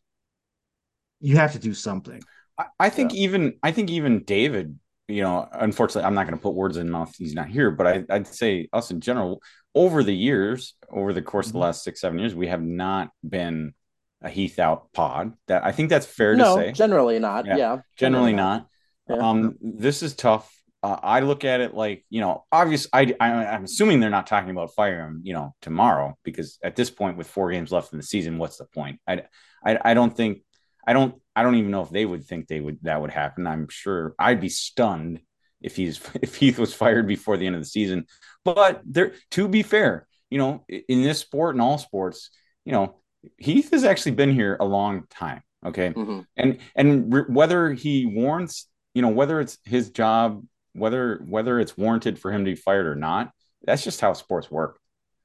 you 1.19 1.35
have 1.35 1.51
to 1.51 1.59
do 1.59 1.73
something. 1.73 2.21
I, 2.57 2.65
I 2.79 2.89
think 2.89 3.13
even 3.13 3.55
I 3.61 3.71
think 3.71 3.91
even 3.91 4.23
David, 4.23 4.79
you 5.09 5.21
know, 5.21 5.47
unfortunately, 5.51 6.07
I'm 6.07 6.15
not 6.15 6.25
going 6.27 6.37
to 6.37 6.41
put 6.41 6.53
words 6.55 6.77
in 6.77 6.85
his 6.87 6.91
mouth. 6.91 7.13
He's 7.17 7.35
not 7.35 7.49
here, 7.49 7.71
but 7.71 7.87
I, 7.87 8.03
I'd 8.09 8.27
say 8.27 8.69
us 8.71 8.89
in 8.89 9.01
general, 9.01 9.41
over 9.75 10.01
the 10.01 10.15
years, 10.15 10.75
over 10.89 11.13
the 11.13 11.21
course 11.21 11.47
of 11.47 11.53
the 11.53 11.59
Mhm. 11.59 11.63
last 11.63 11.83
six, 11.83 12.01
seven 12.01 12.19
years, 12.19 12.33
we 12.33 12.47
have 12.47 12.63
not 12.63 13.09
been 13.27 13.73
a 14.21 14.29
Heath 14.29 14.59
out 14.59 14.91
pod. 14.93 15.33
That 15.47 15.65
I 15.65 15.71
think 15.71 15.89
that's 15.89 16.05
fair 16.05 16.35
no, 16.35 16.55
to 16.57 16.61
say. 16.63 16.71
generally 16.71 17.19
not. 17.19 17.45
Yeah, 17.45 17.57
Yeah, 17.57 17.77
Generally 17.97 18.33
not. 18.33 18.67
Yeah. 19.09 19.17
Um, 19.17 19.55
this 19.61 20.03
is 20.03 20.15
tough. 20.15 20.53
Uh, 20.81 20.97
I 21.03 21.19
look 21.19 21.43
at 21.43 21.59
it 21.59 21.73
like 21.73 22.05
you 22.09 22.21
know, 22.21 22.45
obvious. 22.51 22.87
I, 22.93 23.13
I 23.19 23.27
I'm 23.27 23.65
assuming 23.65 23.99
they're 23.99 24.09
not 24.09 24.27
talking 24.27 24.49
about 24.49 24.73
fire 24.75 25.05
him, 25.05 25.21
you 25.23 25.33
know, 25.33 25.53
tomorrow 25.61 26.17
because 26.23 26.57
at 26.63 26.75
this 26.75 26.89
point, 26.89 27.17
with 27.17 27.27
four 27.27 27.51
games 27.51 27.71
left 27.71 27.91
in 27.91 27.97
the 27.97 28.03
season, 28.03 28.37
what's 28.37 28.57
the 28.57 28.65
point? 28.65 28.99
I, 29.07 29.23
I, 29.65 29.77
I 29.83 29.93
don't 29.93 30.15
think, 30.15 30.39
I 30.87 30.93
don't, 30.93 31.15
I 31.35 31.43
don't 31.43 31.55
even 31.55 31.71
know 31.71 31.81
if 31.81 31.89
they 31.89 32.05
would 32.05 32.23
think 32.23 32.47
they 32.47 32.61
would 32.61 32.79
that 32.83 33.01
would 33.01 33.11
happen. 33.11 33.45
I'm 33.45 33.67
sure 33.69 34.15
I'd 34.17 34.39
be 34.39 34.49
stunned 34.49 35.19
if 35.61 35.75
he's 35.75 35.99
if 36.21 36.35
Heath 36.35 36.57
was 36.57 36.73
fired 36.73 37.07
before 37.07 37.35
the 37.35 37.45
end 37.47 37.55
of 37.55 37.61
the 37.61 37.67
season. 37.67 38.05
But 38.45 38.81
there, 38.85 39.13
to 39.31 39.49
be 39.49 39.63
fair, 39.63 40.07
you 40.29 40.37
know, 40.37 40.63
in 40.69 41.03
this 41.03 41.19
sport 41.19 41.55
and 41.55 41.61
all 41.61 41.77
sports, 41.77 42.29
you 42.63 42.71
know, 42.71 42.95
Heath 43.37 43.71
has 43.71 43.83
actually 43.83 44.13
been 44.13 44.31
here 44.31 44.55
a 44.59 44.65
long 44.65 45.03
time. 45.09 45.41
Okay, 45.65 45.89
Mhm. 45.89 46.25
and 46.37 46.59
and 46.73 47.13
re- 47.13 47.25
whether 47.27 47.73
he 47.73 48.05
warrants 48.05 48.67
you 48.93 49.01
know 49.01 49.09
whether 49.09 49.41
it's 49.41 49.57
his 49.65 49.89
job 49.89 50.41
whether 50.73 51.21
whether 51.27 51.59
it's 51.59 51.77
warranted 51.77 52.19
for 52.19 52.31
him 52.31 52.45
to 52.45 52.51
be 52.51 52.55
fired 52.55 52.87
or 52.87 52.95
not 52.95 53.31
that's 53.63 53.83
just 53.83 53.99
how 53.99 54.13
sports 54.13 54.49
work. 54.49 54.79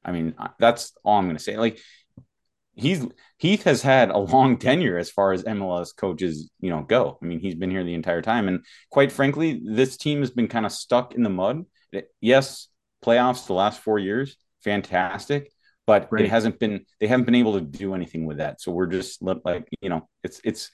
I 0.04 0.10
mean 0.12 0.34
that's 0.58 0.92
all 1.04 1.18
i'm 1.18 1.26
going 1.26 1.36
to 1.36 1.42
say. 1.42 1.56
Like 1.56 1.78
he's 2.74 3.06
heath 3.38 3.62
has 3.64 3.82
had 3.82 4.10
a 4.10 4.18
long 4.18 4.56
tenure 4.68 4.98
as 4.98 5.10
far 5.10 5.32
as 5.32 5.44
mls 5.44 5.96
coaches 5.96 6.50
you 6.60 6.70
know 6.70 6.82
go. 6.82 7.18
I 7.22 7.26
mean 7.26 7.40
he's 7.40 7.54
been 7.54 7.70
here 7.70 7.84
the 7.84 7.94
entire 7.94 8.22
time. 8.22 8.48
And 8.48 8.64
quite 8.90 9.12
frankly 9.12 9.60
this 9.64 9.96
team 9.96 10.20
has 10.20 10.30
been 10.30 10.48
kind 10.48 10.66
of 10.66 10.72
stuck 10.72 11.14
in 11.14 11.22
the 11.22 11.30
mud. 11.30 11.64
Eh, 11.92 12.02
yes 12.20 12.68
playoffs 13.04 13.46
the 13.46 13.52
last 13.54 13.80
four 13.80 13.98
years 13.98 14.36
fantastic 14.62 15.50
but 15.86 16.08
Right. 16.10 16.24
it 16.24 16.30
hasn't 16.30 16.58
been 16.58 16.86
they 16.98 17.06
haven't 17.06 17.26
been 17.26 17.34
able 17.34 17.54
to 17.54 17.60
do 17.60 17.94
anything 17.94 18.24
with 18.24 18.38
that. 18.38 18.60
So 18.60 18.72
we're 18.72 18.86
just 18.86 19.22
like 19.22 19.68
you 19.80 19.90
know 19.90 20.08
it's 20.22 20.40
it's 20.42 20.70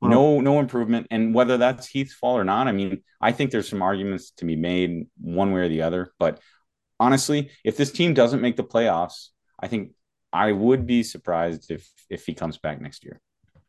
Well- 0.00 0.10
no 0.10 0.40
no 0.40 0.60
improvement. 0.60 1.06
And 1.10 1.34
whether 1.34 1.56
that's 1.58 1.86
heath's 1.86 2.14
fault 2.14 2.38
or 2.40 2.44
not 2.44 2.68
i 2.68 2.72
mean 2.72 3.02
i 3.20 3.32
think 3.32 3.50
there's 3.50 3.68
some 3.68 3.82
arguments 3.82 4.30
to 4.38 4.44
be 4.44 4.56
made 4.56 5.06
one 5.20 5.52
way 5.52 5.60
or 5.62 5.68
the 5.68 5.82
other. 5.82 6.12
But 6.18 6.40
honestly 7.00 7.50
if 7.64 7.76
this 7.76 7.92
team 7.92 8.14
doesn't 8.14 8.40
make 8.42 8.56
the 8.56 8.64
playoffs 8.64 9.28
i 9.60 9.68
think 9.68 9.92
i 10.32 10.50
would 10.52 10.86
be 10.86 11.02
surprised 11.02 11.70
if 11.70 11.88
if 12.10 12.26
he 12.26 12.34
comes 12.34 12.58
back 12.58 12.80
next 12.80 13.04
year. 13.04 13.20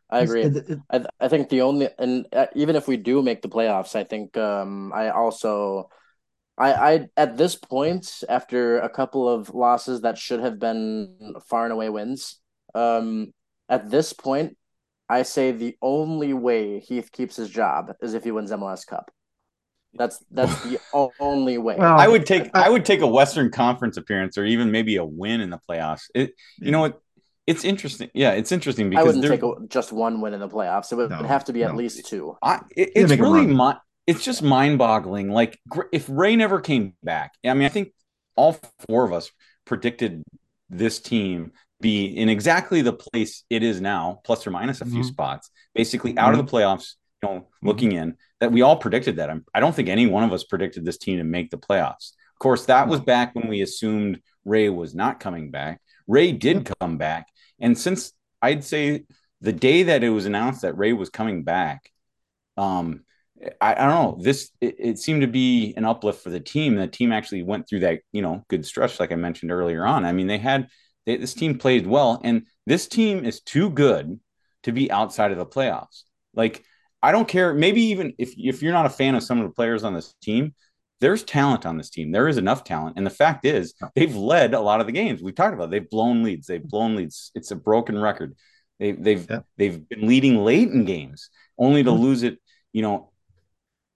I 0.09 0.21
agree. 0.21 0.43
It- 0.43 0.55
it- 0.69 0.79
I 0.89 1.05
I 1.19 1.27
think 1.27 1.49
the 1.49 1.61
only 1.61 1.89
and 1.99 2.25
uh, 2.33 2.47
even 2.55 2.75
if 2.75 2.87
we 2.87 2.97
do 2.97 3.21
make 3.21 3.41
the 3.41 3.49
playoffs, 3.49 3.95
I 3.95 4.03
think 4.03 4.35
um 4.37 4.91
I 4.93 5.09
also 5.09 5.89
I 6.57 6.69
I 6.73 6.93
at 7.17 7.37
this 7.37 7.55
point 7.55 8.23
after 8.29 8.79
a 8.79 8.89
couple 8.89 9.29
of 9.29 9.49
losses 9.53 10.01
that 10.01 10.17
should 10.17 10.41
have 10.41 10.57
been 10.59 11.35
far 11.49 11.63
and 11.65 11.73
away 11.73 11.89
wins, 11.89 12.39
um 12.75 13.33
at 13.69 13.89
this 13.89 14.13
point 14.13 14.57
I 15.09 15.23
say 15.23 15.51
the 15.51 15.75
only 15.81 16.33
way 16.33 16.79
Heath 16.79 17.11
keeps 17.11 17.35
his 17.35 17.49
job 17.49 17.93
is 18.01 18.13
if 18.13 18.23
he 18.23 18.31
wins 18.31 18.51
MLS 18.51 18.85
Cup. 18.85 19.11
That's 19.93 20.23
that's 20.31 20.61
the 20.61 20.79
only 21.19 21.57
way. 21.57 21.77
Well, 21.77 21.99
I 21.99 22.07
would 22.07 22.25
take 22.25 22.51
I 22.55 22.69
would 22.69 22.85
take 22.85 23.01
a 23.01 23.07
Western 23.07 23.49
Conference 23.51 23.97
appearance 23.97 24.37
or 24.37 24.45
even 24.45 24.71
maybe 24.71 24.97
a 24.97 25.05
win 25.05 25.41
in 25.41 25.49
the 25.49 25.59
playoffs. 25.69 26.03
It 26.13 26.33
you 26.59 26.71
know 26.71 26.81
what 26.81 27.01
it's 27.47 27.63
interesting. 27.63 28.09
Yeah, 28.13 28.31
it's 28.33 28.51
interesting 28.51 28.89
because 28.89 28.99
I 29.01 29.03
because 29.03 29.15
wouldn't 29.15 29.41
take 29.41 29.43
a, 29.63 29.67
just 29.67 29.91
one 29.91 30.21
win 30.21 30.33
in 30.33 30.39
the 30.39 30.47
playoffs. 30.49 30.91
It 30.91 30.95
would 30.95 31.09
No, 31.09 31.23
have 31.23 31.45
to 31.45 31.53
be 31.53 31.63
at 31.63 31.75
least 31.75 32.05
two. 32.07 32.37
I, 32.41 32.61
it, 32.75 32.91
it's 32.95 33.15
really 33.17 33.47
run. 33.47 33.57
mi- 33.57 33.79
it's 34.05 34.23
just 34.23 34.41
mind-boggling. 34.43 35.29
Like 35.29 35.59
if 35.91 36.07
Ray 36.09 36.35
never 36.35 36.61
came 36.61 36.93
back, 37.03 37.33
I 37.45 37.53
mean, 37.53 37.65
I 37.65 37.69
think 37.69 37.93
all 38.35 38.59
four 38.87 39.05
of 39.05 39.13
us 39.13 39.31
predicted 39.65 40.23
this 40.69 40.99
team 40.99 41.51
be 41.81 42.05
in 42.05 42.29
exactly 42.29 42.81
the 42.81 42.93
place 42.93 43.43
it 43.49 43.63
is 43.63 43.79
now, 43.79 44.19
plus 44.25 44.45
or 44.45 44.51
minus 44.51 44.81
a 44.81 44.85
few 44.85 45.01
Mhm. 45.01 45.05
spots, 45.05 45.49
basically 45.73 46.17
out 46.17 46.33
of 46.33 46.45
the 46.45 46.51
playoffs. 46.51 46.95
You 47.21 47.29
know, 47.29 47.47
looking 47.61 47.91
in 47.91 48.15
that 48.39 48.51
we 48.51 48.61
all 48.61 48.77
predicted 48.77 49.17
that. 49.17 49.29
I'm, 49.29 49.43
I 49.53 49.59
don't 49.59 49.75
think 49.75 49.89
any 49.89 50.07
one 50.07 50.23
of 50.23 50.31
us 50.31 50.45
predicted 50.45 50.85
this 50.85 50.97
team 50.97 51.17
to 51.17 51.23
make 51.25 51.51
the 51.51 51.57
playoffs. 51.57 52.13
Of 52.33 52.39
course, 52.39 52.65
that 52.67 52.87
was 52.87 53.01
back 53.01 53.35
when 53.35 53.49
we 53.49 53.61
assumed 53.61 54.21
Ray 54.45 54.69
was 54.69 54.95
not 54.95 55.19
coming 55.19 55.51
back. 55.51 55.81
Ray 56.07 56.31
did 56.31 56.71
come 56.79 56.97
back, 56.97 57.27
and 57.59 57.77
since 57.77 58.13
I'd 58.41 58.63
say 58.63 59.03
the 59.41 59.51
day 59.51 59.83
that 59.83 60.03
it 60.03 60.09
was 60.09 60.25
announced 60.25 60.61
that 60.61 60.77
Ray 60.77 60.93
was 60.93 61.09
coming 61.09 61.43
back, 61.43 61.91
um, 62.55 63.03
I, 63.61 63.73
I 63.73 63.87
don't 63.87 63.89
know. 63.89 64.17
This 64.21 64.51
it, 64.61 64.75
it 64.79 64.99
seemed 64.99 65.21
to 65.21 65.27
be 65.27 65.73
an 65.77 65.85
uplift 65.85 66.21
for 66.23 66.29
the 66.29 66.39
team. 66.39 66.75
The 66.75 66.87
team 66.87 67.11
actually 67.11 67.43
went 67.43 67.67
through 67.67 67.81
that 67.81 68.01
you 68.11 68.21
know 68.21 68.43
good 68.49 68.65
stretch, 68.65 68.99
like 68.99 69.11
I 69.11 69.15
mentioned 69.15 69.51
earlier 69.51 69.85
on. 69.85 70.05
I 70.05 70.11
mean, 70.11 70.27
they 70.27 70.37
had 70.37 70.67
they, 71.05 71.17
this 71.17 71.33
team 71.33 71.57
played 71.57 71.87
well, 71.87 72.19
and 72.23 72.43
this 72.65 72.87
team 72.87 73.23
is 73.25 73.41
too 73.41 73.69
good 73.69 74.19
to 74.63 74.71
be 74.71 74.91
outside 74.91 75.31
of 75.31 75.37
the 75.37 75.45
playoffs. 75.45 76.03
Like 76.33 76.63
I 77.01 77.11
don't 77.11 77.27
care. 77.27 77.53
Maybe 77.53 77.81
even 77.83 78.13
if 78.17 78.33
if 78.37 78.61
you're 78.61 78.73
not 78.73 78.85
a 78.85 78.89
fan 78.89 79.15
of 79.15 79.23
some 79.23 79.39
of 79.39 79.47
the 79.47 79.53
players 79.53 79.83
on 79.83 79.93
this 79.93 80.13
team, 80.21 80.53
there's 80.99 81.23
talent 81.23 81.65
on 81.65 81.77
this 81.77 81.89
team. 81.89 82.11
There 82.11 82.27
is 82.27 82.37
enough 82.37 82.63
talent, 82.65 82.97
and 82.97 83.05
the 83.05 83.09
fact 83.11 83.45
is, 83.45 83.73
they've 83.95 84.15
led 84.15 84.53
a 84.53 84.59
lot 84.59 84.81
of 84.81 84.85
the 84.85 84.91
games. 84.91 85.21
We 85.23 85.31
talked 85.31 85.53
about. 85.53 85.71
They've 85.71 85.89
blown 85.89 86.23
leads. 86.23 86.47
They've 86.47 86.63
blown 86.63 86.95
leads. 86.95 87.31
It's 87.35 87.51
a 87.51 87.55
broken 87.55 87.97
record. 87.97 88.35
They, 88.79 88.91
they've 88.91 89.25
Yeah. 89.29 89.39
they've 89.57 89.87
been 89.87 90.07
leading 90.07 90.43
late 90.43 90.69
in 90.69 90.83
games, 90.85 91.29
only 91.57 91.83
to 91.83 91.89
Mhm. 91.91 91.99
lose 91.99 92.23
it. 92.23 92.39
You 92.73 92.81
know, 92.81 93.08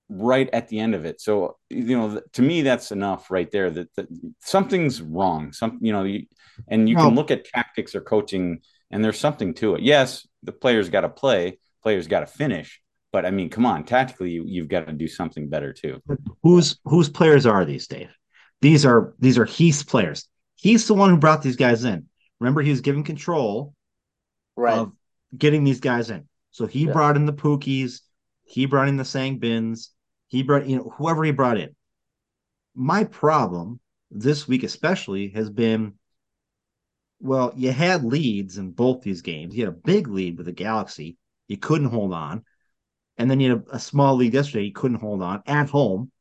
right 0.09 0.49
at 0.53 0.67
the 0.67 0.79
end 0.79 0.95
of 0.95 1.05
it. 1.05 1.21
So 1.21 1.57
you 1.69 1.97
know, 1.97 2.21
to 2.33 2.41
me, 2.41 2.61
that's 2.61 2.91
enough 2.91 3.31
right 3.31 3.49
there. 3.51 3.69
That, 3.71 3.93
that 3.95 4.07
something's 4.41 5.01
wrong. 5.01 5.53
Some 5.53 5.79
you 5.81 5.91
know, 5.93 6.03
you, 6.03 6.25
and 6.67 6.87
you 6.89 6.95
Well- 6.95 7.07
can 7.07 7.15
look 7.15 7.31
at 7.31 7.45
tactics 7.45 7.95
or 7.95 8.01
coaching, 8.01 8.61
and 8.91 9.03
there's 9.03 9.19
something 9.19 9.53
to 9.55 9.75
it. 9.75 9.81
Yes, 9.81 10.27
the 10.43 10.51
players 10.51 10.89
got 10.89 11.01
to 11.01 11.09
play. 11.09 11.59
Players 11.81 12.07
got 12.07 12.21
to 12.21 12.27
finish. 12.27 12.81
But 13.11 13.25
I 13.25 13.31
mean, 13.31 13.49
come 13.49 13.65
on, 13.65 13.83
tactically, 13.83 14.31
you, 14.31 14.43
you've 14.47 14.69
got 14.69 14.87
to 14.87 14.93
do 14.93 15.07
something 15.07 15.47
better 15.47 15.71
too. 15.73 16.01
whose 16.41 16.79
whose 16.85 17.09
players 17.09 17.45
are 17.45 17.63
these, 17.65 17.87
Dave? 17.87 18.09
These 18.61 18.85
are 18.85 19.13
these 19.19 19.37
are 19.37 19.45
Heath's 19.45 19.83
players. 19.83 20.27
He's 20.55 20.87
the 20.87 20.93
one 20.93 21.09
who 21.09 21.17
brought 21.17 21.41
these 21.41 21.57
guys 21.57 21.83
in. 21.83 22.07
Remember, 22.39 22.61
he 22.61 22.71
was 22.71 22.81
given 22.81 23.03
control 23.03 23.73
Right. 24.55 24.77
of 24.77 24.93
getting 25.37 25.63
these 25.63 25.79
guys 25.79 26.09
in. 26.09 26.27
So 26.51 26.65
he 26.67 26.85
Yeah. 26.85 26.93
brought 26.93 27.15
in 27.17 27.25
the 27.25 27.33
Pukkis, 27.33 28.01
he 28.53 28.67
brought 28.67 28.87
in 28.87 28.97
the 28.97 29.05
Sang 29.05 29.39
Bins, 29.39 29.89
he 30.27 30.43
brought 30.43 30.67
you 30.67 30.77
know 30.77 30.93
whoever 30.97 31.23
he 31.23 31.31
brought 31.31 31.57
in. 31.57 31.75
My 32.75 33.03
problem 33.03 33.79
this 34.11 34.47
week, 34.47 34.63
especially, 34.63 35.29
has 35.29 35.49
been 35.49 35.95
well, 37.19 37.51
you 37.55 37.71
had 37.71 38.03
leads 38.03 38.57
in 38.57 38.71
both 38.71 39.01
these 39.01 39.21
games. 39.21 39.55
You 39.55 39.65
had 39.65 39.73
a 39.73 39.77
big 39.77 40.07
lead 40.07 40.37
with 40.37 40.45
the 40.45 40.51
Galaxy, 40.51 41.17
you 41.47 41.57
couldn't 41.57 41.89
hold 41.89 42.13
on, 42.13 42.43
and 43.17 43.31
then 43.31 43.39
you 43.39 43.51
had 43.51 43.63
a, 43.71 43.75
a 43.77 43.79
small 43.79 44.15
lead 44.15 44.33
yesterday, 44.33 44.65
you 44.65 44.73
couldn't 44.73 44.99
hold 44.99 45.23
on 45.23 45.41
at 45.47 45.69
home, 45.69 46.11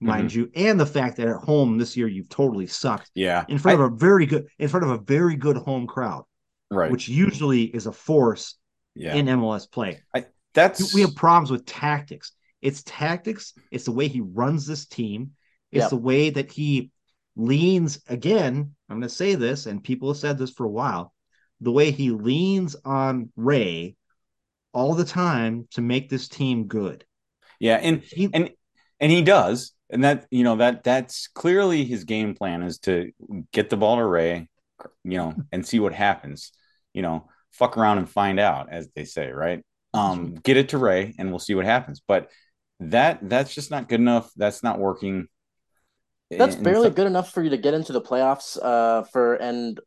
mind 0.00 0.30
mm-hmm. 0.30 0.40
you, 0.40 0.50
and 0.54 0.78
the 0.78 0.86
fact 0.86 1.16
that 1.16 1.26
at 1.26 1.36
home 1.36 1.78
this 1.78 1.96
year 1.96 2.06
you've 2.06 2.28
totally 2.28 2.68
sucked 2.68 3.10
Yeah, 3.14 3.44
in 3.48 3.58
front 3.58 3.80
of 3.80 3.92
a 3.92 3.96
very 3.96 4.26
good 4.26 4.46
in 4.58 4.68
front 4.68 4.84
of 4.84 4.92
a 4.92 4.98
very 4.98 5.34
good 5.34 5.56
home 5.56 5.88
crowd, 5.88 6.24
right. 6.70 6.92
which 6.92 7.08
usually 7.08 7.64
is 7.64 7.86
a 7.86 7.92
force 7.92 8.56
yeah, 8.94 9.14
in 9.14 9.26
MLS 9.26 9.68
play. 9.68 10.02
That's 10.56 10.92
We 10.94 11.02
have 11.02 11.14
problems 11.14 11.50
with 11.50 11.66
tactics. 11.66 12.32
It's 12.60 12.82
tactics. 12.82 13.52
It's 13.70 13.84
the 13.84 13.92
way 13.92 14.08
he 14.08 14.20
runs 14.20 14.66
this 14.66 14.86
team. 14.86 15.32
It's 15.70 15.90
the 15.90 15.96
way 15.96 16.30
that 16.30 16.50
he 16.50 16.90
leans. 17.36 18.00
Again, 18.08 18.74
I'm 18.88 18.96
going 18.96 19.02
to 19.02 19.14
say 19.14 19.34
this, 19.34 19.66
and 19.66 19.84
people 19.84 20.08
have 20.08 20.16
said 20.16 20.38
this 20.38 20.50
for 20.50 20.64
a 20.64 20.70
while. 20.70 21.12
The 21.60 21.72
way 21.72 21.90
he 21.90 22.10
leans 22.10 22.74
on 22.84 23.30
Ray 23.36 23.96
all 24.72 24.94
the 24.94 25.04
time 25.04 25.68
to 25.72 25.82
make 25.82 26.08
this 26.08 26.28
team 26.28 26.66
good. 26.66 27.04
yeah, 27.60 27.76
and 27.76 28.02
He, 28.02 28.28
and 28.32 28.50
and 29.00 29.12
he 29.12 29.22
does 29.22 29.72
and 29.90 30.04
that 30.04 30.26
you 30.30 30.44
know 30.44 30.56
that 30.56 30.82
that's 30.84 31.28
clearly 31.28 31.84
his 31.84 32.04
game 32.04 32.34
plan 32.34 32.62
is 32.62 32.78
to 32.80 33.12
get 33.52 33.70
the 33.70 33.76
ball 33.76 33.96
to 33.96 34.04
ray 34.04 34.48
you 35.04 35.16
know 35.16 35.34
and 35.52 35.66
see 35.66 35.80
what 35.80 35.92
happens 35.92 36.52
you 36.92 37.02
know 37.02 37.28
fuck 37.52 37.76
around 37.76 37.98
and 37.98 38.10
find 38.10 38.40
out 38.40 38.68
as 38.70 38.88
they 38.94 39.04
say 39.04 39.30
right 39.30 39.64
um 39.96 40.34
get 40.34 40.56
it 40.56 40.68
to 40.70 40.78
ray 40.78 41.14
and 41.18 41.30
we'll 41.30 41.38
see 41.38 41.54
what 41.54 41.64
happens 41.64 42.00
but 42.06 42.30
that 42.80 43.18
that's 43.28 43.54
just 43.54 43.70
not 43.70 43.88
good 43.88 44.00
enough 44.00 44.30
that's 44.36 44.62
not 44.62 44.78
working 44.78 45.26
That's 46.30 46.56
And 46.56 46.64
barely 46.64 46.88
so- 46.88 46.94
good 46.94 47.06
enough 47.06 47.32
for 47.32 47.42
you 47.42 47.50
to 47.50 47.56
get 47.56 47.74
into 47.74 47.92
the 47.92 48.00
playoffs 48.02 48.58
uh, 48.60 49.04
for 49.04 49.34
and 49.36 49.80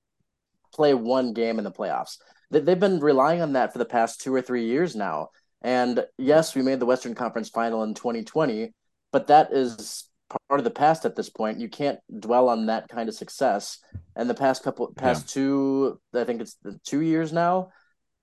play 0.73 0.93
one 0.93 1.33
game 1.33 1.57
in 1.59 1.63
the 1.65 1.71
playoffs. 1.71 2.17
They, 2.51 2.61
they've 2.61 2.79
been 2.79 2.99
relying 2.99 3.41
on 3.41 3.53
that 3.53 3.73
for 3.73 3.79
the 3.79 3.85
past 3.85 4.21
two 4.21 4.33
or 4.33 4.41
three 4.41 4.65
years 4.65 4.95
now. 4.95 5.29
And 5.61 6.05
yes, 6.17 6.55
we 6.55 6.61
made 6.61 6.79
the 6.79 6.85
Western 6.85 7.13
Conference 7.13 7.49
final 7.49 7.83
in 7.83 7.93
2020, 7.93 8.71
but 9.11 9.27
that 9.27 9.51
is 9.51 10.07
part 10.47 10.59
of 10.59 10.63
the 10.63 10.71
past 10.71 11.05
at 11.05 11.15
this 11.15 11.29
point. 11.29 11.59
You 11.59 11.67
can't 11.69 11.99
dwell 12.19 12.47
on 12.49 12.67
that 12.67 12.87
kind 12.87 13.09
of 13.09 13.15
success. 13.15 13.79
And 14.15 14.29
the 14.29 14.33
past 14.45 14.63
couple, 14.63 14.93
past 14.95 15.27
two, 15.29 15.99
I 16.13 16.23
think 16.23 16.39
it's 16.41 16.55
the 16.63 16.79
two 16.85 17.01
years 17.01 17.33
now, 17.33 17.71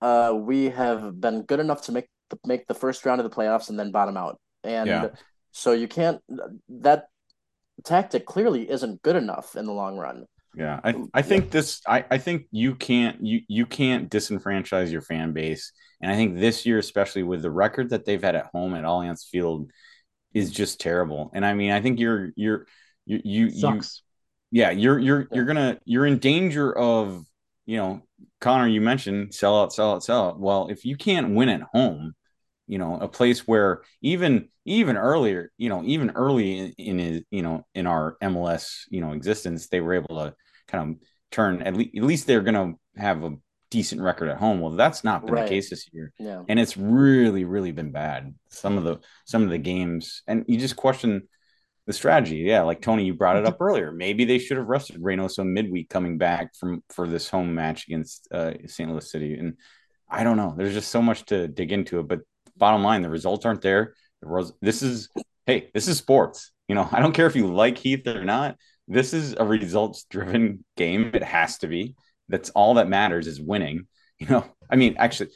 uh, 0.01 0.33
we 0.35 0.65
have 0.69 1.19
been 1.19 1.43
good 1.43 1.59
enough 1.59 1.83
to 1.83 1.91
make 1.91 2.07
the, 2.29 2.37
make 2.45 2.67
the 2.67 2.73
first 2.73 3.05
round 3.05 3.21
of 3.21 3.29
the 3.29 3.35
playoffs 3.35 3.69
and 3.69 3.79
then 3.79 3.91
bottom 3.91 4.17
out. 4.17 4.39
And 4.63 4.87
Yeah. 4.87 5.09
so 5.51 5.71
you 5.71 5.87
can't 5.87 6.21
that 6.69 7.07
tactic 7.83 8.25
clearly 8.25 8.69
isn't 8.69 9.01
good 9.01 9.15
enough 9.15 9.55
in 9.55 9.65
the 9.65 9.73
long 9.73 9.97
run. 9.97 10.25
Yeah, 10.55 10.79
I, 10.83 10.95
I 11.13 11.21
think 11.21 11.51
this 11.51 11.81
I, 11.87 12.03
I 12.09 12.17
think 12.17 12.47
you 12.51 12.73
can't 12.75 13.23
you 13.23 13.41
you 13.47 13.65
can't 13.67 14.09
disenfranchise 14.09 14.91
your 14.91 15.01
fan 15.01 15.31
base. 15.33 15.71
And 16.01 16.11
I 16.11 16.15
think 16.15 16.39
this 16.39 16.65
year, 16.65 16.79
especially 16.79 17.23
with 17.23 17.41
the 17.43 17.51
record 17.51 17.91
that 17.91 18.05
they've 18.05 18.21
had 18.21 18.35
at 18.35 18.47
home 18.47 18.73
at 18.73 18.83
Allianz 18.83 19.27
Field, 19.27 19.69
is 20.33 20.51
just 20.51 20.79
terrible. 20.79 21.29
And 21.33 21.45
I 21.45 21.53
mean, 21.53 21.71
I 21.71 21.81
think 21.81 21.99
you're 21.99 22.31
you're 22.35 22.65
you 23.05 23.21
you, 23.23 23.45
you 23.47 23.49
sucks. 23.51 24.01
yeah, 24.51 24.71
you're 24.71 24.97
you're 24.97 25.27
Yeah. 25.29 25.35
you're 25.35 25.45
gonna 25.45 25.79
you're 25.85 26.07
in 26.07 26.17
danger 26.17 26.75
of, 26.75 27.23
you 27.67 27.77
know, 27.77 28.01
Connor, 28.41 28.67
you 28.67 28.81
mentioned 28.81 29.35
sell 29.35 29.61
out, 29.61 29.71
sell 29.73 29.91
out, 29.91 30.03
sell 30.03 30.29
out. 30.29 30.39
Well, 30.39 30.69
if 30.69 30.85
you 30.85 30.95
can't 30.95 31.35
win 31.35 31.49
at 31.49 31.61
home, 31.61 32.15
you 32.65 32.79
know, 32.79 32.97
a 32.99 33.07
place 33.07 33.47
where 33.47 33.83
even 34.01 34.49
even 34.65 34.97
earlier, 34.97 35.51
you 35.57 35.69
know, 35.69 35.83
even 35.85 36.11
early 36.15 36.57
in, 36.57 36.71
in 36.77 36.99
his, 36.99 37.21
you 37.29 37.41
know, 37.43 37.65
in 37.75 37.85
our 37.85 38.17
MLS, 38.23 38.81
you 38.89 39.01
know, 39.01 39.11
existence, 39.11 39.67
they 39.67 39.81
were 39.81 39.93
able 39.93 40.15
to 40.17 40.33
kind 40.67 40.91
of 40.95 41.07
turn 41.31 41.61
at 41.61 41.75
least 41.75 41.95
at 41.95 42.03
least 42.03 42.25
they're 42.25 42.41
gonna 42.41 42.73
have 42.95 43.23
a 43.23 43.35
decent 43.69 44.01
record 44.01 44.29
at 44.29 44.37
home. 44.37 44.61
Well, 44.61 44.71
that's 44.71 45.03
not 45.03 45.25
been 45.25 45.35
Right. 45.35 45.43
the 45.43 45.49
case 45.49 45.69
this 45.69 45.89
year 45.91 46.13
Yeah. 46.17 46.43
and 46.47 46.57
it's 46.57 46.77
really 46.77 47.43
really 47.43 47.73
been 47.73 47.91
bad 47.91 48.33
some 48.49 48.77
of 48.77 48.85
the 48.85 48.99
some 49.25 49.43
of 49.43 49.49
the 49.49 49.57
games 49.57 50.23
and 50.25 50.45
you 50.47 50.57
just 50.57 50.77
question 50.77 51.27
the 51.87 51.93
strategy. 51.93 52.37
Yeah 52.37 52.61
like 52.63 52.81
tony 52.81 53.05
you 53.05 53.13
brought 53.15 53.37
it 53.37 53.45
up 53.45 53.57
earlier. 53.59 53.91
Maybe 53.91 54.25
they 54.25 54.37
should 54.37 54.57
have 54.57 54.67
rested 54.67 55.01
reynoso 55.01 55.45
midweek 55.45 55.89
coming 55.89 56.17
back 56.17 56.55
from 56.55 56.83
for 56.89 57.07
this 57.07 57.29
home 57.29 57.55
match 57.55 57.87
against 57.87 58.27
uh, 58.31 58.53
st 58.67 58.91
louis 58.91 59.09
city. 59.09 59.33
And 59.33 59.55
i 60.09 60.23
don't 60.23 60.37
know. 60.37 60.53
There's 60.55 60.73
just 60.73 60.91
so 60.91 61.01
much 61.01 61.25
to 61.27 61.47
dig 61.47 61.71
into 61.71 61.99
it 61.99 62.07
but 62.07 62.19
bottom 62.55 62.83
line 62.83 63.01
the 63.01 63.09
results 63.09 63.45
aren't 63.45 63.61
there. 63.61 63.95
The 64.21 64.27
res- 64.27 64.53
this 64.61 64.83
is 64.83 65.09
hey 65.45 65.71
this 65.73 65.87
is 65.87 65.97
sports. 65.97 66.51
You 66.67 66.75
know 66.75 66.87
i 66.91 66.99
don't 66.99 67.13
care 67.13 67.27
if 67.27 67.35
you 67.35 67.47
like 67.47 67.77
heath 67.77 68.05
or 68.07 68.25
not. 68.25 68.57
This 68.89 69.13
is 69.13 69.33
a 69.37 69.45
results 69.45 70.05
driven 70.09 70.63
game. 70.77 71.11
It 71.13 71.23
has 71.23 71.57
to 71.59 71.67
be. 71.67 71.95
That's 72.29 72.49
all 72.51 72.75
that 72.75 72.89
matters 72.89 73.27
is 73.27 73.41
winning. 73.41 73.87
You 74.19 74.25
know 74.29 74.45
i 74.71 74.75
mean 74.75 74.95
actually 74.97 75.29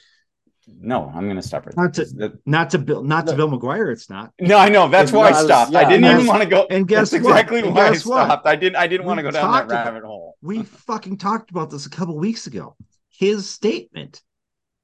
no 0.80 1.11
i'm 1.15 1.28
gonna 1.28 1.41
stop 1.41 1.65
right 1.65 1.76
Not 1.78 1.93
to- 1.95 2.05
there. 2.05 2.30
That- 2.30 2.39
Not 2.45 2.69
to 2.72 2.80
Bill, 2.80 3.03
not 3.03 3.28
to 3.28 3.36
Bill 3.36 3.49
McGuire. 3.49 3.91
It's 3.91 4.09
not. 4.09 4.32
no, 4.39 4.57
I 4.57 4.69
know. 4.69 4.88
That's 4.88 5.11
No, 5.11 5.19
why 5.19 5.26
I 5.26 5.28
I 5.30 5.32
was- 5.32 5.43
stopped. 5.45 5.76
I 5.76 5.89
didn't 5.89 6.05
even 6.11 6.26
want 6.28 6.41
to 6.43 6.47
go. 6.49 6.65
and 6.69 6.88
guess 6.88 7.11
That's 7.11 7.24
exactly 7.26 7.59
And 7.59 7.76
why 7.76 7.88
I 7.88 7.91
guess 7.91 8.05
what? 8.05 8.26
stopped. 8.26 8.47
I 8.47 8.55
didn't. 8.55 8.76
I 8.78 8.88
didn't 8.88 9.05
want 9.05 9.17
to 9.19 9.24
go 9.24 9.32
down 9.32 9.51
that 9.51 9.57
talked 9.59 9.72
about- 9.72 9.86
rabbit 9.86 10.03
hole. 10.03 10.38
We 10.41 10.63
fucking 10.63 11.17
talked 11.17 11.51
about 11.51 11.69
this 11.69 11.86
a 11.86 11.89
couple 11.89 12.17
weeks 12.17 12.47
ago. 12.47 12.76
His 13.09 13.49
statement 13.49 14.22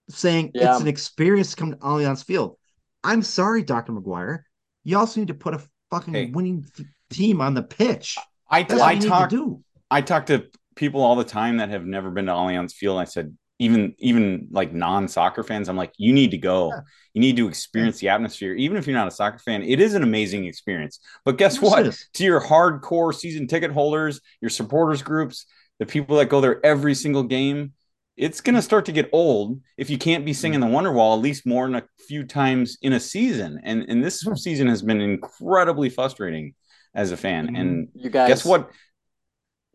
saying 0.09 0.51
Yeah. 0.53 0.71
it's 0.73 0.81
an 0.81 0.87
experience 0.87 1.51
to 1.51 1.55
come 1.57 1.71
to 1.71 1.77
Allianz 1.77 2.23
Field. 2.23 2.57
I'm 3.03 3.21
sorry, 3.21 3.63
Dr. 3.63 3.91
McGuire. 3.93 4.39
You 4.83 4.97
also 4.97 5.19
need 5.19 5.27
to 5.29 5.33
put 5.33 5.53
a 5.53 5.61
fucking 5.91 6.13
Hey. 6.13 6.31
winning 6.31 6.65
th- 6.75 6.87
team 7.09 7.41
on 7.41 7.53
the 7.53 7.63
pitch. 7.63 8.17
I 8.49 8.63
That's 8.63 8.81
I 8.81 8.85
what 8.85 8.95
you 8.95 9.01
need 9.01 9.07
talk 9.09 9.29
to 9.29 9.35
do. 9.35 9.63
I 9.91 10.01
talk 10.01 10.25
to 10.27 10.45
people 10.75 11.01
all 11.01 11.15
the 11.15 11.23
time 11.23 11.57
that 11.57 11.69
have 11.69 11.85
never 11.85 12.11
been 12.11 12.25
to 12.27 12.31
Allianz 12.33 12.73
Field. 12.73 12.99
I 12.99 13.05
said, 13.05 13.35
even 13.59 13.93
even 13.97 14.47
like 14.51 14.73
non-soccer 14.73 15.43
fans 15.43 15.67
i'm 15.69 15.75
like 15.77 15.91
you 15.97 16.13
need 16.13 16.31
to 16.31 16.37
go 16.37 16.69
Yeah. 16.73 16.81
you 17.13 17.21
need 17.21 17.37
to 17.37 17.47
experience 17.47 17.99
the 17.99 18.09
atmosphere 18.09 18.53
even 18.53 18.77
if 18.77 18.85
you're 18.87 18.95
not 18.95 19.07
a 19.07 19.11
soccer 19.11 19.39
fan 19.39 19.63
it 19.63 19.79
is 19.79 19.93
an 19.93 20.03
amazing 20.03 20.45
experience 20.45 20.99
but 21.25 21.37
guess 21.37 21.57
Of 21.57 21.63
what 21.63 21.97
to 22.13 22.23
your 22.23 22.41
hardcore 22.41 23.13
season 23.13 23.47
ticket 23.47 23.71
holders 23.71 24.21
your 24.41 24.49
supporters 24.49 25.01
groups 25.01 25.45
the 25.79 25.85
people 25.85 26.17
that 26.17 26.29
go 26.29 26.41
there 26.41 26.63
every 26.65 26.93
single 26.95 27.23
game 27.23 27.73
it's 28.15 28.41
going 28.41 28.55
to 28.55 28.63
start 28.63 28.85
to 28.85 28.91
get 28.91 29.09
old 29.11 29.61
if 29.77 29.91
you 29.91 29.97
can't 29.97 30.25
be 30.25 30.33
singing 30.33 30.59
the 30.59 30.65
wonderwall 30.65 31.15
at 31.15 31.21
least 31.21 31.45
more 31.45 31.65
than 31.67 31.75
a 31.75 31.83
few 32.07 32.23
times 32.25 32.77
in 32.81 32.93
a 32.93 32.99
season 32.99 33.59
and 33.63 33.83
and 33.89 34.03
this 34.03 34.25
season 34.35 34.67
has 34.67 34.81
been 34.81 35.01
incredibly 35.01 35.89
frustrating 35.89 36.53
as 36.95 37.11
a 37.11 37.17
fan 37.17 37.47
Mhm. 37.49 37.59
and 37.59 37.87
You 37.93 38.09
guys, 38.09 38.27
guess 38.29 38.45
what 38.45 38.71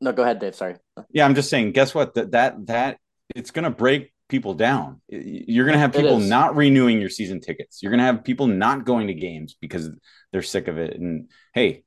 No, 0.00 0.10
go 0.12 0.22
ahead, 0.24 0.40
Dave. 0.40 0.56
Sorry. 0.56 0.74
yeah, 1.10 1.24
I'm 1.24 1.36
just 1.36 1.48
saying. 1.48 1.70
Guess 1.72 1.94
what? 1.94 2.14
That 2.14 2.32
that 2.32 2.66
that 2.66 2.98
it's 3.34 3.50
going 3.50 3.64
to 3.64 3.70
break 3.70 4.12
people 4.28 4.54
down. 4.54 5.00
You're 5.08 5.64
going 5.64 5.74
to 5.74 5.80
have 5.80 5.92
people 5.92 6.18
not 6.18 6.56
renewing 6.56 7.00
your 7.00 7.10
season 7.10 7.40
tickets. 7.40 7.82
You're 7.82 7.90
going 7.90 8.00
to 8.00 8.06
have 8.06 8.24
people 8.24 8.46
not 8.46 8.84
going 8.84 9.08
to 9.08 9.14
games 9.14 9.56
because 9.60 9.90
they're 10.32 10.42
sick 10.42 10.68
of 10.68 10.78
it. 10.78 10.98
And 10.98 11.28
hey, 11.54 11.84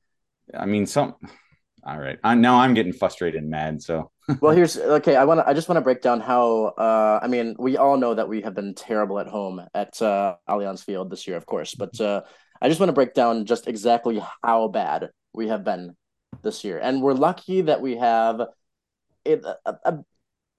I 0.54 0.66
mean, 0.66 0.86
some. 0.86 1.16
All 1.88 2.00
right, 2.00 2.18
I 2.24 2.34
now 2.34 2.60
I'm 2.60 2.74
getting 2.74 2.94
frustrated 2.94 3.42
and 3.42 3.52
mad. 3.52 3.82
So 3.82 4.12
Well, 4.42 4.56
here's 4.56 4.78
okay. 4.78 5.16
I 5.16 5.26
want 5.26 5.40
to. 5.40 5.48
I 5.48 5.54
just 5.54 5.70
want 5.70 5.78
to 5.78 5.84
break 5.84 6.02
down 6.02 6.20
how. 6.20 6.74
Uh, 6.78 7.20
I 7.22 7.28
mean, 7.28 7.56
we 7.60 7.78
all 7.78 7.98
know 7.98 8.14
that 8.14 8.28
we 8.28 8.42
have 8.42 8.56
been 8.56 8.74
terrible 8.74 9.20
at 9.20 9.28
home 9.28 9.62
at 9.74 10.02
uh, 10.02 10.36
Allianz 10.50 10.84
Field 10.84 11.12
this 11.12 11.28
year, 11.28 11.38
of 11.38 11.46
course. 11.46 11.76
But 11.76 12.00
uh, 12.02 12.22
I 12.62 12.68
just 12.68 12.80
want 12.80 12.90
to 12.90 12.94
break 12.94 13.14
down 13.14 13.46
just 13.46 13.68
exactly 13.68 14.22
how 14.44 14.68
bad 14.68 15.12
we 15.34 15.50
have 15.50 15.64
been 15.64 15.96
this 16.42 16.64
year, 16.64 16.80
and 16.80 17.04
we're 17.04 17.14
lucky 17.14 17.62
that 17.62 17.82
we 17.82 17.98
have 17.98 18.42
it, 19.24 19.46
a, 19.46 19.76
a, 19.86 20.00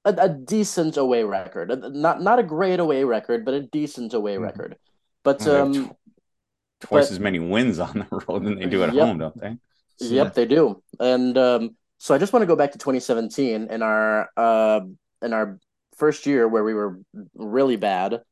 a, 0.07 0.15
a 0.27 0.29
decent 0.29 0.97
away 0.97 1.23
record. 1.25 1.69
Not 1.95 2.23
not 2.23 2.39
a 2.39 2.43
great 2.43 2.81
away 2.81 3.05
record, 3.05 3.45
but 3.45 3.55
a 3.55 3.63
decent 3.63 4.15
away 4.15 4.37
Mhm. 4.37 4.43
record. 4.49 4.77
But 5.25 5.41
Well, 5.41 5.49
they 5.49 5.79
have 5.79 5.89
um, 5.91 5.97
twice 6.81 7.07
But- 7.07 7.13
as 7.13 7.21
many 7.21 7.39
wins 7.41 7.79
on 7.79 7.95
the 8.11 8.21
road 8.29 8.45
than 8.45 8.59
they 8.59 8.67
do 8.67 8.83
at 8.85 8.95
Yep. 8.95 9.05
home, 9.07 9.19
don't 9.19 9.39
they? 9.41 9.57
So 9.99 10.07
Yep, 10.15 10.25
that- 10.27 10.35
they 10.35 10.47
do. 10.47 10.83
And 11.01 11.37
um, 11.37 11.77
so 11.99 12.15
I 12.15 12.19
just 12.19 12.33
want 12.33 12.43
to 12.43 12.47
go 12.47 12.57
back 12.57 12.73
to 12.73 12.79
2017 12.79 13.69
in 13.71 13.83
our 13.83 14.29
uh, 14.37 14.81
in 15.23 15.33
our 15.33 15.59
first 15.97 16.27
year 16.27 16.47
where 16.47 16.63
we 16.65 16.75
were 16.75 16.99
really 17.35 17.77
bad. 17.77 18.23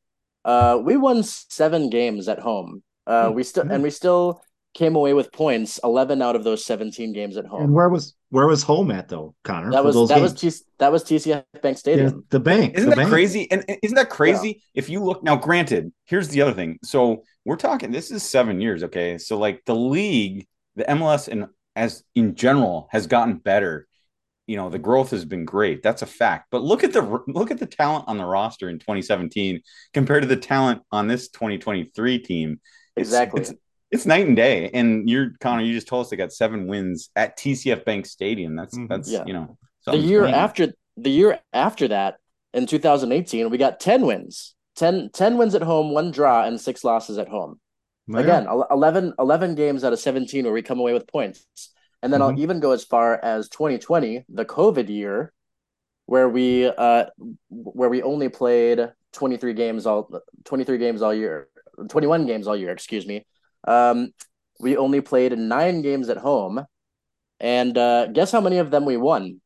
Uh, 0.44 0.78
we 0.84 0.96
won 0.96 1.22
seven 1.22 1.88
games 1.90 2.28
at 2.28 2.38
home. 2.38 2.82
Uh, 3.06 3.30
we 3.34 3.42
still 3.42 3.64
and 3.70 3.82
we 3.82 3.90
still 3.90 4.40
came 4.74 4.96
away 4.96 5.14
with 5.14 5.32
points 5.32 5.78
11 5.82 6.20
out 6.20 6.36
of 6.36 6.44
those 6.44 6.64
17 6.64 7.12
games 7.12 7.36
at 7.36 7.46
home. 7.46 7.62
And 7.62 7.72
where 7.72 7.88
was 7.88 8.14
where 8.30 8.46
was 8.46 8.62
home 8.62 8.90
at 8.90 9.08
though, 9.08 9.34
Connor? 9.44 9.70
That 9.70 9.84
was 9.84 9.94
those 9.94 10.08
that 10.08 10.20
was 10.20 10.32
games? 10.34 10.60
T- 10.60 10.66
that 10.78 10.92
was 10.92 11.04
TCF 11.04 11.44
Bank 11.62 11.64
Yeah, 11.64 11.74
Stadium. 11.74 12.24
the 12.30 12.40
bank. 12.40 12.74
Isn't 12.74 12.90
the 12.90 12.96
that 12.96 13.02
bank. 13.02 13.10
crazy? 13.10 13.50
And 13.50 13.64
and 13.68 13.78
isn't 13.82 13.94
that 13.94 14.10
crazy? 14.10 14.62
If 14.74 14.88
you 14.90 15.02
look 15.02 15.22
now, 15.22 15.36
granted, 15.36 15.92
here's 16.04 16.28
the 16.28 16.42
other 16.42 16.52
thing. 16.52 16.78
So 16.82 17.22
we're 17.44 17.56
talking. 17.56 17.92
This 17.92 18.10
is 18.10 18.22
seven 18.22 18.60
years, 18.60 18.82
okay? 18.84 19.18
So 19.18 19.38
like 19.38 19.62
the 19.64 19.74
league, 19.76 20.46
the 20.76 20.84
MLS, 20.84 21.28
and 21.28 21.46
as 21.76 22.02
in 22.14 22.34
general 22.34 22.88
has 22.90 23.06
gotten 23.06 23.36
better. 23.38 23.86
You 24.46 24.56
know, 24.58 24.68
the 24.68 24.78
growth 24.78 25.12
has 25.12 25.24
been 25.24 25.46
great. 25.46 25.82
That's 25.82 26.02
a 26.02 26.06
fact. 26.06 26.48
But 26.50 26.62
look 26.62 26.84
at 26.84 26.92
the 26.92 27.22
look 27.28 27.50
at 27.50 27.58
the 27.58 27.64
talent 27.66 28.04
on 28.08 28.18
the 28.18 28.26
roster 28.26 28.68
in 28.68 28.78
2017 28.78 29.62
compared 29.94 30.22
to 30.22 30.28
the 30.28 30.36
talent 30.36 30.82
on 30.92 31.06
this 31.08 31.28
2023 31.30 32.18
team. 32.18 32.60
Exactly. 32.94 33.40
It's, 33.40 33.50
it's 33.50 33.60
night 34.06 34.26
and 34.26 34.36
day. 34.36 34.70
And 34.74 35.08
you're 35.08 35.30
Connor. 35.40 35.62
You 35.62 35.72
just 35.74 35.86
told 35.88 36.04
us 36.04 36.10
they 36.10 36.16
got 36.16 36.32
seven 36.32 36.66
wins 36.66 37.10
at 37.14 37.38
TCF 37.38 37.84
Bank 37.84 38.06
Stadium. 38.06 38.56
That's 38.56 38.76
Mhm. 38.76 38.88
that's 38.88 39.10
Yeah. 39.10 39.24
you 39.26 39.32
know 39.32 39.56
the 39.86 39.96
year 39.96 40.22
going 40.22 40.34
after 40.34 40.72
the 40.96 41.10
year 41.10 41.38
after 41.52 41.88
that 41.88 42.16
in 42.54 42.66
2018 42.66 43.50
we 43.50 43.58
got 43.58 43.80
10 43.80 44.06
wins 44.06 44.54
10, 44.76 45.10
10 45.12 45.36
wins 45.38 45.54
at 45.54 45.62
home 45.62 45.92
one 45.92 46.10
draw 46.10 46.44
and 46.44 46.60
six 46.60 46.82
losses 46.84 47.18
at 47.18 47.28
home 47.28 47.60
Yeah. 48.08 48.20
again 48.20 48.46
el- 48.46 48.66
11, 48.70 49.12
11 49.18 49.54
games 49.56 49.84
out 49.84 49.92
of 49.92 49.98
17 50.00 50.44
where 50.44 50.52
we 50.54 50.62
come 50.62 50.78
away 50.80 50.92
with 50.94 51.06
points 51.06 51.46
and 52.02 52.12
then 52.12 52.20
Mhm. 52.20 52.24
i'll 52.32 52.40
even 52.40 52.60
go 52.60 52.70
as 52.72 52.84
far 52.84 53.18
as 53.22 53.48
2020 53.50 54.24
the 54.28 54.44
covid 54.46 54.88
year 54.88 55.32
where 56.06 56.28
we 56.28 56.66
uh 56.66 57.06
where 57.50 57.90
we 57.90 58.00
only 58.02 58.28
played 58.30 58.88
23 59.12 59.52
games 59.52 59.84
all 59.84 60.08
23 60.44 60.78
games 60.78 61.02
all 61.02 61.12
year 61.14 61.48
21 61.88 62.24
games 62.24 62.46
all 62.46 62.56
year 62.56 62.70
excuse 62.70 63.06
me 63.06 63.26
um 63.66 64.10
we 64.60 64.76
only 64.76 65.00
played 65.00 65.36
nine 65.38 65.82
games 65.82 66.08
at 66.08 66.16
home 66.18 66.64
and 67.40 67.76
uh 67.78 68.06
guess 68.08 68.30
how 68.32 68.40
many 68.40 68.58
of 68.58 68.70
them 68.70 68.84
we 68.84 68.96
won 68.96 69.40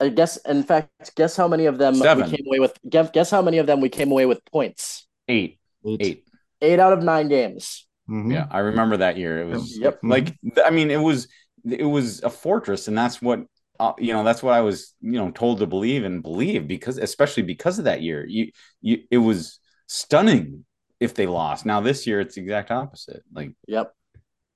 I 0.00 0.08
guess 0.08 0.36
in 0.38 0.62
fact 0.62 1.14
guess 1.14 1.36
how 1.36 1.46
many 1.48 1.66
of 1.66 1.78
them 1.78 1.94
Seven. 1.94 2.24
we 2.30 2.36
came 2.36 2.46
away 2.46 2.58
with 2.60 2.78
guess, 2.88 3.10
guess 3.12 3.30
how 3.30 3.42
many 3.42 3.58
of 3.58 3.66
them 3.66 3.80
we 3.80 3.88
came 3.88 4.10
away 4.10 4.26
with 4.26 4.40
points 4.46 5.06
eight. 5.28 5.58
Eight. 5.84 6.00
Eight. 6.00 6.24
eight 6.62 6.78
out 6.80 6.92
of 6.92 7.02
nine 7.02 7.28
games 7.28 7.86
Mhm. 8.08 8.32
Yeah, 8.32 8.46
I 8.50 8.58
remember 8.58 8.96
that 8.96 9.18
year. 9.18 9.40
It 9.42 9.46
was 9.46 9.78
Yep. 9.78 10.00
like 10.02 10.36
I 10.64 10.70
mean, 10.70 10.90
it 10.90 10.96
was 11.00 11.28
it 11.64 11.84
was 11.84 12.22
a 12.22 12.30
fortress, 12.30 12.88
and 12.88 12.98
that's 12.98 13.22
what 13.22 13.44
uh, 13.78 13.92
you 13.98 14.12
know. 14.12 14.24
That's 14.24 14.42
what 14.42 14.52
I 14.54 14.62
was 14.62 14.94
you 15.00 15.12
know 15.12 15.30
told 15.30 15.60
to 15.60 15.66
believe 15.66 16.02
and 16.04 16.20
believe 16.20 16.66
because 16.66 16.98
especially 16.98 17.44
because 17.44 17.78
of 17.78 17.84
that 17.84 18.02
year, 18.02 18.26
you 18.26 18.50
you 18.80 19.04
it 19.12 19.18
was 19.18 19.60
stunning 19.86 20.64
if 21.00 21.14
they 21.14 21.26
lost. 21.26 21.66
Now 21.66 21.80
this 21.80 22.06
year, 22.06 22.20
it's 22.20 22.34
the 22.36 22.42
exact 22.42 22.70
opposite. 22.70 23.22
Like 23.32 23.52
yep 23.66 23.92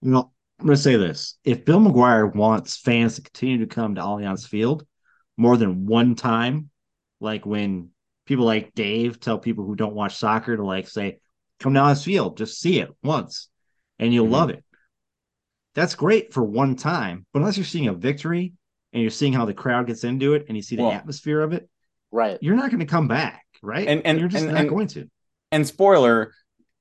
You 0.03 0.11
know, 0.13 0.31
I'm 0.61 0.67
going 0.67 0.77
to 0.77 0.83
say 0.83 0.97
this: 0.97 1.39
if 1.43 1.65
Bill 1.65 1.81
McGuire 1.81 2.33
wants 2.35 2.77
fans 2.77 3.17
to 3.17 3.23
continue 3.23 3.59
to 3.67 3.75
come 3.75 3.95
to 3.97 4.03
Allianz 4.03 4.47
Field 4.47 4.87
more 5.37 5.57
than 5.57 5.87
one 5.87 6.15
time, 6.15 6.71
like 7.21 7.45
when 7.45 7.89
people 8.27 8.45
like 8.45 8.75
Dave 8.75 9.19
tell 9.19 9.39
people 9.39 9.65
who 9.65 9.75
don't 9.75 9.95
watch 9.95 10.17
soccer 10.17 10.57
to 10.57 10.65
like 10.65 10.89
say, 10.89 11.19
"Come 11.61 11.75
to 11.75 11.81
Allianz 11.81 12.05
Field, 12.05 12.37
just 12.37 12.61
see 12.61 12.79
it 12.79 12.91
once, 13.03 13.49
and 13.99 14.13
you'll 14.15 14.29
Mhm. 14.29 14.31
love 14.33 14.51
it." 14.51 14.65
That's 15.75 15.97
great 15.97 16.33
for 16.33 16.45
one 16.45 16.77
time, 16.77 17.27
but 17.33 17.41
unless 17.41 17.57
you're 17.57 17.65
seeing 17.65 17.89
a 17.89 17.95
victory 17.95 18.53
and 18.93 19.03
you're 19.03 19.11
seeing 19.11 19.33
how 19.33 19.45
the 19.45 19.55
crowd 19.55 19.89
gets 19.89 20.05
into 20.05 20.35
it 20.35 20.45
and 20.47 20.57
you 20.57 20.63
see 20.63 20.77
the 20.77 20.83
Well- 20.85 20.93
atmosphere 20.93 21.41
of 21.41 21.53
it, 21.53 21.69
right 22.13 22.39
you're 22.41 22.55
not 22.55 22.71
going 22.71 22.79
to 22.81 22.87
come 22.87 23.09
back, 23.09 23.45
right? 23.61 23.89
And- 23.89 24.07
and- 24.07 24.21
you're 24.21 24.29
just 24.29 24.45
and- 24.45 24.53
not 24.55 24.61
and- 24.61 24.69
going 24.71 24.87
to. 24.89 25.11
And 25.55 25.67
spoiler, 25.67 26.33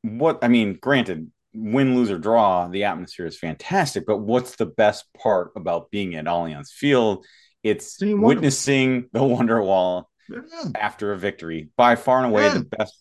what 0.02 0.40
I 0.44 0.48
mean, 0.48 0.78
granted, 0.82 1.32
win, 1.54 1.96
lose 1.96 2.10
or 2.12 2.18
draw, 2.18 2.68
the 2.68 2.84
atmosphere 2.86 3.26
is 3.26 3.38
fantastic. 3.38 4.06
But 4.06 4.18
what's 4.18 4.56
the 4.56 4.66
best 4.66 5.06
part 5.14 5.52
about 5.56 5.92
being 5.92 6.16
at 6.16 6.26
Allianz 6.26 6.70
Field? 6.72 7.26
It's 7.64 7.98
Wonder- 8.02 8.18
witnessing 8.26 9.10
the 9.14 9.24
Wonder 9.24 9.62
Wall 9.62 10.10
Yeah. 10.30 10.42
after 10.76 11.14
a 11.14 11.18
victory 11.18 11.70
by 11.78 11.96
far 11.96 12.18
and 12.24 12.28
away 12.28 12.44
Yeah. 12.44 12.54
the 12.60 12.64
best 12.78 12.96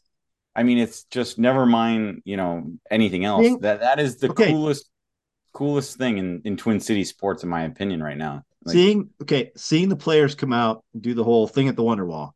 i 0.55 0.62
mean 0.64 0.77
it's 0.77 1.05
just 1.05 1.39
never 1.39 1.64
mind 1.64 2.20
you 2.27 2.37
know 2.37 2.73
anything 2.91 3.25
else 3.25 3.47
that 3.61 3.81
that 3.81 3.99
is 4.01 4.18
the 4.18 4.29
Okay. 4.31 4.49
coolest 4.51 4.91
coolest 5.55 5.97
thing 5.97 6.18
in 6.18 6.43
in 6.45 6.57
twin 6.57 6.79
city 6.81 7.05
sports 7.05 7.43
in 7.45 7.49
my 7.49 7.62
opinion 7.62 8.03
right 8.03 8.18
now 8.18 8.43
Like, 8.64 8.73
seeing 8.75 9.11
okay, 9.23 9.51
seeing 9.57 9.89
the 9.89 9.97
players 9.97 10.35
come 10.35 10.53
out 10.53 10.85
and 10.93 11.01
do 11.03 11.14
the 11.14 11.25
whole 11.25 11.47
thing 11.49 11.68
at 11.68 11.77
the 11.77 11.83
Wonderwall, 11.83 12.33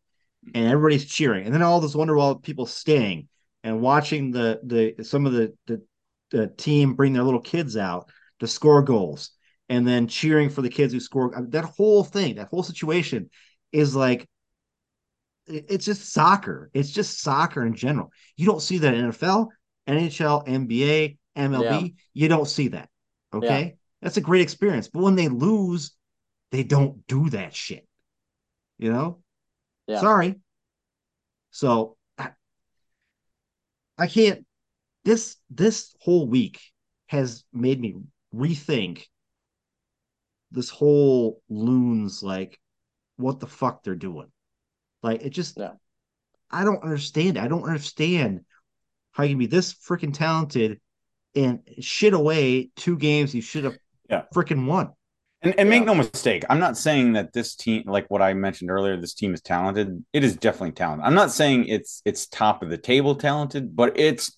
and 0.55 0.67
everybody's 0.67 1.07
cheering, 1.07 1.45
and 1.45 1.55
then 1.55 1.63
all 1.63 1.81
those 1.81 1.95
Wonderwall 1.95 2.43
people 2.43 2.67
staying 2.67 3.29
and 3.65 3.81
watching 3.81 4.31
the 4.31 4.61
the 4.65 5.05
some 5.05 5.27
of 5.27 5.33
the 5.33 5.55
the, 5.67 5.83
the 6.31 6.47
team 6.49 6.95
bring 6.95 7.13
their 7.13 7.23
little 7.23 7.41
kids 7.41 7.77
out 7.77 8.11
to 8.41 8.47
score 8.47 8.83
goals, 8.83 9.31
and 9.69 9.87
then 9.87 10.07
cheering 10.07 10.51
for 10.51 10.63
the 10.63 10.71
kids 10.71 10.93
who 10.93 11.01
score. 11.01 11.35
I 11.37 11.41
mean, 11.41 11.51
that 11.51 11.65
whole 11.65 12.05
thing, 12.05 12.37
that 12.37 12.49
whole 12.49 12.63
situation, 12.63 13.31
is 13.73 13.97
like 13.97 14.29
it's 15.47 15.85
just 15.85 16.13
soccer. 16.13 16.71
It's 16.75 16.91
just 16.91 17.21
soccer 17.21 17.65
in 17.65 17.75
general. 17.75 18.11
You 18.37 18.47
don't 18.47 18.63
see 18.63 18.79
that 18.79 18.95
in 18.95 19.11
NFL, 19.11 19.49
NHL, 19.87 20.47
NBA, 20.47 21.19
MLB. 21.37 21.95
You 22.15 22.29
don't 22.29 22.49
see 22.49 22.69
that. 22.69 22.89
Okay. 23.33 23.77
That's 24.03 24.17
a 24.17 24.23
great 24.23 24.43
experience. 24.43 24.89
But 24.89 25.03
when 25.03 25.15
they 25.15 25.29
lose, 25.29 25.93
they 26.53 26.63
don't 26.63 27.07
do 27.07 27.31
that 27.31 27.55
shit. 27.55 27.87
You 28.79 28.93
know? 28.93 29.19
Yeah. 29.87 30.01
Sorry. 30.01 30.37
So 31.51 31.97
I, 32.19 32.31
I 33.99 34.07
can't 34.07 34.45
this 35.05 35.37
this 35.51 35.95
whole 36.01 36.27
week 36.27 36.61
has 37.07 37.45
made 37.53 37.81
me 37.81 37.97
rethink 38.35 39.05
this 40.51 40.69
whole 40.69 41.41
loons 41.49 42.23
like 42.23 42.59
what 43.17 43.41
the 43.41 43.47
fuck 43.47 43.83
they're 43.83 43.95
doing. 43.95 44.31
Like 45.03 45.23
it 45.23 45.31
just 45.31 45.57
Yeah. 45.57 45.73
I 46.51 46.65
don't 46.65 46.83
understand. 46.83 47.39
I 47.39 47.49
don't 47.49 47.65
understand 47.65 48.41
how 49.13 49.25
you 49.25 49.31
can 49.31 49.39
be 49.39 49.47
this 49.47 49.75
freaking 49.75 50.13
talented 50.13 50.81
and 51.35 51.61
shit 51.81 52.15
away 52.15 52.71
two 52.77 52.97
games 52.97 53.35
you 53.35 53.43
should 53.43 53.65
have 53.65 53.77
Yeah. 54.09 54.25
freaking 54.35 54.67
won. 54.67 54.93
And, 55.43 55.55
and 55.59 55.69
make 55.69 55.81
Yeah. 55.81 55.87
no 55.87 55.95
mistake 55.95 56.45
i'm 56.51 56.59
not 56.59 56.77
saying 56.77 57.13
that 57.15 57.33
this 57.33 57.55
team 57.55 57.85
like 57.87 58.07
what 58.09 58.23
i 58.23 58.33
mentioned 58.35 58.71
earlier 58.71 58.97
this 58.97 59.15
team 59.15 59.35
is 59.35 59.41
talented 59.43 60.05
it 60.13 60.25
is 60.25 60.37
definitely 60.37 60.73
talented 60.73 61.07
i'm 61.07 61.15
not 61.15 61.31
saying 61.31 61.67
it's 61.67 62.03
it's 62.05 62.27
top 62.27 62.63
of 62.63 62.71
the 62.71 62.79
table 62.79 63.15
talented 63.15 63.75
but 63.77 63.99
it's 63.99 64.33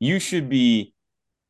you 0.00 0.18
should 0.18 0.48
be 0.48 0.92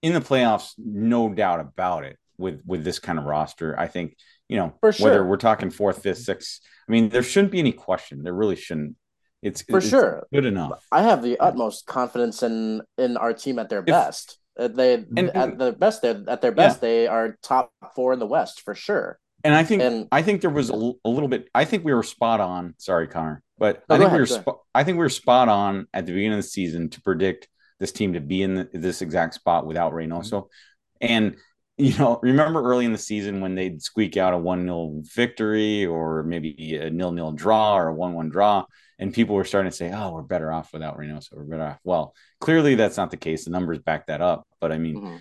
in 0.02 0.12
the 0.12 0.20
playoffs 0.20 0.72
no 0.78 1.32
doubt 1.32 1.60
about 1.60 2.04
it 2.04 2.18
with 2.38 2.60
with 2.66 2.84
this 2.84 2.98
kind 2.98 3.18
of 3.18 3.24
roster 3.24 3.78
i 3.78 3.86
think 3.86 4.16
you 4.48 4.56
know 4.56 4.74
For 4.80 4.92
whether 4.92 5.24
we're 5.24 5.36
talking 5.36 5.70
fourth 5.70 6.02
fifth 6.02 6.18
sixth 6.18 6.60
i 6.88 6.92
mean 6.92 7.08
there 7.08 7.22
shouldn't 7.22 7.52
be 7.52 7.60
any 7.60 7.72
question 7.72 8.22
there 8.22 8.34
really 8.34 8.56
shouldn't 8.56 8.96
It's 9.42 9.62
For 9.62 9.78
it's 9.78 9.88
sure. 9.88 10.26
good 10.32 10.44
enough. 10.46 10.84
I 10.92 11.02
have 11.02 11.20
the 11.22 11.38
utmost 11.40 11.86
confidence 11.86 12.42
in 12.44 12.82
in 12.96 13.16
our 13.16 13.32
team 13.34 13.58
at 13.58 13.68
their 13.68 13.82
best. 13.82 14.38
Uh, 14.58 14.68
They 14.68 14.94
And- 15.16 15.30
at 15.34 15.58
their 15.58 15.72
best, 15.72 16.02
they're 16.02 16.22
at 16.28 16.40
their 16.42 16.52
best. 16.52 16.80
They 16.80 17.06
are 17.06 17.36
top 17.42 17.72
four 17.94 18.12
in 18.12 18.18
the 18.18 18.26
West 18.26 18.60
for 18.62 18.74
sure. 18.74 19.18
And 19.44 19.54
I 19.54 19.64
think 19.64 19.82
And- 19.82 20.08
I 20.12 20.22
think 20.22 20.40
there 20.40 20.50
was 20.50 20.70
a, 20.70 20.74
l- 20.74 20.98
a 21.04 21.08
little 21.08 21.28
bit. 21.28 21.48
I 21.54 21.64
think 21.64 21.84
we 21.84 21.92
were 21.94 22.02
spot 22.02 22.40
on. 22.40 22.74
Sorry, 22.78 23.08
Connor, 23.08 23.42
but 23.58 23.82
No, 23.88 23.96
I 23.96 23.98
think 23.98 24.10
we 24.12 24.18
ahead, 24.18 24.20
were. 24.20 24.26
go. 24.36 24.40
Sp- 24.54 24.60
I 24.74 24.84
think 24.84 24.96
we 24.96 25.04
were 25.04 25.08
spot 25.08 25.48
on 25.48 25.86
at 25.92 26.06
the 26.06 26.12
beginning 26.12 26.38
of 26.38 26.44
the 26.44 26.48
season 26.48 26.90
to 26.90 27.00
predict 27.02 27.48
this 27.80 27.90
team 27.92 28.12
to 28.12 28.20
be 28.20 28.42
in 28.42 28.54
the, 28.54 28.68
this 28.72 29.02
exact 29.02 29.34
spot 29.34 29.66
without 29.66 29.92
Reynoso. 29.92 30.48
And 31.00 31.36
you 31.78 31.96
know, 31.98 32.20
remember 32.22 32.62
early 32.62 32.84
in 32.84 32.92
the 32.92 32.98
season 32.98 33.40
when 33.40 33.54
they'd 33.54 33.82
squeak 33.82 34.16
out 34.18 34.34
a 34.34 34.38
one 34.38 34.62
0 34.64 35.00
victory 35.14 35.86
or 35.86 36.22
maybe 36.22 36.76
a 36.76 36.90
nil 36.90 37.10
nil 37.12 37.32
draw 37.32 37.76
or 37.76 37.88
a 37.88 37.94
one 37.94 38.12
one 38.12 38.28
draw, 38.28 38.64
and 39.02 39.12
people 39.12 39.34
were 39.34 39.44
starting 39.44 39.70
to 39.70 39.76
say, 39.76 39.90
"Oh, 39.92 40.12
we're 40.12 40.22
better 40.22 40.52
off 40.52 40.72
without 40.72 40.96
Reynoso. 40.96 41.32
We're 41.34 41.44
better 41.44 41.64
off." 41.64 41.80
Well, 41.82 42.14
clearly 42.40 42.76
that's 42.76 42.96
not 42.96 43.10
the 43.10 43.16
case. 43.16 43.44
The 43.44 43.50
numbers 43.50 43.80
back 43.80 44.06
that 44.06 44.20
up. 44.20 44.46
But 44.60 44.70
I 44.72 44.78
mean, 44.78 44.96
Mhm. 44.96 45.20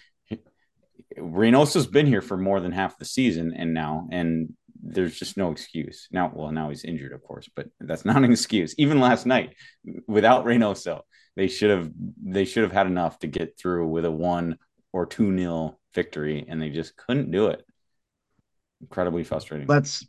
Reynoso's 1.17 1.87
been 1.87 2.05
here 2.05 2.21
for 2.21 2.37
more 2.37 2.59
than 2.61 2.71
half 2.71 2.97
the 2.97 3.05
season 3.05 3.53
and 3.53 3.73
now 3.73 4.07
and 4.11 4.53
there's 4.83 5.17
just 5.19 5.35
no 5.35 5.51
excuse. 5.51 6.07
Now 6.11 6.31
well 6.33 6.51
now 6.51 6.69
he's 6.69 6.85
injured 6.85 7.11
of 7.11 7.21
course, 7.23 7.49
but 7.55 7.67
that's 7.79 8.05
not 8.05 8.23
an 8.23 8.31
excuse. 8.31 8.73
Even 8.77 8.99
last 8.99 9.25
night 9.25 9.55
without 10.07 10.45
Reynoso, 10.45 11.01
they 11.35 11.47
should 11.47 11.69
have 11.69 11.91
they 12.23 12.45
should 12.45 12.63
have 12.63 12.71
had 12.71 12.87
enough 12.87 13.19
to 13.19 13.27
get 13.27 13.57
through 13.59 13.87
with 13.89 14.05
a 14.05 14.11
1 14.11 14.57
or 14.93 15.05
2 15.05 15.31
nil 15.31 15.79
victory 15.93 16.45
and 16.47 16.61
they 16.61 16.69
just 16.69 16.95
couldn't 16.95 17.31
do 17.31 17.47
it. 17.47 17.65
Incredibly 18.79 19.23
frustrating. 19.23 19.67
Let's 19.67 20.07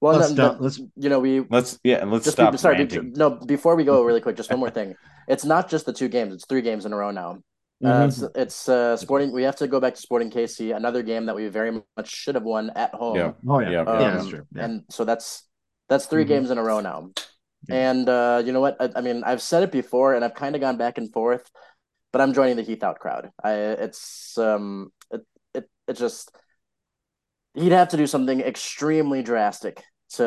Well, 0.00 0.18
Let's 0.18 0.30
no, 0.32 0.50
stop- 0.50 0.60
let's- 0.60 0.78
you 0.96 1.08
know, 1.08 1.20
we 1.20 1.40
let's 1.50 1.78
yeah, 1.82 2.04
let's 2.04 2.24
just 2.24 2.36
stop 2.36 2.52
be, 2.52 2.58
sorry. 2.58 2.84
Be, 2.84 3.00
no, 3.00 3.30
before 3.30 3.76
we 3.76 3.84
go, 3.84 4.02
really 4.08 4.20
quick, 4.20 4.36
just 4.36 4.50
one 4.50 4.60
more 4.60 4.70
thing. 4.70 4.94
It's 5.26 5.44
not 5.44 5.68
just 5.70 5.86
the 5.86 5.92
two 5.92 6.08
games; 6.08 6.34
it's 6.34 6.46
three 6.46 6.62
games 6.62 6.84
in 6.84 6.92
a 6.92 6.96
row 6.96 7.10
now. 7.10 7.38
Mm-hmm. 7.82 7.86
Uh, 7.86 8.06
it's 8.06 8.22
it's 8.34 8.68
uh, 8.68 8.96
Sporting. 8.96 9.32
We 9.32 9.42
have 9.44 9.56
to 9.56 9.66
go 9.66 9.80
back 9.80 9.94
to 9.94 10.00
Sporting 10.00 10.30
KC, 10.30 10.74
another 10.76 11.02
game 11.02 11.26
that 11.26 11.34
we 11.36 11.48
very 11.48 11.72
much 11.96 12.08
should 12.10 12.34
have 12.34 12.44
won 12.44 12.70
at 12.76 12.94
home. 12.94 13.16
Yeah. 13.16 13.32
oh 13.48 13.60
yeah, 13.60 13.70
Yeah, 13.70 13.84
yeah, 13.86 14.00
yeah. 14.00 14.10
that's 14.16 14.28
true. 14.28 14.46
Yeah. 14.54 14.64
And 14.64 14.82
so 14.90 15.04
that's 15.04 15.42
that's 15.88 16.06
3 16.06 16.24
Mhm. 16.24 16.28
games 16.28 16.50
in 16.50 16.58
a 16.58 16.62
row 16.62 16.80
now. 16.80 17.10
Yeah. 17.68 17.90
And 17.90 18.08
uh, 18.08 18.42
you 18.44 18.52
know 18.52 18.60
what? 18.60 18.76
I, 18.80 18.90
I 18.96 19.00
mean, 19.00 19.24
I've 19.24 19.42
said 19.42 19.62
it 19.62 19.72
before, 19.72 20.14
and 20.14 20.24
I've 20.24 20.34
kind 20.34 20.54
of 20.54 20.60
gone 20.60 20.76
back 20.76 20.98
and 20.98 21.12
forth, 21.12 21.50
but 22.12 22.20
I'm 22.20 22.32
joining 22.34 22.56
the 22.56 22.62
Heath 22.62 22.82
out 22.84 22.98
crowd. 22.98 23.30
I 23.42 23.52
it's 23.80 24.36
um 24.38 24.92
it 25.10 25.22
it, 25.54 25.64
it 25.88 25.94
just 25.96 26.30
he'd 27.56 27.72
have 27.72 27.88
to 27.90 27.96
do 27.96 28.06
something 28.06 28.40
extremely 28.40 29.22
drastic 29.22 29.82
to 30.14 30.22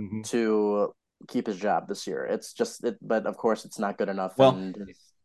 Mhm. 0.00 0.24
to 0.30 0.94
keep 1.28 1.46
his 1.46 1.58
job 1.58 1.86
this 1.88 2.06
year. 2.06 2.24
It's 2.24 2.52
just 2.52 2.82
it, 2.84 2.96
but 3.02 3.26
of 3.26 3.36
course 3.36 3.64
it's 3.64 3.78
not 3.78 3.98
good 3.98 4.08
enough. 4.08 4.34
Well, 4.38 4.52
and 4.52 4.76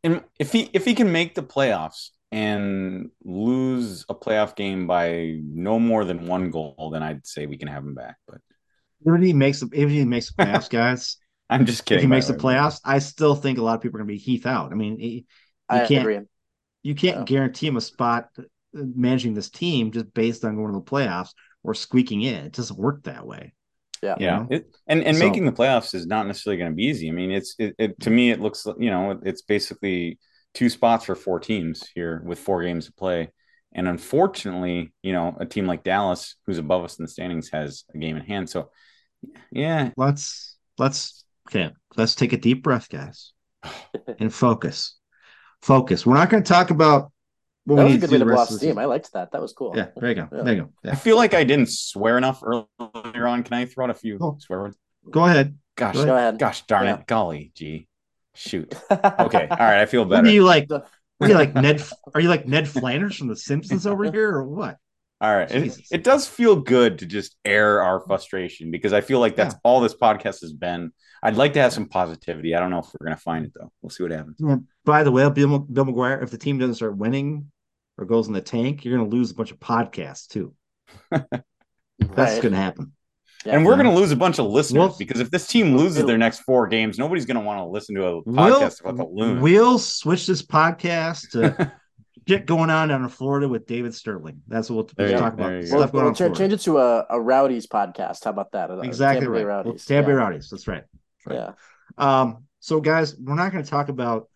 and 0.04 0.24
if 0.40 0.52
he 0.52 0.70
if 0.74 0.86
he 0.86 0.94
can 0.94 1.12
make 1.12 1.36
the 1.36 1.44
playoffs 1.44 2.10
and 2.32 3.10
lose 3.24 4.06
a 4.10 4.16
playoff 4.16 4.56
game 4.56 4.88
by 4.88 5.40
no 5.44 5.80
more 5.80 6.06
than 6.06 6.28
one 6.28 6.52
goal, 6.52 6.90
then 6.92 7.02
I'd 7.04 7.26
say 7.26 7.46
we 7.46 7.58
can 7.58 7.68
have 7.70 7.84
him 7.84 7.96
back. 7.96 8.18
But 8.28 8.42
If 9.06 9.22
he 9.22 9.34
makes 9.34 9.60
the 9.62 9.70
if 9.74 9.90
he 9.90 10.04
makes 10.06 10.32
the 10.34 10.44
playoffs, 10.44 10.70
guys, 10.70 11.18
I'm 11.50 11.66
just 11.66 11.86
kidding. 11.86 12.00
if 12.00 12.04
he 12.04 12.08
makes 12.08 12.28
the 12.28 12.34
way. 12.34 12.40
playoffs, 12.56 12.80
I 12.84 13.00
still 13.00 13.36
think 13.36 13.58
a 13.58 13.62
lot 13.62 13.76
of 13.76 13.82
people 13.82 13.98
are 13.98 14.04
going 14.04 14.10
to 14.10 14.14
be 14.14 14.18
Heath 14.20 14.46
out. 14.46 14.72
I 14.72 14.76
mean, 14.76 15.00
he, 15.00 15.26
I 15.70 15.82
you 15.82 15.88
can't 15.88 16.02
agree. 16.02 16.20
you 16.84 16.96
can't 16.96 17.18
Yeah. 17.18 17.24
guarantee 17.26 17.68
him 17.68 17.78
a 17.78 17.82
spot 17.82 18.30
uh, 18.38 18.44
managing 18.74 19.34
this 19.34 19.50
team 19.50 19.92
just 19.92 20.14
based 20.14 20.44
on 20.46 20.56
going 20.56 20.74
to 20.74 20.80
the 20.80 20.86
playoffs 20.86 21.32
or 21.66 21.74
squeaking 21.74 22.22
in. 22.22 22.46
It 22.46 22.54
doesn't 22.54 22.80
work 22.80 23.04
that 23.04 23.26
way. 23.26 23.54
Yeah. 24.04 24.16
Yeah, 24.20 24.46
it, 24.52 24.78
and 24.88 25.04
and 25.04 25.18
So- 25.18 25.26
making 25.28 25.46
the 25.46 25.52
playoffs 25.52 25.96
is 25.96 26.06
not 26.06 26.28
necessarily 26.28 26.60
going 26.60 26.72
to 26.72 26.76
be 26.76 26.84
easy. 26.86 27.10
I 27.10 27.12
mean, 27.12 27.32
it's 27.32 27.56
it, 27.58 27.76
it 27.80 28.00
to 28.02 28.10
me 28.10 28.30
it 28.32 28.40
looks 28.40 28.68
you 28.78 28.90
know 28.92 29.20
it's 29.24 29.42
basically 29.42 30.20
two 30.54 30.70
spots 30.70 31.06
for 31.06 31.16
four 31.16 31.40
teams 31.40 31.88
here 31.96 32.22
with 32.26 32.40
four 32.40 32.64
games 32.64 32.86
to 32.86 32.94
play. 32.94 33.30
And 33.74 33.88
unfortunately, 33.90 34.94
you 35.04 35.12
know, 35.12 35.36
a 35.38 35.46
team 35.46 35.66
like 35.66 35.84
Dallas, 35.84 36.36
who's 36.46 36.60
above 36.60 36.86
us 36.86 36.98
in 36.98 37.04
the 37.04 37.12
standings, 37.12 37.50
has 37.50 37.84
a 37.94 37.98
game 37.98 38.16
in 38.16 38.24
hand. 38.24 38.50
So, 38.50 38.70
yeah, 39.52 39.90
Let's 39.98 40.56
let's 40.78 41.26
okay. 41.50 41.72
Let's 41.98 42.16
take 42.16 42.32
a 42.32 42.38
deep 42.38 42.64
breath, 42.64 42.88
guys, 42.90 43.34
and 44.20 44.34
focus. 44.34 44.96
Focus. 45.62 46.06
We're 46.06 46.16
not 46.16 46.30
going 46.30 46.44
to 46.44 46.48
talk 46.54 46.70
about 46.70 47.12
what 47.66 47.76
That 47.78 47.84
was 47.86 47.94
a 47.96 47.98
good 47.98 48.12
way 48.12 48.18
to 48.20 48.26
the 48.26 48.32
blow 48.32 48.42
off 48.42 48.50
the 48.50 48.58
steam. 48.58 48.78
I 48.78 48.86
liked 48.86 49.12
that. 49.14 49.32
That 49.32 49.42
was 49.42 49.54
cool. 49.54 49.74
Yeah, 49.76 49.88
there 49.98 50.10
you 50.10 50.16
go. 50.16 50.30
Yeah. 50.32 50.42
There 50.44 50.54
you 50.56 50.62
go. 50.84 50.92
I 50.92 50.96
feel 50.96 51.18
like 51.18 51.34
I 51.34 51.44
didn't 51.44 51.70
swear 51.70 52.18
enough 52.18 52.42
earlier 52.44 53.28
on. 53.28 53.44
Can 53.44 53.54
I 53.54 53.66
throw 53.66 53.86
out 53.86 53.90
a 53.90 53.94
few 53.96 54.18
Oh. 54.22 54.38
swear 54.40 54.62
words? 54.62 54.78
Go 55.10 55.26
ahead. 55.26 55.58
Gosh, 55.76 55.96
Go 55.96 56.06
Go 56.06 56.16
ahead. 56.16 56.40
gosh 56.40 56.66
darn 56.68 56.86
Yeah. 56.86 57.00
it, 57.00 57.08
golly, 57.08 57.52
gee, 57.56 57.88
shoot. 58.34 58.74
Okay, 58.92 59.48
all 59.50 59.58
right, 59.58 59.82
I 59.82 59.86
feel 59.86 60.02
What 60.02 60.10
better. 60.12 60.28
are 60.28 60.32
you 60.32 60.44
like? 60.44 60.70
Are 60.72 61.28
you 61.28 61.34
like 61.36 61.54
Ned? 61.54 61.82
Are 62.14 62.22
you 62.22 62.30
like 62.30 62.48
Ned 62.48 62.68
Flanders 62.68 63.16
from 63.18 63.28
The 63.28 63.36
Simpsons 63.36 63.86
over 63.88 64.10
here, 64.12 64.30
or 64.36 64.44
what? 64.44 64.78
All 65.22 65.34
right. 65.36 65.50
It, 65.50 65.78
it 65.92 66.04
does 66.04 66.28
feel 66.28 66.58
good 66.58 67.00
to 67.00 67.06
just 67.06 67.38
air 67.46 67.82
our 67.82 68.02
frustration 68.02 68.70
because 68.70 68.92
I 68.94 69.00
feel 69.02 69.20
like 69.20 69.36
that's 69.38 69.56
all 69.64 69.80
this 69.80 69.96
podcast 69.96 70.42
has 70.42 70.52
been. 70.54 70.92
I'd 71.24 71.38
like 71.38 71.54
to 71.54 71.62
have 71.62 71.72
some 71.74 71.88
positivity. 71.88 72.54
I 72.54 72.60
don't 72.60 72.70
know 72.70 72.80
if 72.80 72.88
we're 73.00 73.06
going 73.08 73.16
to 73.18 73.22
find 73.24 73.46
it, 73.46 73.54
though. 73.58 73.72
We'll 73.82 73.90
see 73.90 74.04
what 74.04 74.12
happens. 74.12 74.40
By 74.84 75.04
the 75.04 75.12
way, 75.12 75.28
Bill, 75.30 75.60
Bill 75.60 75.86
McGuire, 75.86 76.22
if 76.22 76.32
the 76.32 76.38
team 76.38 76.60
doesn't 76.60 76.76
start 76.76 76.98
winning 76.98 77.50
or 77.98 78.06
goes 78.06 78.28
in 78.28 78.34
the 78.34 78.42
tank, 78.42 78.84
you're 78.86 78.98
going 78.98 79.10
to 79.10 79.16
lose 79.16 79.32
a 79.32 79.36
bunch 79.36 79.52
of 79.52 79.60
podcasts 79.60 80.28
too. 80.28 80.54
That's 81.12 81.32
Right. 82.00 82.42
going 82.42 82.52
to 82.54 82.58
happen. 82.58 82.92
Yeah. 83.46 83.54
and 83.58 83.66
we're 83.66 83.76
going 83.76 83.86
to 83.86 83.94
lose 83.94 84.12
a 84.12 84.16
bunch 84.16 84.40
of 84.40 84.48
listeners 84.48 84.80
Well- 84.80 84.96
because 84.98 85.20
if 85.22 85.30
this 85.30 85.46
team 85.48 85.78
loses 85.78 85.98
It'll- 85.98 86.08
their 86.08 86.18
next 86.18 86.40
four 86.40 86.68
games, 86.68 86.98
nobody's 86.98 87.26
going 87.26 87.38
to 87.38 87.44
want 87.44 87.60
to 87.60 87.66
listen 87.66 87.96
to 87.96 88.06
a 88.06 88.16
We'll, 88.26 88.60
podcast 88.62 88.82
about 88.82 88.98
the 88.98 89.06
loon. 89.06 89.40
we'll 89.42 89.78
switch 89.78 90.26
this 90.26 90.42
podcast 90.42 91.30
to 91.32 91.72
get 92.26 92.48
going 92.48 92.72
on 92.72 92.88
down 92.90 93.04
in 93.04 93.10
Florida 93.10 93.48
with 93.48 93.68
David 93.68 93.94
Sterling. 93.94 94.42
That's 94.48 94.70
what 94.72 94.88
There 94.98 95.06
we'll 95.06 95.14
you 95.16 95.20
talk 95.22 95.38
go. 95.38 95.44
About. 95.48 95.64
Stuff 95.66 95.78
We'll, 95.94 96.02
going 96.04 96.14
we'll 96.18 96.24
on 96.24 96.32
in 96.32 96.36
change 96.36 96.54
it 96.54 96.62
to 96.62 96.80
a, 96.80 97.06
a 97.12 97.22
Rowdies 97.22 97.68
podcast. 97.68 98.24
How 98.24 98.32
about 98.32 98.52
that? 98.54 98.72
Exactly 98.84 99.26
Tampa 99.28 99.32
right. 99.32 99.46
Well, 99.46 99.64
Rowdies. 99.64 99.86
Tampa 99.86 100.10
yeah. 100.10 100.16
Rowdies. 100.16 100.50
That's 100.50 100.68
right. 100.68 100.84
right. 101.28 101.36
Yeah. 101.36 101.52
Um, 102.00 102.46
so 102.62 102.82
guys, 102.82 103.16
we're 103.16 103.36
not 103.36 103.52
going 103.52 103.64
to 103.64 103.70
talk 103.70 103.90
about 103.90 104.28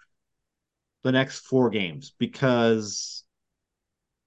the 1.03 1.11
next 1.11 1.39
four 1.39 1.71
games 1.71 2.13
because 2.19 3.23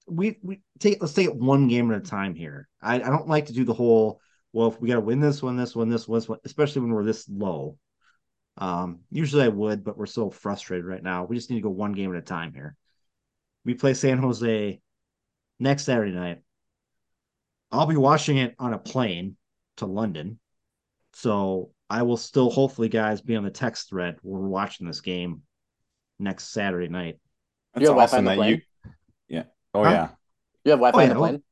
we 0.06 0.38
we 0.42 0.60
take 0.78 1.00
let's 1.00 1.14
take 1.14 1.28
it 1.28 1.36
one 1.36 1.68
game 1.68 1.90
at 1.90 1.98
a 1.98 2.00
time 2.00 2.34
here. 2.34 2.68
I, 2.80 2.96
I 2.96 3.10
don't 3.10 3.28
like 3.28 3.46
to 3.46 3.52
do 3.52 3.64
the 3.64 3.74
whole 3.74 4.20
well 4.52 4.68
if 4.68 4.80
we 4.80 4.88
got 4.88 4.96
to 4.96 5.00
win 5.00 5.20
this 5.20 5.42
one, 5.42 5.56
this 5.56 5.74
one, 5.74 5.88
this 5.88 6.06
one, 6.06 6.18
this 6.18 6.28
one, 6.28 6.38
especially 6.44 6.82
when 6.82 6.92
we're 6.92 7.04
this 7.04 7.28
low. 7.28 7.78
Um, 8.58 9.00
usually 9.10 9.44
I 9.44 9.48
would, 9.48 9.82
but 9.82 9.96
we're 9.96 10.06
so 10.06 10.30
frustrated 10.30 10.84
right 10.84 11.02
now. 11.02 11.24
We 11.24 11.36
just 11.36 11.48
need 11.48 11.56
to 11.56 11.62
go 11.62 11.70
one 11.70 11.92
game 11.92 12.12
at 12.12 12.18
a 12.18 12.22
time 12.22 12.52
here. 12.52 12.76
We 13.64 13.74
play 13.74 13.94
San 13.94 14.18
Jose 14.18 14.80
next 15.58 15.84
Saturday 15.84 16.12
night. 16.12 16.42
I'll 17.70 17.86
be 17.86 17.96
watching 17.96 18.36
it 18.36 18.54
on 18.58 18.74
a 18.74 18.78
plane 18.78 19.36
to 19.78 19.86
London. 19.86 20.38
So 21.14 21.70
I 21.88 22.02
will 22.02 22.16
still 22.16 22.50
hopefully 22.50 22.88
guys 22.88 23.20
be 23.20 23.36
on 23.36 23.44
the 23.44 23.50
text 23.50 23.88
thread 23.88 24.16
when 24.22 24.42
we're 24.42 24.48
watching 24.48 24.86
this 24.86 25.00
game 25.00 25.42
next 26.18 26.48
Saturday 26.52 26.88
night. 26.88 27.18
That's 27.72 27.82
You 27.82 27.88
have 27.88 27.96
Wi-Fi 27.96 28.16
awesome 28.16 28.24
the 28.24 28.30
that 28.36 28.48
you. 28.48 28.60
Plane? 29.74 29.84
Yeah. 29.84 29.90
Oh 29.90 29.90
Huh? 29.90 29.90
yeah. 29.90 30.08
You 30.64 30.70
have 30.72 30.80
Wi-Fi 30.80 30.96
Oh, 30.98 31.02
on 31.02 31.08
yeah, 31.08 31.14
the 31.14 31.18
plane? 31.18 31.42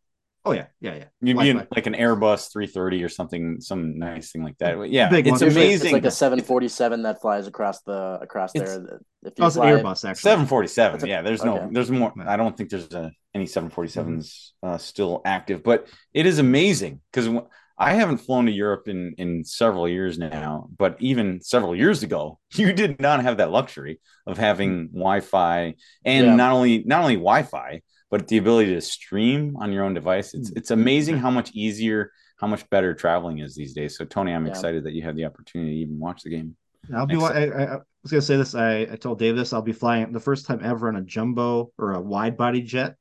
Oh 0.43 0.53
yeah, 0.53 0.67
yeah, 0.81 0.95
yeah. 0.95 1.05
You'd 1.21 1.39
be 1.39 1.51
in 1.51 1.67
like 1.77 1.87
an 1.87 1.93
Airbus 1.95 2.51
330 2.51 3.05
or 3.05 3.11
something, 3.11 3.61
some 3.61 3.99
nice 3.99 4.33
thing 4.33 4.43
like 4.43 4.57
that. 4.59 4.89
Yeah, 4.89 5.11
Big 5.11 5.27
it's 5.27 5.43
one. 5.43 5.51
Amazing. 5.51 5.89
It's 5.89 5.93
like 5.93 6.07
a 6.07 6.11
747 6.11 7.03
that 7.03 7.21
flies 7.21 7.47
across 7.47 7.83
the 7.83 8.19
across 8.23 8.55
It's- 8.55 8.75
there. 8.75 9.01
If 9.23 9.35
you 9.37 9.45
Oh, 9.45 9.49
it's 9.49 9.57
an 9.57 9.63
fly, 9.63 9.73
Airbus 9.73 10.09
actually. 10.09 10.15
747. 10.31 11.05
A- 11.05 11.07
yeah, 11.07 11.21
there's 11.21 11.43
okay. 11.43 11.51
no, 11.51 11.69
there's 11.71 11.91
more. 11.91 12.15
I 12.27 12.39
don't 12.39 12.57
think 12.57 12.71
there's 12.71 12.89
uh 12.95 13.11
any 13.35 13.45
747s 13.47 14.53
uh, 14.63 14.79
still 14.79 15.21
active, 15.27 15.63
but 15.63 15.87
it 16.15 16.25
is 16.25 16.39
amazing 16.39 17.03
because 17.13 17.29
I 17.77 17.93
haven't 17.93 18.19
flown 18.19 18.47
to 18.47 18.53
Europe 18.53 18.89
in 18.89 19.15
in 19.19 19.45
several 19.45 19.87
years 19.91 20.19
now. 20.19 20.71
But 20.79 20.97
even 21.01 21.43
several 21.43 21.77
years 21.77 22.03
ago, 22.03 22.39
you 22.55 22.73
did 22.73 22.99
not 22.99 23.23
have 23.23 23.37
that 23.39 23.51
luxury 23.51 24.01
of 24.27 24.39
having 24.39 24.89
Wi-Fi 24.89 25.75
and 26.07 26.27
Yeah. 26.27 26.35
not 26.35 26.53
only 26.53 26.83
not 26.87 27.03
only 27.03 27.17
Wi-Fi, 27.17 27.83
but 28.11 28.29
the 28.29 28.39
ability 28.39 28.75
to 28.75 28.81
stream 28.81 29.57
on 29.59 29.73
your 29.73 29.85
own 29.85 29.95
device. 29.95 30.35
It's 30.35 30.51
it's 30.51 30.71
amazing 30.71 31.17
how 31.19 31.31
much 31.31 31.51
easier, 31.55 32.13
how 32.39 32.47
much 32.47 32.69
better 32.71 32.95
traveling 32.95 33.39
is 33.39 33.55
these 33.55 33.73
days. 33.75 33.97
So 33.97 34.05
Tony, 34.05 34.33
I'm 34.33 34.45
Yeah. 34.47 34.51
excited 34.51 34.85
that 34.85 34.93
you 34.93 35.03
had 35.03 35.17
the 35.17 35.25
opportunity 35.25 35.71
to 35.77 35.81
even 35.83 35.99
watch 35.99 36.23
the 36.23 36.31
game. 36.31 36.57
I'll 36.95 37.07
be. 37.07 37.17
I, 37.17 37.45
I, 37.47 37.75
I 37.75 37.79
was 38.03 38.11
gonna 38.11 38.23
say 38.23 38.37
this. 38.37 38.55
I, 38.55 38.81
I 38.81 38.97
told 38.97 39.19
Dave 39.19 39.37
this. 39.37 39.53
I'll 39.53 39.63
be 39.63 39.73
flying 39.73 40.13
the 40.13 40.21
first 40.21 40.47
time 40.47 40.61
ever 40.63 40.89
on 40.89 40.97
a 40.97 41.03
jumbo 41.03 41.73
or 41.79 41.93
a 41.93 42.01
wide 42.01 42.37
body 42.37 42.63
jet. 42.63 42.97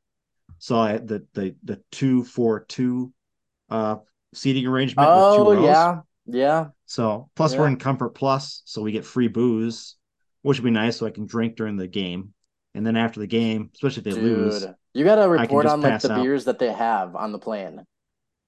So 0.59 0.77
I 0.77 0.97
the 0.97 1.25
the 1.33 1.55
the 1.63 1.81
two 1.91 2.23
four 2.23 2.65
two 2.65 3.13
uh 3.69 3.97
seating 4.33 4.67
arrangement. 4.67 5.07
with 5.15 5.35
two 5.35 5.49
oh 5.49 5.53
rows. 5.53 5.65
yeah, 5.65 6.01
yeah. 6.25 6.67
So 6.85 7.29
plus 7.35 7.57
we're 7.57 7.67
in 7.67 7.77
Comfort 7.77 8.09
Plus, 8.09 8.61
so 8.65 8.81
we 8.81 8.91
get 8.91 9.05
free 9.05 9.27
booze, 9.27 9.95
which 10.41 10.59
would 10.59 10.65
be 10.65 10.71
nice, 10.71 10.97
so 10.97 11.05
I 11.05 11.11
can 11.11 11.25
drink 11.25 11.55
during 11.55 11.77
the 11.77 11.87
game. 11.87 12.33
And 12.75 12.85
then 12.85 12.95
after 12.95 13.19
the 13.19 13.27
game, 13.27 13.69
especially 13.73 14.01
if 14.01 14.03
they 14.15 14.21
lose, 14.21 14.61
Dude, 14.61 14.75
you 14.99 15.05
got 15.05 15.15
to 15.15 15.29
report 15.29 15.65
on 15.65 15.81
like 15.81 16.01
the 16.01 16.11
out. 16.13 16.21
beers 16.23 16.45
that 16.45 16.59
they 16.59 16.71
have 16.71 17.15
on 17.15 17.31
the 17.31 17.39
plane. 17.39 17.83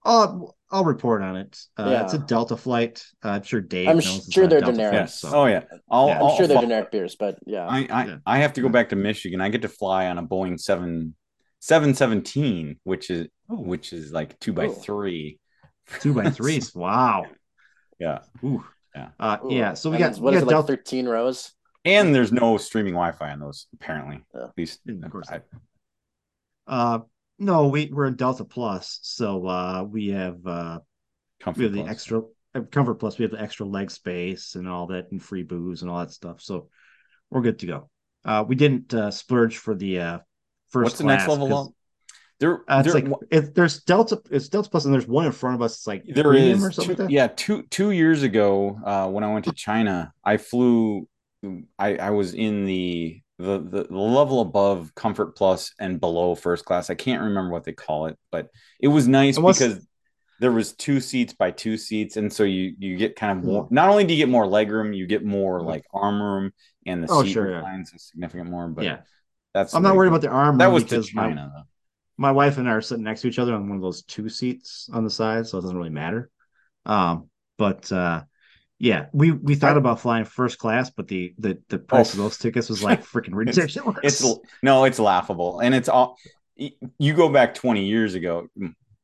I'll 0.04 0.56
I'll 0.72 0.84
report 0.86 1.22
on 1.22 1.36
it. 1.38 1.58
Uh, 1.78 1.90
Yeah. 1.92 2.04
It's 2.04 2.14
a 2.14 2.18
Delta 2.18 2.58
flight. 2.58 3.04
Uh, 3.24 3.30
I'm 3.30 3.44
sure 3.44 3.62
Dave. 3.62 3.88
I'm 3.90 3.96
knows 3.98 4.28
sure 4.32 4.48
they're 4.48 4.60
Delta 4.60 4.74
generic. 4.74 4.92
flight, 4.94 5.02
Yes. 5.04 5.20
so- 5.20 5.30
Oh 5.34 5.46
yeah. 5.46 5.64
I'll, 5.90 6.08
Yeah. 6.08 6.16
I'm 6.18 6.24
I'll 6.24 6.38
sure 6.38 6.48
they're 6.48 6.56
follow- 6.56 6.68
generic 6.68 6.92
beers, 6.92 7.16
but 7.16 7.38
yeah. 7.46 7.68
I 7.68 7.78
I, 7.90 8.06
Yeah. 8.06 8.18
I 8.26 8.38
have 8.40 8.54
to 8.54 8.62
go 8.62 8.70
back 8.70 8.90
to 8.90 8.96
Michigan. 8.96 9.42
I 9.42 9.50
get 9.50 9.62
to 9.64 9.70
fly 9.70 10.08
on 10.08 10.18
a 10.18 10.24
Boeing 10.24 10.60
seven 10.60 11.16
seven 11.60 11.94
seventeen, 11.94 12.80
which 12.84 13.10
is 13.10 13.28
Oh. 13.50 13.62
which 13.62 13.94
is 13.94 14.12
like 14.12 14.40
two 14.40 14.54
by 14.54 14.66
Ooh. 14.68 14.74
three. 14.74 15.40
Two 16.00 16.14
by 16.14 16.30
threes. 16.30 16.74
wow. 16.76 17.26
Yeah. 18.00 18.20
Ooh. 18.44 18.64
Yeah. 18.96 19.10
Uh, 19.20 19.38
Ooh. 19.46 19.54
yeah. 19.54 19.74
So 19.76 19.90
we 19.92 19.98
And 19.98 20.16
got 20.16 20.22
what 20.22 20.32
we 20.32 20.38
is 20.38 20.44
got 20.44 20.52
it 20.52 20.56
like 20.56 20.66
Delta. 20.68 20.78
13 20.82 21.08
rows? 21.08 21.52
And 21.86 22.14
there's 22.16 22.32
no 22.32 22.58
streaming 22.58 22.94
Wi-Fi 22.94 23.32
on 23.32 23.40
those, 23.40 23.68
apparently. 23.74 24.24
Yeah. 24.36 24.44
At 24.46 24.58
least, 24.58 24.80
Of 24.88 25.12
course. 25.12 25.30
I- 25.30 25.42
Uh, 26.72 27.00
no, 27.38 27.68
we 27.68 27.92
we're 27.92 28.06
in 28.08 28.16
Delta 28.16 28.46
Plus, 28.46 29.00
so 29.04 29.46
uh, 29.46 29.84
we 29.84 30.08
have 30.10 30.38
uh, 30.46 30.80
Comfort 31.42 31.60
we 31.60 31.66
have 31.66 31.74
the 31.74 31.82
Plus. 31.82 31.92
extra 31.92 32.22
uh, 32.56 32.62
Comfort 32.72 32.96
Plus. 32.96 33.18
We 33.20 33.24
have 33.24 33.32
the 33.32 33.42
extra 33.42 33.66
leg 33.66 33.92
space 33.92 34.56
and 34.56 34.68
all 34.68 34.88
that, 34.88 35.12
and 35.12 35.22
free 35.22 35.44
booze 35.44 35.82
and 35.82 35.92
all 35.92 36.00
that 36.00 36.12
stuff. 36.12 36.42
So 36.42 36.70
we're 37.30 37.42
good 37.42 37.60
to 37.60 37.66
go. 37.68 37.90
Uh, 38.24 38.46
we 38.48 38.56
didn't 38.56 38.94
uh, 38.94 39.12
splurge 39.12 39.58
for 39.58 39.76
the 39.76 40.00
uh, 40.00 40.20
first. 40.70 40.84
What's 40.86 40.98
the 41.00 41.04
next 41.04 41.28
level 41.28 41.48
level 41.48 41.58
'cause, 41.58 41.68
up? 41.68 41.74
There, 42.40 42.72
Uh, 42.72 42.82
it's 42.86 42.94
there, 42.94 43.02
like 43.04 43.20
if 43.30 43.54
there's 43.54 43.84
Delta. 43.84 44.22
It's 44.32 44.48
Delta 44.50 44.70
Plus, 44.70 44.86
and 44.86 44.94
there's 44.94 45.08
one 45.08 45.26
in 45.26 45.32
front 45.32 45.56
of 45.56 45.62
us. 45.62 45.78
It's 45.78 45.88
like 45.88 46.06
there 46.06 46.34
is, 46.34 46.64
or 46.64 46.72
something 46.72 46.96
two, 46.96 47.04
like 47.04 47.10
that. 47.10 47.14
yeah 47.14 47.28
two 47.28 47.64
two 47.64 47.92
years 47.92 48.24
ago 48.24 48.80
uh, 48.86 49.08
when 49.10 49.24
I 49.24 49.34
went 49.34 49.46
to 49.46 49.52
China, 49.52 50.14
I 50.24 50.38
flew. 50.38 51.08
I 51.78 51.98
I 51.98 52.10
was 52.12 52.34
in 52.36 52.66
the 52.66 53.22
the 53.42 53.60
the, 53.60 53.84
the 53.90 53.98
level 53.98 54.42
above 54.42 54.94
Comfort 54.96 55.36
Plus 55.36 55.74
and 55.80 56.00
below 56.00 56.36
first 56.36 56.66
class. 56.66 56.90
I 56.90 56.96
can't 56.96 57.22
remember 57.24 57.52
what 57.52 57.64
they 57.64 57.74
call 57.74 58.08
it, 58.08 58.18
but 58.32 58.50
it 58.80 58.88
was 58.88 59.08
nice 59.08 59.38
And 59.38 59.44
what's- 59.44 59.60
because 59.60 59.88
there 60.40 60.52
was 60.52 60.74
two 60.74 61.00
seats 61.00 61.34
by 61.34 61.52
two 61.52 61.78
seats, 61.78 62.18
and 62.18 62.32
so 62.34 62.44
you 62.44 62.74
you 62.80 62.98
get 62.98 63.16
kind 63.16 63.38
of 63.38 63.44
Hmm. 63.44 63.52
more. 63.52 63.68
Not 63.70 63.90
only 63.90 64.04
do 64.06 64.14
you 64.14 64.18
get 64.18 64.30
more 64.30 64.48
leg 64.48 64.72
room, 64.72 64.92
you 64.94 65.06
get 65.06 65.24
more 65.24 65.62
like 65.62 65.86
arm 65.94 66.22
room, 66.22 66.52
and 66.86 67.04
the 67.04 67.08
Oh, 67.12 67.24
seat 67.24 67.32
sure, 67.34 67.50
yeah. 67.50 67.58
reclines 67.58 67.94
a 67.94 68.00
significant 68.00 68.50
more. 68.50 68.68
But 68.68 68.86
Yeah. 68.86 68.98
that's 69.54 69.74
I'm 69.76 69.84
not 69.84 69.96
worried 69.96 70.08
it 70.08 70.12
about 70.16 70.22
the 70.22 70.30
arm. 70.30 70.58
That 70.58 70.66
room 70.66 70.74
was 70.76 70.84
to 70.86 70.90
because 70.90 71.14
my- 71.14 71.28
China, 71.28 71.52
though. 71.56 71.64
my 72.18 72.32
wife 72.32 72.58
and 72.58 72.68
I 72.68 72.72
are 72.74 72.82
sitting 72.82 73.04
next 73.04 73.22
to 73.22 73.28
each 73.28 73.38
other 73.40 73.54
on 73.54 73.68
one 73.70 73.76
of 73.78 73.82
those 73.84 74.02
two 74.04 74.30
seats 74.30 74.90
on 74.92 75.04
the 75.04 75.10
side, 75.12 75.46
so 75.46 75.58
it 75.58 75.62
doesn't 75.62 75.78
really 75.78 75.90
matter. 75.92 76.30
Um, 76.88 77.30
but 77.60 77.92
uh, 77.92 78.24
yeah, 78.84 79.06
we 79.14 79.30
we 79.30 79.54
thought 79.54 79.78
about 79.78 80.00
flying 80.00 80.26
first 80.26 80.58
class, 80.58 80.90
but 80.90 81.08
the 81.08 81.36
the 81.38 81.60
the 81.70 81.76
oh. 81.78 81.80
price 81.80 82.14
of 82.16 82.20
Oh. 82.20 82.24
those 82.24 82.40
tickets 82.40 82.68
was 82.68 82.84
like 82.84 83.04
freaking 83.12 83.36
ridiculous. 83.36 84.00
It's 84.02 84.26
no, 84.64 84.86
it's 84.86 84.98
laughable, 84.98 85.60
and 85.60 85.76
it's 85.76 85.88
all. 85.88 86.18
You 86.98 87.14
go 87.14 87.30
back 87.30 87.54
twenty 87.54 87.86
years 87.86 88.16
ago, 88.16 88.48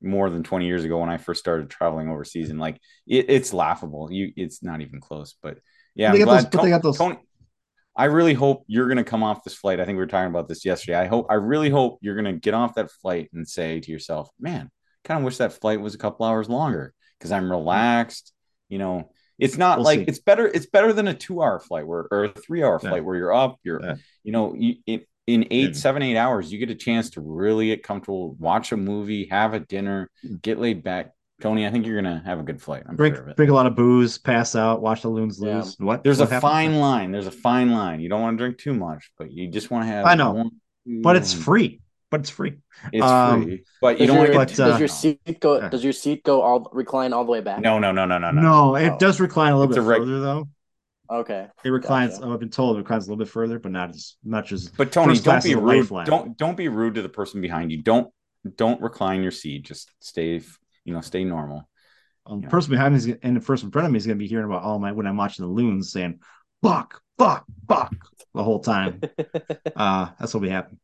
more 0.02 0.32
than 0.32 0.42
twenty 0.42 0.66
years 0.66 0.84
ago, 0.84 0.98
when 0.98 1.10
I 1.10 1.18
first 1.18 1.40
started 1.40 1.70
traveling 1.70 2.10
overseas, 2.10 2.50
and 2.50 2.60
like 2.60 2.82
it, 3.06 3.30
it's 3.30 3.54
laughable. 3.54 4.12
You, 4.12 4.34
it's 4.36 4.64
not 4.64 4.82
even 4.82 5.00
close. 5.00 5.36
But 5.44 5.60
yeah, 5.94 6.12
They 6.12 6.20
got 6.24 6.52
those- 6.52 6.62
they 6.64 6.70
got 6.70 6.82
those- 6.82 6.98
Tony, 6.98 7.20
I 7.96 8.06
really 8.06 8.34
hope 8.34 8.64
you're 8.68 8.88
going 8.88 8.98
to 8.98 9.04
come 9.04 9.22
off 9.22 9.44
this 9.44 9.54
flight. 9.54 9.80
I 9.80 9.86
think 9.86 9.98
we 9.98 10.00
were 10.04 10.08
talking 10.08 10.30
about 10.32 10.48
this 10.48 10.66
yesterday. 10.66 10.98
I 10.98 11.06
hope, 11.06 11.28
I 11.30 11.36
really 11.36 11.70
hope 11.70 12.00
you're 12.02 12.16
going 12.16 12.34
to 12.34 12.40
get 12.40 12.56
off 12.56 12.74
that 12.76 12.90
flight 12.90 13.30
and 13.32 13.48
say 13.48 13.80
to 13.80 13.92
yourself, 13.92 14.28
"Man, 14.40 14.72
kind 15.04 15.20
of 15.20 15.24
wish 15.24 15.38
that 15.38 15.54
flight 15.54 15.80
was 15.82 15.94
a 15.94 16.00
couple 16.00 16.26
hours 16.26 16.50
longer 16.50 16.96
because 17.20 17.32
I'm 17.32 17.52
relaxed." 17.52 18.34
You 18.70 18.80
know, 18.80 19.12
it's 19.40 19.58
not 19.58 19.78
We'll 19.80 19.86
like 19.86 20.00
see. 20.00 20.06
it's 20.06 20.20
better. 20.20 20.48
It's 20.48 20.66
better 20.66 20.94
than 20.94 21.08
a 21.08 21.14
two-hour 21.14 21.60
flight 21.60 21.86
where 21.88 22.08
or 22.12 22.26
a 22.26 22.30
three-hour 22.30 22.80
Yeah. 22.84 22.90
flight 22.90 23.06
where 23.06 23.16
you're 23.16 23.34
up. 23.34 23.58
You're, 23.64 23.82
Yeah. 23.84 23.96
you 24.24 24.32
know, 24.32 24.54
you, 24.56 24.76
in, 24.86 25.02
in 25.28 25.48
eight, 25.52 25.76
seven, 25.76 26.02
eight 26.02 26.18
hours, 26.18 26.52
you 26.52 26.58
get 26.60 26.70
a 26.70 26.76
chance 26.76 27.10
to 27.12 27.22
really 27.22 27.68
get 27.68 27.84
comfortable, 27.84 28.36
watch 28.40 28.72
a 28.72 28.78
movie, 28.78 29.28
have 29.30 29.54
a 29.54 29.60
dinner, 29.60 30.10
mm. 30.26 30.42
get 30.42 30.60
laid 30.60 30.84
back. 30.84 31.12
Tony, 31.40 31.68
I 31.68 31.70
think 31.70 31.86
you're 31.86 32.02
gonna 32.02 32.24
have 32.26 32.40
a 32.40 32.44
good 32.44 32.60
flight. 32.60 32.82
I'm 32.90 32.96
drink 32.96 33.16
sure 33.16 33.24
of 33.26 33.30
it. 33.30 33.36
drink 33.38 33.52
a 33.52 33.54
lot 33.54 33.68
of 33.68 33.76
booze, 33.76 34.18
pass 34.18 34.56
out, 34.56 34.82
watch 34.82 35.04
the 35.04 35.10
loons 35.10 35.40
Yeah. 35.40 35.58
lose. 35.58 35.76
What? 35.78 36.04
There's 36.04 36.18
what 36.20 36.30
a 36.30 36.34
happened? 36.34 36.50
fine 36.52 36.76
line. 36.80 37.12
There's 37.12 37.28
a 37.28 37.32
fine 37.32 37.72
line. 37.72 38.00
You 38.00 38.10
don't 38.10 38.22
want 38.22 38.38
to 38.40 38.44
drink 38.44 38.58
too 38.58 38.74
much, 38.74 39.12
but 39.20 39.32
you 39.32 39.48
just 39.48 39.70
want 39.70 39.84
to 39.84 39.88
have. 39.88 40.06
I 40.08 40.16
know, 40.16 40.32
one, 40.32 40.52
but 41.04 41.16
it's 41.16 41.34
free. 41.34 41.82
But 42.10 42.22
it's 42.22 42.30
free. 42.30 42.54
It's 42.94 43.04
um, 43.06 43.44
free, 43.44 43.64
but 43.82 44.00
you 44.00 44.08
don't 44.08 44.18
want 44.18 44.30
your, 44.30 44.34
to 44.34 44.40
but, 44.40 44.48
get. 44.50 44.60
uh, 44.62 44.68
does 44.70 44.80
your 44.80 44.88
seat 44.88 45.40
go? 45.42 45.70
Does 45.70 45.84
your 45.84 45.92
seat 45.94 46.24
go 46.24 46.42
all 46.42 46.70
recline 46.72 47.12
all 47.12 47.26
the 47.26 47.32
way 47.32 47.42
back? 47.42 47.60
no, 47.60 47.80
no, 47.80 47.92
no, 47.92 48.06
no, 48.06 48.18
no, 48.18 48.32
no. 48.32 48.42
No, 48.42 48.76
it 48.76 48.90
Oh. 48.92 48.98
does 48.98 49.20
recline 49.20 49.52
a 49.52 49.58
little 49.58 49.72
It's 49.74 49.78
bit 49.78 49.86
a 49.86 49.88
reg- 49.90 50.00
further 50.00 50.20
though. 50.22 50.48
Okay. 51.10 51.48
It 51.66 51.70
reclines. 51.70 52.18
Gotcha. 52.20 52.32
I've 52.32 52.40
been 52.40 52.50
told 52.50 52.78
it 52.78 52.80
reclines 52.80 53.08
a 53.08 53.10
little 53.10 53.24
bit 53.24 53.30
further, 53.32 53.60
but 53.60 53.72
not 53.72 53.90
as 53.90 54.16
much 54.24 54.52
as. 54.52 54.70
But 54.70 54.92
Tony, 54.92 55.14
First 55.16 55.26
don't 55.26 55.34
class 55.34 55.44
be 55.44 55.52
is 55.52 55.56
a 55.58 55.60
light 55.60 55.74
rude. 55.78 55.88
flight. 55.88 56.08
Don't 56.08 56.38
don't 56.38 56.56
be 56.58 56.68
rude 56.70 56.96
to 56.96 57.02
the 57.02 57.10
person 57.10 57.42
behind 57.42 57.72
you. 57.72 57.82
Don't 57.82 58.10
don't 58.56 58.82
recline 58.82 59.22
your 59.22 59.32
seat. 59.32 59.64
Just 59.66 59.92
stay, 60.00 60.42
you 60.86 60.94
know, 60.94 61.02
stay 61.02 61.24
normal. 61.26 61.68
Um, 62.26 62.40
Yeah. 62.42 62.48
The 62.48 62.52
person 62.52 62.72
behind 62.72 62.94
me 62.94 62.98
is, 63.00 63.06
gonna- 63.06 63.20
and 63.24 63.36
the 63.36 63.42
person 63.42 63.68
in 63.68 63.72
front 63.72 63.86
of 63.86 63.92
me 63.92 63.98
is 63.98 64.06
going 64.06 64.18
to 64.18 64.24
be 64.24 64.28
hearing 64.28 64.46
about 64.46 64.64
all 64.64 64.80
my 64.80 64.92
when 64.94 65.08
I'm 65.08 65.18
watching 65.18 65.44
the 65.46 65.52
loons 65.52 65.92
saying 65.92 66.20
"fuck, 66.62 67.02
fuck, 67.18 67.46
fuck" 67.68 67.94
the 68.34 68.44
whole 68.44 68.60
time. 68.60 69.02
uh, 69.76 70.08
that's 70.20 70.34
what 70.34 70.36
will 70.36 70.40
be 70.42 70.50
happening. 70.50 70.80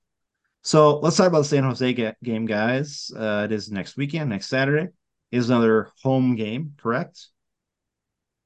So 0.64 1.00
let's 1.00 1.18
talk 1.18 1.28
about 1.28 1.40
the 1.40 1.44
San 1.46 1.64
Jose 1.64 1.94
ga- 1.94 2.16
game, 2.24 2.46
guys. 2.46 3.12
Uh, 3.16 3.44
it 3.46 3.52
is 3.52 3.70
next 3.70 3.98
weekend, 3.98 4.30
next 4.30 4.48
Saturday. 4.48 4.90
It 5.32 5.38
is 5.38 5.50
another 5.50 5.90
home 6.02 6.36
game, 6.36 6.74
correct? 6.78 7.28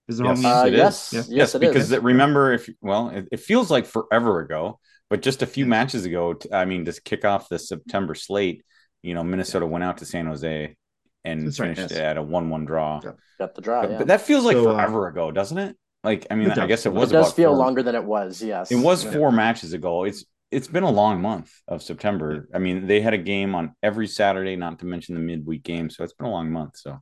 Is 0.08 0.18
there 0.18 0.26
Yes. 0.28 0.38
home 0.38 0.44
game? 0.44 0.52
Uh, 0.52 0.66
it 0.66 0.74
is. 0.74 0.78
yes, 0.80 1.14
Yeah. 1.14 1.24
yes, 1.38 1.56
it 1.56 1.64
is. 1.64 1.70
because 1.70 1.92
it- 1.92 2.02
remember 2.02 2.54
if 2.54 2.70
well, 2.82 3.10
it, 3.10 3.28
it 3.32 3.40
feels 3.40 3.70
like 3.70 3.86
forever 3.86 4.40
ago, 4.40 4.80
but 5.10 5.22
just 5.22 5.42
a 5.42 5.46
few 5.46 5.66
matches 5.66 6.06
ago. 6.06 6.34
t- 6.34 6.52
I 6.52 6.66
mean, 6.66 6.86
to 6.86 7.02
kick 7.02 7.24
off 7.24 7.50
the 7.50 7.60
September 7.60 8.16
slate, 8.16 8.66
you 9.04 9.14
know, 9.14 9.24
Minnesota 9.24 9.66
went 9.68 9.84
out 9.84 9.98
to 10.00 10.06
San 10.06 10.26
Jose 10.26 10.76
and 11.24 11.46
That's 11.46 11.60
right, 11.60 11.76
finished 11.76 11.92
yes. 11.92 12.00
at 12.00 12.18
a 12.18 12.22
one-one 12.24 12.66
draw. 12.66 13.00
Yeah. 13.04 13.12
Got 13.38 13.54
the 13.54 13.62
draw. 13.62 13.82
But, 13.82 13.92
Yeah. 13.92 13.98
but 14.00 14.08
that 14.08 14.22
feels 14.22 14.44
like 14.44 14.56
So, 14.56 14.70
uh, 14.70 14.74
forever 14.76 15.08
ago, 15.08 15.30
doesn't 15.32 15.58
it? 15.58 15.78
Like, 16.04 16.26
I 16.32 16.36
mean, 16.36 16.50
I 16.52 16.66
guess 16.68 16.86
it 16.86 16.90
It 16.90 16.94
was. 16.96 17.12
it 17.12 17.14
does 17.14 17.28
about 17.28 17.36
feel 17.36 17.50
four- 17.50 17.58
longer 17.58 17.84
than 17.84 17.94
it 17.96 18.04
was. 18.04 18.42
Yes. 18.42 18.72
It 18.72 18.78
was 18.78 19.04
Yeah. 19.04 19.12
four 19.12 19.32
matches 19.32 19.74
ago. 19.74 20.06
It's 20.06 20.24
it's 20.52 20.68
been 20.68 20.84
a 20.84 20.90
long 20.90 21.22
month 21.22 21.52
of 21.68 21.84
September. 21.84 22.48
I 22.54 22.60
mean, 22.60 22.88
they 22.88 23.02
had 23.02 23.14
a 23.14 23.18
game 23.18 23.54
on 23.56 23.74
every 23.84 24.08
Saturday, 24.08 24.56
not 24.56 24.80
to 24.80 24.86
mention 24.86 25.16
the 25.16 25.22
midweek 25.22 25.64
game. 25.64 25.90
So 25.90 26.04
it's 26.04 26.14
been 26.14 26.28
a 26.28 26.32
long 26.32 26.52
month. 26.52 26.78
So 26.78 27.00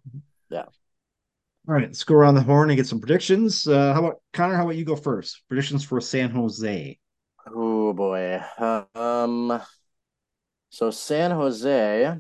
yeah. 0.49 0.63
All 1.67 1.73
right, 1.73 1.83
let's 1.87 2.03
go 2.03 2.15
around 2.15 2.35
the 2.35 2.43
horn 2.43 2.69
and 2.69 2.77
get 2.77 2.85
some 2.87 2.99
predictions. 2.99 3.67
Uh, 3.67 3.93
how 3.93 3.99
about 3.99 4.21
Connor? 4.33 4.55
How 4.55 4.63
about 4.63 4.75
you 4.75 4.85
go 4.85 4.95
first? 4.95 5.41
Predictions 5.47 5.83
for 5.83 5.99
San 5.99 6.29
Jose. 6.29 6.99
Oh 7.47 7.93
boy. 7.93 8.41
Um. 8.95 9.61
So 10.69 10.91
San 10.91 11.31
Jose. 11.31 12.15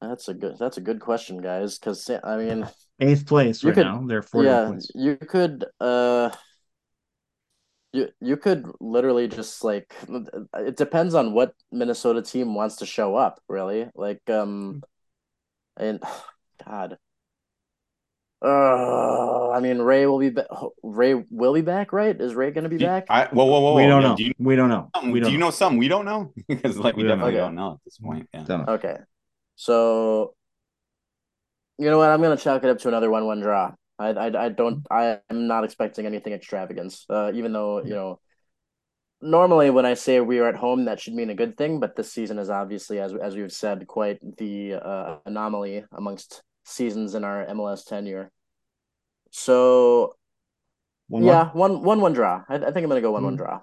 That's 0.00 0.28
a 0.28 0.34
good. 0.34 0.56
That's 0.58 0.78
a 0.78 0.80
good 0.80 1.00
question, 1.00 1.42
guys. 1.42 1.78
Because 1.78 2.08
I 2.24 2.36
mean, 2.38 2.66
Eighth 3.00 3.26
place 3.26 3.62
You 3.62 3.70
right 3.70 3.74
could- 3.74 3.86
now. 3.86 4.02
They're 4.06 4.22
40 4.22 4.48
yeah, 4.48 4.64
points. 4.66 4.90
you 4.94 5.16
could. 5.16 5.64
Uh. 5.78 6.30
You 7.92 8.08
you 8.20 8.36
could 8.36 8.70
literally 8.80 9.26
just 9.26 9.64
like 9.64 9.94
it 10.54 10.76
depends 10.76 11.14
on 11.14 11.32
what 11.32 11.54
Minnesota 11.72 12.22
team 12.22 12.54
wants 12.54 12.76
to 12.76 12.86
show 12.86 13.16
up, 13.16 13.40
really. 13.48 13.88
Like 13.94 14.22
um, 14.30 14.82
and 15.76 16.02
God. 16.64 16.98
Uh, 18.42 19.50
I 19.50 19.60
mean, 19.60 19.78
Ray 19.78 20.06
will 20.06 20.18
be 20.18 20.30
back. 20.30 20.46
Ray 20.82 21.14
will 21.30 21.52
be 21.52 21.60
back, 21.60 21.92
right? 21.92 22.18
Is 22.18 22.34
Ray 22.34 22.50
going 22.52 22.64
to 22.64 22.70
be 22.70 22.78
Do 22.78 22.86
back? 22.86 23.06
I, 23.10 23.26
whoa, 23.26 23.44
whoa, 23.44 23.60
whoa! 23.60 23.74
we 23.74 23.82
whoa. 23.82 23.88
don't 23.88 24.02
Yeah, 24.02 24.08
know. 24.08 24.16
Do 24.16 24.24
you, 24.24 24.32
we 24.38 24.56
don't 24.56 24.70
know. 24.70 24.90
We 25.04 25.12
do 25.14 25.20
don't 25.20 25.32
you 25.32 25.38
know 25.38 25.50
something 25.50 25.78
we 25.78 25.88
don't 25.88 26.06
know? 26.06 26.32
Because 26.48 26.78
like 26.78 26.96
we, 26.96 27.02
We 27.02 27.08
don't 27.08 27.18
know. 27.18 27.26
definitely 27.26 27.40
Okay. 27.40 27.46
don't 27.46 27.54
know 27.54 27.72
at 27.72 27.84
this 27.84 27.98
point. 27.98 28.28
Yeah. 28.32 28.44
Don't 28.44 28.66
know. 28.66 28.72
Okay. 28.74 28.96
So, 29.56 30.34
you 31.78 31.90
know 31.90 31.98
what? 31.98 32.08
I'm 32.08 32.22
gonna 32.22 32.36
chalk 32.38 32.64
it 32.64 32.70
up 32.70 32.78
to 32.78 32.88
another 32.88 33.10
one-one 33.10 33.40
draw. 33.40 33.72
I, 34.00 34.08
I, 34.08 34.46
I 34.46 34.48
don't. 34.48 34.80
I 34.90 35.20
am 35.30 35.46
not 35.46 35.64
expecting 35.64 36.06
anything 36.06 36.32
extravagant. 36.32 36.96
Uh, 37.08 37.30
even 37.34 37.52
though 37.52 37.84
you 37.84 37.94
know, 37.94 38.20
normally 39.20 39.70
when 39.70 39.86
I 39.86 39.94
say 39.94 40.20
we 40.20 40.38
are 40.40 40.48
at 40.48 40.56
home, 40.56 40.86
that 40.86 41.00
should 41.00 41.14
mean 41.14 41.30
a 41.30 41.34
good 41.34 41.56
thing. 41.56 41.80
But 41.80 41.96
this 41.96 42.12
season 42.12 42.38
is 42.38 42.50
obviously, 42.50 42.98
as 43.00 43.14
as 43.14 43.36
we've 43.36 43.52
said, 43.52 43.86
quite 43.86 44.18
the 44.38 44.74
uh, 44.74 45.18
anomaly 45.26 45.84
amongst 45.92 46.42
seasons 46.64 47.14
in 47.14 47.24
our 47.24 47.44
MLS 47.46 47.84
tenure. 47.84 48.30
So 49.30 50.14
One 51.08 51.24
yeah, 51.24 51.50
one 51.52 51.82
one 51.82 52.00
one 52.00 52.12
draw. 52.12 52.42
I, 52.48 52.56
I 52.56 52.70
think 52.72 52.78
I'm 52.78 52.88
gonna 52.88 53.00
go 53.00 53.12
one 53.12 53.24
one 53.24 53.34
Mm. 53.34 53.38
draw. 53.38 53.60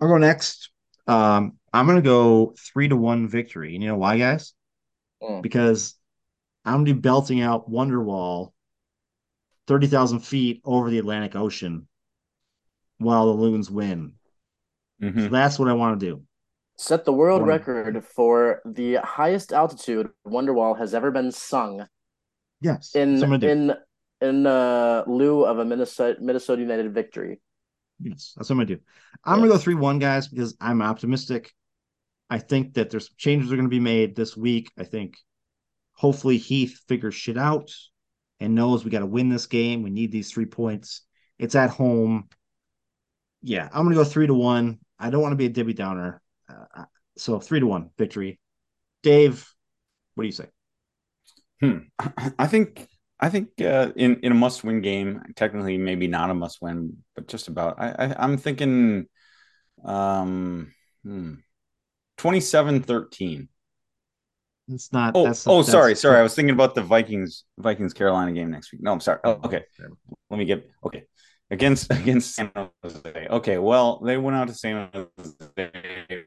I'll 0.00 0.08
go 0.08 0.18
next. 0.18 0.70
Um, 1.06 1.58
I'm 1.72 1.86
gonna 1.86 2.02
go 2.02 2.54
three 2.58 2.88
to 2.88 2.96
one 2.96 3.28
victory. 3.28 3.74
And 3.74 3.82
you 3.82 3.88
know 3.90 3.96
why, 3.98 4.18
guys? 4.18 4.54
Mm. 5.22 5.42
Because 5.42 5.96
I'm 6.64 6.74
gonna 6.74 6.84
be 6.84 6.92
belting 6.94 7.42
out 7.42 7.70
Wonderwall 7.70 8.52
thirty 9.66 9.86
thousand 9.86 10.20
feet 10.20 10.60
over 10.64 10.90
the 10.90 10.98
Atlantic 10.98 11.34
Ocean 11.36 11.88
while 12.98 13.26
the 13.26 13.40
Loons 13.40 13.70
win. 13.70 14.14
Mhm. 15.02 15.24
So 15.24 15.28
that's 15.28 15.58
what 15.58 15.68
I 15.68 15.72
want 15.72 15.98
to 16.00 16.06
do. 16.06 16.22
Set 16.76 17.04
the 17.04 17.12
world 17.12 17.40
One. 17.42 17.48
record 17.48 18.04
for 18.04 18.60
the 18.64 18.94
highest 18.96 19.52
altitude 19.52 20.10
Wonderwall 20.26 20.76
has 20.78 20.94
ever 20.94 21.10
been 21.10 21.30
sung. 21.32 21.86
Yes. 22.60 22.94
in 22.94 23.16
that's 23.16 23.20
what 23.20 23.34
I'm 23.34 23.40
gonna 23.40 23.54
do. 23.54 23.72
in 24.22 24.28
in 24.28 24.46
uh 24.46 25.04
lieu 25.06 25.44
of 25.44 25.58
a 25.58 25.64
Minnesota 25.64 26.18
Minnesota 26.20 26.62
United 26.62 26.92
victory. 26.94 27.40
Yes, 28.00 28.32
that's 28.36 28.48
what 28.48 28.54
I'm 28.54 28.58
gonna 28.58 28.76
do. 28.76 28.80
I'm 29.24 29.38
gonna 29.38 29.50
go 29.52 29.58
three 29.58 29.74
one, 29.74 29.98
guys, 29.98 30.28
because 30.28 30.56
I'm 30.60 30.82
optimistic. 30.82 31.52
I 32.30 32.38
think 32.38 32.74
that 32.74 32.90
there's 32.90 33.10
changes 33.16 33.52
are 33.52 33.56
gonna 33.56 33.68
be 33.68 33.80
made 33.80 34.16
this 34.16 34.36
week. 34.36 34.70
I 34.78 34.84
think 34.84 35.16
Hopefully, 35.96 36.38
Heath 36.38 36.82
figures 36.88 37.14
shit 37.14 37.38
out 37.38 37.70
and 38.40 38.54
knows 38.54 38.84
we 38.84 38.90
got 38.90 39.00
to 39.00 39.06
win 39.06 39.28
this 39.28 39.46
game. 39.46 39.82
We 39.82 39.90
need 39.90 40.12
these 40.12 40.30
three 40.30 40.46
points. 40.46 41.02
It's 41.38 41.54
at 41.54 41.70
home. 41.70 42.28
Yeah, 43.42 43.68
I'm 43.72 43.84
gonna 43.84 43.94
go 43.94 44.04
three 44.04 44.26
to 44.26 44.34
one. 44.34 44.78
I 44.98 45.10
don't 45.10 45.20
want 45.20 45.32
to 45.32 45.36
be 45.36 45.46
a 45.46 45.50
Debbie 45.50 45.74
Downer, 45.74 46.22
uh, 46.48 46.84
so 47.18 47.38
three 47.38 47.60
to 47.60 47.66
one 47.66 47.90
victory. 47.98 48.38
Dave, 49.02 49.46
what 50.14 50.22
do 50.22 50.26
you 50.26 50.32
say? 50.32 50.46
Hmm. 51.60 51.78
I 52.38 52.46
think 52.46 52.88
I 53.20 53.28
think 53.28 53.60
uh, 53.60 53.92
in 53.96 54.20
in 54.20 54.32
a 54.32 54.34
must 54.34 54.64
win 54.64 54.80
game, 54.80 55.22
technically 55.36 55.78
maybe 55.78 56.06
not 56.06 56.30
a 56.30 56.34
must 56.34 56.60
win, 56.60 56.98
but 57.14 57.28
just 57.28 57.48
about. 57.48 57.80
I, 57.80 57.90
I 57.90 58.24
am 58.24 58.36
thinking, 58.36 59.06
um, 59.84 60.72
hmm, 61.02 61.34
27-13. 62.18 63.48
It's 64.68 64.92
not. 64.92 65.12
Oh, 65.14 65.24
that's, 65.24 65.46
oh, 65.46 65.58
that's, 65.58 65.70
sorry, 65.70 65.94
sorry. 65.94 66.18
I 66.18 66.22
was 66.22 66.34
thinking 66.34 66.54
about 66.54 66.74
the 66.74 66.82
Vikings 66.82 67.44
Vikings 67.58 67.92
Carolina 67.92 68.32
game 68.32 68.50
next 68.50 68.72
week. 68.72 68.82
No, 68.82 68.92
I'm 68.92 69.00
sorry. 69.00 69.20
Oh, 69.24 69.40
okay, 69.44 69.64
let 70.30 70.38
me 70.38 70.46
get 70.46 70.70
okay 70.84 71.04
against 71.50 71.90
against 71.92 72.34
San 72.34 72.50
Jose. 72.82 73.26
Okay, 73.30 73.58
well 73.58 74.00
they 74.00 74.16
went 74.16 74.36
out 74.36 74.48
to 74.48 74.54
San 74.54 74.88
Jose, 74.92 76.24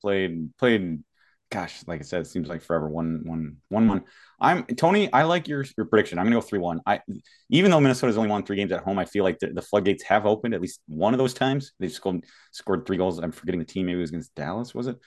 played 0.00 0.56
played. 0.58 1.02
Gosh, 1.50 1.82
like 1.86 2.00
I 2.00 2.02
said, 2.02 2.20
it 2.20 2.26
seems 2.26 2.46
like 2.46 2.60
forever. 2.60 2.90
One 2.90 3.22
one 3.24 3.56
one 3.70 3.88
one. 3.88 4.04
I'm 4.38 4.64
Tony. 4.64 5.10
I 5.10 5.22
like 5.22 5.48
your 5.48 5.64
your 5.78 5.86
prediction. 5.86 6.18
I'm 6.18 6.26
gonna 6.26 6.36
go 6.36 6.42
three 6.42 6.58
one. 6.58 6.82
I 6.84 7.00
even 7.48 7.70
though 7.70 7.80
Minnesota's 7.80 8.18
only 8.18 8.28
won 8.28 8.42
three 8.42 8.56
games 8.56 8.70
at 8.70 8.82
home, 8.82 8.98
I 8.98 9.06
feel 9.06 9.24
like 9.24 9.38
the, 9.38 9.46
the 9.46 9.62
floodgates 9.62 10.02
have 10.02 10.26
opened 10.26 10.52
at 10.52 10.60
least 10.60 10.80
one 10.88 11.14
of 11.14 11.18
those 11.18 11.32
times. 11.32 11.72
They 11.80 11.88
scored 11.88 12.26
scored 12.50 12.84
three 12.84 12.98
goals. 12.98 13.18
I'm 13.18 13.32
forgetting 13.32 13.60
the 13.60 13.64
team. 13.64 13.86
Maybe 13.86 13.96
it 13.96 14.00
was 14.02 14.10
against 14.10 14.34
Dallas. 14.34 14.74
Was 14.74 14.88
it? 14.88 14.98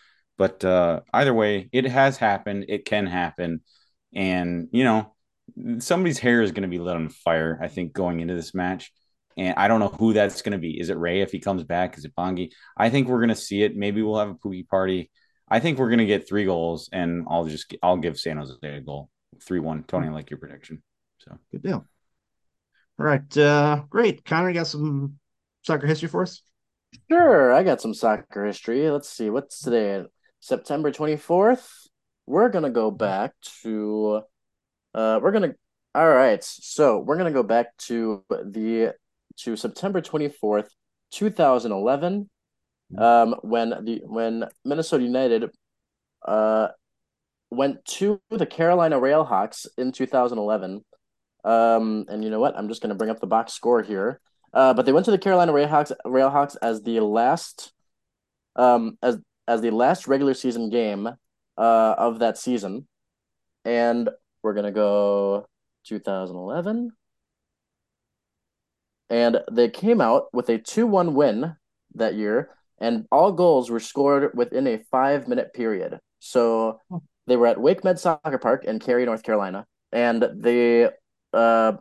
But 0.42 0.66
uh, 0.66 1.02
either 1.14 1.36
way, 1.36 1.70
it 1.72 1.86
has 1.86 2.18
happened. 2.18 2.66
It 2.68 2.84
can 2.84 3.06
happen, 3.06 3.62
and 4.12 4.70
you 4.72 4.84
know 4.84 5.14
somebody's 5.78 6.18
hair 6.18 6.42
is 6.42 6.52
going 6.52 6.64
to 6.64 6.68
be 6.68 6.80
lit 6.80 6.96
on 6.96 7.10
fire. 7.10 7.60
I 7.62 7.68
think 7.68 7.94
going 7.94 8.22
into 8.22 8.34
this 8.34 8.56
match. 8.56 8.92
And 9.38 9.54
I 9.56 9.68
don't 9.68 9.80
know 9.80 9.96
who 10.00 10.14
that's 10.14 10.42
going 10.42 10.54
to 10.54 10.58
be. 10.58 10.80
Is 10.80 10.90
it 10.90 10.98
Ray 10.98 11.22
if 11.22 11.32
he 11.32 11.40
comes 11.40 11.64
back? 11.64 11.96
Is 11.96 12.06
it 12.06 12.16
Bongi? 12.16 12.50
I 12.76 12.90
think 12.90 13.08
we're 13.08 13.20
going 13.20 13.30
to 13.30 13.36
see 13.36 13.62
it. 13.62 13.76
Maybe 13.76 14.02
we'll 14.02 14.18
have 14.18 14.30
a 14.30 14.34
Pukki 14.34 14.68
party. 14.68 15.12
I 15.48 15.60
think 15.60 15.78
we're 15.78 15.90
going 15.90 16.00
to 16.00 16.08
get 16.08 16.28
three 16.28 16.46
goals, 16.46 16.90
and 16.92 17.28
I'll 17.30 17.46
just 17.46 17.76
I'll 17.84 17.98
give 17.98 18.20
San 18.20 18.38
Jose 18.38 18.58
a 18.64 18.82
goal 18.82 19.12
three 19.44 19.60
one. 19.60 19.84
Tony, 19.84 20.08
I 20.08 20.12
like 20.12 20.32
your 20.32 20.40
prediction. 20.40 20.82
So 21.20 21.38
good 21.52 21.62
deal. 21.62 21.86
All 23.00 23.06
right, 23.06 23.38
uh, 23.38 23.84
great. 23.92 24.26
Connor, 24.26 24.50
you 24.50 24.56
got 24.56 24.66
some 24.66 25.20
soccer 25.62 25.86
history 25.86 26.10
for 26.10 26.24
us? 26.24 26.42
Sure, 27.12 27.54
I 27.54 27.62
got 27.62 27.80
some 27.80 27.94
soccer 27.94 28.48
history. 28.48 28.90
Let's 28.90 29.08
see, 29.08 29.30
what's 29.30 29.62
today? 29.62 30.04
September 30.42 30.92
twenty 30.92 31.16
fourth. 31.16 31.88
We're 32.26 32.50
gonna 32.50 32.70
go 32.70 32.92
back 32.92 33.34
to. 33.64 34.24
Uh, 34.94 35.20
we're 35.22 35.32
gonna. 35.32 35.56
All 35.96 36.10
right, 36.10 36.44
so 36.44 37.00
we're 37.00 37.18
gonna 37.18 37.32
go 37.32 37.44
back 37.44 37.76
to 37.88 38.24
the 38.30 38.94
to 39.38 39.56
September 39.56 40.02
twenty 40.02 40.28
fourth, 40.28 40.70
two 41.12 41.30
thousand 41.30 41.72
eleven. 41.72 42.30
Um, 42.98 43.36
when 43.42 43.70
the 43.70 44.02
when 44.04 44.46
Minnesota 44.66 45.04
United, 45.04 45.50
uh, 46.28 46.68
went 47.52 47.84
to 47.86 48.20
the 48.30 48.46
Carolina 48.46 49.00
Railhawks 49.00 49.68
in 49.78 49.92
2011. 49.92 50.84
Um, 51.44 52.06
and 52.08 52.24
you 52.24 52.30
know 52.30 52.40
what? 52.40 52.58
I'm 52.58 52.68
just 52.68 52.82
going 52.82 52.90
to 52.90 52.96
bring 52.96 53.10
up 53.10 53.20
the 53.20 53.28
box 53.28 53.54
score 53.54 53.82
here. 53.84 54.20
Uh, 54.54 54.74
but 54.74 54.86
they 54.86 54.92
went 54.92 55.06
to 55.06 55.12
the 55.12 55.18
Carolina 55.18 55.54
Railhawks 55.54 55.92
Railhawks 56.06 56.58
as 56.62 56.82
the 56.82 57.00
last 57.00 57.72
um 58.58 58.98
as 59.02 59.18
as 59.52 59.62
the 59.62 59.72
last 59.72 60.08
regular 60.08 60.34
season 60.34 60.70
game 60.70 61.08
uh 61.58 61.96
of 61.98 62.20
that 62.20 62.38
season. 62.38 62.88
And 63.66 64.10
we're 64.42 64.54
going 64.54 64.66
to 64.66 64.72
go 64.72 65.46
2011. 65.86 66.92
And 69.10 69.42
they 69.52 69.70
came 69.70 70.00
out 70.00 70.34
with 70.34 70.50
a 70.50 70.58
2-1 70.58 71.14
win 71.14 71.56
that 71.96 72.16
year 72.16 72.50
and 72.82 73.06
all 73.12 73.32
goals 73.32 73.70
were 73.70 73.80
scored 73.80 74.32
within 74.34 74.68
a 74.68 74.80
5-minute 74.92 75.54
period. 75.54 76.00
So 76.20 76.80
they 77.28 77.38
were 77.38 77.48
at 77.48 77.58
WakeMed 77.58 78.00
Soccer 78.00 78.40
Park 78.40 78.66
in 78.66 78.80
Cary, 78.80 79.06
North 79.06 79.24
Carolina, 79.24 79.66
and 79.92 80.26
they 80.36 80.90
uh, 81.34 81.74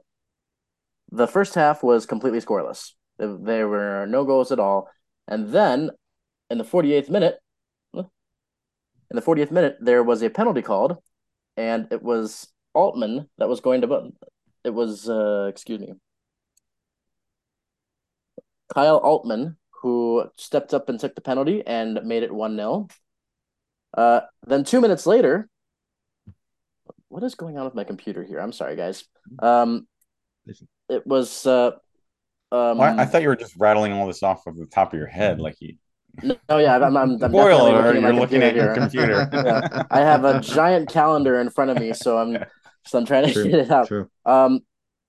the 1.10 1.26
first 1.26 1.55
half 1.55 1.82
was 1.82 2.06
completely 2.06 2.40
scoreless. 2.40 2.92
There 3.18 3.68
were 3.68 4.06
no 4.06 4.24
goals 4.24 4.52
at 4.52 4.60
all, 4.60 4.88
and 5.26 5.48
then 5.48 5.90
in 6.51 6.59
the 6.59 6.64
48th 6.64 7.10
minute, 7.10 7.38
in 7.38 7.49
the 9.16 9.22
40th 9.22 9.50
minute, 9.50 9.76
there 9.80 10.02
was 10.02 10.22
a 10.22 10.30
penalty 10.30 10.62
called, 10.62 10.96
and 11.56 11.88
it 11.90 12.02
was 12.02 12.48
Altman 12.74 13.28
that 13.38 13.48
was 13.48 13.60
going 13.60 13.80
to. 13.82 14.12
It 14.62 14.70
was 14.70 15.08
uh, 15.08 15.46
excuse 15.48 15.80
me, 15.80 15.94
Kyle 18.74 18.98
Altman 18.98 19.56
who 19.82 20.24
stepped 20.36 20.74
up 20.74 20.88
and 20.88 21.00
took 21.00 21.14
the 21.14 21.22
penalty 21.22 21.62
and 21.66 21.98
made 22.04 22.22
it 22.22 22.32
one 22.32 22.54
0 22.54 22.86
uh, 23.96 24.20
then 24.46 24.64
two 24.64 24.80
minutes 24.80 25.06
later, 25.06 25.48
what 27.08 27.24
is 27.24 27.34
going 27.34 27.58
on 27.58 27.64
with 27.64 27.74
my 27.74 27.84
computer 27.84 28.22
here? 28.22 28.38
I'm 28.38 28.52
sorry, 28.52 28.76
guys. 28.76 29.04
Um, 29.40 29.86
it 30.88 31.06
was. 31.06 31.44
Uh, 31.44 31.72
um, 32.52 32.80
I, 32.80 33.02
I, 33.02 33.06
thought 33.06 33.22
you 33.22 33.28
were 33.28 33.36
just 33.36 33.56
rattling 33.58 33.92
all 33.92 34.06
this 34.06 34.22
off 34.22 34.46
of 34.46 34.56
the 34.56 34.66
top 34.66 34.92
of 34.92 34.98
your 34.98 35.08
head, 35.08 35.40
like 35.40 35.56
you. 35.60 35.76
No, 36.22 36.36
oh, 36.48 36.58
yeah, 36.58 36.76
I'm. 36.76 36.96
I'm, 36.96 37.22
I'm 37.22 37.32
Boil 37.32 37.72
looking 37.72 38.02
you're 38.02 38.12
looking 38.12 38.42
at 38.42 38.54
your 38.54 38.74
computer. 38.74 39.28
yeah. 39.32 39.84
I 39.90 40.00
have 40.00 40.24
a 40.24 40.40
giant 40.40 40.88
calendar 40.88 41.40
in 41.40 41.50
front 41.50 41.70
of 41.70 41.78
me, 41.78 41.92
so 41.92 42.18
I'm. 42.18 42.44
So 42.86 42.98
I'm 42.98 43.06
trying 43.06 43.26
to 43.26 43.32
true, 43.32 43.44
get 43.44 43.60
it 43.60 43.70
out. 43.70 43.88
True. 43.88 44.08
Um, 44.24 44.60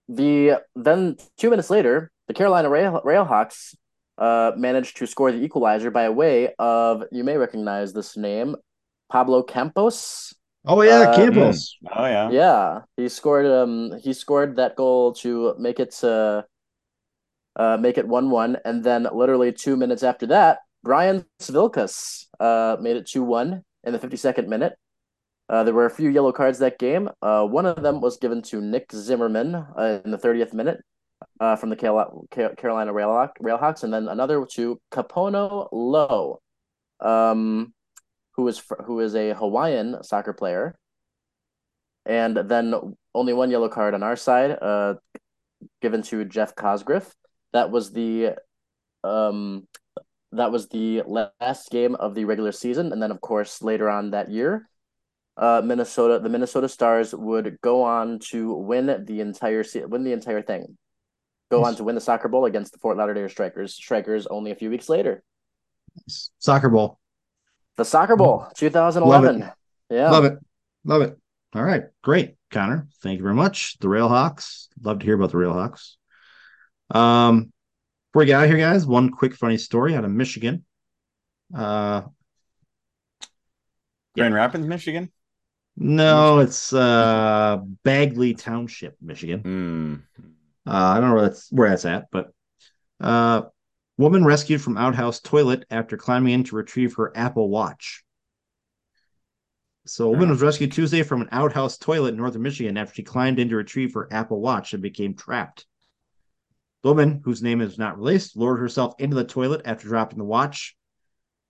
the 0.07 0.61
then 0.75 1.17
two 1.37 1.49
minutes 1.49 1.69
later, 1.69 2.11
the 2.27 2.33
Carolina 2.33 2.69
Rail 2.69 3.01
Railhawks 3.05 3.75
uh 4.17 4.51
managed 4.57 4.97
to 4.97 5.07
score 5.07 5.31
the 5.31 5.41
equalizer 5.41 5.89
by 5.89 6.09
way 6.09 6.53
of 6.59 7.03
you 7.11 7.23
may 7.23 7.37
recognize 7.37 7.93
this 7.93 8.17
name, 8.17 8.55
Pablo 9.09 9.41
Campos. 9.43 10.33
Oh 10.65 10.81
yeah, 10.81 10.99
uh, 10.99 11.15
Campos. 11.15 11.77
Oh 11.95 12.05
yeah. 12.05 12.29
Yeah, 12.29 12.81
he 12.97 13.09
scored. 13.09 13.45
Um, 13.45 13.97
he 13.99 14.13
scored 14.13 14.57
that 14.57 14.75
goal 14.75 15.13
to 15.15 15.55
make 15.57 15.79
it 15.79 15.97
uh, 16.03 16.43
uh 17.55 17.77
make 17.77 17.97
it 17.97 18.07
one 18.07 18.29
one, 18.29 18.57
and 18.65 18.83
then 18.83 19.07
literally 19.11 19.51
two 19.51 19.75
minutes 19.75 20.03
after 20.03 20.27
that, 20.27 20.59
Brian 20.83 21.25
Cvilikas 21.39 22.25
uh 22.39 22.77
made 22.79 22.97
it 22.97 23.07
two 23.07 23.23
one 23.23 23.63
in 23.83 23.93
the 23.93 23.99
fifty 23.99 24.17
second 24.17 24.49
minute. 24.49 24.73
Uh, 25.49 25.65
there 25.65 25.73
were 25.73 25.85
a 25.85 25.89
few 25.89 26.09
yellow 26.09 26.31
cards 26.31 26.59
that 26.59 26.79
game. 26.79 27.09
Uh, 27.21 27.45
one 27.45 27.65
of 27.65 27.83
them 27.83 27.99
was 27.99 28.15
given 28.15 28.41
to 28.41 28.61
Nick 28.61 28.89
Zimmerman 28.93 29.53
uh, 29.53 29.99
in 30.05 30.09
the 30.09 30.17
30th 30.17 30.53
minute 30.53 30.79
uh, 31.41 31.57
from 31.57 31.69
the 31.69 31.75
Carolina 31.75 32.93
Railhawk, 32.93 33.31
Railhawks, 33.41 33.83
and 33.83 33.93
then 33.93 34.07
another 34.07 34.45
to 34.53 34.79
Kupono 34.93 35.67
Low. 35.73 36.39
Um, 37.01 37.73
who 38.35 38.47
is 38.47 38.61
who 38.85 38.99
is 38.99 39.15
a 39.15 39.33
Hawaiian 39.33 40.03
soccer 40.03 40.33
player, 40.33 40.75
and 42.05 42.37
then 42.37 42.95
only 43.13 43.33
one 43.33 43.51
yellow 43.51 43.69
card 43.69 43.93
on 43.93 44.03
our 44.03 44.15
side, 44.15 44.57
uh, 44.61 44.95
given 45.81 46.01
to 46.03 46.25
Jeff 46.25 46.55
Cosgriff. 46.55 47.11
That 47.53 47.71
was 47.71 47.91
the 47.91 48.35
um, 49.03 49.67
that 50.31 50.51
was 50.51 50.69
the 50.69 51.03
last 51.05 51.69
game 51.71 51.95
of 51.95 52.15
the 52.15 52.25
regular 52.25 52.51
season, 52.51 52.91
and 52.91 53.01
then 53.01 53.11
of 53.11 53.21
course 53.21 53.61
later 53.61 53.89
on 53.89 54.11
that 54.11 54.29
year, 54.29 54.67
uh, 55.37 55.61
Minnesota 55.63 56.19
the 56.19 56.29
Minnesota 56.29 56.69
Stars 56.69 57.13
would 57.13 57.59
go 57.61 57.83
on 57.83 58.19
to 58.29 58.53
win 58.53 59.05
the 59.05 59.21
entire 59.21 59.63
win 59.87 60.03
the 60.03 60.13
entire 60.13 60.41
thing, 60.41 60.77
go 61.49 61.63
on 61.63 61.75
to 61.75 61.83
win 61.83 61.95
the 61.95 62.01
soccer 62.01 62.27
bowl 62.27 62.45
against 62.45 62.71
the 62.71 62.79
Fort 62.79 62.97
Lauderdale 62.97 63.29
Strikers. 63.29 63.73
Strikers 63.73 64.27
only 64.27 64.51
a 64.51 64.55
few 64.55 64.69
weeks 64.69 64.89
later. 64.89 65.23
Soccer 66.07 66.69
bowl. 66.69 66.99
The 67.77 67.85
Soccer 67.85 68.15
Bowl, 68.15 68.47
2011. 68.55 69.39
Love 69.39 69.49
yeah. 69.89 70.11
Love 70.11 70.25
it. 70.25 70.39
Love 70.83 71.01
it. 71.01 71.17
All 71.53 71.63
right. 71.63 71.83
Great, 72.03 72.35
Connor. 72.49 72.87
Thank 73.01 73.17
you 73.17 73.23
very 73.23 73.35
much. 73.35 73.77
The 73.79 73.87
Railhawks. 73.87 74.67
Love 74.81 74.99
to 74.99 75.05
hear 75.05 75.15
about 75.15 75.31
the 75.31 75.37
Railhawks. 75.37 75.95
Um, 76.89 77.50
before 78.11 78.21
we 78.21 78.25
get 78.25 78.41
out 78.41 78.47
here, 78.47 78.57
guys, 78.57 78.85
one 78.85 79.09
quick 79.09 79.35
funny 79.35 79.57
story 79.57 79.95
out 79.95 80.03
of 80.03 80.11
Michigan. 80.11 80.65
Uh, 81.55 82.01
Grand 84.15 84.33
yeah. 84.33 84.39
Rapids, 84.39 84.67
Michigan. 84.67 85.11
No, 85.77 86.39
it's 86.39 86.73
uh 86.73 87.59
Bagley 87.83 88.33
Township, 88.33 88.97
Michigan. 89.01 90.05
Mm. 90.17 90.23
Uh, 90.67 90.71
I 90.75 90.99
don't 90.99 91.09
know 91.09 91.15
where 91.15 91.23
that's 91.23 91.51
where 91.51 91.69
that's 91.69 91.85
at, 91.85 92.07
but 92.11 92.31
uh, 92.99 93.43
Woman 94.01 94.25
rescued 94.25 94.61
from 94.61 94.77
outhouse 94.77 95.19
toilet 95.19 95.65
after 95.69 95.95
climbing 95.95 96.33
in 96.33 96.43
to 96.45 96.55
retrieve 96.55 96.95
her 96.95 97.15
Apple 97.15 97.49
Watch. 97.49 98.03
So, 99.85 100.07
a 100.07 100.09
woman 100.09 100.29
was 100.29 100.41
rescued 100.41 100.71
Tuesday 100.71 101.03
from 101.03 101.21
an 101.21 101.29
outhouse 101.31 101.77
toilet 101.77 102.09
in 102.09 102.17
northern 102.17 102.41
Michigan 102.41 102.77
after 102.77 102.95
she 102.95 103.03
climbed 103.03 103.37
in 103.37 103.49
to 103.49 103.55
retrieve 103.55 103.93
her 103.93 104.07
Apple 104.11 104.41
Watch 104.41 104.73
and 104.73 104.81
became 104.81 105.13
trapped. 105.13 105.67
The 106.83 106.89
woman, 106.89 107.21
whose 107.23 107.43
name 107.43 107.61
is 107.61 107.77
not 107.77 107.97
released, 107.97 108.35
lowered 108.35 108.59
herself 108.59 108.95
into 108.97 109.15
the 109.15 109.23
toilet 109.23 109.61
after 109.65 109.87
dropping 109.87 110.17
the 110.17 110.25
watch 110.25 110.75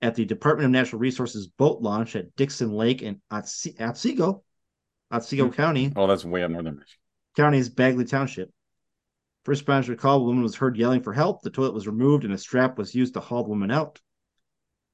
at 0.01 0.15
the 0.15 0.25
Department 0.25 0.65
of 0.65 0.71
Natural 0.71 0.99
Resources 0.99 1.47
boat 1.47 1.81
launch 1.81 2.15
at 2.15 2.35
Dixon 2.35 2.73
Lake 2.73 3.01
in 3.01 3.21
Otsego. 3.31 4.43
Otsego 5.11 5.51
County. 5.51 5.91
Oh, 5.95 6.07
that's 6.07 6.25
way 6.25 6.43
up 6.43 6.51
northern 6.51 6.75
Michigan. 6.75 6.99
County 7.35 7.59
is 7.59 7.69
Bagley 7.69 8.05
Township. 8.05 8.49
First 9.45 9.65
responders 9.65 9.89
recall 9.89 10.19
the 10.19 10.25
woman 10.25 10.43
was 10.43 10.55
heard 10.55 10.77
yelling 10.77 11.01
for 11.01 11.13
help. 11.13 11.41
The 11.41 11.49
toilet 11.49 11.73
was 11.73 11.87
removed 11.87 12.25
and 12.25 12.33
a 12.33 12.37
strap 12.37 12.77
was 12.77 12.93
used 12.93 13.13
to 13.15 13.19
haul 13.19 13.43
the 13.43 13.49
woman 13.49 13.71
out. 13.71 13.99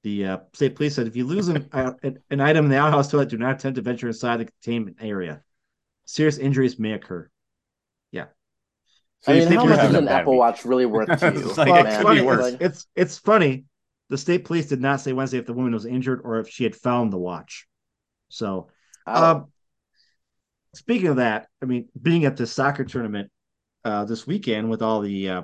The 0.04 0.26
uh, 0.26 0.38
state 0.54 0.76
police 0.76 0.96
said 0.96 1.08
if 1.08 1.16
you 1.16 1.26
lose 1.26 1.48
an, 1.48 1.68
uh, 1.72 1.94
an 2.30 2.40
item 2.40 2.66
in 2.66 2.72
the 2.72 2.78
outhouse 2.78 3.10
toilet, 3.10 3.30
do 3.30 3.38
not 3.38 3.56
attempt 3.56 3.76
to 3.76 3.82
venture 3.82 4.08
inside 4.08 4.38
the 4.38 4.46
containment 4.46 4.98
area. 5.02 5.42
Serious 6.06 6.38
injuries 6.38 6.80
may 6.80 6.94
occur. 6.94 7.30
Yeah. 9.26 9.26
So 9.26 9.32
I 9.32 9.36
you 9.36 9.42
mean, 9.42 9.50
think 9.50 9.62
how 9.62 9.66
much 9.68 9.84
is 9.90 9.96
an 9.96 10.08
Apple 10.08 10.34
week. 10.34 10.40
Watch 10.40 10.66
really 10.66 10.86
worth 10.86 11.08
to 11.20 11.34
you? 11.34 11.48
It's 11.50 11.58
like, 11.58 11.70
Well, 11.70 11.86
it 11.86 11.88
it's 11.90 12.02
funny. 12.04 12.22
worse. 12.22 12.46
It's, 12.54 12.62
it's 12.62 12.88
it's 12.96 13.18
funny. 13.18 13.66
The 14.10 14.18
state 14.18 14.46
police 14.46 14.68
did 14.68 14.80
not 14.82 15.02
say 15.02 15.12
Wednesday 15.14 15.38
if 15.38 15.46
the 15.46 15.54
woman 15.54 15.74
was 15.74 15.86
injured 15.86 16.22
or 16.24 16.40
if 16.40 16.50
she 16.50 16.64
had 16.64 16.76
found 16.76 17.12
the 17.12 17.18
watch. 17.18 17.68
So 18.30 18.70
I- 19.06 19.32
um, 19.32 19.48
speaking 20.76 21.08
of 21.08 21.18
that, 21.18 21.48
I 21.62 21.66
mean, 21.66 21.90
being 22.02 22.26
at 22.26 22.38
the 22.38 22.48
soccer 22.48 22.86
tournament 22.86 23.32
uh, 23.84 24.06
this 24.06 24.26
weekend 24.28 24.70
with 24.70 24.82
all 24.82 25.02
the 25.02 25.30
uh, 25.30 25.42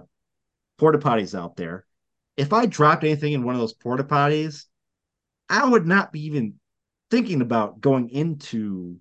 porta 0.77 0.97
potties 0.99 1.37
out 1.37 1.55
there, 1.55 1.85
if 2.37 2.53
I 2.53 2.65
dropped 2.65 3.03
anything 3.03 3.33
in 3.33 3.43
one 3.43 3.55
of 3.55 3.61
those 3.61 3.73
porta 3.73 4.03
potties, 4.03 4.65
I 5.49 5.67
would 5.67 5.85
not 5.85 6.11
be 6.11 6.25
even 6.25 6.55
thinking 7.11 7.41
about 7.41 7.81
going 7.81 8.09
into 8.09 8.97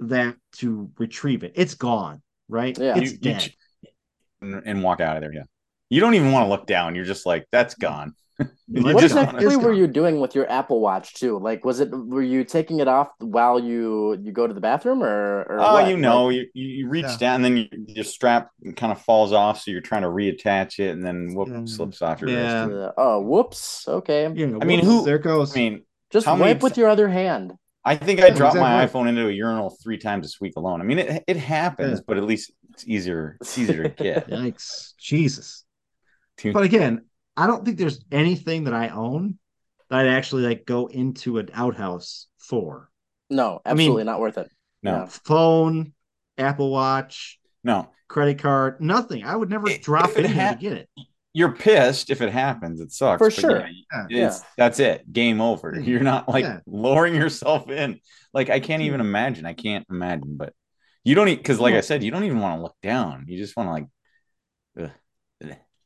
that 0.00 0.36
to 0.52 0.90
retrieve 0.98 1.44
it. 1.44 1.52
It's 1.56 1.74
gone, 1.74 2.22
right? 2.48 2.76
Yeah. 2.78 2.96
it's 2.96 3.12
You- 3.12 3.18
you 3.18 3.18
dead. 3.18 3.52
Ch- 4.46 4.54
and, 4.54 4.62
and 4.66 4.82
walk 4.82 5.00
out 5.00 5.16
of 5.16 5.22
there. 5.22 5.32
Yeah. 5.32 5.42
You 5.90 6.00
don't 6.00 6.14
even 6.14 6.32
want 6.32 6.46
to 6.46 6.48
look 6.48 6.66
down. 6.66 6.94
You're 6.94 7.04
just 7.04 7.26
like, 7.26 7.46
that's 7.52 7.74
gone. 7.74 8.14
What 8.68 8.94
just- 9.00 9.14
exactly 9.16 9.46
it's 9.46 9.56
were 9.56 9.72
you 9.72 9.86
doing 9.86 10.18
with 10.20 10.34
your 10.34 10.50
Apple 10.50 10.80
Watch 10.80 11.14
too? 11.14 11.38
Like, 11.38 11.64
was 11.64 11.78
it 11.80 11.88
were 11.92 12.20
you 12.20 12.42
taking 12.42 12.80
it 12.80 12.88
off 12.88 13.08
while 13.20 13.60
you 13.60 14.18
you 14.20 14.32
go 14.32 14.46
to 14.48 14.52
the 14.52 14.60
bathroom 14.60 15.02
or? 15.04 15.42
or 15.48 15.56
Oh, 15.60 15.72
what? 15.74 15.88
you 15.88 15.96
know, 15.96 16.26
Like, 16.26 16.34
you, 16.34 16.46
you 16.52 16.68
you 16.78 16.88
reach 16.88 17.04
Yeah. 17.04 17.16
down, 17.18 17.34
and 17.36 17.44
then 17.44 17.56
you, 17.56 17.66
your 17.86 18.04
strap 18.04 18.50
kind 18.74 18.90
of 18.92 19.00
falls 19.00 19.32
off, 19.32 19.60
so 19.62 19.70
you're 19.70 19.80
trying 19.80 20.02
to 20.02 20.08
reattach 20.08 20.80
it, 20.80 20.90
and 20.90 21.06
then 21.06 21.32
whoop, 21.34 21.48
Yeah. 21.48 21.62
slips 21.66 22.02
off 22.02 22.20
your 22.20 22.30
Yeah. 22.30 22.64
wrist. 22.66 22.76
uh, 22.76 22.92
oh, 22.98 23.20
whoops. 23.20 23.86
Okay, 23.88 24.28
You 24.34 24.46
know, 24.48 24.58
I 24.60 24.64
mean, 24.64 24.80
whoops, 24.80 24.88
who- 24.90 25.04
There 25.04 25.18
goes. 25.18 25.56
I 25.56 25.60
mean, 25.60 25.84
just 26.10 26.26
wipe 26.26 26.38
many 26.38 26.54
with 26.58 26.76
your 26.76 26.88
other 26.88 27.08
hand. 27.08 27.54
I 27.84 27.94
think 27.94 28.20
I 28.20 28.26
Yeah, 28.26 28.34
dropped 28.34 28.56
my 28.56 28.84
iPhone 28.84 29.08
into 29.08 29.28
a 29.28 29.32
urinal 29.32 29.70
three 29.80 29.96
times 29.96 30.26
this 30.26 30.40
week 30.40 30.54
alone. 30.56 30.80
I 30.80 30.84
mean, 30.84 30.98
it 30.98 31.22
it 31.28 31.36
happens, 31.36 32.00
Yeah. 32.00 32.04
but 32.08 32.16
at 32.16 32.24
least 32.24 32.50
it's 32.76 32.86
easier. 32.86 33.38
It's 33.40 33.56
easier 33.56 33.84
to 33.84 33.88
get. 33.88 34.28
Yikes, 34.30 34.92
Jesus. 34.98 35.64
Dude, 36.36 36.52
But 36.52 36.64
again, 36.64 37.06
I 37.36 37.46
don't 37.46 37.64
think 37.64 37.78
there's 37.78 38.04
anything 38.12 38.64
that 38.64 38.74
I 38.74 38.88
own 38.88 39.38
that 39.88 40.00
I'd 40.00 40.08
actually 40.08 40.42
like 40.42 40.66
go 40.66 40.86
into 40.86 41.38
an 41.38 41.48
outhouse 41.54 42.26
for. 42.38 42.90
No, 43.30 43.60
I 43.64 43.70
mean- 43.74 43.86
absolutely 43.86 44.04
not 44.04 44.20
worth 44.20 44.38
it. 44.38 44.50
no, 44.82 45.06
Phone, 45.06 45.92
Apple 46.36 46.70
Watch, 46.70 47.38
no, 47.64 47.88
credit 48.08 48.38
card, 48.40 48.80
nothing. 48.80 49.24
I 49.24 49.34
would 49.34 49.48
never 49.50 49.70
If- 49.70 49.82
drop 49.82 50.10
if 50.10 50.18
it 50.18 50.24
in 50.26 50.32
ha- 50.32 50.52
to 50.52 50.58
get 50.58 50.72
it. 50.74 50.88
you're 51.32 51.52
pissed 51.52 52.10
if 52.10 52.20
it 52.20 52.30
happens. 52.30 52.80
It 52.80 52.92
sucks 52.92 53.18
For 53.18 53.28
but 53.28 53.32
sure. 53.32 53.66
yeah, 53.66 54.06
Yeah. 54.10 54.26
it's 54.28 54.42
that's 54.58 54.78
it. 54.80 55.10
Game 55.10 55.40
over. 55.40 55.80
You're 55.80 56.00
not 56.00 56.28
like 56.28 56.44
Yeah. 56.44 56.60
lowering 56.66 57.14
yourself 57.14 57.70
in. 57.70 58.00
Like 58.34 58.50
I 58.50 58.60
can't 58.60 58.82
even 58.82 59.00
mm-hmm. 59.00 59.08
imagine. 59.08 59.46
I 59.46 59.54
can't 59.54 59.86
imagine. 59.90 60.36
But 60.36 60.52
you 61.06 61.14
don't 61.14 61.28
eat 61.28 61.36
because, 61.36 61.60
like 61.60 61.74
I 61.74 61.80
said, 61.80 62.02
you 62.02 62.10
don't 62.10 62.24
even 62.24 62.40
want 62.40 62.58
to 62.58 62.62
look 62.62 62.76
down. 62.82 63.24
You 63.28 63.38
just 63.38 63.56
want 63.56 63.68
to 63.68 63.72
like. 63.72 63.86
ugh. 64.80 64.90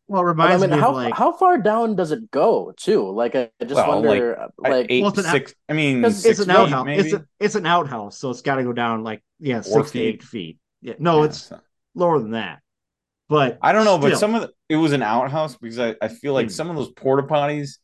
Well, 0.09 0.27
it 0.29 0.35
I 0.41 0.57
mean, 0.57 0.71
me 0.71 0.77
how 0.77 0.89
of 0.91 0.97
like 0.97 1.15
how 1.15 1.31
far 1.33 1.57
down 1.59 1.95
does 1.95 2.11
it 2.11 2.33
go 2.33 2.73
too? 2.77 3.09
Like, 3.13 3.37
I 3.37 3.49
I 3.61 3.65
just 3.65 3.77
Well, 3.77 4.03
wonder, 4.03 4.41
I- 4.65 4.69
like, 4.69 4.87
eight, 4.89 5.03
Well, 5.03 5.11
it's 5.13 5.21
an 5.21 5.27
out- 5.27 5.33
six. 5.33 5.55
I 5.69 5.73
mean, 5.73 6.05
it's, 6.05 6.17
six 6.17 6.41
it's 6.41 6.41
an 6.41 6.47
feet, 6.47 6.57
outhouse. 6.57 6.85
maybe. 6.85 7.01
It's 7.03 7.13
a, 7.13 7.25
it's 7.39 7.55
an 7.55 7.65
outhouse, 7.65 8.19
so 8.19 8.31
it's 8.31 8.43
got 8.43 8.57
to 8.57 8.65
go 8.65 8.73
down 8.73 9.05
like 9.05 9.23
yeah, 9.39 9.61
Four 9.63 9.83
six 9.83 9.93
to 9.93 10.01
eight 10.01 10.23
feet. 10.25 10.29
feet. 10.29 10.59
Yeah, 10.83 10.95
no, 10.99 11.21
Yeah, 11.21 11.27
it's 11.27 11.43
so- 11.43 11.61
lower 11.95 12.19
than 12.19 12.33
that. 12.33 12.59
But 13.29 13.59
I 13.63 13.71
don't 13.71 13.85
know, 13.85 13.99
but 13.99 14.19
some 14.19 14.35
of 14.35 14.43
the, 14.43 14.51
it 14.69 14.75
was 14.75 14.91
an 14.93 15.03
outhouse 15.05 15.57
because 15.57 15.79
I, 15.79 15.95
I 16.03 16.09
feel 16.09 16.33
like 16.35 16.49
Mm. 16.49 16.53
some 16.53 16.71
of 16.71 16.75
those 16.77 16.91
porta 16.91 17.23
potties, 17.29 17.79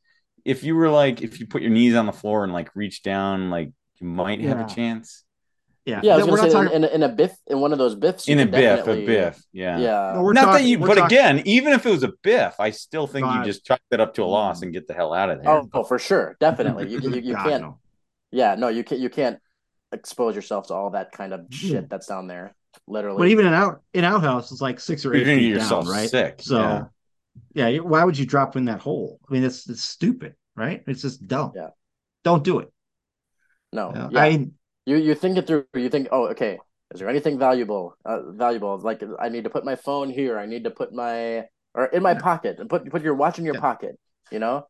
if 0.44 0.64
you 0.64 0.74
were 0.74 0.90
like 0.90 1.22
if 1.22 1.38
you 1.38 1.46
put 1.46 1.62
your 1.62 1.70
knees 1.70 1.94
on 1.94 2.06
the 2.06 2.12
floor 2.12 2.42
and 2.42 2.52
like 2.52 2.74
reach 2.74 3.04
down, 3.04 3.50
like 3.50 3.70
you 4.00 4.06
might 4.08 4.40
have 4.40 4.58
a 4.68 4.74
chance. 4.74 5.22
Yeah, 5.86 6.00
yeah, 6.02 6.14
I 6.14 6.16
was 6.18 6.26
we're 6.26 6.36
gonna 6.36 6.42
not 6.42 6.48
say 6.50 6.64
talking- 6.64 6.76
in, 6.76 6.84
in, 6.84 6.90
in 6.90 7.02
a 7.04 7.08
biff, 7.08 7.34
in 7.46 7.60
one 7.60 7.72
of 7.72 7.78
those 7.78 7.94
biffs, 7.94 8.28
In 8.28 8.38
a 8.40 8.42
could 8.44 8.50
biff, 8.52 8.86
a 8.86 9.06
biff, 9.06 9.42
yeah. 9.52 9.78
yeah, 9.78 10.12
no, 10.14 10.22
we're 10.22 10.32
Not 10.34 10.46
talking- 10.46 10.62
that 10.64 10.68
you, 10.68 10.78
we're 10.80 10.88
but 10.88 10.94
talking- 10.96 11.16
again, 11.18 11.42
even 11.46 11.72
if 11.72 11.86
it 11.86 11.90
was 11.90 12.02
a 12.02 12.12
biff, 12.22 12.54
I 12.58 12.70
still 12.70 13.06
think 13.06 13.26
you 13.32 13.44
just 13.44 13.64
chalk 13.64 13.80
that 13.90 14.00
up 14.00 14.14
to 14.14 14.22
a 14.22 14.26
loss 14.26 14.62
and 14.62 14.72
get 14.72 14.86
the 14.88 14.94
hell 14.94 15.14
out 15.14 15.30
of 15.30 15.42
there. 15.42 15.50
Oh, 15.50 15.68
oh, 15.72 15.84
for 15.84 15.98
sure, 15.98 16.36
definitely. 16.40 16.88
You 16.88 17.00
you, 17.00 17.10
you 17.20 17.34
God, 17.36 17.48
can't. 17.48 17.62
no. 17.62 17.78
Yeah, 18.32 18.56
no, 18.56 18.68
you 18.68 18.82
can't. 18.84 19.00
You 19.00 19.08
can't 19.08 19.38
expose 19.92 20.34
yourself 20.34 20.66
to 20.68 20.74
all 20.74 20.90
that 20.90 21.12
kind 21.12 21.32
of 21.32 21.40
Mhm. 21.42 21.54
shit 21.54 21.88
that's 21.88 22.08
down 22.08 22.26
there. 22.26 22.54
Literally. 22.88 23.18
But 23.18 23.28
even 23.28 23.46
an 23.46 23.54
out 23.54 23.80
in 23.94 24.04
outhouse 24.04 24.50
is 24.52 24.60
like 24.60 24.80
six 24.80 25.06
or 25.06 25.14
You're 25.16 25.28
eight 25.28 25.36
feet 25.38 25.48
yourself 25.48 25.84
down, 25.84 25.92
right? 25.94 26.10
sick. 26.10 26.40
So 26.42 26.88
yeah. 27.54 27.68
yeah. 27.68 27.78
why 27.80 28.02
would 28.04 28.18
you 28.18 28.26
drop 28.26 28.56
in 28.56 28.64
that 28.66 28.80
hole? 28.80 29.18
I 29.28 29.32
mean, 29.32 29.44
it's 29.44 29.68
it's 29.70 29.82
stupid, 29.82 30.34
right? 30.56 30.82
It's 30.86 31.00
just 31.02 31.26
dumb. 31.26 31.52
Yeah. 31.54 31.68
Don't 32.24 32.42
do 32.44 32.58
it. 32.58 32.68
no, 33.72 33.92
Yeah. 33.94 34.08
yeah. 34.10 34.20
I 34.20 34.46
you 34.86 34.96
you 34.96 35.14
think 35.14 35.36
it 35.38 35.46
through. 35.46 35.66
You 35.74 35.88
think, 35.88 36.08
oh, 36.12 36.28
okay. 36.28 36.58
Is 36.94 37.00
there 37.00 37.08
anything 37.08 37.38
valuable? 37.38 37.96
Uh, 38.04 38.30
valuable? 38.30 38.78
Like 38.78 39.02
I 39.18 39.28
need 39.28 39.44
to 39.44 39.50
put 39.50 39.64
my 39.64 39.74
phone 39.74 40.08
here. 40.08 40.38
I 40.38 40.46
need 40.46 40.64
to 40.64 40.70
put 40.70 40.92
my 40.92 41.44
or 41.74 41.86
in 41.86 42.02
my 42.02 42.12
Yeah. 42.12 42.20
pocket 42.20 42.60
and 42.60 42.70
put 42.70 42.88
put 42.90 43.02
your 43.02 43.14
watch 43.14 43.38
in 43.38 43.44
your 43.44 43.54
Yeah. 43.54 43.60
pocket. 43.60 43.98
You 44.30 44.38
know. 44.38 44.66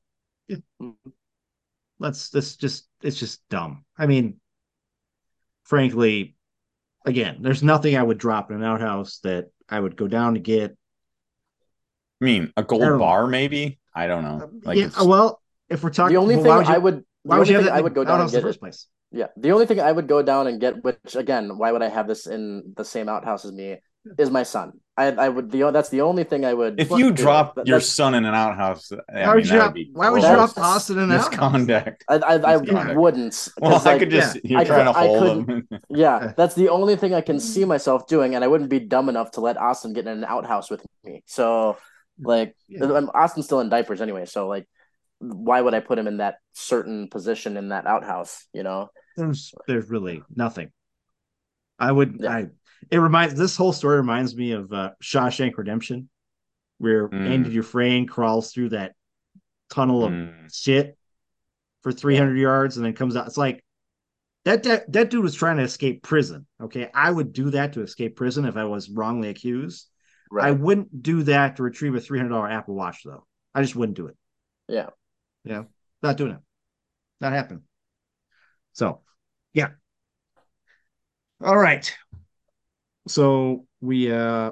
let's 1.99 2.29
this 2.31 2.57
just 2.57 2.87
it's 3.03 3.19
just 3.19 3.47
dumb. 3.49 3.85
I 3.99 4.07
mean, 4.07 4.41
frankly, 5.65 6.37
again, 7.05 7.39
there's 7.41 7.63
nothing 7.63 7.97
I 7.97 8.03
would 8.03 8.19
drop 8.19 8.51
in 8.51 8.57
an 8.59 8.63
outhouse 8.65 9.19
that 9.23 9.47
I 9.69 9.81
would 9.81 9.97
go 9.97 10.09
down 10.09 10.35
to 10.35 10.41
get. 10.41 10.77
I 12.21 12.25
mean, 12.25 12.53
a 12.57 12.63
gold 12.63 12.83
don't- 12.83 12.99
bar, 12.99 13.27
maybe. 13.27 13.79
I 13.95 14.07
don't 14.07 14.25
know. 14.25 14.51
Like, 14.63 14.79
yeah, 14.79 14.87
it's- 14.87 15.05
well, 15.05 15.41
if 15.69 15.83
we're 15.83 15.91
talking, 15.91 16.15
The 16.15 16.21
only 16.21 16.37
well, 16.37 16.45
thing 16.45 16.57
would 16.57 16.69
you, 16.69 16.75
I 16.75 16.79
would. 16.79 17.05
The 17.27 17.31
why 17.31 17.39
would 17.39 17.49
you 17.49 17.55
have 17.57 17.65
thing 17.65 17.73
that 17.73 17.79
I 17.79 17.83
would 17.83 17.95
go 17.95 18.05
down 18.05 18.15
and 18.15 18.23
outhouse 18.23 18.33
in 18.33 18.37
get 18.39 18.43
the 18.43 18.49
first 18.49 18.61
place? 18.61 18.87
Yeah, 19.11 19.27
the 19.37 19.51
only 19.53 19.67
thing 19.67 19.81
I 19.81 19.91
would 19.91 20.07
go 20.09 20.23
down 20.23 20.47
and 20.47 20.61
get, 20.61 20.83
which 20.85 21.15
again, 21.17 21.59
why 21.59 21.73
would 21.73 21.83
I 21.83 21.89
have 21.89 22.07
this 22.07 22.27
in 22.27 22.73
the 22.77 22.85
same 22.85 23.09
outhouse 23.09 23.45
as 23.45 23.53
me? 23.53 23.79
Is 24.19 24.31
my 24.31 24.45
son. 24.45 24.69
I 24.97 25.07
I 25.27 25.29
would 25.29 25.51
the 25.51 25.71
that's 25.73 25.89
the 25.89 26.03
only 26.03 26.23
thing 26.23 26.45
I 26.45 26.55
would. 26.55 26.79
if 26.81 26.91
you 26.93 27.11
drop 27.11 27.57
That- 27.57 27.67
your 27.67 27.81
son 27.81 28.15
in 28.15 28.25
an 28.25 28.35
outhouse, 28.35 28.93
I 28.93 28.97
Why 29.09 29.27
mean, 29.27 29.35
would 29.35 29.45
you 29.47 29.51
that 29.51 29.57
drop? 29.59 29.75
be 29.75 29.91
Why 29.93 30.11
would 30.11 30.23
you 30.23 30.29
gross. 30.29 30.55
drop 30.55 30.65
Austin 30.65 30.99
in 30.99 31.05
an 31.05 31.13
outhouse? 31.13 31.31
misconduct? 31.31 32.05
I 32.09 32.15
I, 32.15 32.35
I 32.35 32.57
Misconduct. 32.59 32.97
wouldn't. 33.01 33.49
Well, 33.61 33.71
'cause, 33.73 33.87
I 33.87 33.91
like, 33.91 33.99
could 34.01 34.11
just 34.11 34.45
you're 34.45 34.61
I 34.61 34.65
trying 34.65 34.87
could- 34.87 34.93
to 34.93 34.99
hold 35.09 35.49
him. 35.51 35.69
Yeah, 35.91 36.33
that's 36.37 36.55
the 36.55 36.69
only 36.69 36.95
thing 36.95 37.15
I 37.15 37.21
can 37.21 37.41
see 37.41 37.65
myself 37.65 38.07
doing, 38.07 38.37
and 38.37 38.45
I 38.45 38.47
wouldn't 38.47 38.71
be 38.71 38.79
dumb 38.79 39.09
enough 39.09 39.33
to 39.33 39.41
let 39.41 39.57
Austin 39.57 39.93
get 39.93 40.07
in 40.07 40.19
an 40.19 40.25
outhouse 40.25 40.71
with 40.71 40.83
me. 41.05 41.23
So, 41.27 41.77
like, 42.23 42.55
Yeah. 42.69 42.87
Austin's 43.13 43.47
still 43.47 43.59
in 43.61 43.69
diapers 43.69 44.01
anyway. 44.01 44.25
So, 44.27 44.47
like, 44.47 44.67
why 45.19 45.61
would 45.61 45.75
I 45.75 45.81
put 45.81 45.99
him 45.99 46.07
in 46.07 46.19
that 46.19 46.37
certain 46.53 47.09
position 47.09 47.57
in 47.57 47.71
that 47.71 47.87
outhouse? 47.87 48.47
You 48.53 48.63
know? 48.63 48.89
There's 49.17 49.55
there's 49.67 49.89
really 49.91 50.23
nothing. 50.35 50.71
I 51.79 51.91
would 51.93 52.19
Yeah. 52.21 52.31
I 52.31 52.47
it 52.91 52.99
reminds 52.99 53.35
this 53.35 53.57
whole 53.57 53.73
story 53.73 53.97
reminds 53.97 54.37
me 54.37 54.53
of 54.53 54.73
uh, 54.73 54.91
Shawshank 55.03 55.57
Redemption, 55.57 56.09
where 56.79 57.09
Mm. 57.09 57.29
Andy 57.29 57.51
Dufresne 57.51 58.07
crawls 58.07 58.53
through 58.53 58.71
that 58.71 58.95
tunnel 59.71 60.05
of 60.05 60.13
Mm. 60.13 60.55
shit 60.55 60.97
for 61.83 61.93
300 61.93 62.37
yards 62.37 62.77
and 62.77 62.85
then 62.85 62.93
comes 62.93 63.17
out. 63.17 63.27
It's 63.27 63.39
like 63.39 63.65
that, 64.45 64.63
that 64.65 64.93
that 64.93 65.11
dude 65.11 65.23
was 65.25 65.35
trying 65.35 65.57
to 65.57 65.63
escape 65.65 66.03
prison. 66.03 66.47
Okay, 66.61 66.91
I 66.95 67.11
would 67.11 67.33
do 67.33 67.51
that 67.51 67.73
to 67.73 67.83
escape 67.83 68.17
prison 68.17 68.45
if 68.45 68.57
I 68.57 68.65
was 68.65 68.89
wrongly 68.91 69.29
accused. 69.31 69.89
I 70.39 70.51
wouldn't 70.51 71.03
do 71.03 71.23
that 71.25 71.57
to 71.57 71.63
retrieve 71.63 71.95
a 71.95 72.01
$300 72.01 72.51
Apple 72.51 72.75
Watch 72.75 73.03
though. 73.05 73.25
I 73.55 73.63
just 73.63 73.75
wouldn't 73.77 73.97
do 73.97 74.09
it. 74.09 74.17
Yeah. 74.69 74.91
Yeah, 75.47 75.63
not 76.03 76.17
doing 76.17 76.33
it. 76.33 76.39
Not 77.21 77.33
happening. 77.33 77.63
So, 78.73 79.01
yeah. 79.55 79.69
All 81.43 81.57
right. 81.57 81.97
So 83.09 83.67
we 83.81 84.11
uh 84.13 84.51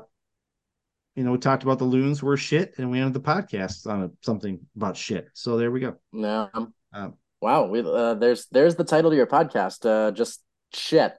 you 1.17 1.23
know, 1.23 1.33
we 1.33 1.39
talked 1.39 1.63
about 1.63 1.79
the 1.79 1.85
loons 1.85 2.23
were 2.23 2.37
shit 2.37 2.75
and 2.79 2.91
we 2.91 2.99
ended 2.99 3.15
the 3.15 3.21
podcast 3.21 3.87
on 3.87 4.03
a, 4.05 4.11
something 4.23 4.61
about 4.77 4.97
shit. 4.97 5.29
So 5.35 5.57
there 5.59 5.71
we 5.71 5.81
go. 5.81 5.95
Yeah. 6.13 6.47
Um, 6.93 7.15
wow. 7.41 7.67
We 7.67 7.81
uh, 7.81 8.15
there's 8.15 8.47
there's 8.51 8.75
the 8.77 8.85
title 8.85 9.11
to 9.11 9.17
your 9.17 9.27
podcast. 9.27 9.85
Uh, 9.89 10.11
just 10.11 10.43
shit. 10.73 11.13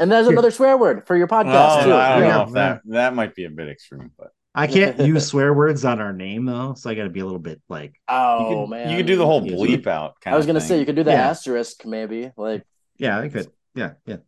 And 0.00 0.10
there's 0.10 0.26
Shit. 0.26 0.32
another 0.32 0.50
swear 0.50 0.76
word 0.76 1.06
for 1.06 1.16
your 1.16 1.28
Well, 1.30 1.44
podcast 1.44 1.84
too. 1.84 1.94
I 1.94 2.18
don't 2.18 2.22
Yeah. 2.28 2.44
know 2.44 2.52
that 2.52 2.80
that 2.86 3.14
might 3.14 3.34
be 3.34 3.44
a 3.44 3.50
bit 3.50 3.68
extreme, 3.68 4.10
but 4.18 4.32
I 4.54 4.66
can't 4.66 4.98
use 5.06 5.26
swear 5.26 5.52
words 5.52 5.84
on 5.84 6.00
our 6.00 6.12
name 6.12 6.44
though, 6.44 6.74
so 6.74 6.88
I 6.90 6.94
got 6.94 7.04
to 7.04 7.10
be 7.10 7.20
a 7.20 7.24
little 7.24 7.40
bit 7.40 7.60
like, 7.68 8.00
Oh 8.08 8.50
you 8.50 8.66
could, 8.66 8.70
man, 8.70 8.90
you 8.90 8.96
could 8.98 9.06
do 9.06 9.16
the 9.16 9.26
whole 9.26 9.42
bleep 9.42 9.86
out. 9.86 10.20
Kind 10.20 10.34
I 10.34 10.36
was 10.36 10.46
gonna 10.46 10.60
thing. 10.60 10.68
say 10.68 10.78
you 10.78 10.86
could 10.86 10.96
do 10.96 11.02
the 11.04 11.12
Yeah. 11.12 11.28
asterisk 11.30 11.84
maybe. 11.84 12.30
Like, 12.36 12.64
yeah, 12.98 13.18
I 13.18 13.28
could, 13.28 13.50
yeah, 13.74 13.94
yeah. 14.06 14.18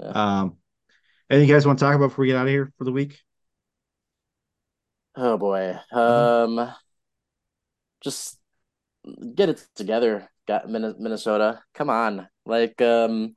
Yeah. 0.00 0.08
Um, 0.14 0.56
anything 1.30 1.48
you 1.48 1.54
guys 1.54 1.66
want 1.66 1.78
to 1.78 1.84
talk 1.84 1.94
about 1.96 2.08
before 2.08 2.22
we 2.22 2.28
get 2.28 2.36
out 2.36 2.46
of 2.46 2.50
here 2.52 2.72
for 2.78 2.84
the 2.84 2.92
week? 2.92 3.18
oh 5.16 5.36
boy. 5.36 5.76
Mm-hmm. 5.92 6.58
Um, 6.60 6.74
just 8.00 8.38
get 9.34 9.48
it 9.48 9.66
together, 9.74 10.30
got 10.46 10.68
Minnesota. 10.68 11.62
Come 11.74 11.90
on, 11.90 12.28
like 12.46 12.80
um, 12.80 13.34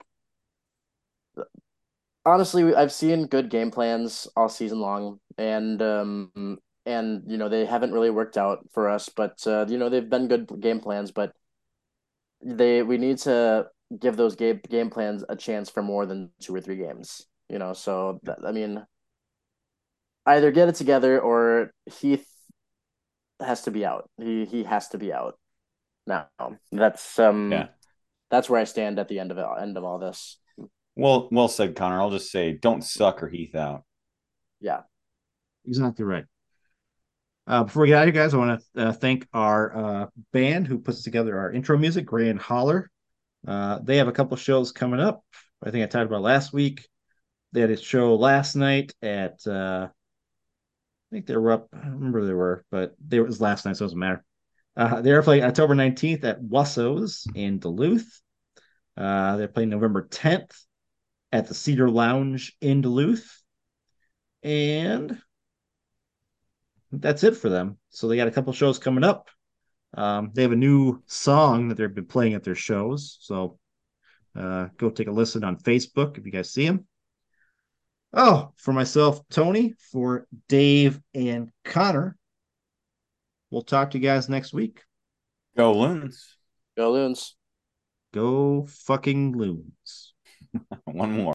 honestly, 2.25 2.75
I've 2.75 2.91
seen 2.91 3.27
good 3.27 3.49
game 3.49 3.71
plans 3.71 4.27
all 4.35 4.49
season 4.49 4.79
long, 4.79 5.19
and 5.37 5.81
um, 5.81 6.59
and 6.85 7.23
you 7.27 7.37
know 7.37 7.49
they 7.49 7.65
haven't 7.65 7.93
really 7.93 8.09
worked 8.09 8.37
out 8.37 8.59
for 8.73 8.89
us. 8.89 9.09
But 9.09 9.45
uh, 9.47 9.65
you 9.67 9.77
know 9.77 9.89
they've 9.89 10.09
been 10.09 10.27
good 10.27 10.49
game 10.59 10.79
plans, 10.79 11.11
but 11.11 11.33
they 12.43 12.83
we 12.83 12.97
need 12.97 13.17
to 13.19 13.67
give 13.99 14.17
those 14.17 14.35
game 14.35 14.61
game 14.69 14.89
plans 14.89 15.23
a 15.29 15.35
chance 15.35 15.69
for 15.69 15.81
more 15.83 16.05
than 16.05 16.31
two 16.41 16.55
or 16.55 16.61
three 16.61 16.77
games. 16.77 17.27
You 17.49 17.59
know, 17.59 17.73
so 17.73 18.19
that, 18.23 18.39
I 18.45 18.51
mean, 18.51 18.85
either 20.25 20.51
get 20.51 20.69
it 20.69 20.75
together 20.75 21.19
or 21.19 21.73
Heath 21.85 22.27
has 23.39 23.63
to 23.63 23.71
be 23.71 23.85
out. 23.85 24.09
He 24.17 24.45
he 24.45 24.63
has 24.63 24.89
to 24.89 24.97
be 24.97 25.11
out. 25.13 25.37
Now 26.07 26.27
that's 26.71 27.19
um 27.19 27.51
Yeah. 27.51 27.69
that's 28.29 28.49
where 28.49 28.61
I 28.61 28.65
stand 28.65 28.99
at 28.99 29.07
the 29.07 29.19
end 29.19 29.31
of 29.31 29.37
it, 29.37 29.45
end 29.61 29.77
of 29.77 29.83
all 29.83 29.99
this. 29.99 30.37
Well, 30.95 31.29
well 31.31 31.47
said, 31.47 31.75
Connor. 31.75 32.01
I'll 32.01 32.11
just 32.11 32.31
say, 32.31 32.53
don't 32.53 32.83
suck 32.83 33.23
or 33.23 33.29
Heath 33.29 33.55
out. 33.55 33.83
Yeah. 34.59 34.81
Exactly 35.65 36.05
right. 36.05 36.25
Uh, 37.47 37.63
before 37.63 37.81
we 37.81 37.87
get 37.89 37.97
out 37.97 38.07
of 38.07 38.13
here, 38.13 38.23
guys, 38.23 38.33
I 38.33 38.37
want 38.37 38.63
to 38.75 38.87
uh, 38.87 38.93
thank 38.93 39.27
our 39.33 39.75
uh, 39.75 40.07
band 40.31 40.67
who 40.67 40.79
puts 40.79 41.03
together 41.03 41.37
our 41.37 41.51
intro 41.51 41.77
music, 41.77 42.05
Grand 42.05 42.39
Holler. 42.39 42.89
Uh, 43.47 43.79
they 43.81 43.97
have 43.97 44.07
a 44.07 44.11
couple 44.11 44.37
shows 44.37 44.71
coming 44.71 44.99
up. 44.99 45.23
I 45.63 45.71
think 45.71 45.83
I 45.83 45.87
talked 45.87 46.05
about 46.05 46.21
last 46.21 46.53
week. 46.53 46.87
They 47.51 47.61
had 47.61 47.71
a 47.71 47.77
show 47.77 48.15
last 48.15 48.55
night 48.55 48.93
at, 49.01 49.45
uh, 49.45 49.87
I 49.89 51.15
think 51.15 51.25
they 51.25 51.35
were 51.35 51.51
up. 51.51 51.67
I 51.73 51.83
don't 51.83 51.95
remember 51.95 52.19
where 52.19 52.27
they 52.27 52.33
were, 52.33 52.65
but 52.71 52.95
they 53.05 53.17
it 53.17 53.25
was 53.25 53.41
last 53.41 53.65
night, 53.65 53.75
so 53.75 53.83
it 53.83 53.87
doesn't 53.87 53.99
matter. 53.99 54.23
Uh, 54.77 55.01
they're 55.01 55.23
playing 55.23 55.43
October 55.43 55.75
19th 55.75 56.23
at 56.23 56.41
Wussow's 56.41 57.27
in 57.35 57.59
Duluth. 57.59 58.21
Uh, 58.95 59.35
they're 59.35 59.49
playing 59.49 59.69
November 59.69 60.07
10th 60.07 60.55
at 61.31 61.47
the 61.47 61.53
Cedar 61.53 61.89
Lounge 61.89 62.55
in 62.61 62.81
Duluth. 62.81 63.41
And 64.43 65.21
that's 66.91 67.23
it 67.23 67.37
for 67.37 67.49
them. 67.49 67.77
So 67.89 68.07
they 68.07 68.17
got 68.17 68.27
a 68.27 68.31
couple 68.31 68.53
shows 68.53 68.79
coming 68.79 69.03
up. 69.03 69.29
Um, 69.93 70.31
they 70.33 70.41
have 70.41 70.51
a 70.51 70.57
new 70.57 71.01
song 71.05 71.67
that 71.67 71.75
they've 71.75 71.93
been 71.93 72.05
playing 72.05 72.33
at 72.33 72.43
their 72.43 72.55
shows. 72.55 73.17
So 73.21 73.59
uh, 74.35 74.67
go 74.77 74.89
take 74.89 75.07
a 75.07 75.11
listen 75.11 75.43
on 75.43 75.57
Facebook 75.57 76.17
if 76.17 76.25
you 76.25 76.31
guys 76.31 76.51
see 76.51 76.65
them. 76.65 76.87
Oh, 78.13 78.51
for 78.57 78.73
myself, 78.73 79.21
Tony, 79.29 79.73
for 79.91 80.27
Dave 80.49 80.99
and 81.13 81.49
Connor. 81.63 82.17
We'll 83.49 83.61
talk 83.61 83.91
to 83.91 83.97
you 83.97 84.03
guys 84.03 84.29
next 84.29 84.53
week. 84.53 84.81
Go 85.55 85.73
Loons. 85.73 86.37
Go 86.77 86.91
Loons. 86.91 87.35
Go 88.13 88.65
fucking 88.67 89.37
loons. 89.37 89.71
One 90.85 91.11
more. 91.13 91.29